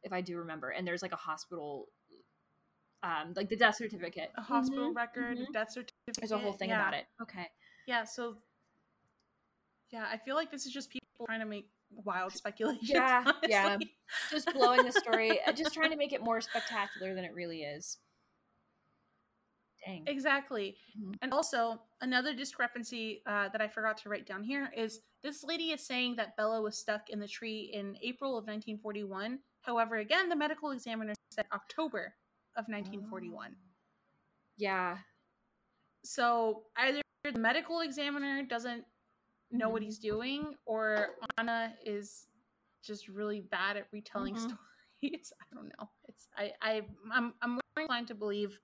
if 0.03 0.13
i 0.13 0.21
do 0.21 0.39
remember 0.39 0.71
and 0.71 0.87
there's 0.87 1.03
like 1.03 1.13
a 1.13 1.17
hospital 1.17 1.89
um 3.03 3.33
like 3.37 3.49
the 3.49 3.57
death 3.57 3.77
certificate 3.77 4.31
a 4.37 4.41
hospital 4.43 4.91
Mhm, 4.91 4.97
record, 4.97 5.39
mhm. 5.39 5.53
death 5.53 5.71
certificate. 5.73 6.17
there's 6.19 6.33
a 6.33 6.39
whole 6.39 6.53
thing 6.55 6.71
yeah. 6.71 6.81
about 6.81 6.95
it 6.95 7.05
okay 7.21 7.49
Yeah, 7.87 8.05
so 8.05 8.37
yeah, 9.91 10.07
I 10.11 10.17
feel 10.17 10.35
like 10.35 10.51
this 10.51 10.67
is 10.67 10.73
just 10.73 10.91
people 10.91 11.07
trying 11.27 11.41
to 11.41 11.47
make 11.47 11.69
wild 12.05 12.33
speculation. 12.33 12.81
Yeah, 12.83 13.31
yeah. 13.47 13.79
just 14.31 14.53
blowing 14.53 14.85
the 14.85 14.93
story 14.93 15.41
uh, 15.47 15.53
just 15.53 15.75
trying 15.75 15.91
to 15.91 15.97
make 16.03 16.13
it 16.13 16.23
more 16.23 16.41
spectacular 16.41 17.15
than 17.15 17.25
it 17.25 17.35
really 17.35 17.63
is 17.63 17.99
dang 19.85 20.05
Exactly. 20.07 20.77
Mhm. 20.99 21.17
And 21.23 21.33
also, 21.33 21.81
another 22.01 22.35
discrepancy 22.35 23.23
uh, 23.27 23.49
that 23.51 23.61
I 23.61 23.69
forgot 23.69 23.99
to 23.99 24.09
write 24.09 24.27
down 24.27 24.43
here 24.43 24.71
is 24.77 25.01
this 25.23 25.45
lady 25.45 25.73
is 25.73 25.85
saying 25.85 26.17
that 26.17 26.37
Bella 26.37 26.61
was 26.63 26.77
stuck 26.79 27.11
in 27.11 27.21
the 27.21 27.29
tree 27.29 27.71
in 27.73 27.97
April 28.03 28.33
of 28.33 28.45
1941. 28.47 29.39
However, 29.63 29.97
again, 29.97 30.29
the 30.29 30.37
medical 30.37 30.71
examiner 30.71 31.15
said 31.31 31.47
October 31.53 32.15
of 32.57 32.65
1941. 32.69 33.57
yeah 34.57 34.99
So 36.05 36.65
either 36.77 37.01
the 37.25 37.39
medical 37.39 37.81
examiner 37.81 38.43
doesn't 38.43 38.85
know 39.51 39.69
what 39.71 39.83
Mhm. 39.83 39.85
he's 39.87 39.99
doing, 39.99 40.55
or 40.67 41.17
Anna 41.39 41.75
is 41.85 42.27
just 42.83 43.09
really 43.09 43.41
bad 43.41 43.77
at 43.77 43.87
retelling 43.93 44.35
Mhm. 44.35 44.41
stories. 44.41 44.59
I 45.41 45.55
don't 45.55 45.69
know. 45.79 45.91
It's 46.09 46.29
I 46.37 46.53
I 46.63 46.83
I'm 47.13 47.35
I'm 47.43 47.51
more 47.53 47.61
inclined 47.79 48.09
to 48.09 48.15
believe 48.15 48.59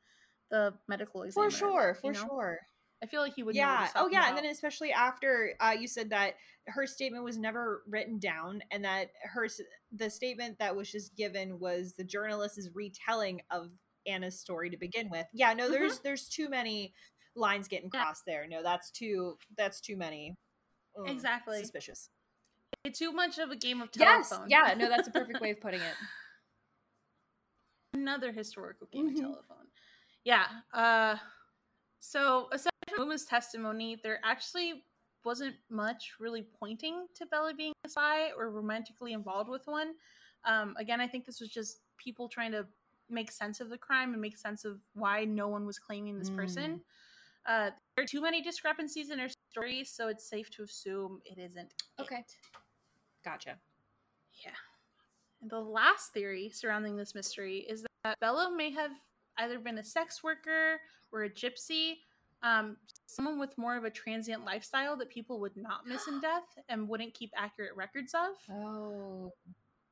the 0.50 0.74
medical 0.88 1.22
examiner. 1.22 1.50
for 1.50 1.56
sure 1.56 1.94
for 1.94 2.06
you 2.08 2.12
know? 2.12 2.26
sure 2.26 2.58
I 3.02 3.06
feel 3.06 3.22
like 3.22 3.34
he 3.34 3.42
would. 3.42 3.54
know 3.54 3.60
what 3.62 3.90
yeah 3.94 4.02
oh 4.02 4.08
yeah 4.08 4.28
and 4.28 4.36
then 4.36 4.44
especially 4.46 4.92
after 4.92 5.54
uh, 5.60 5.70
you 5.78 5.86
said 5.86 6.10
that 6.10 6.34
her 6.66 6.86
statement 6.86 7.24
was 7.24 7.38
never 7.38 7.82
written 7.88 8.18
down 8.18 8.62
and 8.70 8.84
that 8.84 9.12
her 9.22 9.48
the 9.92 10.10
statement 10.10 10.58
that 10.58 10.74
was 10.74 10.90
just 10.90 11.14
given 11.16 11.58
was 11.60 11.94
the 11.94 12.04
journalist's 12.04 12.68
retelling 12.74 13.40
of 13.50 13.70
anna's 14.06 14.38
story 14.38 14.68
to 14.70 14.76
begin 14.76 15.08
with 15.08 15.26
yeah 15.32 15.52
no 15.54 15.70
there's 15.70 16.00
there's 16.00 16.28
too 16.28 16.48
many 16.48 16.92
lines 17.36 17.68
getting 17.68 17.88
Mm-hmm. 17.88 17.96
Yeah. 17.96 18.04
crossed 18.04 18.24
there 18.26 18.46
no 18.48 18.62
that's 18.62 18.90
too 18.90 19.38
that's 19.56 19.80
too 19.80 19.96
many 19.96 20.36
Ugh, 21.04 21.08
Exactly. 21.08 21.60
suspicious 21.60 22.08
It's 22.84 22.98
too 22.98 23.12
much 23.12 23.38
of 23.38 23.50
a 23.50 23.56
game 23.56 23.80
of 23.80 23.90
telephone. 23.92 24.48
yes 24.48 24.68
yeah 24.68 24.74
no 24.74 24.88
that's 24.88 25.08
a 25.08 25.10
perfect 25.10 25.40
way 25.40 25.50
of 25.50 25.60
putting 25.60 25.80
it 25.80 25.94
Another 27.92 28.30
historical 28.32 28.86
game 28.86 29.08
Mhm. 29.08 29.14
of 29.14 29.20
telephone. 29.20 29.66
Yeah. 30.24 30.46
Uh, 30.72 31.16
so 31.98 32.48
aside 32.52 32.70
from 32.88 33.00
Uma's 33.02 33.24
testimony, 33.24 33.96
there 33.96 34.20
actually 34.22 34.84
wasn't 35.24 35.56
much 35.68 36.14
really 36.18 36.42
pointing 36.42 37.06
to 37.14 37.26
Bella 37.26 37.52
being 37.52 37.72
a 37.84 37.88
spy 37.88 38.30
or 38.32 38.50
romantically 38.50 39.12
involved 39.12 39.50
with 39.50 39.66
one. 39.66 39.94
Um, 40.44 40.74
again, 40.78 41.00
I 41.00 41.08
think 41.08 41.26
this 41.26 41.40
was 41.40 41.50
just 41.50 41.80
people 41.98 42.28
trying 42.28 42.52
to 42.52 42.66
make 43.08 43.30
sense 43.32 43.60
of 43.60 43.68
the 43.70 43.76
crime 43.76 44.12
and 44.12 44.22
make 44.22 44.36
sense 44.38 44.64
of 44.64 44.80
why 44.94 45.24
no 45.24 45.48
one 45.48 45.66
was 45.66 45.78
claiming 45.78 46.16
this 46.18 46.30
person. 46.30 46.80
Uh, 47.44 47.70
there 47.96 48.04
are 48.04 48.06
too 48.06 48.20
many 48.22 48.40
discrepancies 48.40 49.10
in 49.10 49.18
her 49.18 49.28
story, 49.50 49.84
so 49.84 50.08
it's 50.08 50.24
safe 50.28 50.50
to 50.50 50.62
assume 50.62 51.20
it 51.24 51.38
isn't. 51.38 51.72
Okay. 52.00 52.16
it. 52.18 52.36
gotcha 53.24 53.56
Yeah. 54.44 54.52
And 55.42 55.50
the 55.50 55.58
last 55.60 56.12
theory 56.12 56.50
surrounding 56.50 56.96
this 56.96 57.14
mystery 57.14 57.66
is 57.68 57.84
that 58.04 58.18
Bella 58.20 58.50
may 58.56 58.70
have 58.70 58.92
either 59.38 59.58
been 59.58 59.78
a 59.78 59.84
sex 59.84 60.22
worker 60.22 60.80
or 61.12 61.24
a 61.24 61.30
gypsy, 61.30 61.94
um, 62.42 62.76
someone 63.06 63.38
with 63.38 63.56
more 63.58 63.76
of 63.76 63.84
a 63.84 63.90
transient 63.90 64.44
lifestyle 64.44 64.96
that 64.96 65.10
people 65.10 65.40
would 65.40 65.56
not 65.56 65.86
miss 65.86 66.06
in 66.08 66.20
death 66.22 66.44
and 66.68 66.88
wouldn't 66.88 67.14
keep 67.14 67.30
accurate 67.36 67.74
records 67.76 68.14
of. 68.14 68.30
oh 68.56 69.32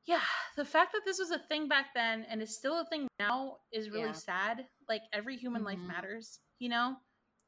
Yeah, 0.05 0.21
the 0.55 0.65
fact 0.65 0.93
that 0.93 1.01
this 1.05 1.19
was 1.19 1.31
a 1.31 1.39
thing 1.49 1.67
back 1.67 1.87
then 1.93 2.25
and 2.29 2.41
is 2.41 2.55
still 2.55 2.79
a 2.79 2.85
thing 2.85 3.07
now 3.19 3.57
is 3.71 3.89
really 3.89 4.05
Yeah. 4.05 4.11
sad. 4.13 4.67
Like 4.87 5.01
every 5.13 5.35
human 5.37 5.63
life 5.63 5.79
Mhm. 5.79 5.87
matters, 5.87 6.39
you 6.59 6.69
know? 6.69 6.95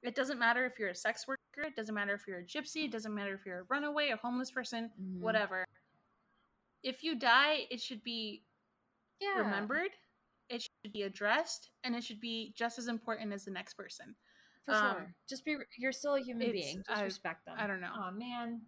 It 0.03 0.15
doesn't 0.15 0.37
matter 0.39 0.65
if 0.65 0.77
you're 0.79 0.89
a 0.89 0.95
sex 0.95 1.27
worker, 1.27 1.40
it 1.57 1.75
doesn't 1.75 1.93
matter 1.95 2.13
if 2.13 2.27
you're 2.27 2.39
a 2.39 2.43
gypsy, 2.45 2.85
it 2.85 2.91
doesn't 2.91 3.13
matter 3.13 3.33
if 3.33 3.45
you're 3.45 3.59
a 3.59 3.63
runaway, 3.69 4.09
a 4.09 4.17
homeless 4.17 4.51
person, 4.51 4.91
Mhm. 4.99 5.19
whatever. 5.21 5.65
If 6.83 7.03
you 7.03 7.15
die, 7.15 7.67
it 7.69 7.81
should 7.81 8.03
be 8.03 8.43
yeah 9.19 9.37
remembered, 9.37 9.91
it 10.49 10.61
should 10.63 10.91
be 10.93 11.03
addressed, 11.03 11.69
and 11.83 11.95
it 11.95 12.03
should 12.03 12.19
be 12.19 12.53
just 12.55 12.79
as 12.79 12.87
important 12.87 13.33
as 13.33 13.45
the 13.45 13.51
next 13.51 13.73
person. 13.75 14.15
for 14.65 14.73
um, 14.73 14.79
sure 14.79 15.15
just 15.27 15.43
be 15.43 15.57
you're 15.77 15.91
still 15.91 16.15
a 16.15 16.21
human 16.21 16.51
being 16.51 16.83
just 16.87 17.01
I- 17.01 17.03
respect 17.03 17.45
them 17.45 17.55
I 17.57 17.65
don't 17.67 17.81
know. 17.81 17.91
oh 17.95 18.11
man 18.11 18.61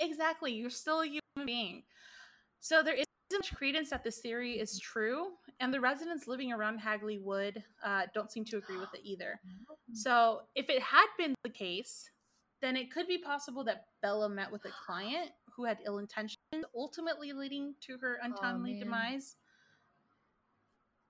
Exactly, 0.00 0.52
you're 0.54 0.70
still 0.70 1.00
a 1.00 1.06
human 1.06 1.46
being. 1.46 1.82
So 2.60 2.82
there 2.82 2.94
isn't 3.30 3.40
much 3.40 3.54
credence 3.54 3.90
that 3.90 4.04
this 4.04 4.18
theory 4.18 4.58
is 4.58 4.78
true, 4.78 5.32
and 5.60 5.72
the 5.72 5.80
residents 5.80 6.26
living 6.26 6.52
around 6.52 6.78
Hagley 6.78 7.18
Wood 7.18 7.62
uh, 7.84 8.02
don't 8.14 8.30
seem 8.30 8.44
to 8.46 8.58
agree 8.58 8.78
with 8.78 8.92
it 8.94 9.00
either. 9.04 9.40
So 9.94 10.42
if 10.54 10.68
it 10.68 10.82
had 10.82 11.06
been 11.16 11.34
the 11.44 11.48
case, 11.48 12.10
then 12.60 12.76
it 12.76 12.92
could 12.92 13.08
be 13.08 13.16
possible 13.16 13.64
that 13.64 13.86
Bella 14.02 14.28
met 14.28 14.52
with 14.52 14.66
a 14.66 14.70
client 14.84 15.30
who 15.56 15.64
had 15.64 15.78
ill 15.86 15.96
intentions, 15.96 16.36
ultimately 16.76 17.32
leading 17.32 17.74
to 17.86 17.96
her 17.96 18.18
untimely 18.22 18.72
man. 18.72 18.80
demise. 18.80 19.36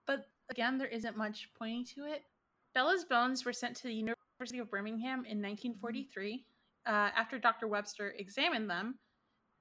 But 0.06 0.28
again, 0.48 0.78
there 0.78 0.86
isn't 0.86 1.16
much 1.16 1.50
pointing 1.58 1.86
to 1.96 2.04
it. 2.04 2.22
Bella's 2.72 3.04
bones 3.04 3.44
were 3.44 3.52
sent 3.52 3.74
to 3.78 3.88
the 3.88 3.94
University 3.94 4.60
of 4.60 4.70
Birmingham 4.70 5.24
in 5.24 5.42
1943 5.42 6.44
uh, 6.86 6.90
after 6.90 7.38
Dr. 7.38 7.66
Webster 7.66 8.14
examined 8.16 8.70
them. 8.70 8.94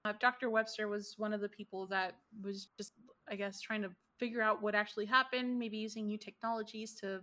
Uh, 0.05 0.13
Dr. 0.19 0.49
Webster 0.49 0.87
was 0.87 1.15
one 1.17 1.33
of 1.33 1.41
the 1.41 1.49
people 1.49 1.85
that 1.87 2.15
was 2.41 2.69
just, 2.77 2.93
I 3.29 3.35
guess, 3.35 3.59
trying 3.59 3.81
to 3.81 3.89
figure 4.19 4.41
out 4.41 4.61
what 4.61 4.75
actually 4.75 5.05
happened, 5.05 5.57
maybe 5.59 5.77
using 5.77 6.07
new 6.07 6.17
technologies 6.17 6.95
to 7.01 7.21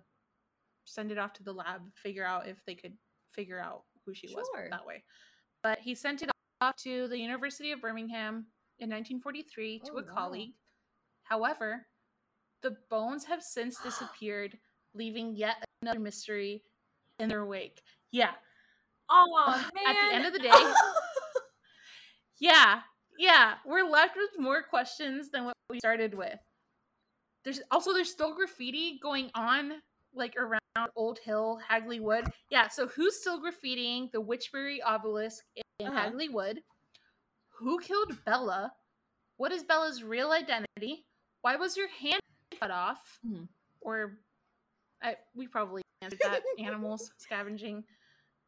send 0.84 1.10
it 1.10 1.18
off 1.18 1.32
to 1.34 1.42
the 1.42 1.52
lab, 1.52 1.80
figure 1.94 2.26
out 2.26 2.46
if 2.46 2.64
they 2.66 2.74
could 2.74 2.92
figure 3.30 3.58
out 3.58 3.84
who 4.04 4.14
she 4.14 4.28
was 4.34 4.46
that 4.70 4.84
way. 4.86 5.02
But 5.62 5.78
he 5.78 5.94
sent 5.94 6.22
it 6.22 6.30
off 6.60 6.76
to 6.78 7.08
the 7.08 7.18
University 7.18 7.72
of 7.72 7.80
Birmingham 7.80 8.46
in 8.78 8.90
1943 8.90 9.78
to 9.80 9.92
Oh, 9.94 9.98
a 9.98 10.02
wow. 10.02 10.08
colleague. 10.14 10.52
However, 11.22 11.86
the 12.62 12.76
bones 12.90 13.24
have 13.24 13.42
since 13.42 13.80
disappeared, 13.80 14.58
leaving 14.94 15.34
yet 15.34 15.64
another 15.82 16.00
mystery 16.00 16.62
in 17.18 17.28
their 17.28 17.46
wake. 17.46 17.82
Yeah, 18.12 18.32
Oh 19.10 19.56
man! 19.74 19.86
At 19.86 20.08
the 20.08 20.14
end 20.14 20.26
of 20.26 20.32
the 20.32 20.38
day- 20.38 20.50
yeah, 22.38 22.80
yeah. 23.18 23.54
We're 23.64 23.88
left 23.88 24.16
with 24.16 24.38
more 24.38 24.62
questions 24.62 25.30
than 25.30 25.44
what 25.44 25.54
we 25.70 25.78
started 25.78 26.14
with. 26.14 26.38
There's 27.44 27.60
also 27.70 27.92
there's 27.92 28.10
still 28.10 28.34
graffiti 28.34 28.98
going 29.02 29.30
on 29.34 29.74
like 30.14 30.34
around 30.36 30.60
Old 30.96 31.18
Hill, 31.18 31.58
Hagley 31.68 32.00
Wood. 32.00 32.26
Yeah, 32.50 32.68
so 32.68 32.86
who's 32.88 33.16
still 33.20 33.40
graffitiing 33.42 34.10
the 34.12 34.22
Wychbury 34.22 34.78
obelisk 34.84 35.44
in 35.78 35.86
Uh-huh. 35.86 35.96
Hagley 35.96 36.28
Wood? 36.28 36.60
Who 37.58 37.78
killed 37.80 38.16
Bella? 38.24 38.72
What 39.36 39.52
is 39.52 39.62
Bella's 39.64 40.02
real 40.02 40.30
identity? 40.32 41.04
Why 41.42 41.56
was 41.56 41.76
her 41.76 41.88
hand 42.00 42.20
cut 42.60 42.70
off? 42.70 43.18
Mhm. 43.26 43.48
Or 43.80 44.18
I, 45.02 45.16
we 45.34 45.46
probably 45.48 45.82
answered 46.00 46.20
that. 46.22 46.42
Animals 46.58 47.10
scavenging. 47.18 47.84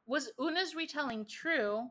Was 0.06 0.30
Una's 0.38 0.74
retelling 0.74 1.26
true? 1.26 1.88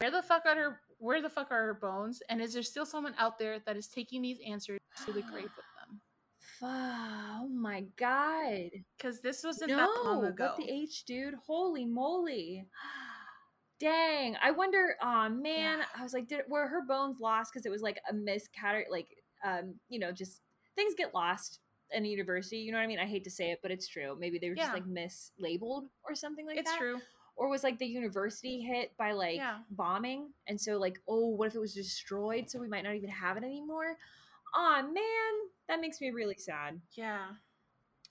Where 0.00 0.10
the 0.10 0.22
fuck 0.22 0.42
are 0.44 0.54
her? 0.56 0.80
Where 0.98 1.22
the 1.22 1.28
fuck 1.30 1.50
are 1.50 1.66
her 1.66 1.74
bones? 1.74 2.22
And 2.28 2.40
is 2.40 2.52
there 2.54 2.62
still 2.62 2.86
someone 2.86 3.14
out 3.18 3.38
there 3.38 3.58
that 3.66 3.76
is 3.76 3.86
taking 3.88 4.22
these 4.22 4.38
answers 4.46 4.78
to 5.06 5.12
the 5.12 5.22
grave 5.22 5.44
with 5.44 5.52
them? 5.54 6.00
Oh 6.60 7.48
my 7.48 7.84
god! 7.96 8.70
Because 8.96 9.20
this 9.20 9.44
wasn't 9.44 9.70
that 9.70 9.88
long 10.04 10.24
ago. 10.24 10.46
what 10.46 10.56
the 10.56 10.68
h, 10.68 11.04
dude? 11.04 11.34
Holy 11.46 11.84
moly! 11.86 12.66
Dang, 13.80 14.36
I 14.42 14.50
wonder. 14.50 14.96
Oh 15.00 15.28
man, 15.28 15.78
Yeah. 15.78 15.84
I 15.96 16.02
was 16.02 16.12
like, 16.12 16.26
did 16.26 16.40
were 16.48 16.66
her 16.66 16.82
bones 16.86 17.20
lost 17.20 17.52
because 17.52 17.64
it 17.64 17.70
was 17.70 17.82
like 17.82 18.00
a 18.10 18.14
miscat, 18.14 18.84
like 18.90 19.06
um, 19.44 19.74
you 19.88 20.00
know, 20.00 20.10
just 20.10 20.40
things 20.74 20.94
get 20.96 21.14
lost 21.14 21.60
in 21.92 22.04
a 22.04 22.08
university. 22.08 22.58
You 22.58 22.72
know 22.72 22.78
what 22.78 22.84
I 22.84 22.88
mean? 22.88 22.98
I 22.98 23.06
hate 23.06 23.22
to 23.24 23.30
say 23.30 23.52
it, 23.52 23.60
but 23.62 23.70
it's 23.70 23.86
true. 23.86 24.16
Maybe 24.18 24.38
they 24.40 24.48
were 24.48 24.56
just 24.56 24.72
like 24.72 24.84
mislabeled 24.84 25.84
or 26.08 26.14
something 26.16 26.44
like 26.44 26.56
it's 26.58 26.68
that. 26.68 26.74
It's 26.74 26.80
true. 26.80 26.98
Or 27.38 27.48
was 27.48 27.62
like 27.62 27.78
the 27.78 27.86
university 27.86 28.60
hit 28.60 28.96
by 28.98 29.12
like 29.12 29.36
Yeah. 29.36 29.58
bombing, 29.70 30.32
and 30.48 30.60
so 30.60 30.76
like, 30.76 31.00
oh, 31.06 31.28
what 31.28 31.46
if 31.46 31.54
it 31.54 31.60
was 31.60 31.72
destroyed? 31.72 32.50
So 32.50 32.58
we 32.58 32.66
might 32.68 32.82
not 32.82 32.96
even 32.96 33.10
have 33.10 33.36
it 33.36 33.44
anymore. 33.44 33.96
Aw, 34.54 34.82
man, 34.82 35.32
that 35.68 35.80
makes 35.80 36.00
me 36.00 36.10
really 36.10 36.34
sad. 36.36 36.80
Yeah. 36.92 37.26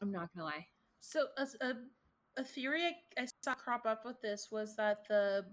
I'm 0.01 0.11
not 0.11 0.29
gonna 0.33 0.45
lie. 0.45 0.67
So 1.01 1.27
a, 1.37 1.47
a, 1.65 1.73
a 2.37 2.43
theory 2.43 2.83
I, 2.85 3.21
I 3.21 3.27
saw 3.43 3.53
crop 3.53 3.85
up 3.85 4.05
with 4.05 4.21
this 4.21 4.47
was 4.49 4.75
that 4.77 4.99
the 5.09 5.45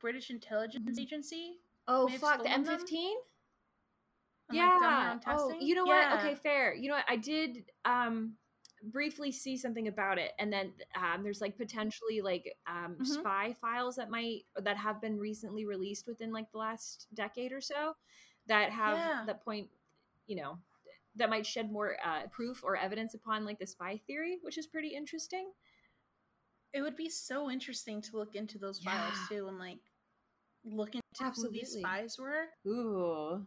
British 0.00 0.30
intelligence 0.30 0.98
Mhm. 0.98 1.02
agency. 1.02 1.60
Oh 1.86 2.08
fuck, 2.08 2.42
the? 2.42 2.48
MI5. 2.50 3.14
and, 4.48 4.58
like, 4.58 4.80
Yeah. 4.80 5.12
own 5.12 5.20
Oh, 5.38 5.54
you 5.60 5.74
know 5.76 5.86
Yeah. 5.86 6.10
what? 6.14 6.20
Okay, 6.20 6.34
fair. 6.34 6.74
You 6.74 6.88
know 6.88 6.94
what? 6.96 7.04
I 7.08 7.16
did 7.16 7.70
um 7.84 8.36
briefly 8.82 9.30
see 9.32 9.56
something 9.56 9.88
about 9.88 10.18
it, 10.18 10.32
and 10.38 10.52
then 10.52 10.72
um, 10.96 11.22
there's 11.22 11.40
like 11.40 11.56
potentially 11.56 12.20
like 12.20 12.56
um, 12.66 12.96
Mhm. 13.00 13.04
spy 13.04 13.52
files 13.60 13.96
that 13.96 14.10
might 14.10 14.42
that 14.56 14.76
have 14.76 15.00
been 15.00 15.18
recently 15.18 15.64
released 15.64 16.06
within 16.06 16.32
like 16.32 16.50
the 16.52 16.58
last 16.58 17.06
decade 17.14 17.52
or 17.52 17.60
so 17.60 17.94
that 18.46 18.70
have 18.70 18.98
Yeah. 18.98 19.24
that 19.26 19.44
point, 19.44 19.68
you 20.26 20.36
know, 20.36 20.58
that 21.16 21.30
might 21.30 21.46
shed 21.46 21.70
more 21.70 21.96
uh, 22.04 22.26
proof 22.32 22.64
or 22.64 22.76
evidence 22.76 23.14
upon 23.14 23.44
like 23.44 23.58
the 23.58 23.66
spy 23.66 24.00
theory, 24.06 24.38
which 24.42 24.58
is 24.58 24.66
pretty 24.66 24.88
interesting. 24.88 25.52
It 26.72 26.80
would 26.82 26.96
be 26.96 27.08
so 27.08 27.50
interesting 27.50 28.00
to 28.02 28.16
look 28.16 28.34
into 28.34 28.58
those 28.58 28.78
files 28.78 29.18
too 29.28 29.46
and 29.48 29.58
like 29.58 29.78
look 30.64 30.94
into 30.94 31.30
who 31.36 31.50
these 31.50 31.72
spies 31.72 32.18
were. 32.18 32.46
Ooh, 32.66 33.46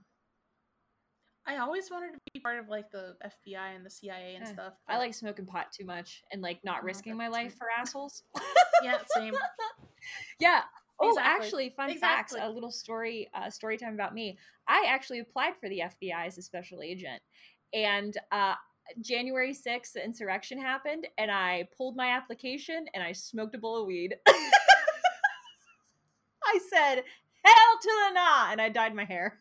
I 1.48 1.58
always 1.58 1.92
wanted 1.92 2.14
to 2.14 2.20
be 2.34 2.40
part 2.40 2.58
of 2.60 2.70
like 2.70 2.90
the 2.92 3.16
FBI 3.24 3.76
and 3.76 3.86
the 3.86 3.90
CIA 3.90 4.36
and 4.36 4.44
Eh, 4.46 4.52
stuff. 4.54 4.74
I 4.88 4.98
like 4.98 5.14
smoking 5.14 5.46
pot 5.46 5.72
too 5.72 5.86
much 5.86 6.24
and 6.32 6.42
like 6.42 6.64
not 6.64 6.80
Oh, 6.82 6.86
risking 6.86 7.16
my 7.16 7.28
life 7.28 7.56
for 7.58 7.68
assholes. 7.78 8.24
yeah, 8.84 8.98
same. 9.16 9.34
Yeah. 10.40 10.62
Oh, 11.00 11.10
Exactly. 11.10 11.46
actually, 11.46 11.70
fun 11.76 11.90
Exactly. 11.90 12.40
facts. 12.40 12.50
A 12.50 12.52
little 12.54 12.72
story, 12.72 13.30
uh, 13.34 13.50
story 13.50 13.78
time 13.78 13.94
about 13.96 14.14
me. 14.14 14.38
I 14.68 14.86
actually 14.88 15.20
applied 15.20 15.54
for 15.60 15.68
the 15.70 15.80
FBI 15.80 16.26
as 16.28 16.38
a 16.38 16.42
special 16.42 16.82
agent, 16.82 17.22
and 17.74 18.16
uh, 18.32 18.54
January 19.02 19.54
sixth, 19.54 19.94
the 19.94 20.04
insurrection 20.06 20.58
happened, 20.60 21.08
and 21.18 21.30
I 21.32 21.68
pulled 21.76 21.96
my 21.96 22.08
application 22.10 22.86
and 22.94 23.04
I 23.04 23.12
smoked 23.12 23.56
a 23.56 23.58
bowl 23.58 23.82
of 23.82 23.88
weed. 23.88 24.16
I 26.46 26.60
said, 26.70 27.04
"Hell 27.44 27.80
to 27.82 27.90
the 28.08 28.14
nah," 28.14 28.52
and 28.52 28.62
I 28.62 28.70
dyed 28.70 28.94
my 28.96 29.06
hair. 29.06 29.40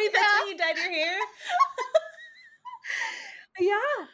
Wait, 0.00 0.12
that's 0.12 0.40
when 0.40 0.48
you 0.48 0.56
dyed 0.56 0.76
your 0.76 0.92
hair? 0.92 1.18
yeah. 3.60 4.06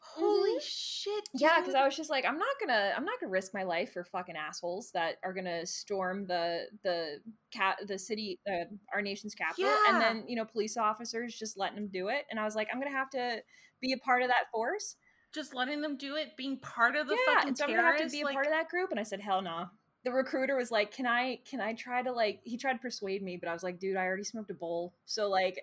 Holy 0.00 0.56
Mhm. 0.56 0.62
shit. 0.62 1.28
Yeah, 1.34 1.60
because. 1.60 1.74
I 1.76 1.84
was 1.84 1.96
just 1.96 2.10
like, 2.10 2.24
I'm 2.24 2.38
not 2.38 2.56
gonna, 2.60 2.92
I'm 2.96 3.04
not 3.04 3.20
gonna 3.20 3.30
risk 3.30 3.54
my 3.54 3.62
life 3.62 3.92
for 3.92 4.02
fucking 4.02 4.36
assholes 4.36 4.90
that 4.92 5.16
are 5.22 5.32
gonna 5.32 5.64
storm 5.64 6.26
the 6.26 6.66
the 6.82 7.20
cat 7.52 7.76
the 7.86 7.98
city, 7.98 8.40
uh, 8.50 8.64
our 8.92 9.02
nation's 9.02 9.34
capital, 9.34 9.70
and 9.88 10.00
then 10.00 10.24
you 10.26 10.34
know 10.34 10.44
police 10.44 10.76
officers 10.76 11.38
just 11.38 11.56
letting 11.56 11.76
them 11.76 11.88
do 11.92 12.08
it. 12.08 12.24
And 12.30 12.40
I 12.40 12.44
was 12.44 12.56
like, 12.56 12.68
I'm 12.72 12.80
gonna 12.80 12.96
have 12.96 13.10
to 13.10 13.42
be 13.80 13.92
a 13.92 13.98
part 13.98 14.22
of 14.22 14.28
that 14.28 14.50
force. 14.50 14.96
just 15.34 15.54
letting 15.54 15.82
them 15.82 15.96
do 15.96 16.16
it, 16.16 16.36
being 16.36 16.58
part 16.58 16.96
of 16.96 17.06
the 17.06 17.14
yeah, 17.14 17.34
fucking 17.34 17.48
and 17.50 17.58
so 17.58 17.64
I'm 17.64 17.70
gonna 17.70 17.82
have 17.82 17.98
to 17.98 18.08
be 18.08 18.22
a 18.22 18.24
like, 18.24 18.34
part 18.34 18.46
of 18.46 18.52
that 18.52 18.68
group. 18.68 18.90
And 18.90 18.98
I 18.98 19.02
said, 19.04 19.20
hell 19.20 19.42
no. 19.42 19.66
The 20.08 20.14
recruiter 20.14 20.56
was 20.56 20.70
like, 20.70 20.90
"Can 20.90 21.06
I, 21.06 21.38
can 21.44 21.60
I 21.60 21.74
try 21.74 22.02
to 22.02 22.10
like?" 22.10 22.40
He 22.42 22.56
tried 22.56 22.72
to 22.72 22.78
persuade 22.78 23.22
me, 23.22 23.36
but 23.36 23.46
I 23.46 23.52
was 23.52 23.62
like, 23.62 23.78
"Dude, 23.78 23.94
I 23.94 24.06
already 24.06 24.24
smoked 24.24 24.50
a 24.50 24.54
bowl, 24.54 24.94
so 25.04 25.28
like." 25.28 25.62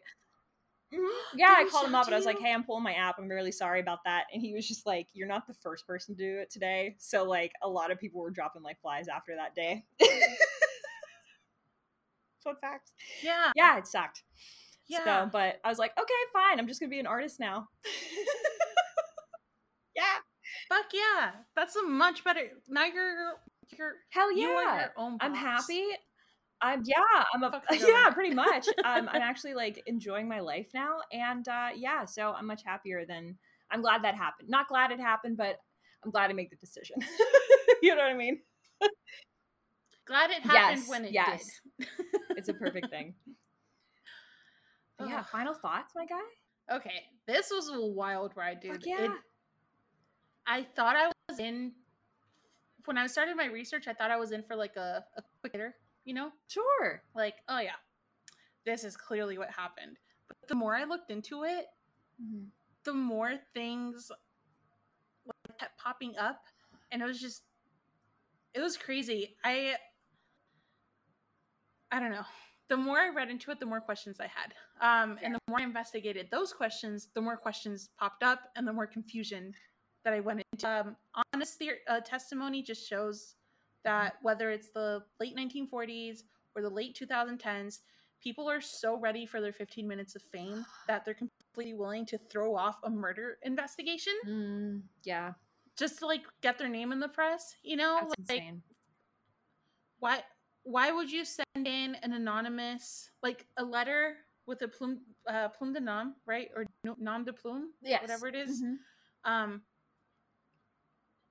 mhm. 0.93 1.09
Yeah, 1.33 1.55
Did 1.55 1.67
I 1.67 1.69
called 1.71 1.87
him 1.87 1.95
up 1.95 2.05
and 2.05 2.13
I 2.13 2.17
was 2.19 2.27
like, 2.27 2.37
"Hey, 2.37 2.53
I'm 2.53 2.63
pulling 2.63 2.83
my 2.83 2.93
app. 2.93 3.17
I'm 3.17 3.27
really 3.27 3.51
sorry 3.51 3.79
about 3.79 4.03
that." 4.05 4.25
And 4.31 4.43
he 4.43 4.53
was 4.53 4.67
just 4.67 4.85
like, 4.85 5.07
"You're 5.13 5.27
not 5.27 5.47
the 5.47 5.55
first 5.55 5.87
person 5.87 6.15
to 6.15 6.23
do 6.23 6.37
it 6.37 6.51
today." 6.51 6.95
So 6.99 7.23
like, 7.23 7.53
a 7.63 7.67
lot 7.67 7.89
of 7.89 7.99
people 7.99 8.21
were 8.21 8.29
dropping 8.29 8.61
like 8.61 8.79
flies 8.81 9.07
after 9.07 9.35
that 9.35 9.55
day. 9.55 9.83
Fun 12.43 12.55
facts. 12.61 12.91
Yeah. 13.23 13.51
Yeah, 13.55 13.79
it 13.79 13.87
sucked. 13.87 14.21
Yeah. 14.87 15.23
So, 15.23 15.29
but 15.31 15.59
I 15.63 15.69
was 15.69 15.79
like, 15.79 15.93
okay, 15.99 16.13
fine. 16.33 16.59
I'm 16.59 16.67
just 16.67 16.79
gonna 16.79 16.91
be 16.91 16.99
an 16.99 17.07
artist 17.07 17.39
now. 17.39 17.69
yeah. 19.95 20.17
Fuck 20.69 20.85
yeah. 20.93 21.31
That's 21.55 21.75
a 21.75 21.83
much 21.83 22.23
better. 22.23 22.41
Now 22.67 22.85
you're, 22.85 23.35
you're, 23.77 23.93
Hell 24.09 24.31
you 24.31 24.49
yeah. 24.49 24.79
your 24.79 24.93
own 24.97 25.17
I'm 25.21 25.33
happy. 25.33 25.83
I'm 26.61 26.83
yeah. 26.85 27.23
I'm 27.33 27.43
a 27.43 27.51
Fuck 27.51 27.63
yeah. 27.71 28.09
Pretty 28.11 28.33
much. 28.33 28.67
Um, 28.83 29.09
I'm 29.11 29.21
actually 29.21 29.53
like 29.53 29.83
enjoying 29.85 30.27
my 30.27 30.39
life 30.39 30.67
now, 30.73 30.99
and 31.11 31.47
uh, 31.47 31.69
yeah. 31.75 32.05
So 32.05 32.33
I'm 32.33 32.47
much 32.47 32.63
happier 32.65 33.05
than. 33.05 33.37
I'm 33.71 33.81
glad 33.81 34.03
that 34.03 34.15
happened. 34.15 34.49
Not 34.49 34.67
glad 34.67 34.91
it 34.91 34.99
happened, 34.99 35.37
but 35.37 35.59
I'm 36.03 36.11
glad 36.11 36.29
I 36.29 36.33
made 36.33 36.51
the 36.51 36.55
decision. 36.57 36.97
you 37.81 37.95
know 37.95 38.03
what 38.03 38.11
I 38.11 38.13
mean? 38.13 38.39
Glad 40.05 40.29
it 40.29 40.43
happened 40.43 40.81
Yes, 40.81 40.89
when 40.89 41.05
it 41.05 41.11
yes. 41.11 41.49
did. 41.79 41.87
It's 42.37 42.47
a 42.49 42.53
perfect 42.53 42.89
thing. 42.89 43.15
But 44.97 45.09
yeah. 45.09 45.23
Final 45.23 45.53
thoughts, 45.53 45.91
my 45.93 46.05
guy. 46.05 46.75
Okay, 46.77 47.03
this 47.27 47.51
was 47.51 47.69
a 47.69 47.85
wild 47.85 48.31
ride, 48.37 48.61
dude. 48.61 48.75
Fuck 48.75 48.87
It- 48.87 48.87
yeah. 48.87 49.13
I 50.47 50.63
thought 50.75 50.95
I 50.95 51.11
was 51.27 51.39
in 51.39 51.73
when 52.85 52.97
I 52.97 53.07
started 53.07 53.35
my 53.35 53.45
research. 53.45 53.87
I 53.87 53.93
thought 53.93 54.11
I 54.11 54.17
was 54.17 54.31
in 54.31 54.43
for 54.43 54.55
like 54.55 54.75
a, 54.75 55.03
a 55.17 55.21
quick 55.41 55.53
hitter, 55.53 55.75
you 56.05 56.13
know, 56.13 56.29
Sure. 56.47 57.01
like 57.15 57.35
oh 57.49 57.59
yeah, 57.59 57.77
this 58.65 58.83
is 58.83 58.95
clearly 58.97 59.37
what 59.37 59.49
happened. 59.51 59.97
But 60.27 60.37
the 60.47 60.55
more 60.55 60.75
I 60.75 60.83
looked 60.85 61.11
into 61.11 61.43
it, 61.43 61.65
Mm-hmm. 62.21 62.45
the 62.85 62.93
more 62.93 63.33
things 63.53 64.09
like, 65.25 65.57
kept 65.59 65.77
popping 65.77 66.15
up, 66.17 66.43
and 66.91 67.01
it 67.01 67.05
was 67.05 67.19
just 67.19 67.43
it 68.53 68.61
was 68.61 68.77
crazy. 68.77 69.35
I 69.43 69.75
I 71.91 71.99
don't 71.99 72.11
know. 72.11 72.25
The 72.67 72.77
more 72.77 72.97
I 72.97 73.09
read 73.09 73.29
into 73.29 73.51
it, 73.51 73.59
the 73.59 73.65
more 73.65 73.79
questions 73.79 74.17
I 74.19 74.27
had. 74.27 74.53
Um, 74.81 75.19
and 75.21 75.35
the 75.35 75.39
more 75.47 75.59
I 75.59 75.63
investigated 75.63 76.29
those 76.31 76.51
questions, 76.51 77.09
the 77.13 77.21
more 77.21 77.37
questions 77.37 77.89
popped 77.99 78.23
up, 78.23 78.39
and 78.55 78.67
the 78.67 78.73
more 78.73 78.87
confusion 78.87 79.53
that 80.05 80.13
I 80.13 80.21
went 80.21 80.41
into. 80.53 80.69
Um, 80.69 80.95
honest 81.33 81.59
theor- 81.59 81.79
uh, 81.89 81.99
testimony 81.99 82.61
just 82.61 82.87
shows 82.87 83.35
that 83.83 84.13
whether 84.21 84.49
it's 84.51 84.69
the 84.69 85.03
late 85.19 85.35
1940s 85.35 86.23
or 86.55 86.61
the 86.61 86.69
late 86.69 86.95
2010s, 86.95 87.81
people 88.23 88.49
are 88.49 88.61
so 88.61 88.97
ready 88.97 89.25
for 89.25 89.41
their 89.41 89.51
15 89.51 89.85
minutes 89.85 90.15
of 90.15 90.21
fame 90.21 90.65
that 90.87 91.03
they're 91.03 91.15
completely 91.15 91.73
willing 91.73 92.05
to 92.05 92.17
throw 92.17 92.55
off 92.55 92.79
a 92.85 92.89
murder 92.89 93.37
investigation 93.43 94.13
Mm, 94.27 94.81
yeah, 95.03 95.33
just 95.77 95.99
to 95.99 96.05
like 96.05 96.21
get 96.41 96.57
their 96.57 96.69
name 96.69 96.91
in 96.91 96.99
the 96.99 97.07
press. 97.09 97.55
You 97.63 97.75
know, 97.77 97.97
that's 97.99 98.29
like 98.29 98.39
insane. 98.39 98.61
why 99.99 100.21
why 100.63 100.91
would 100.91 101.11
you 101.11 101.23
send 101.25 101.67
in 101.67 101.95
an 102.03 102.13
anonymous 102.13 103.09
like 103.23 103.45
a 103.57 103.63
letter 103.63 104.17
with 104.47 104.61
a 104.61 104.67
plume 104.67 104.99
uh, 105.29 105.47
plume 105.49 105.73
de 105.73 105.79
nom 105.79 106.15
right 106.25 106.49
or 106.55 106.65
nom 106.97 107.23
de 107.23 107.33
plume 107.33 107.69
Yes. 107.81 108.01
whatever 108.01 108.27
it 108.27 108.35
is, 108.35 108.61
Mhm. 108.61 108.77
um 109.25 109.61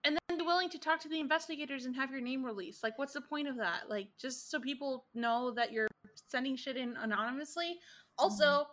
and 0.05 0.19
then 0.29 0.39
be 0.39 0.45
willing 0.45 0.69
to 0.71 0.79
talk 0.79 1.01
to 1.01 1.09
the 1.09 1.21
investigators 1.21 1.87
and 1.87 1.95
have 1.97 2.11
your 2.11 2.21
name 2.21 2.45
released. 2.45 2.83
Like 2.83 2.99
what's 2.99 3.15
the 3.15 3.21
point 3.21 3.49
of 3.49 3.57
that? 3.57 3.89
Like 3.89 4.09
just 4.19 4.51
so 4.51 4.61
people 4.61 5.07
know 5.15 5.51
that 5.53 5.73
you're 5.73 5.89
sending 6.27 6.57
shit 6.57 6.77
in 6.77 6.97
anonymously. 6.97 7.79
Also 8.19 8.67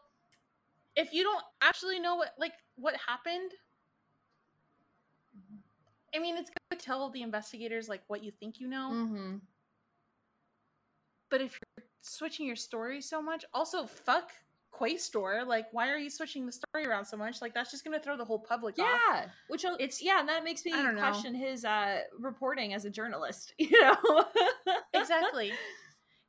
if 0.95 1.13
you 1.13 1.23
don't 1.23 1.43
actually 1.61 1.99
know 1.99 2.15
what 2.15 2.33
like 2.37 2.53
what 2.75 2.95
happened 3.07 3.51
i 6.13 6.19
mean 6.19 6.35
it's 6.37 6.49
good 6.49 6.77
to 6.77 6.85
tell 6.85 7.09
the 7.09 7.21
investigators 7.21 7.87
like 7.87 8.01
what 8.07 8.23
you 8.23 8.31
think 8.31 8.59
you 8.59 8.67
know. 8.67 8.91
Mhm. 8.91 9.41
but 11.29 11.39
if 11.41 11.57
you're 11.77 11.85
switching 12.01 12.45
your 12.45 12.57
story 12.57 12.99
so 12.99 13.21
much, 13.21 13.45
also 13.53 13.85
fuck 13.85 14.33
Quaestor. 14.73 15.45
Like, 15.45 15.67
why 15.71 15.89
are 15.89 15.97
you 15.97 16.09
switching 16.09 16.45
the 16.45 16.51
story 16.51 16.85
around 16.87 17.05
so 17.05 17.17
much? 17.17 17.41
Like, 17.41 17.53
that's 17.53 17.71
just 17.71 17.83
gonna 17.83 17.99
throw 17.99 18.17
the 18.17 18.25
whole 18.25 18.39
public 18.39 18.79
off. 18.79 18.87
Yeah, 19.09 19.25
which 19.47 19.65
it's 19.79 20.01
yeah, 20.01 20.19
and 20.19 20.29
that 20.29 20.43
makes 20.43 20.63
me 20.65 20.71
don't 20.71 20.95
know. 20.95 21.01
question 21.01 21.33
his 21.35 21.65
uh 21.65 22.01
reporting 22.19 22.73
as 22.73 22.85
a 22.85 22.89
journalist. 22.89 23.53
You 23.59 23.69
know, 23.81 24.25
Exactly. 24.93 25.51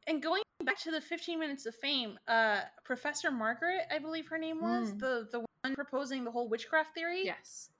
And 0.06 0.20
going 0.22 0.42
back 0.64 0.78
to 0.80 0.90
the 0.90 1.00
15 1.00 1.38
minutes 1.38 1.64
of 1.66 1.74
fame, 1.76 2.18
uh, 2.26 2.60
Professor 2.84 3.30
Margaret, 3.30 3.82
I 3.90 3.98
believe 4.00 4.26
her 4.28 4.38
name 4.38 4.60
was 4.60 4.92
Mm. 4.92 4.98
the 5.00 5.28
the 5.30 5.40
one 5.62 5.74
proposing 5.74 6.24
the 6.24 6.30
whole 6.30 6.48
witchcraft 6.48 6.94
theory. 6.94 7.24
Yes, 7.24 7.70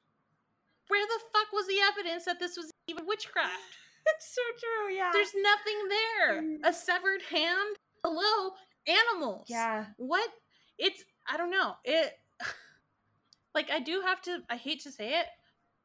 Where 0.88 1.04
the 1.06 1.20
fuck 1.32 1.52
was 1.52 1.66
the 1.66 1.80
evidence 1.80 2.24
that 2.26 2.38
this 2.38 2.56
was 2.56 2.70
even 2.86 3.06
witchcraft? 3.06 3.50
it's 4.06 4.34
so 4.34 4.42
true. 4.60 4.94
Yeah, 4.94 5.10
There's 5.12 5.32
nothing 5.34 5.88
there. 5.88 6.42
Mm. 6.42 6.56
A 6.64 6.72
severed 6.72 7.22
hand. 7.22 7.76
Hello, 8.04 8.52
animals. 8.86 9.46
yeah, 9.48 9.86
what 9.96 10.28
it's 10.82 11.04
i 11.28 11.36
don't 11.36 11.50
know 11.50 11.74
it 11.84 12.18
like 13.54 13.70
i 13.70 13.78
do 13.80 14.00
have 14.04 14.20
to 14.20 14.40
i 14.50 14.56
hate 14.56 14.80
to 14.82 14.90
say 14.90 15.18
it 15.20 15.26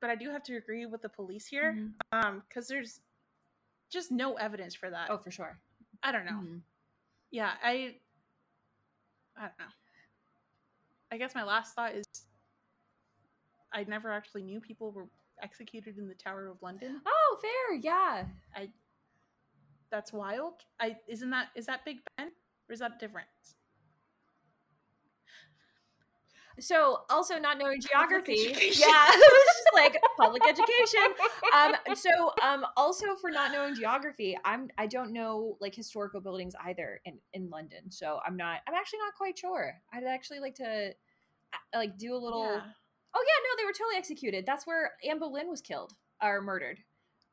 but 0.02 0.10
i 0.10 0.16
do 0.16 0.30
have 0.30 0.44
to 0.44 0.56
agree 0.58 0.86
with 0.86 1.02
the 1.02 1.10
police 1.10 1.46
here 1.46 1.74
Mhm. 1.78 1.94
um 2.12 2.44
because 2.48 2.68
there's 2.68 3.00
just 3.90 4.12
no 4.12 4.34
evidence 4.36 4.74
for 4.76 4.90
that 4.90 5.10
oh 5.10 5.18
for 5.18 5.32
sure. 5.32 5.58
i 6.04 6.12
don't 6.12 6.26
know 6.26 6.40
Mhm. 6.44 6.62
yeah 7.32 7.52
i 7.64 7.96
i 9.38 9.42
don't 9.42 9.60
know 9.60 9.74
I 11.10 11.18
guess 11.18 11.34
my 11.34 11.44
last 11.44 11.74
thought 11.74 11.96
is 11.96 12.04
I 13.72 13.86
never 13.86 14.12
actually 14.12 14.44
knew 14.44 14.60
people 14.60 14.92
were 14.92 15.08
executed 15.42 15.98
in 15.98 16.06
the 16.10 16.14
Tower 16.16 16.48
of 16.48 16.62
London. 16.62 17.02
Oh, 17.06 17.40
fair. 17.42 17.78
Yeah. 17.78 18.26
I 18.54 18.70
that's 19.90 20.12
wild. 20.12 20.56
I 20.82 20.98
isn't 21.08 21.30
that 21.30 21.48
is 21.56 21.66
that 21.68 21.86
Big 21.86 22.00
Ben 22.18 22.28
or 22.70 22.74
is 22.74 22.80
that 22.80 23.00
different? 23.00 23.28
So 26.60 27.00
also 27.10 27.38
not 27.38 27.60
knowing 27.60 27.82
geography. 27.82 28.34
Yeah, 28.34 28.56
it 28.58 29.34
was 29.34 29.56
just 29.56 29.70
like 29.76 29.98
public 30.18 30.42
education. 30.48 31.14
Um, 31.56 31.74
so 31.96 32.32
um, 32.44 32.66
also 32.76 33.16
for 33.16 33.30
not 33.30 33.52
knowing 33.52 33.76
geography, 33.76 34.38
I'm 34.44 34.70
I 34.78 34.88
don't 34.88 35.14
know 35.14 35.58
like 35.62 35.76
historical 35.76 36.20
buildings 36.20 36.54
either 36.66 37.00
in 37.06 37.20
in 37.34 37.50
London. 37.50 37.92
So 37.92 38.20
I'm 38.26 38.36
not. 38.36 38.62
I'm 38.68 38.74
actually 38.74 39.00
not 39.00 39.14
quite 39.16 39.38
sure. 39.38 39.74
I'd 39.94 40.04
actually 40.04 40.40
like 40.40 40.56
to 40.56 40.94
like 41.76 41.98
do 41.98 42.16
a 42.16 42.18
little. 42.18 42.44
Yeah. 42.44 42.62
Oh 43.16 43.24
yeah, 43.26 43.44
no, 43.44 43.58
they 43.58 43.66
were 43.66 43.74
totally 43.74 43.98
executed. 43.98 44.46
That's 44.46 44.66
where 44.68 44.92
Anne 45.08 45.20
Boleyn 45.20 45.50
was 45.50 45.62
killed 45.62 45.94
or 46.22 46.42
murdered. 46.42 46.80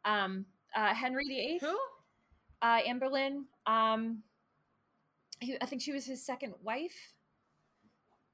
Um, 0.04 0.46
uh, 0.74 0.94
Henry 0.94 1.24
VIII. 1.26 1.58
Who? 1.60 1.78
Uh, 2.62 2.80
Anne 2.86 2.98
Boleyn. 2.98 3.46
Um, 3.66 4.22
I 5.60 5.66
think 5.66 5.82
she 5.82 5.92
was 5.92 6.06
his 6.06 6.24
second 6.24 6.54
wife. 6.62 7.14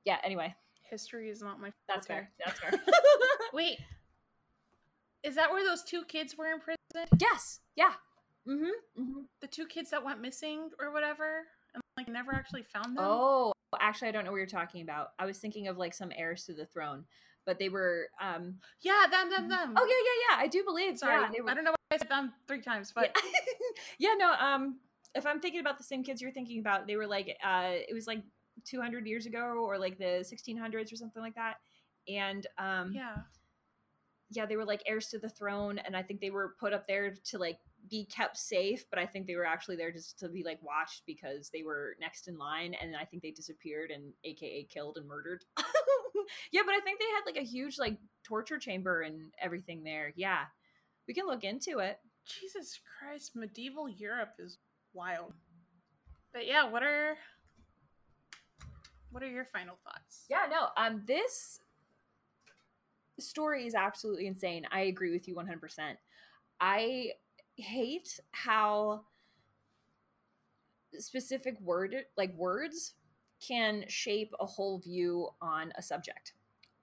Yeah. 0.05 0.19
Anyway, 0.23 0.55
History 0.91 1.31
is 1.31 1.41
not 1.43 1.61
my 1.61 1.73
that's 1.89 2.07
forte. 2.07 2.21
fair. 2.21 2.31
That's 2.45 2.61
fair. 2.61 2.73
Wait. 3.53 3.79
Is 5.23 5.35
that 5.35 5.51
where 5.51 5.65
those 5.65 5.83
two 5.83 6.03
kids 6.05 6.37
were 6.37 6.47
in 6.47 6.61
prison? 6.61 6.79
yes. 7.19 7.61
Yeah. 7.77 7.93
Mm-hmm. 8.49 9.03
mm-hmm. 9.03 9.21
The 9.41 9.47
two 9.47 9.67
kids 9.67 9.91
that 9.91 10.05
went 10.05 10.21
missing 10.21 10.71
or 10.81 10.93
whatever? 10.93 11.45
And 11.75 11.83
like 11.97 12.09
never 12.09 12.33
actually 12.33 12.65
found 12.73 12.97
them? 12.97 13.05
Oh, 13.07 13.53
actually, 13.79 14.09
I 14.09 14.13
don't 14.13 14.25
know 14.25 14.33
what 14.33 14.39
you're 14.39 14.47
talking 14.47 14.83
about. 14.83 15.09
I 15.19 15.27
was 15.27 15.39
thinking 15.39 15.69
of 15.69 15.79
like 15.79 15.95
some 15.95 16.11
heirs 16.17 16.45
to 16.47 16.55
the 16.55 16.67
throne, 16.67 17.05
but 17.47 17.59
they 17.59 17.69
were. 17.69 18.09
um 18.21 18.57
Yeah, 18.83 19.07
them, 19.11 19.31
them, 19.31 19.49
them. 19.49 19.75
Oh 19.77 19.87
yeah, 19.87 20.37
yeah, 20.37 20.37
yeah. 20.37 20.45
I 20.45 20.49
do 20.49 20.65
believe. 20.65 20.99
Sorry. 20.99 21.21
Yeah, 21.21 21.43
were. 21.43 21.51
I 21.51 21.55
don't 21.55 21.65
know 21.65 21.73
why 21.73 21.97
I 21.97 21.99
said 21.99 22.09
them 22.09 22.33
three 22.49 22.63
times, 22.63 22.93
but 22.95 23.15
yeah, 23.99 24.15
no. 24.19 24.33
Um, 24.33 24.79
if 25.15 25.27
I'm 25.27 25.41
thinking 25.41 25.61
about 25.61 25.79
the 25.79 25.85
same 25.85 26.03
kids 26.03 26.21
you're 26.23 26.33
thinking 26.33 26.61
about, 26.61 26.87
they 26.87 26.97
were 26.97 27.07
like, 27.07 27.37
uh, 27.45 27.73
it 27.73 27.95
was 27.95 28.07
like 28.07 28.23
200 28.65 29.07
years 29.07 29.27
ago, 29.27 29.65
or 29.65 29.79
like 29.79 29.99
the 29.99 30.25
1600s, 30.25 30.93
or 30.93 30.97
something 30.97 31.23
like 31.23 31.35
that. 31.35 31.57
And 32.09 32.47
um, 32.59 32.93
yeah. 32.95 33.17
yeah, 34.31 34.47
they 34.47 34.57
were 34.57 34.65
like 34.65 34.83
heirs 34.87 35.09
to 35.09 35.19
the 35.19 35.29
throne, 35.29 35.79
and 35.79 35.97
I 35.97 36.03
think 36.03 36.21
they 36.21 36.31
were 36.31 36.55
put 36.59 36.73
up 36.73 36.87
there 36.87 37.15
to 37.27 37.39
like 37.39 37.59
be 37.89 38.05
kept 38.05 38.37
safe, 38.37 38.85
but 38.91 38.99
I 38.99 39.07
think 39.07 39.27
they 39.27 39.37
were 39.37 39.47
actually 39.47 39.77
there 39.77 39.93
just 39.93 40.19
to 40.19 40.29
be 40.29 40.43
like 40.45 40.59
watched 40.63 41.03
because 41.07 41.51
they 41.51 41.63
were 41.63 41.97
next 42.01 42.29
in 42.29 42.39
line, 42.39 42.75
and 42.81 42.97
I 42.97 43.05
think 43.05 43.23
they 43.23 43.31
disappeared 43.31 43.91
and 43.91 44.13
AKA 44.25 44.69
killed 44.71 44.97
and 44.97 45.07
murdered. 45.07 45.45
yeah, 46.53 46.63
but 46.65 46.75
I 46.75 46.81
think 46.81 46.99
they 46.99 47.07
had 47.07 47.27
like 47.27 47.43
a 47.43 47.49
huge 47.49 47.79
like 47.79 47.99
torture 48.25 48.59
chamber 48.59 49.03
and 49.03 49.33
everything 49.41 49.83
there. 49.83 50.13
Yeah, 50.17 50.45
we 51.07 51.15
can 51.15 51.27
look 51.27 51.45
into 51.45 51.79
it. 51.79 51.99
Jesus 52.25 52.79
Christ, 52.99 53.33
medieval 53.35 53.89
Europe 53.89 54.35
is 54.39 54.59
wild. 54.93 55.35
But 56.33 56.47
yeah, 56.47 56.69
what 56.69 56.83
are 56.83 57.17
what 59.11 59.23
are 59.23 59.29
your 59.29 59.45
final 59.45 59.79
thoughts? 59.85 60.25
Yeah, 60.29 60.47
no, 60.51 60.69
um, 60.77 61.03
this 61.07 61.61
story 63.19 63.67
is 63.67 63.75
absolutely 63.75 64.27
insane. 64.27 64.67
I 64.71 64.83
agree 64.83 65.13
with 65.13 65.29
you 65.29 65.35
100%. 65.35 65.97
I 66.61 67.13
hate 67.57 68.21
how 68.33 69.03
specific 70.99 71.61
word 71.61 71.95
like 72.17 72.35
words 72.37 72.95
can 73.47 73.85
shape 73.89 74.35
a 74.41 74.47
whole 74.47 74.79
view 74.79 75.29
on 75.41 75.73
a 75.77 75.83
subject 75.83 76.33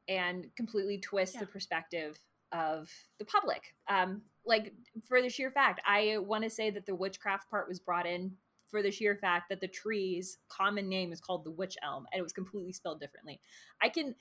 and 0.08 0.48
completely 0.56 0.98
twist 0.98 1.36
Yeah. 1.36 1.42
the 1.42 1.48
perspective 1.48 2.20
of 2.52 2.90
the 3.20 3.26
public. 3.26 3.76
Um, 3.90 4.22
like 4.46 4.74
for 5.04 5.22
the 5.22 5.30
sheer 5.30 5.52
fact, 5.52 5.82
I 5.86 6.18
want 6.20 6.44
to 6.46 6.50
say 6.50 6.70
that 6.70 6.86
the 6.86 6.96
witchcraft 6.96 7.50
part 7.50 7.68
was 7.68 7.80
brought 7.80 8.06
in 8.06 8.38
for 8.70 8.82
the 8.82 8.92
sheer 8.92 9.16
fact 9.16 9.50
that 9.50 9.62
the 9.62 9.68
tree's 9.68 10.38
common 10.50 10.90
name 10.90 11.14
is 11.14 11.22
called 11.22 11.46
the 11.46 11.52
wych 11.52 11.76
elm 11.84 12.06
and 12.12 12.20
it 12.20 12.24
was 12.24 12.34
completely 12.34 12.74
spelled 12.74 13.00
differently. 13.00 13.40
I 13.82 13.90
can 13.90 14.16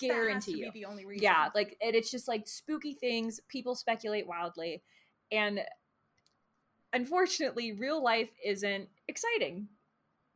guarantee 0.00 0.58
you. 0.58 0.72
be 0.72 0.80
the 0.80 0.86
only 0.86 1.06
reason. 1.06 1.22
Yeah, 1.22 1.48
like 1.54 1.76
and 1.80 1.94
it's 1.94 2.10
just 2.10 2.28
like 2.28 2.46
spooky 2.46 2.94
things. 2.94 3.40
People 3.48 3.74
speculate 3.74 4.26
wildly, 4.26 4.82
and 5.30 5.60
unfortunately, 6.92 7.72
real 7.72 8.02
life 8.02 8.30
isn't 8.44 8.88
exciting. 9.08 9.68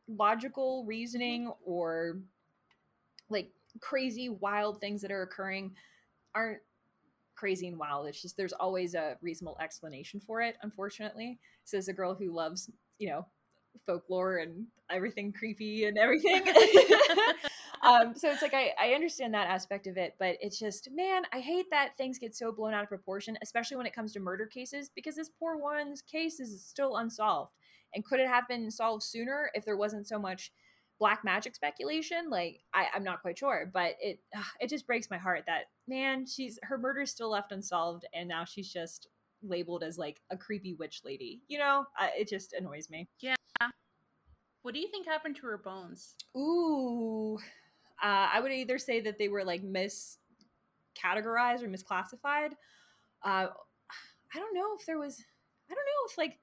Logical 0.07 0.85
reasoning 0.85 1.45
mm-hmm. 1.45 1.71
or 1.71 2.19
like 3.29 3.51
crazy 3.81 4.29
wild 4.29 4.79
things 4.79 5.01
that 5.01 5.11
are 5.11 5.21
occurring 5.21 5.75
aren't 6.33 6.59
crazy 7.35 7.67
and 7.67 7.77
wild. 7.77 8.07
It's 8.07 8.21
just 8.21 8.37
there's 8.37 8.53
always 8.53 8.95
a 8.95 9.17
reasonable 9.21 9.57
explanation 9.61 10.19
for 10.19 10.41
it. 10.41 10.57
Unfortunately, 10.61 11.39
says 11.63 11.87
a 11.87 11.93
girl 11.93 12.13
who 12.13 12.31
loves 12.31 12.69
you 12.97 13.09
know 13.09 13.25
folklore 13.85 14.37
and 14.37 14.65
everything 14.89 15.31
creepy 15.31 15.85
and 15.85 15.97
everything. 15.97 16.43
um, 17.81 18.13
so 18.15 18.29
it's 18.29 18.41
like 18.41 18.53
I, 18.53 18.73
I 18.79 18.93
understand 18.93 19.33
that 19.33 19.49
aspect 19.49 19.87
of 19.87 19.97
it, 19.97 20.15
but 20.19 20.37
it's 20.41 20.59
just 20.59 20.89
man, 20.91 21.23
I 21.33 21.39
hate 21.39 21.69
that 21.71 21.97
things 21.97 22.19
get 22.19 22.35
so 22.35 22.51
blown 22.51 22.73
out 22.73 22.83
of 22.83 22.89
proportion, 22.89 23.37
especially 23.41 23.77
when 23.77 23.85
it 23.85 23.93
comes 23.93 24.13
to 24.13 24.19
murder 24.19 24.45
cases, 24.45 24.89
because 24.93 25.15
this 25.15 25.29
poor 25.29 25.57
woman's 25.57 26.01
case 26.01 26.39
is 26.39 26.63
still 26.63 26.97
unsolved. 26.97 27.53
And 27.93 28.05
could 28.05 28.19
it 28.19 28.27
have 28.27 28.47
been 28.47 28.69
solved 28.69 29.03
sooner 29.03 29.49
if 29.53 29.65
there 29.65 29.77
wasn't 29.77 30.07
so 30.07 30.19
much 30.19 30.51
black 30.99 31.23
magic 31.23 31.55
speculation? 31.55 32.29
Like 32.29 32.59
I, 32.73 32.87
I'm 32.93 33.03
not 33.03 33.21
quite 33.21 33.37
sure, 33.37 33.69
but 33.73 33.95
it 33.99 34.19
ugh, 34.35 34.45
it 34.59 34.69
just 34.69 34.87
breaks 34.87 35.09
my 35.09 35.17
heart 35.17 35.43
that 35.47 35.65
man, 35.87 36.25
she's 36.25 36.59
her 36.63 36.77
murder's 36.77 37.11
still 37.11 37.31
left 37.31 37.51
unsolved, 37.51 38.05
and 38.13 38.27
now 38.27 38.45
she's 38.45 38.71
just 38.71 39.07
labeled 39.43 39.83
as 39.83 39.97
like 39.97 40.21
a 40.31 40.37
creepy 40.37 40.73
witch 40.73 41.01
lady. 41.03 41.41
You 41.47 41.59
know, 41.59 41.85
I, 41.97 42.11
it 42.17 42.27
just 42.27 42.53
annoys 42.53 42.89
me. 42.89 43.07
Yeah. 43.19 43.35
What 44.61 44.73
do 44.73 44.79
you 44.79 44.89
think 44.89 45.07
happened 45.07 45.37
to 45.37 45.47
her 45.47 45.57
bones? 45.57 46.15
Ooh. 46.35 47.37
Uh, 48.01 48.27
I 48.33 48.39
would 48.39 48.51
either 48.51 48.77
say 48.77 48.99
that 49.01 49.17
they 49.17 49.29
were 49.29 49.43
like 49.43 49.63
miscategorized 49.63 51.63
or 51.63 51.69
misclassified. 51.69 52.51
Uh, 53.23 53.47
I 54.33 54.37
don't 54.37 54.53
know 54.53 54.75
if 54.77 54.85
there 54.85 54.99
was, 54.99 55.23
I 55.69 55.73
don't 55.73 55.85
know 55.85 56.09
if 56.09 56.17
like, 56.17 56.39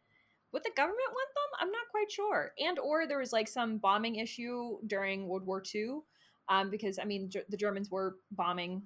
what 0.50 0.64
the 0.64 0.70
government 0.74 1.10
want 1.10 1.28
them? 1.34 1.60
I'm 1.60 1.72
not 1.72 1.88
quite 1.90 2.10
sure. 2.10 2.52
And 2.58 2.78
or 2.78 3.06
there 3.06 3.18
was 3.18 3.32
like 3.32 3.48
some 3.48 3.78
bombing 3.78 4.16
issue 4.16 4.78
during 4.86 5.28
World 5.28 5.44
War 5.44 5.62
II, 5.74 5.98
um, 6.48 6.70
because 6.70 6.98
I 6.98 7.04
mean 7.04 7.30
the 7.48 7.56
Germans 7.56 7.90
were 7.90 8.16
bombing 8.30 8.82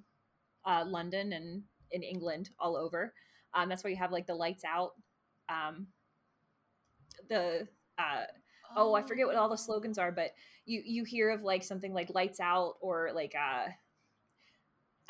uh, 0.65 0.83
London 0.85 1.33
and 1.33 1.63
in 1.91 2.03
England 2.03 2.49
all 2.59 2.75
over. 2.75 3.13
Um, 3.53 3.69
that's 3.69 3.83
why 3.83 3.89
you 3.89 3.97
have 3.97 4.11
like 4.11 4.27
the 4.27 4.35
lights 4.35 4.63
out. 4.63 4.93
Um, 5.49 5.87
the 7.29 7.67
uh, 7.97 8.23
oh 8.75 8.93
i 8.93 9.01
forget 9.01 9.27
what 9.27 9.35
all 9.35 9.49
the 9.49 9.57
slogans 9.57 9.97
are 9.97 10.11
but 10.11 10.31
you 10.65 10.81
you 10.85 11.03
hear 11.03 11.29
of 11.29 11.43
like 11.43 11.63
something 11.63 11.93
like 11.93 12.09
lights 12.13 12.39
out 12.39 12.75
or 12.81 13.11
like 13.13 13.33
uh 13.35 13.69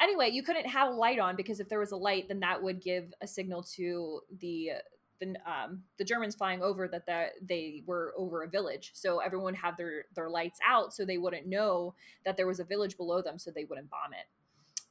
anyway 0.02 0.30
you 0.30 0.44
couldn't 0.44 0.66
have 0.68 0.90
a 0.90 0.96
light 0.96 1.20
on 1.20 1.36
because 1.36 1.60
if 1.60 1.70
there 1.70 1.80
was 1.80 1.92
a 1.92 1.98
light 1.98 2.28
then 2.28 2.40
that 2.40 2.62
would 2.62 2.82
give 2.82 3.14
a 3.22 3.28
signal 3.28 3.62
to 3.64 4.22
the 4.40 4.72
the 5.20 5.36
um 5.46 5.84
the 5.98 6.04
germans 6.04 6.36
flying 6.36 6.64
over 6.64 6.88
that 6.88 7.06
the, 7.06 7.28
they 7.42 7.84
were 7.86 8.14
over 8.18 8.42
a 8.42 8.50
village. 8.50 8.92
So 8.96 9.20
everyone 9.20 9.54
had 9.54 9.78
their 9.78 10.06
their 10.16 10.30
lights 10.30 10.60
out 10.68 10.94
so 10.94 11.06
they 11.06 11.20
wouldn't 11.20 11.46
know 11.46 11.94
that 12.26 12.38
there 12.38 12.48
was 12.48 12.60
a 12.60 12.64
village 12.64 12.98
below 12.98 13.22
them 13.22 13.38
so 13.38 13.52
they 13.52 13.66
wouldn't 13.66 13.92
bomb 13.92 14.14
it. 14.14 14.26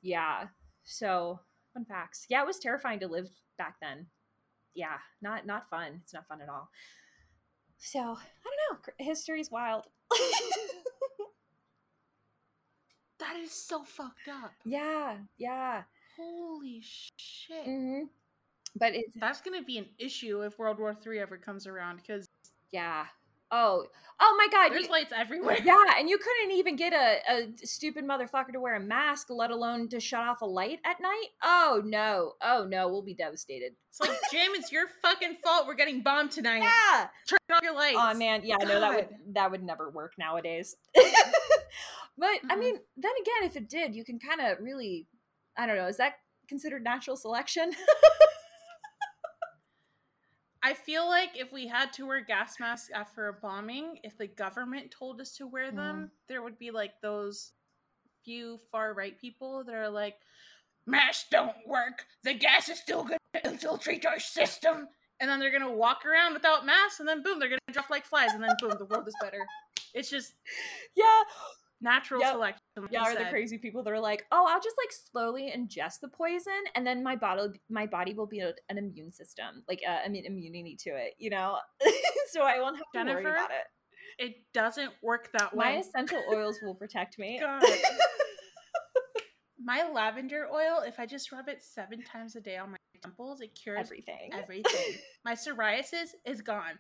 Yeah. 0.02 0.46
So 0.84 1.40
fun 1.74 1.84
facts 1.84 2.26
yeah 2.28 2.40
it 2.42 2.46
was 2.46 2.58
terrifying 2.58 3.00
to 3.00 3.08
live 3.08 3.28
back 3.58 3.76
then 3.80 4.06
yeah 4.74 4.98
not 5.22 5.46
not 5.46 5.68
fun 5.70 6.00
it's 6.02 6.14
not 6.14 6.26
fun 6.28 6.40
at 6.40 6.48
all 6.48 6.68
so 7.78 7.98
I 7.98 8.04
don't 8.04 8.18
know. 8.86 8.92
History's 8.98 9.50
wild. 9.50 9.86
That 13.18 13.36
is 13.36 13.52
so 13.52 13.84
fucked 13.84 14.28
up. 14.28 14.52
yeah, 14.64 15.18
yeah. 15.36 15.82
Holy 16.16 16.82
shit. 16.82 17.64
hmm 17.64 18.04
But 18.76 18.94
it's 18.94 19.14
That's 19.16 19.40
gonna 19.40 19.62
be 19.62 19.78
an 19.78 19.86
issue 19.98 20.42
if 20.42 20.58
World 20.58 20.78
War 20.78 20.94
Three 20.94 21.20
ever 21.20 21.36
comes 21.36 21.66
around 21.66 21.96
because 21.96 22.26
yeah. 22.72 23.06
Oh, 23.52 23.84
oh 24.20 24.34
my 24.38 24.46
God. 24.52 24.70
there's 24.72 24.84
you- 24.84 24.90
lights 24.90 25.12
everywhere. 25.16 25.58
yeah, 25.64 25.76
and 25.98 26.08
you 26.08 26.18
couldn't 26.18 26.56
even 26.56 26.76
get 26.76 26.92
a, 26.92 27.18
a 27.32 27.48
stupid 27.66 28.04
motherfucker 28.06 28.52
to 28.52 28.60
wear 28.60 28.76
a 28.76 28.80
mask, 28.80 29.28
let 29.30 29.50
alone 29.50 29.88
to 29.88 29.98
shut 30.00 30.20
off 30.22 30.40
a 30.42 30.46
light 30.46 30.78
at 30.84 31.00
night. 31.00 31.26
Oh 31.42 31.82
no, 31.84 32.34
oh 32.42 32.66
no, 32.68 32.88
we'll 32.88 33.02
be 33.02 33.14
devastated. 33.14 33.72
It's 33.88 34.00
like 34.00 34.10
Jim, 34.30 34.52
it's 34.54 34.70
your 34.70 34.84
fucking 35.02 35.36
fault. 35.42 35.66
We're 35.66 35.74
getting 35.74 36.02
bombed 36.02 36.30
tonight. 36.30 36.62
Yeah. 36.62 37.08
Turn 37.28 37.38
off 37.52 37.62
your 37.62 37.74
lights. 37.74 37.98
Oh 37.98 38.14
man, 38.14 38.42
yeah, 38.44 38.56
no, 38.60 38.78
that 38.80 38.94
would 38.94 39.08
that 39.34 39.50
would 39.50 39.62
never 39.64 39.90
work 39.90 40.12
nowadays. 40.18 40.76
but 40.94 41.04
I 42.48 42.54
Mm-mm. 42.54 42.58
mean, 42.58 42.76
then 42.96 43.12
again, 43.20 43.48
if 43.48 43.56
it 43.56 43.68
did, 43.68 43.94
you 43.94 44.04
can 44.04 44.18
kind 44.18 44.40
of 44.40 44.58
really, 44.60 45.06
I 45.56 45.66
don't 45.66 45.76
know, 45.76 45.86
is 45.88 45.96
that 45.96 46.14
considered 46.48 46.84
natural 46.84 47.16
selection? 47.16 47.70
I 50.62 50.74
feel 50.74 51.08
like 51.08 51.30
if 51.38 51.52
we 51.52 51.66
had 51.66 51.92
to 51.94 52.06
wear 52.06 52.20
gas 52.22 52.60
masks 52.60 52.90
after 52.94 53.28
a 53.28 53.32
bombing, 53.32 53.98
if 54.02 54.18
the 54.18 54.26
government 54.26 54.90
told 54.90 55.20
us 55.20 55.32
to 55.36 55.46
wear 55.46 55.70
them, 55.70 55.96
Mm. 55.96 56.10
there 56.28 56.42
would 56.42 56.58
be 56.58 56.70
like 56.70 57.00
those 57.00 57.52
few 58.24 58.60
far 58.70 58.92
right 58.92 59.18
people 59.18 59.64
that 59.64 59.74
are 59.74 59.88
like, 59.88 60.16
masks 60.86 61.26
don't 61.30 61.56
work. 61.66 62.04
The 62.24 62.34
gas 62.34 62.68
is 62.68 62.78
still 62.78 63.04
going 63.04 63.18
to 63.34 63.46
infiltrate 63.50 64.04
our 64.04 64.18
system. 64.20 64.88
And 65.18 65.28
then 65.30 65.38
they're 65.38 65.50
going 65.50 65.62
to 65.62 65.70
walk 65.70 66.04
around 66.06 66.32
without 66.34 66.64
masks, 66.64 66.98
and 67.00 67.08
then 67.08 67.22
boom, 67.22 67.38
they're 67.38 67.48
going 67.50 67.58
to 67.66 67.72
drop 67.74 67.90
like 67.90 68.06
flies, 68.06 68.32
and 68.32 68.42
then 68.42 68.56
boom, 68.58 68.72
the 68.78 68.86
world 68.86 69.06
is 69.06 69.14
better. 69.20 69.46
It's 69.94 70.08
just 70.10 70.32
Yeah. 70.94 71.22
Natural 71.80 72.20
Yep. 72.20 72.32
selection. 72.32 72.62
like 72.76 72.92
Yeah, 72.92 73.02
are 73.02 73.14
the 73.14 73.30
crazy 73.30 73.58
people 73.58 73.82
that 73.82 73.92
are 73.92 74.00
like, 74.00 74.26
oh, 74.32 74.46
I'll 74.48 74.60
just 74.60 74.76
like 74.78 74.92
slowly 74.92 75.52
ingest 75.54 76.00
the 76.00 76.08
poison, 76.08 76.52
and 76.74 76.86
then 76.86 77.02
my 77.02 77.16
body, 77.16 77.60
my 77.68 77.86
body 77.86 78.14
will 78.14 78.26
be 78.26 78.40
an 78.40 78.54
immune 78.68 79.12
system, 79.12 79.64
like 79.68 79.80
uh, 79.86 79.98
I 80.04 80.08
mean, 80.08 80.24
immunity 80.24 80.76
to 80.84 80.90
it, 80.90 81.14
you 81.18 81.30
know. 81.30 81.58
so 82.30 82.42
I 82.42 82.58
won't 82.60 82.76
have 82.76 83.06
to 83.06 83.12
worry 83.12 83.24
about 83.24 83.50
it. 83.50 83.66
It 84.18 84.34
doesn't 84.52 84.92
work 85.02 85.30
that 85.32 85.56
way. 85.56 85.64
My 85.64 85.72
essential 85.78 86.22
oils 86.30 86.58
will 86.62 86.74
protect 86.74 87.18
me. 87.18 87.40
My 89.62 89.88
lavender 89.92 90.48
oil, 90.52 90.82
if 90.86 90.98
I 90.98 91.06
just 91.06 91.30
rub 91.32 91.48
it 91.48 91.62
seven 91.62 92.02
times 92.02 92.34
a 92.34 92.40
day 92.40 92.56
on 92.56 92.70
my 92.70 92.76
temples, 93.02 93.40
it 93.40 93.54
cures 93.54 93.78
Everything. 93.78 94.30
everything. 94.32 94.96
my 95.24 95.34
psoriasis 95.34 96.14
is 96.24 96.40
gone. 96.40 96.78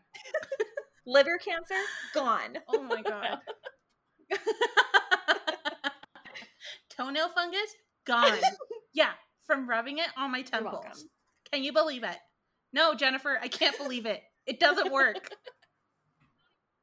Liver 1.06 1.38
cancer 1.38 1.80
gone. 2.14 2.56
Oh 2.68 2.82
my 2.82 3.02
god. 3.02 3.38
Toenail 7.00 7.28
fungus 7.30 7.74
gone. 8.06 8.38
Yeah, 8.92 9.12
from 9.46 9.68
rubbing 9.68 9.98
it 9.98 10.08
on 10.16 10.32
my 10.32 10.42
temples. 10.42 11.06
Can 11.52 11.62
you 11.62 11.72
believe 11.72 12.02
it? 12.02 12.16
No, 12.72 12.92
Jennifer, 12.96 13.38
I 13.40 13.46
can't 13.46 13.78
believe 13.78 14.04
it. 14.04 14.20
It 14.46 14.58
doesn't 14.58 14.92
work. 14.92 15.30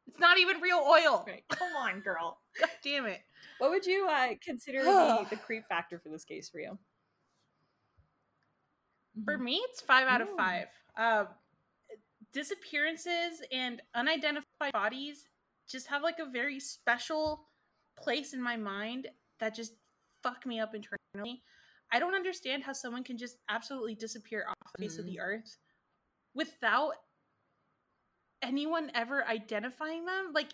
It's 0.08 0.20
not 0.20 0.40
even 0.40 0.62
real 0.62 0.78
oil. 0.78 1.26
Right. 1.28 1.44
Come 1.50 1.76
on, 1.78 2.00
girl. 2.00 2.40
God 2.60 2.70
damn 2.82 3.06
it. 3.08 3.20
What 3.60 3.72
would 3.72 3.86
you 3.86 4.08
uh, 4.10 4.30
consider 4.42 4.82
the, 4.84 5.28
the 5.30 5.36
creep 5.36 5.68
factor 5.68 6.00
for 6.00 6.08
this 6.08 6.24
case 6.24 6.48
for 6.50 6.60
you? 6.60 6.80
For 9.26 9.38
Mhm. 9.38 9.42
me, 9.42 9.62
it's 9.70 9.82
five 9.82 10.08
out 10.08 10.22
of 10.22 10.30
five. 10.38 10.68
Uh, 10.96 11.26
disappearances 12.34 13.42
and 13.52 13.82
unidentified 13.94 14.72
bodies 14.72 15.28
just 15.70 15.88
have 15.88 16.02
like 16.04 16.20
a 16.20 16.26
very 16.32 16.60
special 16.62 17.50
place 17.98 18.34
in 18.34 18.42
my 18.42 18.56
mind 18.56 19.10
that 19.40 19.54
just 19.54 19.74
fuck 20.28 20.46
me 20.46 20.60
up 20.60 20.74
internally. 20.76 21.42
I 21.92 22.00
don't 22.00 22.16
understand 22.16 22.64
how 22.64 22.74
someone 22.74 23.04
can 23.04 23.18
just 23.18 23.38
absolutely 23.50 23.96
disappear 23.96 24.46
off 24.50 24.72
the 24.76 24.84
face 24.84 25.00
of 25.00 25.06
the 25.06 25.20
earth 25.20 25.58
without 26.34 26.94
anyone 28.42 28.92
ever 28.94 29.26
identifying 29.26 30.06
them. 30.06 30.32
Like, 30.34 30.54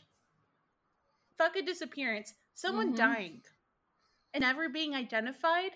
fuck 1.38 1.56
a 1.56 1.62
disappearance. 1.62 2.34
Someone 2.54 2.94
Mhm. 2.94 2.98
dying 2.98 3.44
and 4.34 4.42
never 4.42 4.70
being 4.70 4.96
identified 4.96 5.72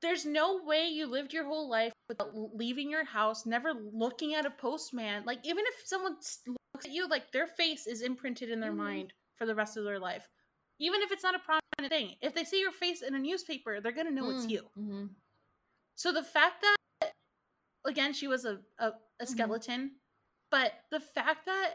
there's 0.00 0.24
no 0.24 0.62
way 0.62 0.86
you 0.88 1.06
lived 1.06 1.32
your 1.32 1.44
whole 1.44 1.68
life 1.68 1.92
without 2.08 2.32
leaving 2.54 2.88
your 2.90 3.04
house, 3.04 3.44
never 3.46 3.72
looking 3.74 4.34
at 4.34 4.46
a 4.46 4.50
postman. 4.50 5.24
Like 5.24 5.44
even 5.44 5.64
if 5.66 5.86
someone 5.86 6.14
looks 6.46 6.84
at 6.84 6.92
you, 6.92 7.08
like 7.08 7.32
their 7.32 7.48
face 7.48 7.86
is 7.86 8.02
imprinted 8.02 8.50
in 8.50 8.60
their 8.60 8.72
Mhm. 8.72 8.76
mind 8.76 9.12
for 9.34 9.46
the 9.46 9.54
rest 9.56 9.76
of 9.76 9.84
their 9.84 9.98
life. 9.98 10.28
Even 10.78 11.02
if 11.02 11.10
it's 11.12 11.22
not 11.22 11.34
a 11.34 11.38
prominent 11.38 11.90
thing, 11.90 12.16
if 12.20 12.34
they 12.34 12.44
see 12.44 12.60
your 12.60 12.72
face 12.72 13.02
in 13.02 13.14
a 13.14 13.18
newspaper, 13.18 13.80
they're 13.80 13.92
gonna 13.92 14.10
know 14.10 14.30
it's 14.30 14.46
Mm, 14.46 14.50
you. 14.50 14.70
mhm. 14.78 15.08
So 15.94 16.12
the 16.12 16.22
fact 16.22 16.62
that 16.62 17.12
again 17.84 18.12
she 18.12 18.26
was 18.28 18.44
a, 18.44 18.60
a, 18.78 18.92
a 19.20 19.26
skeleton, 19.26 19.92
but 20.50 20.72
the 20.90 21.00
fact 21.00 21.46
that 21.46 21.74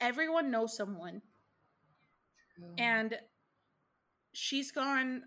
everyone 0.00 0.50
knows 0.50 0.76
someone 0.76 1.22
and 2.78 3.18
she's 4.32 4.70
gone 4.72 5.22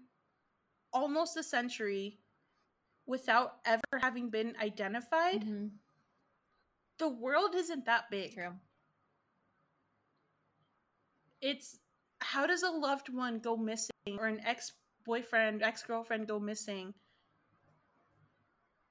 almost 0.94 1.38
a 1.38 1.44
century 1.44 2.20
without 3.06 3.60
ever 3.66 3.82
having 4.00 4.30
been 4.30 4.56
identified. 4.62 5.44
Mhm. 5.44 5.80
The 7.00 7.10
world 7.10 7.56
isn't 7.56 7.86
that 7.86 8.10
big. 8.10 8.34
True. 8.34 8.60
It's 11.42 11.80
how 12.24 12.48
does 12.48 12.64
a 12.64 12.70
loved 12.70 13.14
one 13.14 13.40
go 13.40 13.58
missing 13.58 13.92
or 14.18 14.28
an 14.28 14.40
ex 14.46 14.72
boyfriend, 15.06 15.62
ex 15.62 15.84
girlfriend 15.84 16.28
go 16.28 16.40
missing? 16.40 16.94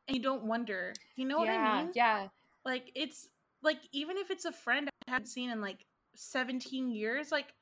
And 0.07 0.17
you 0.17 0.23
don't 0.23 0.45
wonder. 0.45 0.93
You 1.17 1.27
know 1.27 1.39
what 1.39 1.47
yeah, 1.47 1.73
I 1.73 1.83
mean? 1.83 1.93
Yeah. 1.95 2.29
Like 2.65 2.91
it's 2.95 3.29
like 3.63 3.79
even 3.93 4.19
if 4.19 4.31
it's 4.31 4.45
a 4.45 4.53
friend 4.53 4.89
I 5.09 5.11
haven't 5.11 5.27
seen 5.27 5.51
in 5.51 5.61
like 5.61 5.87
17 6.15 6.91
years, 6.91 7.33
like 7.33 7.55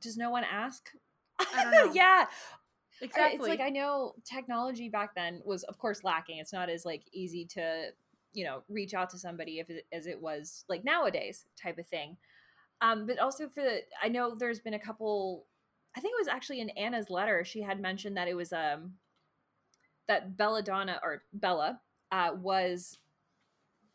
Does 0.00 0.16
no 0.16 0.30
one 0.30 0.44
ask? 0.44 0.90
I 1.38 1.62
don't 1.62 1.72
know. 1.72 1.92
yeah. 1.94 2.26
exactly. 3.00 3.38
It's 3.38 3.48
like 3.48 3.66
I 3.66 3.70
know 3.70 4.14
technology 4.24 4.88
back 4.88 5.14
then 5.14 5.40
was 5.44 5.62
of 5.64 5.78
course 5.78 6.02
lacking. 6.02 6.38
It's 6.38 6.52
not 6.52 6.68
as 6.68 6.84
like 6.84 7.02
easy 7.12 7.44
to, 7.54 7.90
you 8.32 8.44
know, 8.44 8.64
reach 8.68 8.94
out 8.94 9.10
to 9.10 9.18
somebody 9.18 9.60
if 9.60 9.70
it, 9.70 9.86
as 9.92 10.06
it 10.06 10.20
was 10.20 10.64
like 10.68 10.84
nowadays 10.84 11.44
type 11.60 11.78
of 11.78 11.86
thing. 11.86 12.16
Um, 12.82 13.06
but 13.06 13.18
also 13.18 13.48
for 13.48 13.62
the 13.62 13.80
I 14.02 14.08
know 14.08 14.34
there's 14.34 14.60
been 14.60 14.74
a 14.74 14.78
couple 14.78 15.46
I 15.96 16.00
think 16.00 16.12
it 16.12 16.20
was 16.20 16.28
actually 16.28 16.60
in 16.60 16.70
Anna's 16.70 17.08
letter 17.08 17.44
she 17.44 17.62
had 17.62 17.80
mentioned 17.80 18.16
that 18.16 18.28
it 18.28 18.34
was 18.34 18.52
um 18.52 18.94
that 20.08 20.36
Belladonna 20.36 21.00
or 21.02 21.22
Bella 21.32 21.80
uh 22.10 22.32
was 22.36 22.98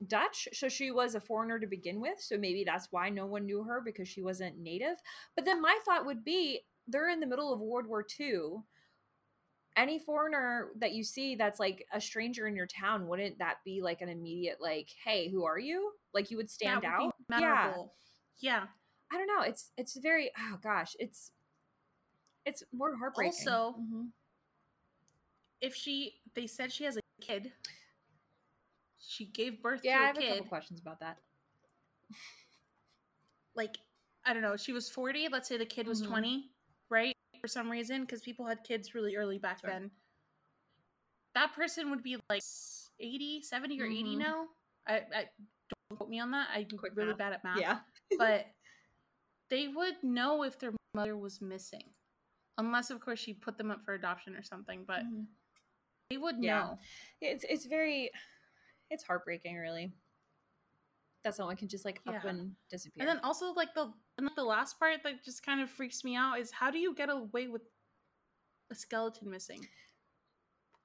Dutch, 0.05 0.47
so 0.53 0.69
she 0.69 0.91
was 0.91 1.15
a 1.15 1.19
foreigner 1.19 1.59
to 1.59 1.67
begin 1.67 1.99
with. 1.99 2.19
So 2.19 2.37
maybe 2.37 2.63
that's 2.63 2.89
why 2.91 3.09
no 3.09 3.25
one 3.25 3.45
knew 3.45 3.63
her 3.63 3.81
because 3.83 4.07
she 4.07 4.21
wasn't 4.21 4.59
native. 4.59 4.97
But 5.35 5.45
then 5.45 5.61
my 5.61 5.77
thought 5.85 6.05
would 6.05 6.23
be 6.23 6.61
they're 6.87 7.09
in 7.09 7.19
the 7.19 7.25
middle 7.25 7.51
of 7.51 7.59
World 7.59 7.87
War 7.87 8.05
II. 8.19 8.61
Any 9.75 9.99
foreigner 9.99 10.69
that 10.79 10.93
you 10.93 11.03
see 11.03 11.35
that's 11.35 11.59
like 11.59 11.85
a 11.91 12.01
stranger 12.01 12.47
in 12.47 12.55
your 12.55 12.67
town, 12.67 13.07
wouldn't 13.07 13.39
that 13.39 13.57
be 13.65 13.81
like 13.81 14.01
an 14.01 14.09
immediate 14.09 14.57
like, 14.59 14.89
hey, 15.03 15.29
who 15.29 15.45
are 15.45 15.59
you? 15.59 15.91
Like 16.13 16.31
you 16.31 16.37
would 16.37 16.49
stand 16.49 16.81
would 16.81 16.85
out. 16.85 17.13
Yeah. 17.39 17.73
Yeah. 18.39 18.67
I 19.11 19.17
don't 19.17 19.27
know. 19.27 19.41
It's 19.41 19.71
it's 19.77 19.95
very 19.97 20.31
oh 20.37 20.57
gosh, 20.61 20.95
it's 20.99 21.31
it's 22.45 22.63
more 22.73 22.95
heartbreaking. 22.95 23.33
Also, 23.47 23.75
Mhm. 23.79 24.07
If 25.59 25.73
she, 25.73 26.21
they 26.35 26.45
said 26.45 26.71
she 26.71 26.83
has 26.83 26.97
a 26.97 27.01
kid. 27.19 27.51
She 28.99 29.25
gave 29.25 29.59
birth 29.61 29.81
yeah, 29.83 29.95
I 29.95 29.99
to 29.99 30.05
have 30.05 30.15
a 30.15 30.19
a 30.19 30.21
kid. 30.21 30.29
couple 30.35 30.49
questions 30.49 30.79
about 30.79 30.99
that. 30.99 31.17
like, 33.55 33.77
I 34.25 34.33
don't 34.33 34.41
know. 34.43 34.55
She 34.57 34.71
was 34.73 34.89
forty. 34.89 35.27
Let's 35.29 35.47
say 35.49 35.57
the 35.57 35.65
kid 35.65 35.87
was 35.87 36.01
Mhm. 36.03 36.07
twenty, 36.07 36.51
right? 36.89 37.15
For 37.41 37.47
some 37.47 37.69
reason, 37.71 38.01
because 38.01 38.21
people 38.21 38.45
had 38.45 38.63
kids 38.63 38.93
really 38.93 39.15
early 39.15 39.39
back 39.39 39.61
Sure. 39.61 39.69
then. 39.71 39.91
That 41.33 41.53
person 41.53 41.89
would 41.91 42.03
be 42.03 42.17
like 42.29 42.41
80, 42.99 43.41
70 43.43 43.79
or 43.81 43.85
80 43.85 44.15
Mhm. 44.15 44.19
now. 44.19 44.47
I, 44.87 44.95
I 45.13 45.29
don't 45.89 45.97
quote 45.97 46.09
me 46.09 46.19
on 46.19 46.31
that. 46.31 46.49
I'm 46.51 46.67
Quick 46.77 46.95
really 46.95 47.09
math. 47.09 47.17
bad 47.17 47.33
at 47.33 47.43
math. 47.43 47.59
Yeah. 47.59 47.79
But 48.17 48.45
they 49.49 49.67
would 49.67 49.95
know 50.03 50.43
if 50.43 50.59
their 50.59 50.73
mother 50.93 51.17
was 51.17 51.41
missing. 51.41 51.83
Unless 52.57 52.89
of 52.89 52.99
course 52.99 53.19
she 53.19 53.33
put 53.33 53.57
them 53.57 53.71
up 53.71 53.83
for 53.85 53.93
adoption 53.93 54.35
or 54.35 54.43
something, 54.43 54.83
but 54.85 55.03
Mhm. 55.03 55.27
they 56.09 56.17
would 56.17 56.43
Yeah. 56.43 56.59
know. 56.59 56.79
it's 57.21 57.43
it's 57.49 57.65
very 57.65 58.11
it's 58.89 59.03
heartbreaking 59.03 59.55
really 59.57 59.91
that 61.23 61.35
someone 61.35 61.57
can 61.57 61.67
just 61.67 61.83
like 61.83 62.01
up 62.07 62.23
and 62.23 62.55
disappear 62.69 63.01
And 63.01 63.09
then 63.09 63.19
also 63.23 63.51
like 63.53 63.73
the 63.73 63.93
and 64.17 64.29
the 64.35 64.43
last 64.43 64.79
part 64.79 65.03
that 65.03 65.23
just 65.23 65.43
kind 65.43 65.61
of 65.61 65.69
freaks 65.69 66.03
me 66.03 66.15
out 66.15 66.39
is 66.39 66.51
how 66.51 66.71
do 66.71 66.79
you 66.79 66.95
get 66.95 67.09
away 67.09 67.47
with 67.47 67.61
a 68.71 68.75
skeleton 68.75 69.29
missing? 69.29 69.67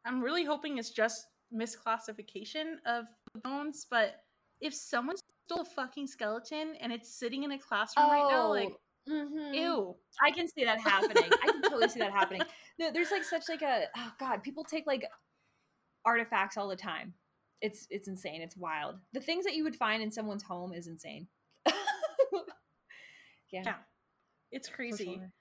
I'm 0.05 0.21
really 0.21 0.45
hoping 0.45 0.79
it's 0.79 0.91
just 0.91 1.27
misclassification 1.55 2.77
of 2.87 3.07
the 3.35 3.41
bones, 3.41 3.87
but 3.89 4.25
if 4.61 4.75
someone 4.75 5.17
stole 5.47 5.63
a 5.63 5.65
fucking 5.65 6.07
skeleton 6.07 6.75
and 6.81 6.93
it's 6.93 7.13
sitting 7.15 7.43
in 7.43 7.53
a 7.53 7.59
classroom 7.59 8.09
right 8.09 8.29
now, 8.31 8.49
like 8.49 8.73
mm-hmm. 9.09 9.55
ew. 9.55 9.97
i 10.23 10.31
can 10.31 10.49
see 10.49 10.65
that 10.65 10.81
happening 10.81 11.31
i 11.43 11.47
can 11.47 11.63
totally 11.63 11.89
see 11.89 12.01
that 12.01 12.13
happening 12.13 12.43
no, 12.79 12.91
there's 12.93 13.11
like 13.11 13.25
such 13.25 13.45
like 13.49 13.63
a 13.63 13.85
oh 13.97 14.13
god 14.19 14.43
people 14.43 14.65
take 14.65 14.87
like 14.87 15.05
artifacts 16.05 16.57
all 16.57 16.69
the 16.69 16.77
time 16.77 17.13
it's 17.61 17.87
it's 17.91 18.09
insane 18.09 18.41
it's 18.43 18.57
wild 18.57 18.97
the 19.13 19.21
things 19.21 19.45
that 19.45 19.55
you 19.55 19.63
would 19.65 19.77
find 19.77 20.03
in 20.03 20.11
someone's 20.11 20.43
home 20.43 20.73
is 20.73 20.87
insane 20.87 21.27
yeah, 23.53 23.63
Yeah. 23.65 23.75
It's 24.51 24.69
crazy. 24.69 25.05
sure. 25.17 25.33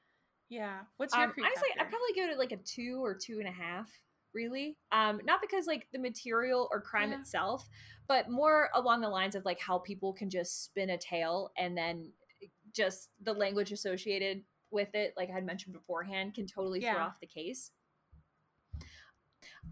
Yeah. 0.50 0.80
What's 0.98 1.16
your 1.16 1.26
Um, 1.26 1.34
honestly, 1.38 1.70
factor? 1.70 1.84
I'd 1.86 1.90
probably 1.90 2.14
give 2.14 2.30
it 2.30 2.38
like 2.38 2.52
a 2.52 2.58
two 2.58 3.04
or 3.04 3.16
two 3.16 3.40
and 3.40 3.48
a 3.48 3.52
half. 3.52 3.90
Really, 4.34 4.78
um, 4.92 5.20
not 5.26 5.42
because 5.42 5.68
like 5.68 5.88
the 5.92 6.00
material 6.00 6.70
or 6.72 6.80
crime 6.82 7.12
Yeah. 7.12 7.20
itself, 7.20 7.68
but 8.08 8.30
more 8.30 8.70
along 8.74 9.02
the 9.02 9.10
lines 9.10 9.36
of 9.36 9.44
like 9.44 9.60
how 9.60 9.80
people 9.80 10.14
can 10.14 10.30
just 10.30 10.64
spin 10.64 10.90
a 10.92 10.98
tale 10.98 11.52
and 11.58 11.78
then 11.78 12.14
just 12.74 13.10
the 13.22 13.34
language 13.34 13.72
associated 13.72 14.44
with 14.72 14.96
it, 14.96 15.14
like 15.18 15.30
I 15.30 15.34
had 15.34 15.46
mentioned 15.46 15.74
beforehand, 15.74 16.34
can 16.34 16.48
totally 16.48 16.80
throw 16.80 17.02
off 17.02 17.20
the 17.20 17.28
case. 17.28 17.72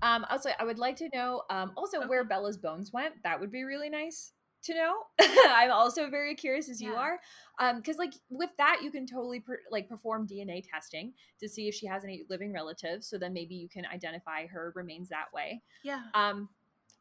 Um, 0.01 0.25
also, 0.29 0.49
I 0.59 0.63
would 0.63 0.79
like 0.79 0.95
to 0.97 1.09
know 1.13 1.43
um, 1.49 1.71
also 1.77 1.99
Okay. 1.99 2.07
where 2.07 2.23
Bella's 2.23 2.57
bones 2.57 2.91
went. 2.91 3.15
That 3.23 3.39
would 3.39 3.51
be 3.51 3.63
really 3.63 3.89
nice. 3.89 4.33
To 4.63 4.73
know. 4.73 4.93
I'm 5.49 5.71
also 5.71 6.09
very 6.09 6.35
curious 6.35 6.69
as 6.69 6.81
you 6.81 6.91
Yeah. 6.93 6.99
are, 6.99 7.19
um, 7.59 7.77
because 7.77 7.97
like 7.97 8.13
with 8.29 8.49
that 8.57 8.81
you 8.83 8.91
can 8.91 9.05
totally 9.05 9.39
per- 9.39 9.61
like 9.71 9.87
perform 9.87 10.27
DNA 10.27 10.63
testing 10.69 11.13
to 11.39 11.47
see 11.47 11.67
if 11.67 11.75
she 11.75 11.85
has 11.87 12.03
any 12.03 12.25
living 12.29 12.53
relatives. 12.53 13.07
So 13.07 13.17
then 13.17 13.33
maybe 13.33 13.55
you 13.55 13.69
can 13.69 13.85
identify 13.85 14.47
her 14.47 14.71
remains 14.75 15.09
that 15.09 15.31
way. 15.33 15.61
Yeah. 15.83 16.01
Um, 16.13 16.49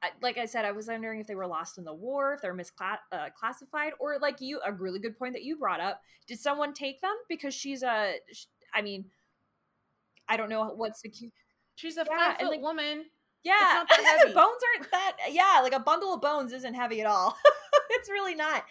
I, 0.01 0.10
like 0.22 0.39
I 0.39 0.44
said, 0.47 0.64
I 0.64 0.70
was 0.70 0.86
wondering 0.86 1.18
if 1.20 1.26
they 1.26 1.35
were 1.35 1.47
lost 1.48 1.76
in 1.76 1.85
the 1.85 1.93
war, 1.93 2.35
if 2.35 2.40
they're 2.43 2.55
misclassified, 2.55 3.01
uh, 3.12 3.90
or 3.98 4.18
like 4.20 4.40
you, 4.40 4.60
a 4.64 4.72
really 4.72 5.01
good 5.01 5.18
point 5.18 5.32
that 5.35 5.43
you 5.43 5.56
brought 5.59 5.80
up. 5.80 6.01
Did 6.28 6.39
someone 6.39 6.72
take 6.72 7.01
them 7.01 7.16
because 7.28 7.52
she's 7.52 7.82
a? 7.82 8.14
sh- 8.32 8.44
I 8.72 8.82
mean, 8.82 9.06
I 10.28 10.36
don't 10.36 10.51
know 10.51 10.66
what's 10.76 11.01
the. 11.02 11.10
She's 11.74 11.97
a 11.97 12.05
Yeah, 12.09 12.16
five 12.16 12.39
foot 12.39 12.51
like- 12.51 12.60
woman. 12.62 13.06
Yeah, 13.48 13.74
not 13.74 13.88
that 13.88 14.18
heavy. 14.20 14.32
bones 14.34 14.60
aren't 14.76 14.90
that. 14.90 15.16
Yeah, 15.30 15.60
like 15.62 15.72
a 15.72 15.80
bundle 15.80 16.14
of 16.14 16.20
bones 16.20 16.52
isn't 16.52 16.74
heavy 16.74 17.00
at 17.00 17.06
all. 17.06 17.36
it's 17.90 18.08
really 18.08 18.34
not. 18.34 18.64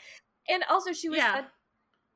And 0.49 0.63
also, 0.69 0.93
she 0.93 1.09
was. 1.09 1.17
Yeah. 1.19 1.39
a- 1.39 1.45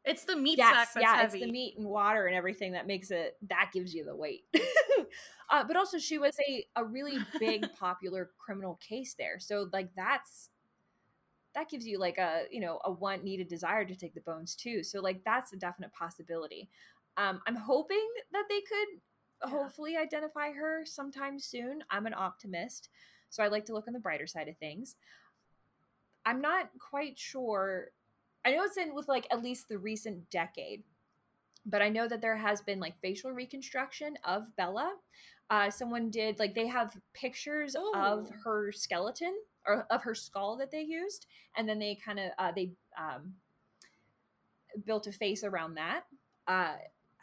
It's 0.10 0.26
the 0.26 0.36
meat 0.36 0.58
yes, 0.58 0.74
sack 0.76 0.90
that's 0.96 1.04
yeah, 1.04 1.16
heavy. 1.22 1.38
it's 1.40 1.46
the 1.48 1.52
meat 1.52 1.76
and 1.78 1.86
water 1.88 2.26
and 2.28 2.36
everything 2.36 2.72
that 2.74 2.88
makes 2.88 3.12
it. 3.12 3.38
That 3.50 3.70
gives 3.74 3.94
you 3.94 4.04
the 4.06 4.16
weight. 4.16 4.42
uh, 5.50 5.64
but 5.64 5.76
also, 5.76 5.98
she 6.00 6.18
was 6.18 6.36
a 6.50 6.66
a 6.76 6.84
really 6.84 7.18
big 7.40 7.66
popular 7.78 8.32
criminal 8.38 8.76
case 8.88 9.14
there. 9.18 9.38
So 9.40 9.70
like 9.72 9.90
that's 9.96 10.50
that 11.54 11.70
gives 11.70 11.86
you 11.86 12.00
like 12.00 12.18
a 12.18 12.44
you 12.52 12.62
know 12.62 12.80
a 12.86 12.92
want 12.92 13.24
needed 13.24 13.48
desire 13.48 13.86
to 13.86 13.96
take 13.96 14.14
the 14.16 14.22
bones 14.22 14.56
too. 14.56 14.84
So 14.84 15.02
like 15.02 15.24
that's 15.26 15.54
a 15.54 15.58
definite 15.58 15.94
possibility. 15.94 16.70
Um, 17.18 17.42
I'm 17.46 17.56
hoping 17.58 18.08
that 18.32 18.46
they 18.50 18.62
could 18.62 18.88
Yeah. 19.44 19.50
hopefully 19.50 19.98
identify 19.98 20.52
her 20.52 20.86
sometime 20.86 21.40
soon. 21.40 21.84
I'm 21.90 22.06
an 22.06 22.14
optimist, 22.14 22.90
so 23.30 23.44
I 23.44 23.48
like 23.48 23.66
to 23.66 23.74
look 23.74 23.88
on 23.88 23.94
the 23.94 24.00
brighter 24.00 24.28
side 24.28 24.48
of 24.48 24.58
things. 24.58 24.96
I'm 26.26 26.42
not 26.42 26.70
quite 26.80 27.18
sure. 27.18 27.92
I 28.46 28.52
know 28.52 28.64
it's 28.64 28.78
in 28.78 28.94
with 28.96 29.08
like 29.08 29.28
at 29.32 29.42
least 29.44 29.70
the 29.70 29.78
recent 29.78 30.30
decade, 30.30 30.84
but 31.66 31.82
I 31.82 31.90
know 31.90 32.08
that 32.08 32.22
there 32.22 32.38
has 32.38 32.62
been 32.62 32.80
like 32.80 33.00
facial 33.02 33.32
reconstruction 33.32 34.16
of 34.24 34.56
Bella. 34.56 34.94
Uh, 35.50 35.70
someone 35.70 36.10
did 36.10 36.40
like 36.40 36.56
they 36.56 36.68
have 36.68 36.96
pictures 37.14 37.76
of 37.76 37.84
Oh. 37.94 38.28
her 38.44 38.72
skeleton 38.72 39.36
or 39.68 39.86
of 39.90 40.02
her 40.04 40.16
skull 40.16 40.56
that 40.58 40.72
they 40.72 40.82
used, 40.82 41.26
and 41.58 41.68
then 41.68 41.78
they 41.80 41.96
kind 41.96 42.20
of 42.20 42.32
uh, 42.38 42.52
they 42.56 42.72
um, 42.98 43.34
built 44.86 45.08
a 45.08 45.12
face 45.12 45.44
around 45.44 45.76
that. 45.76 46.04
Uh, 46.48 46.76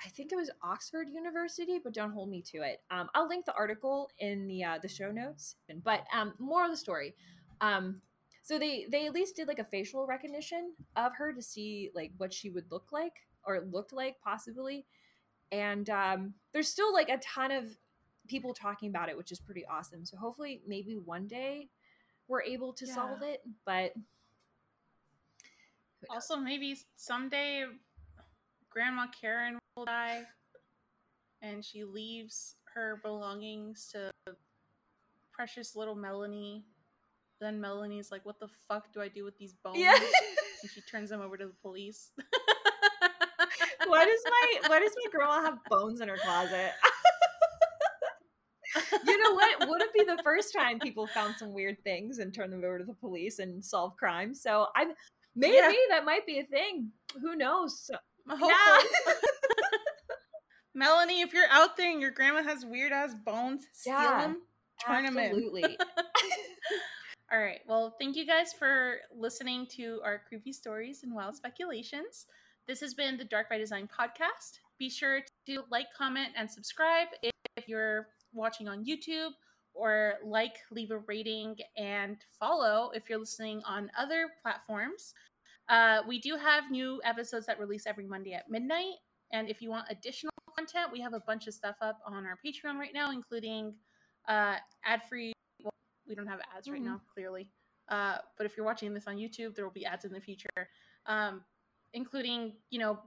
I 0.05 0.09
think 0.11 0.31
it 0.33 0.37
was 0.37 0.51
Oxford 0.63 1.09
University, 1.09 1.81
but 1.83 1.93
don't 1.93 2.13
hold 2.13 2.31
me 2.31 2.41
to 2.43 2.59
it. 2.63 2.83
Um, 2.91 3.09
I'll 3.15 3.29
link 3.29 3.45
the 3.47 3.55
article 3.55 4.11
in 4.19 4.47
the 4.47 4.63
uh, 4.65 4.79
the 4.81 4.89
show 4.89 5.11
notes. 5.11 5.57
But 5.83 6.05
um, 6.15 6.35
more 6.39 6.65
of 6.65 6.71
the 6.71 6.77
story. 6.77 7.15
Um, 7.61 8.01
so 8.43 8.59
they 8.59 8.87
they 8.91 9.07
at 9.07 9.13
least 9.13 9.37
did 9.37 9.49
like 9.49 9.59
a 9.59 9.65
facial 9.65 10.07
recognition 10.07 10.73
of 10.97 11.15
her 11.17 11.33
to 11.33 11.43
see 11.43 11.91
like 11.95 12.13
what 12.17 12.33
she 12.33 12.49
would 12.51 12.71
look 12.71 12.93
like 12.93 13.27
or 13.45 13.61
looked 13.71 13.93
like 13.93 14.17
possibly. 14.23 14.87
And 15.51 15.89
um, 15.91 16.35
there's 16.53 16.69
still 16.69 16.93
like 16.93 17.09
a 17.09 17.19
ton 17.19 17.51
of 17.51 17.77
people 18.29 18.55
talking 18.55 18.91
about 18.91 19.09
it, 19.09 19.17
which 19.17 19.33
is 19.33 19.41
pretty 19.41 19.65
awesome. 19.67 20.05
So 20.05 20.17
hopefully, 20.17 20.63
maybe 20.67 20.97
one 20.97 21.27
day 21.27 21.71
we're 22.29 22.43
able 22.43 22.73
to 22.75 22.87
solve 22.87 23.23
it. 23.23 23.43
But 23.65 23.95
Also, 26.11 26.37
maybe 26.37 26.79
someday 26.97 27.65
Grandma 28.71 29.07
Karen 29.21 29.59
will 29.77 29.85
die 29.85 30.23
and 31.43 31.65
she 31.65 31.85
leaves 31.85 32.57
her 32.75 33.01
belongings 33.03 33.89
to 33.93 34.11
precious 35.33 35.77
little 35.77 35.95
Melanie. 35.95 36.65
Then 37.41 37.61
Melanie's 37.61 38.11
like, 38.11 38.27
What 38.27 38.41
the 38.41 38.49
fuck 38.69 38.93
do 38.93 39.01
I 39.01 39.09
do 39.09 39.25
with 39.25 39.39
these 39.39 39.55
bones? 39.65 39.79
yeah. 39.79 39.99
And 40.61 40.69
she 40.73 40.81
turns 40.81 41.09
them 41.11 41.21
over 41.21 41.37
to 41.37 41.47
the 41.47 41.55
police. 41.63 42.11
why 43.87 44.05
does 44.05 44.21
my 44.25 44.69
why 44.69 44.81
does 44.81 44.93
my 45.05 45.11
grandma 45.13 45.41
have 45.43 45.59
bones 45.71 46.01
in 46.01 46.09
her 46.09 46.17
closet? 46.17 46.73
you 49.07 49.23
know 49.23 49.35
what? 49.35 49.69
Wouldn't 49.69 49.93
be 49.95 50.03
the 50.03 50.21
first 50.25 50.53
time 50.53 50.81
people 50.81 51.07
found 51.07 51.37
some 51.37 51.53
weird 51.53 51.77
things 51.85 52.19
and 52.19 52.35
turned 52.35 52.53
them 52.53 52.65
over 52.65 52.79
to 52.79 52.85
the 52.85 52.95
police 52.95 53.39
and 53.39 53.65
solve 53.65 53.97
crimes. 53.97 54.43
So 54.43 54.67
I'm 54.75 54.89
maybe 55.37 55.55
Yeah. 55.57 55.71
that 55.91 56.05
might 56.05 56.27
be 56.27 56.41
a 56.41 56.45
thing. 56.45 56.91
Who 57.21 57.37
knows? 57.37 57.89
So- 58.29 58.37
Hopefully. 58.37 58.91
Yeah. 59.07 59.13
Melanie, 60.75 61.23
if 61.23 61.33
you're 61.33 61.49
out 61.51 61.77
there 61.77 61.91
and 61.91 62.01
your 62.01 62.11
grandma 62.13 62.43
has 62.43 62.65
weird 62.65 62.93
ass 62.93 63.13
bones, 63.27 63.67
steal 63.73 63.95
Yeah, 63.95 64.21
them, 64.21 64.43
turn 64.87 65.05
them 65.05 65.19
in. 65.19 65.25
Absolutely. 65.25 65.79
All 67.33 67.39
right. 67.41 67.61
Well, 67.67 67.95
thank 67.99 68.17
you 68.17 68.27
guys 68.27 68.53
for 68.53 68.97
listening 69.15 69.67
to 69.77 70.01
our 70.05 70.23
creepy 70.29 70.53
stories 70.53 71.03
and 71.03 71.15
wild 71.15 71.35
speculations. 71.37 72.27
This 72.67 72.81
has 72.81 72.95
been 72.95 73.17
the 73.17 73.25
Dark 73.25 73.49
by 73.51 73.59
Design 73.59 73.89
podcast. 73.89 74.61
Be 74.79 74.89
sure 74.89 75.21
to 75.47 75.63
like, 75.71 75.87
comment, 75.97 76.29
and 76.37 76.49
subscribe 76.51 77.09
if 77.23 77.33
you're 77.69 78.09
watching 78.33 78.69
on 78.69 78.85
YouTube, 78.85 79.31
or 79.75 80.15
like, 80.25 80.55
leave 80.71 80.91
a 80.91 80.99
rating, 80.99 81.57
and 81.77 82.17
follow 82.39 82.91
if 82.95 83.09
you're 83.11 83.19
listening 83.19 83.63
on 83.67 83.91
other 83.99 84.29
platforms. 84.43 85.13
Uh, 85.69 86.03
we 86.07 86.19
do 86.19 86.37
have 86.37 86.71
new 86.71 87.01
episodes 87.05 87.47
that 87.47 87.59
release 87.59 87.87
every 87.87 88.07
Monday 88.07 88.33
at 88.33 88.51
midnight. 88.51 88.95
And 89.33 89.49
if 89.49 89.61
you 89.61 89.71
want 89.71 89.87
additional 89.91 90.33
content, 90.57 90.91
we 90.93 91.01
have 91.01 91.13
a 91.13 91.21
bunch 91.21 91.47
of 91.47 91.55
stuff 91.55 91.77
up 91.83 91.99
on 92.07 92.25
our 92.27 92.39
Patreon 92.45 92.79
right 92.79 92.95
now, 92.95 93.11
including 93.11 93.75
uh, 94.29 94.57
ad 94.85 95.03
free. 95.09 95.33
Well, 95.63 95.73
we 96.07 96.15
don't 96.15 96.27
have 96.27 96.41
ads 96.57 96.69
right 96.71 96.81
Mhm. 96.81 96.85
now, 96.85 97.01
clearly. 97.13 97.51
Uh, 97.89 98.19
but 98.37 98.47
if 98.47 98.57
you're 98.57 98.67
watching 98.67 98.93
this 98.95 99.07
on 99.07 99.17
YouTube, 99.17 99.55
there 99.55 99.65
will 99.65 99.73
be 99.73 99.87
ads 99.87 100.05
in 100.05 100.13
the 100.13 100.21
future, 100.21 100.71
um, 101.07 101.45
including, 101.95 102.55
you 102.71 102.79
know, 102.79 102.99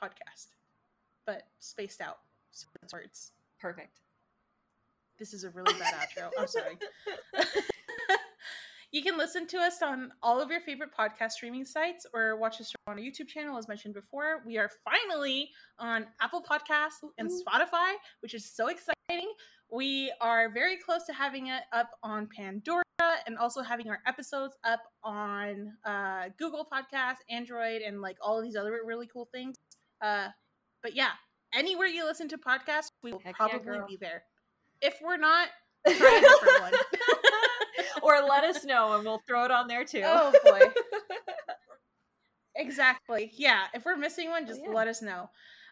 podcast, 0.02 0.48
but 1.26 1.48
spaced 1.60 1.99
out. 1.99 2.19
So 2.52 2.68
it's 2.81 2.94
words. 2.94 3.34
Perfect. 3.60 3.99
This 5.18 5.34
is 5.34 5.44
a 5.44 5.49
really 5.49 5.77
bad 5.80 5.94
outro. 5.94 6.30
I'm 6.39 6.48
sorry. 6.48 6.77
you 8.91 9.03
can 9.03 9.18
listen 9.18 9.45
to 9.47 9.57
us 9.57 9.81
on 9.81 10.11
all 10.22 10.39
of 10.41 10.49
your 10.49 10.61
favorite 10.61 10.89
podcast 10.97 11.31
streaming 11.31 11.65
sites 11.65 12.05
or 12.14 12.38
watch 12.38 12.61
us 12.61 12.72
on 12.88 12.97
our 12.97 13.03
YouTube 13.03 13.27
channel, 13.27 13.57
as 13.57 13.68
mentioned 13.68 13.93
before. 13.93 14.41
We 14.45 14.57
are 14.57 14.69
finally 14.85 15.49
on 15.77 16.05
Apple 16.22 16.41
Podcasts 16.41 17.03
and 17.18 17.30
Spotify, 17.30 17.93
which 18.22 18.34
is 18.34 18.49
so 18.49 18.68
exciting. 18.69 19.30
We 19.69 20.11
are 20.22 20.49
very 20.53 20.77
close 20.77 21.05
to 21.07 21.14
having 21.14 21.47
it 21.47 21.64
up 21.73 21.89
on 22.01 22.30
Pandora 22.34 22.84
and 23.26 23.38
also 23.38 23.61
having 23.61 23.89
our 23.89 23.99
episodes 24.07 24.55
up 24.64 24.80
on 25.03 25.73
uh, 25.85 26.30
Google 26.39 26.65
Podcasts, 26.72 27.18
Android, 27.30 27.81
and 27.81 28.01
like 28.01 28.18
all 28.22 28.38
of 28.38 28.43
these 28.45 28.55
other 28.55 28.80
really 28.85 29.07
cool 29.11 29.27
things. 29.34 29.57
Uh, 30.01 30.30
but 30.81 30.95
yeah, 30.95 31.11
anywhere 31.53 31.88
you 31.88 32.05
listen 32.05 32.30
to 32.30 32.38
podcasts, 32.38 32.91
we 33.03 33.11
will 33.11 33.19
Heck 33.19 33.35
probably 33.35 33.59
girl. 33.59 33.85
be 33.88 33.97
there. 33.97 34.23
If 34.81 34.99
we're 35.03 35.18
not, 35.18 35.49
try 35.88 35.93
a 35.93 36.22
different 36.22 36.61
one. 36.61 36.73
Or 38.08 38.28
let 38.28 38.44
us 38.44 38.64
know 38.64 38.96
and 38.96 39.04
we'll 39.04 39.22
throw 39.28 39.44
it 39.46 39.52
on 39.52 39.68
there 39.68 39.84
too. 39.84 40.04
oh 40.04 40.34
boy. 40.44 40.60
Exactly. 42.58 43.32
Yeah. 43.36 43.66
If 43.74 43.86
we're 43.86 43.98
missing 43.98 44.30
one, 44.30 44.48
just 44.48 44.62
yeah. 44.64 44.72
let 44.72 44.88
us 44.88 45.02
know. 45.02 45.30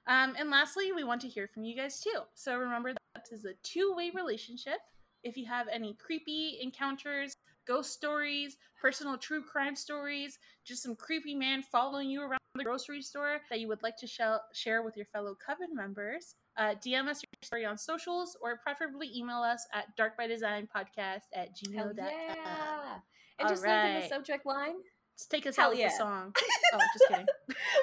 Um, 0.07 0.35
and 0.37 0.51
lastly, 0.51 0.91
we 0.91 1.03
want 1.03 1.19
to 1.21 1.27
hear 1.27 1.47
from 1.47 1.63
you 1.63 1.75
guys 1.75 1.99
too. 1.99 2.19
So 2.35 2.55
remember 2.55 2.93
that 2.93 3.25
is 3.31 3.45
a 3.45 3.53
two-way 3.63 4.11
relationship. 4.13 4.77
If 5.23 5.35
you 5.35 5.47
have 5.47 5.67
any 5.71 5.95
creepy 5.95 6.59
encounters, 6.61 7.35
ghost 7.67 7.91
stories, 7.91 8.57
personal 8.79 9.17
true 9.17 9.41
crime 9.41 9.75
stories, 9.75 10.37
just 10.63 10.83
some 10.83 10.95
creepy 10.95 11.33
man 11.33 11.63
following 11.63 12.07
you 12.07 12.21
around 12.21 12.39
the 12.53 12.63
grocery 12.63 13.01
store 13.01 13.41
that 13.49 13.59
you 13.59 13.67
would 13.67 13.81
like 13.81 13.97
to 13.97 14.07
shell 14.07 14.43
share 14.53 14.83
with 14.83 14.95
your 14.95 15.07
fellow 15.07 15.35
coven 15.43 15.75
members, 15.75 16.35
uh, 16.57 16.75
DM 16.85 17.07
us 17.07 17.21
story 17.45 17.65
on 17.65 17.77
socials 17.77 18.35
or 18.41 18.57
preferably 18.57 19.09
email 19.15 19.37
us 19.37 19.65
at 19.73 19.85
darkbydesignpodcast 19.97 21.21
at 21.33 21.49
gmail.com. 21.55 21.95
yeah. 21.97 22.97
And 23.39 23.49
just 23.49 23.63
link 23.63 23.95
in 23.95 24.01
the 24.01 24.07
subject 24.07 24.45
line 24.45 24.75
Just 25.17 25.29
take 25.29 25.45
us 25.45 25.55
Hell 25.57 25.65
out 25.67 25.71
with 25.71 25.79
yeah. 25.79 25.89
the 25.89 25.95
song. 25.97 26.33
Oh, 26.73 26.79
just 26.93 27.05
kidding. 27.09 27.25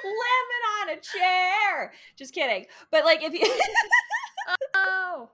lemon 0.03 0.63
on 0.81 0.89
a 0.89 0.99
chair. 1.01 1.93
Just 2.17 2.33
kidding. 2.33 2.65
But 2.91 3.05
like 3.05 3.23
if 3.23 3.33
you 3.33 3.41
Oh. 4.75 5.29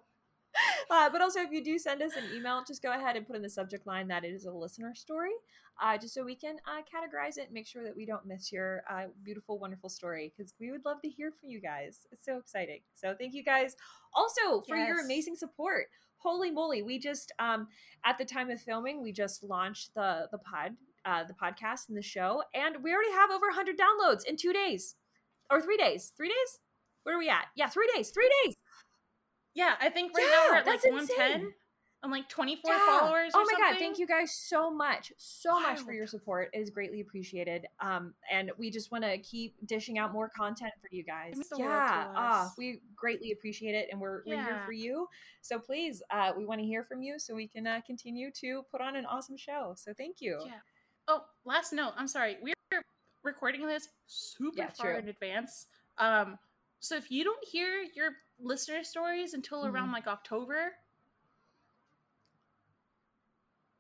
uh, 0.90 1.10
but 1.10 1.22
also 1.22 1.42
if 1.42 1.52
you 1.52 1.64
do 1.64 1.78
send 1.78 2.02
us 2.02 2.16
an 2.16 2.24
email, 2.36 2.64
just 2.68 2.82
go 2.82 2.92
ahead 2.92 3.16
and 3.16 3.26
put 3.26 3.36
in 3.36 3.42
the 3.42 3.50
subject 3.50 3.86
line 3.88 4.08
that 4.08 4.24
it 4.24 4.34
is 4.34 4.46
a 4.46 4.52
listener 4.52 4.94
story. 4.96 5.32
Uh, 5.82 5.98
just 5.98 6.14
so 6.14 6.26
we 6.26 6.36
can 6.36 6.58
uh, 6.68 6.82
categorize 6.82 7.38
it 7.38 7.46
and 7.46 7.54
make 7.54 7.66
sure 7.66 7.84
that 7.84 7.96
we 7.96 8.06
don't 8.06 8.26
miss 8.26 8.52
your 8.52 8.84
uh, 8.90 9.06
beautiful, 9.24 9.58
wonderful 9.58 9.90
story 9.90 10.34
because 10.36 10.54
we 10.60 10.72
would 10.72 10.84
love 10.84 11.02
to 11.02 11.08
hear 11.08 11.32
from 11.32 11.50
you 11.50 11.62
guys. 11.62 12.06
It's 12.12 12.26
so 12.26 12.38
exciting. 12.38 12.82
So 12.94 13.16
thank 13.18 13.34
you 13.34 13.44
guys 13.44 13.78
also 14.14 14.62
for 14.68 14.76
your 14.76 15.00
amazing 15.00 15.38
support. 15.38 15.86
Holy 16.18 16.52
moly, 16.52 16.82
we 16.82 17.00
just 17.00 17.32
um 17.40 17.68
at 18.04 18.18
the 18.18 18.26
time 18.26 18.50
of 18.50 18.60
filming, 18.62 19.02
we 19.02 19.14
just 19.14 19.42
launched 19.42 19.94
the 19.96 20.28
the 20.32 20.38
pod 20.38 20.76
uh 21.06 21.24
the 21.24 21.34
podcast 21.34 21.88
and 21.88 21.98
the 21.98 22.02
show 22.02 22.44
and 22.54 22.84
we 22.84 22.94
already 22.94 23.12
have 23.12 23.32
over 23.32 23.48
100 23.48 23.78
downloads 23.78 24.26
in 24.26 24.36
2 24.36 24.52
days 24.52 24.96
or 25.50 25.62
3 25.62 25.78
days. 25.78 26.12
3 26.18 26.28
days? 26.28 26.60
Where 27.04 27.16
are 27.16 27.20
we 27.20 27.30
at? 27.30 27.46
Yeah, 27.56 27.70
3 27.70 27.90
days. 27.96 28.10
3 28.10 28.30
days. 28.44 28.56
Yeah, 29.56 29.76
I 29.82 29.90
think 29.90 30.16
right 30.16 30.24
Yeah, 30.26 30.30
now 30.32 30.46
we're 30.50 30.56
at 30.58 30.68
like 30.68 30.84
110 30.84 31.32
insane. 31.32 31.54
and 32.04 32.12
like 32.12 32.30
24 32.30 32.72
Yeah. 32.72 32.86
followers. 32.86 33.32
Oh 33.36 33.46
my 33.52 33.60
god, 33.60 33.78
thank 33.80 33.98
you 34.00 34.08
guys 34.08 34.32
so 34.34 34.72
much. 34.72 35.12
So 35.18 35.60
much 35.60 35.80
for 35.82 35.92
your 35.92 36.08
support. 36.08 36.50
It 36.54 36.60
is 36.60 36.70
greatly 36.70 37.02
appreciated. 37.02 37.66
Um 37.82 38.14
and 38.32 38.52
we 38.58 38.70
just 38.70 38.92
want 38.92 39.04
to 39.04 39.18
keep 39.18 39.56
dishing 39.66 39.98
out 39.98 40.14
more 40.14 40.30
content 40.30 40.72
for 40.82 40.88
you 40.92 41.04
guys. 41.04 41.36
means 41.36 41.50
the 41.50 41.58
world 41.58 41.70
Yeah. 41.72 42.14
Ah, 42.16 42.54
we 42.58 42.82
greatly 42.96 43.32
appreciate 43.32 43.76
it 43.76 43.90
and 43.92 44.00
we're, 44.00 44.22
we're 44.26 44.42
here 44.42 44.62
for 44.66 44.72
you. 44.72 45.08
So 45.42 45.60
please, 45.60 46.02
uh 46.12 46.32
we 46.38 46.46
want 46.46 46.62
to 46.62 46.66
hear 46.66 46.84
from 46.84 47.02
you 47.02 47.20
so 47.20 47.34
we 47.36 47.48
can 47.48 47.66
uh, 47.68 47.82
continue 47.86 48.32
to 48.40 48.64
put 48.72 48.82
on 48.82 48.96
an 48.96 49.06
awesome 49.06 49.36
show. 49.38 49.74
So 49.76 49.94
thank 49.94 50.22
you. 50.22 50.40
Yeah. 50.46 50.60
Oh, 51.08 51.26
last 51.44 51.74
note. 51.74 51.94
I'm 51.98 52.08
sorry. 52.08 52.38
We're 52.42 52.84
recording 53.24 53.66
this 53.66 53.90
super 54.06 54.60
Yeah, 54.60 54.70
far 54.70 54.92
true. 54.92 55.00
in 55.00 55.10
advance. 55.10 55.66
Um, 55.98 56.38
so 56.80 56.96
if 56.96 57.12
you 57.12 57.24
don't 57.24 57.44
hear 57.46 57.84
your 57.96 58.12
listener 58.40 58.84
stories 58.84 59.34
until 59.34 59.64
Mm-hmm. 59.64 59.76
around 59.76 59.92
like 59.92 60.08
October 60.08 60.72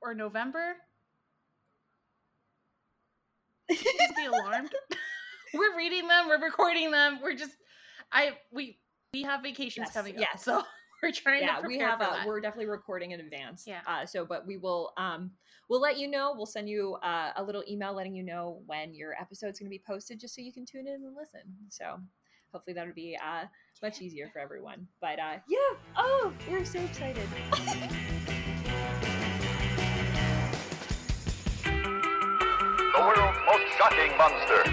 or 0.01 0.13
November, 0.13 0.75
please 3.69 3.83
be 4.17 4.25
alarmed. 4.25 4.71
we're 5.53 5.75
reading 5.77 6.07
them. 6.07 6.27
We're 6.27 6.41
recording 6.43 6.91
them. 6.91 7.19
We're 7.21 7.35
just, 7.35 7.51
I 8.11 8.31
we 8.51 8.79
we 9.13 9.23
have 9.23 9.41
vacations 9.41 9.87
Yes, 9.87 9.93
coming 9.93 10.15
up, 10.15 10.21
yes. 10.21 10.43
so 10.43 10.61
we're 11.03 11.11
trying 11.11 11.41
yeah 11.41 11.61
we 11.65 11.77
have 11.79 11.97
that. 11.99 12.27
we're 12.27 12.39
definitely 12.41 12.69
recording 12.69 13.11
in 13.11 13.19
advance 13.21 13.63
Yeah. 13.65 13.79
uh 13.87 14.05
so 14.05 14.23
but 14.25 14.45
we 14.45 14.57
will 14.57 14.91
um 14.97 15.31
we'll 15.69 15.79
let 15.79 15.97
you 15.97 16.07
know 16.09 16.33
we'll 16.35 16.45
send 16.45 16.67
you 16.69 16.95
uh, 17.01 17.31
a 17.37 17.41
little 17.43 17.63
email 17.69 17.93
letting 17.93 18.13
you 18.13 18.21
know 18.21 18.61
when 18.67 18.93
your 18.93 19.13
episode's 19.19 19.57
going 19.59 19.67
to 19.67 19.75
be 19.75 19.81
posted 19.87 20.19
just 20.19 20.35
so 20.35 20.41
you 20.41 20.51
can 20.53 20.65
tune 20.65 20.87
in 20.87 20.95
and 20.95 21.15
listen 21.15 21.41
so 21.69 21.97
hopefully 22.51 22.73
that'll 22.73 22.93
be 22.93 23.17
uh 23.23 23.45
much 23.81 24.01
easier 24.01 24.29
for 24.33 24.39
everyone 24.39 24.87
but 25.01 25.19
uh 25.19 25.37
yeah 25.47 25.57
oh 25.97 26.33
we're 26.49 26.65
so 26.65 26.79
excited 26.79 27.27
The 32.99 33.05
world's 33.05 33.37
most 33.45 33.77
shocking 33.77 34.17
monster. 34.17 34.63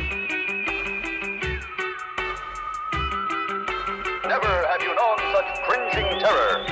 Never 4.27 4.67
have 4.67 4.83
you 4.83 4.93
known 4.97 5.19
such 5.33 5.63
cringing 5.63 6.19
terror, 6.19 6.67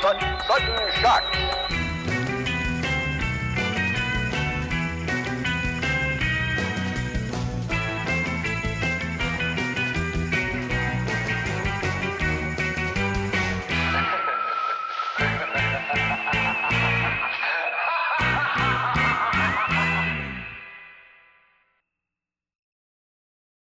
such 0.00 0.22
sudden 0.46 0.92
shocks. 1.02 1.43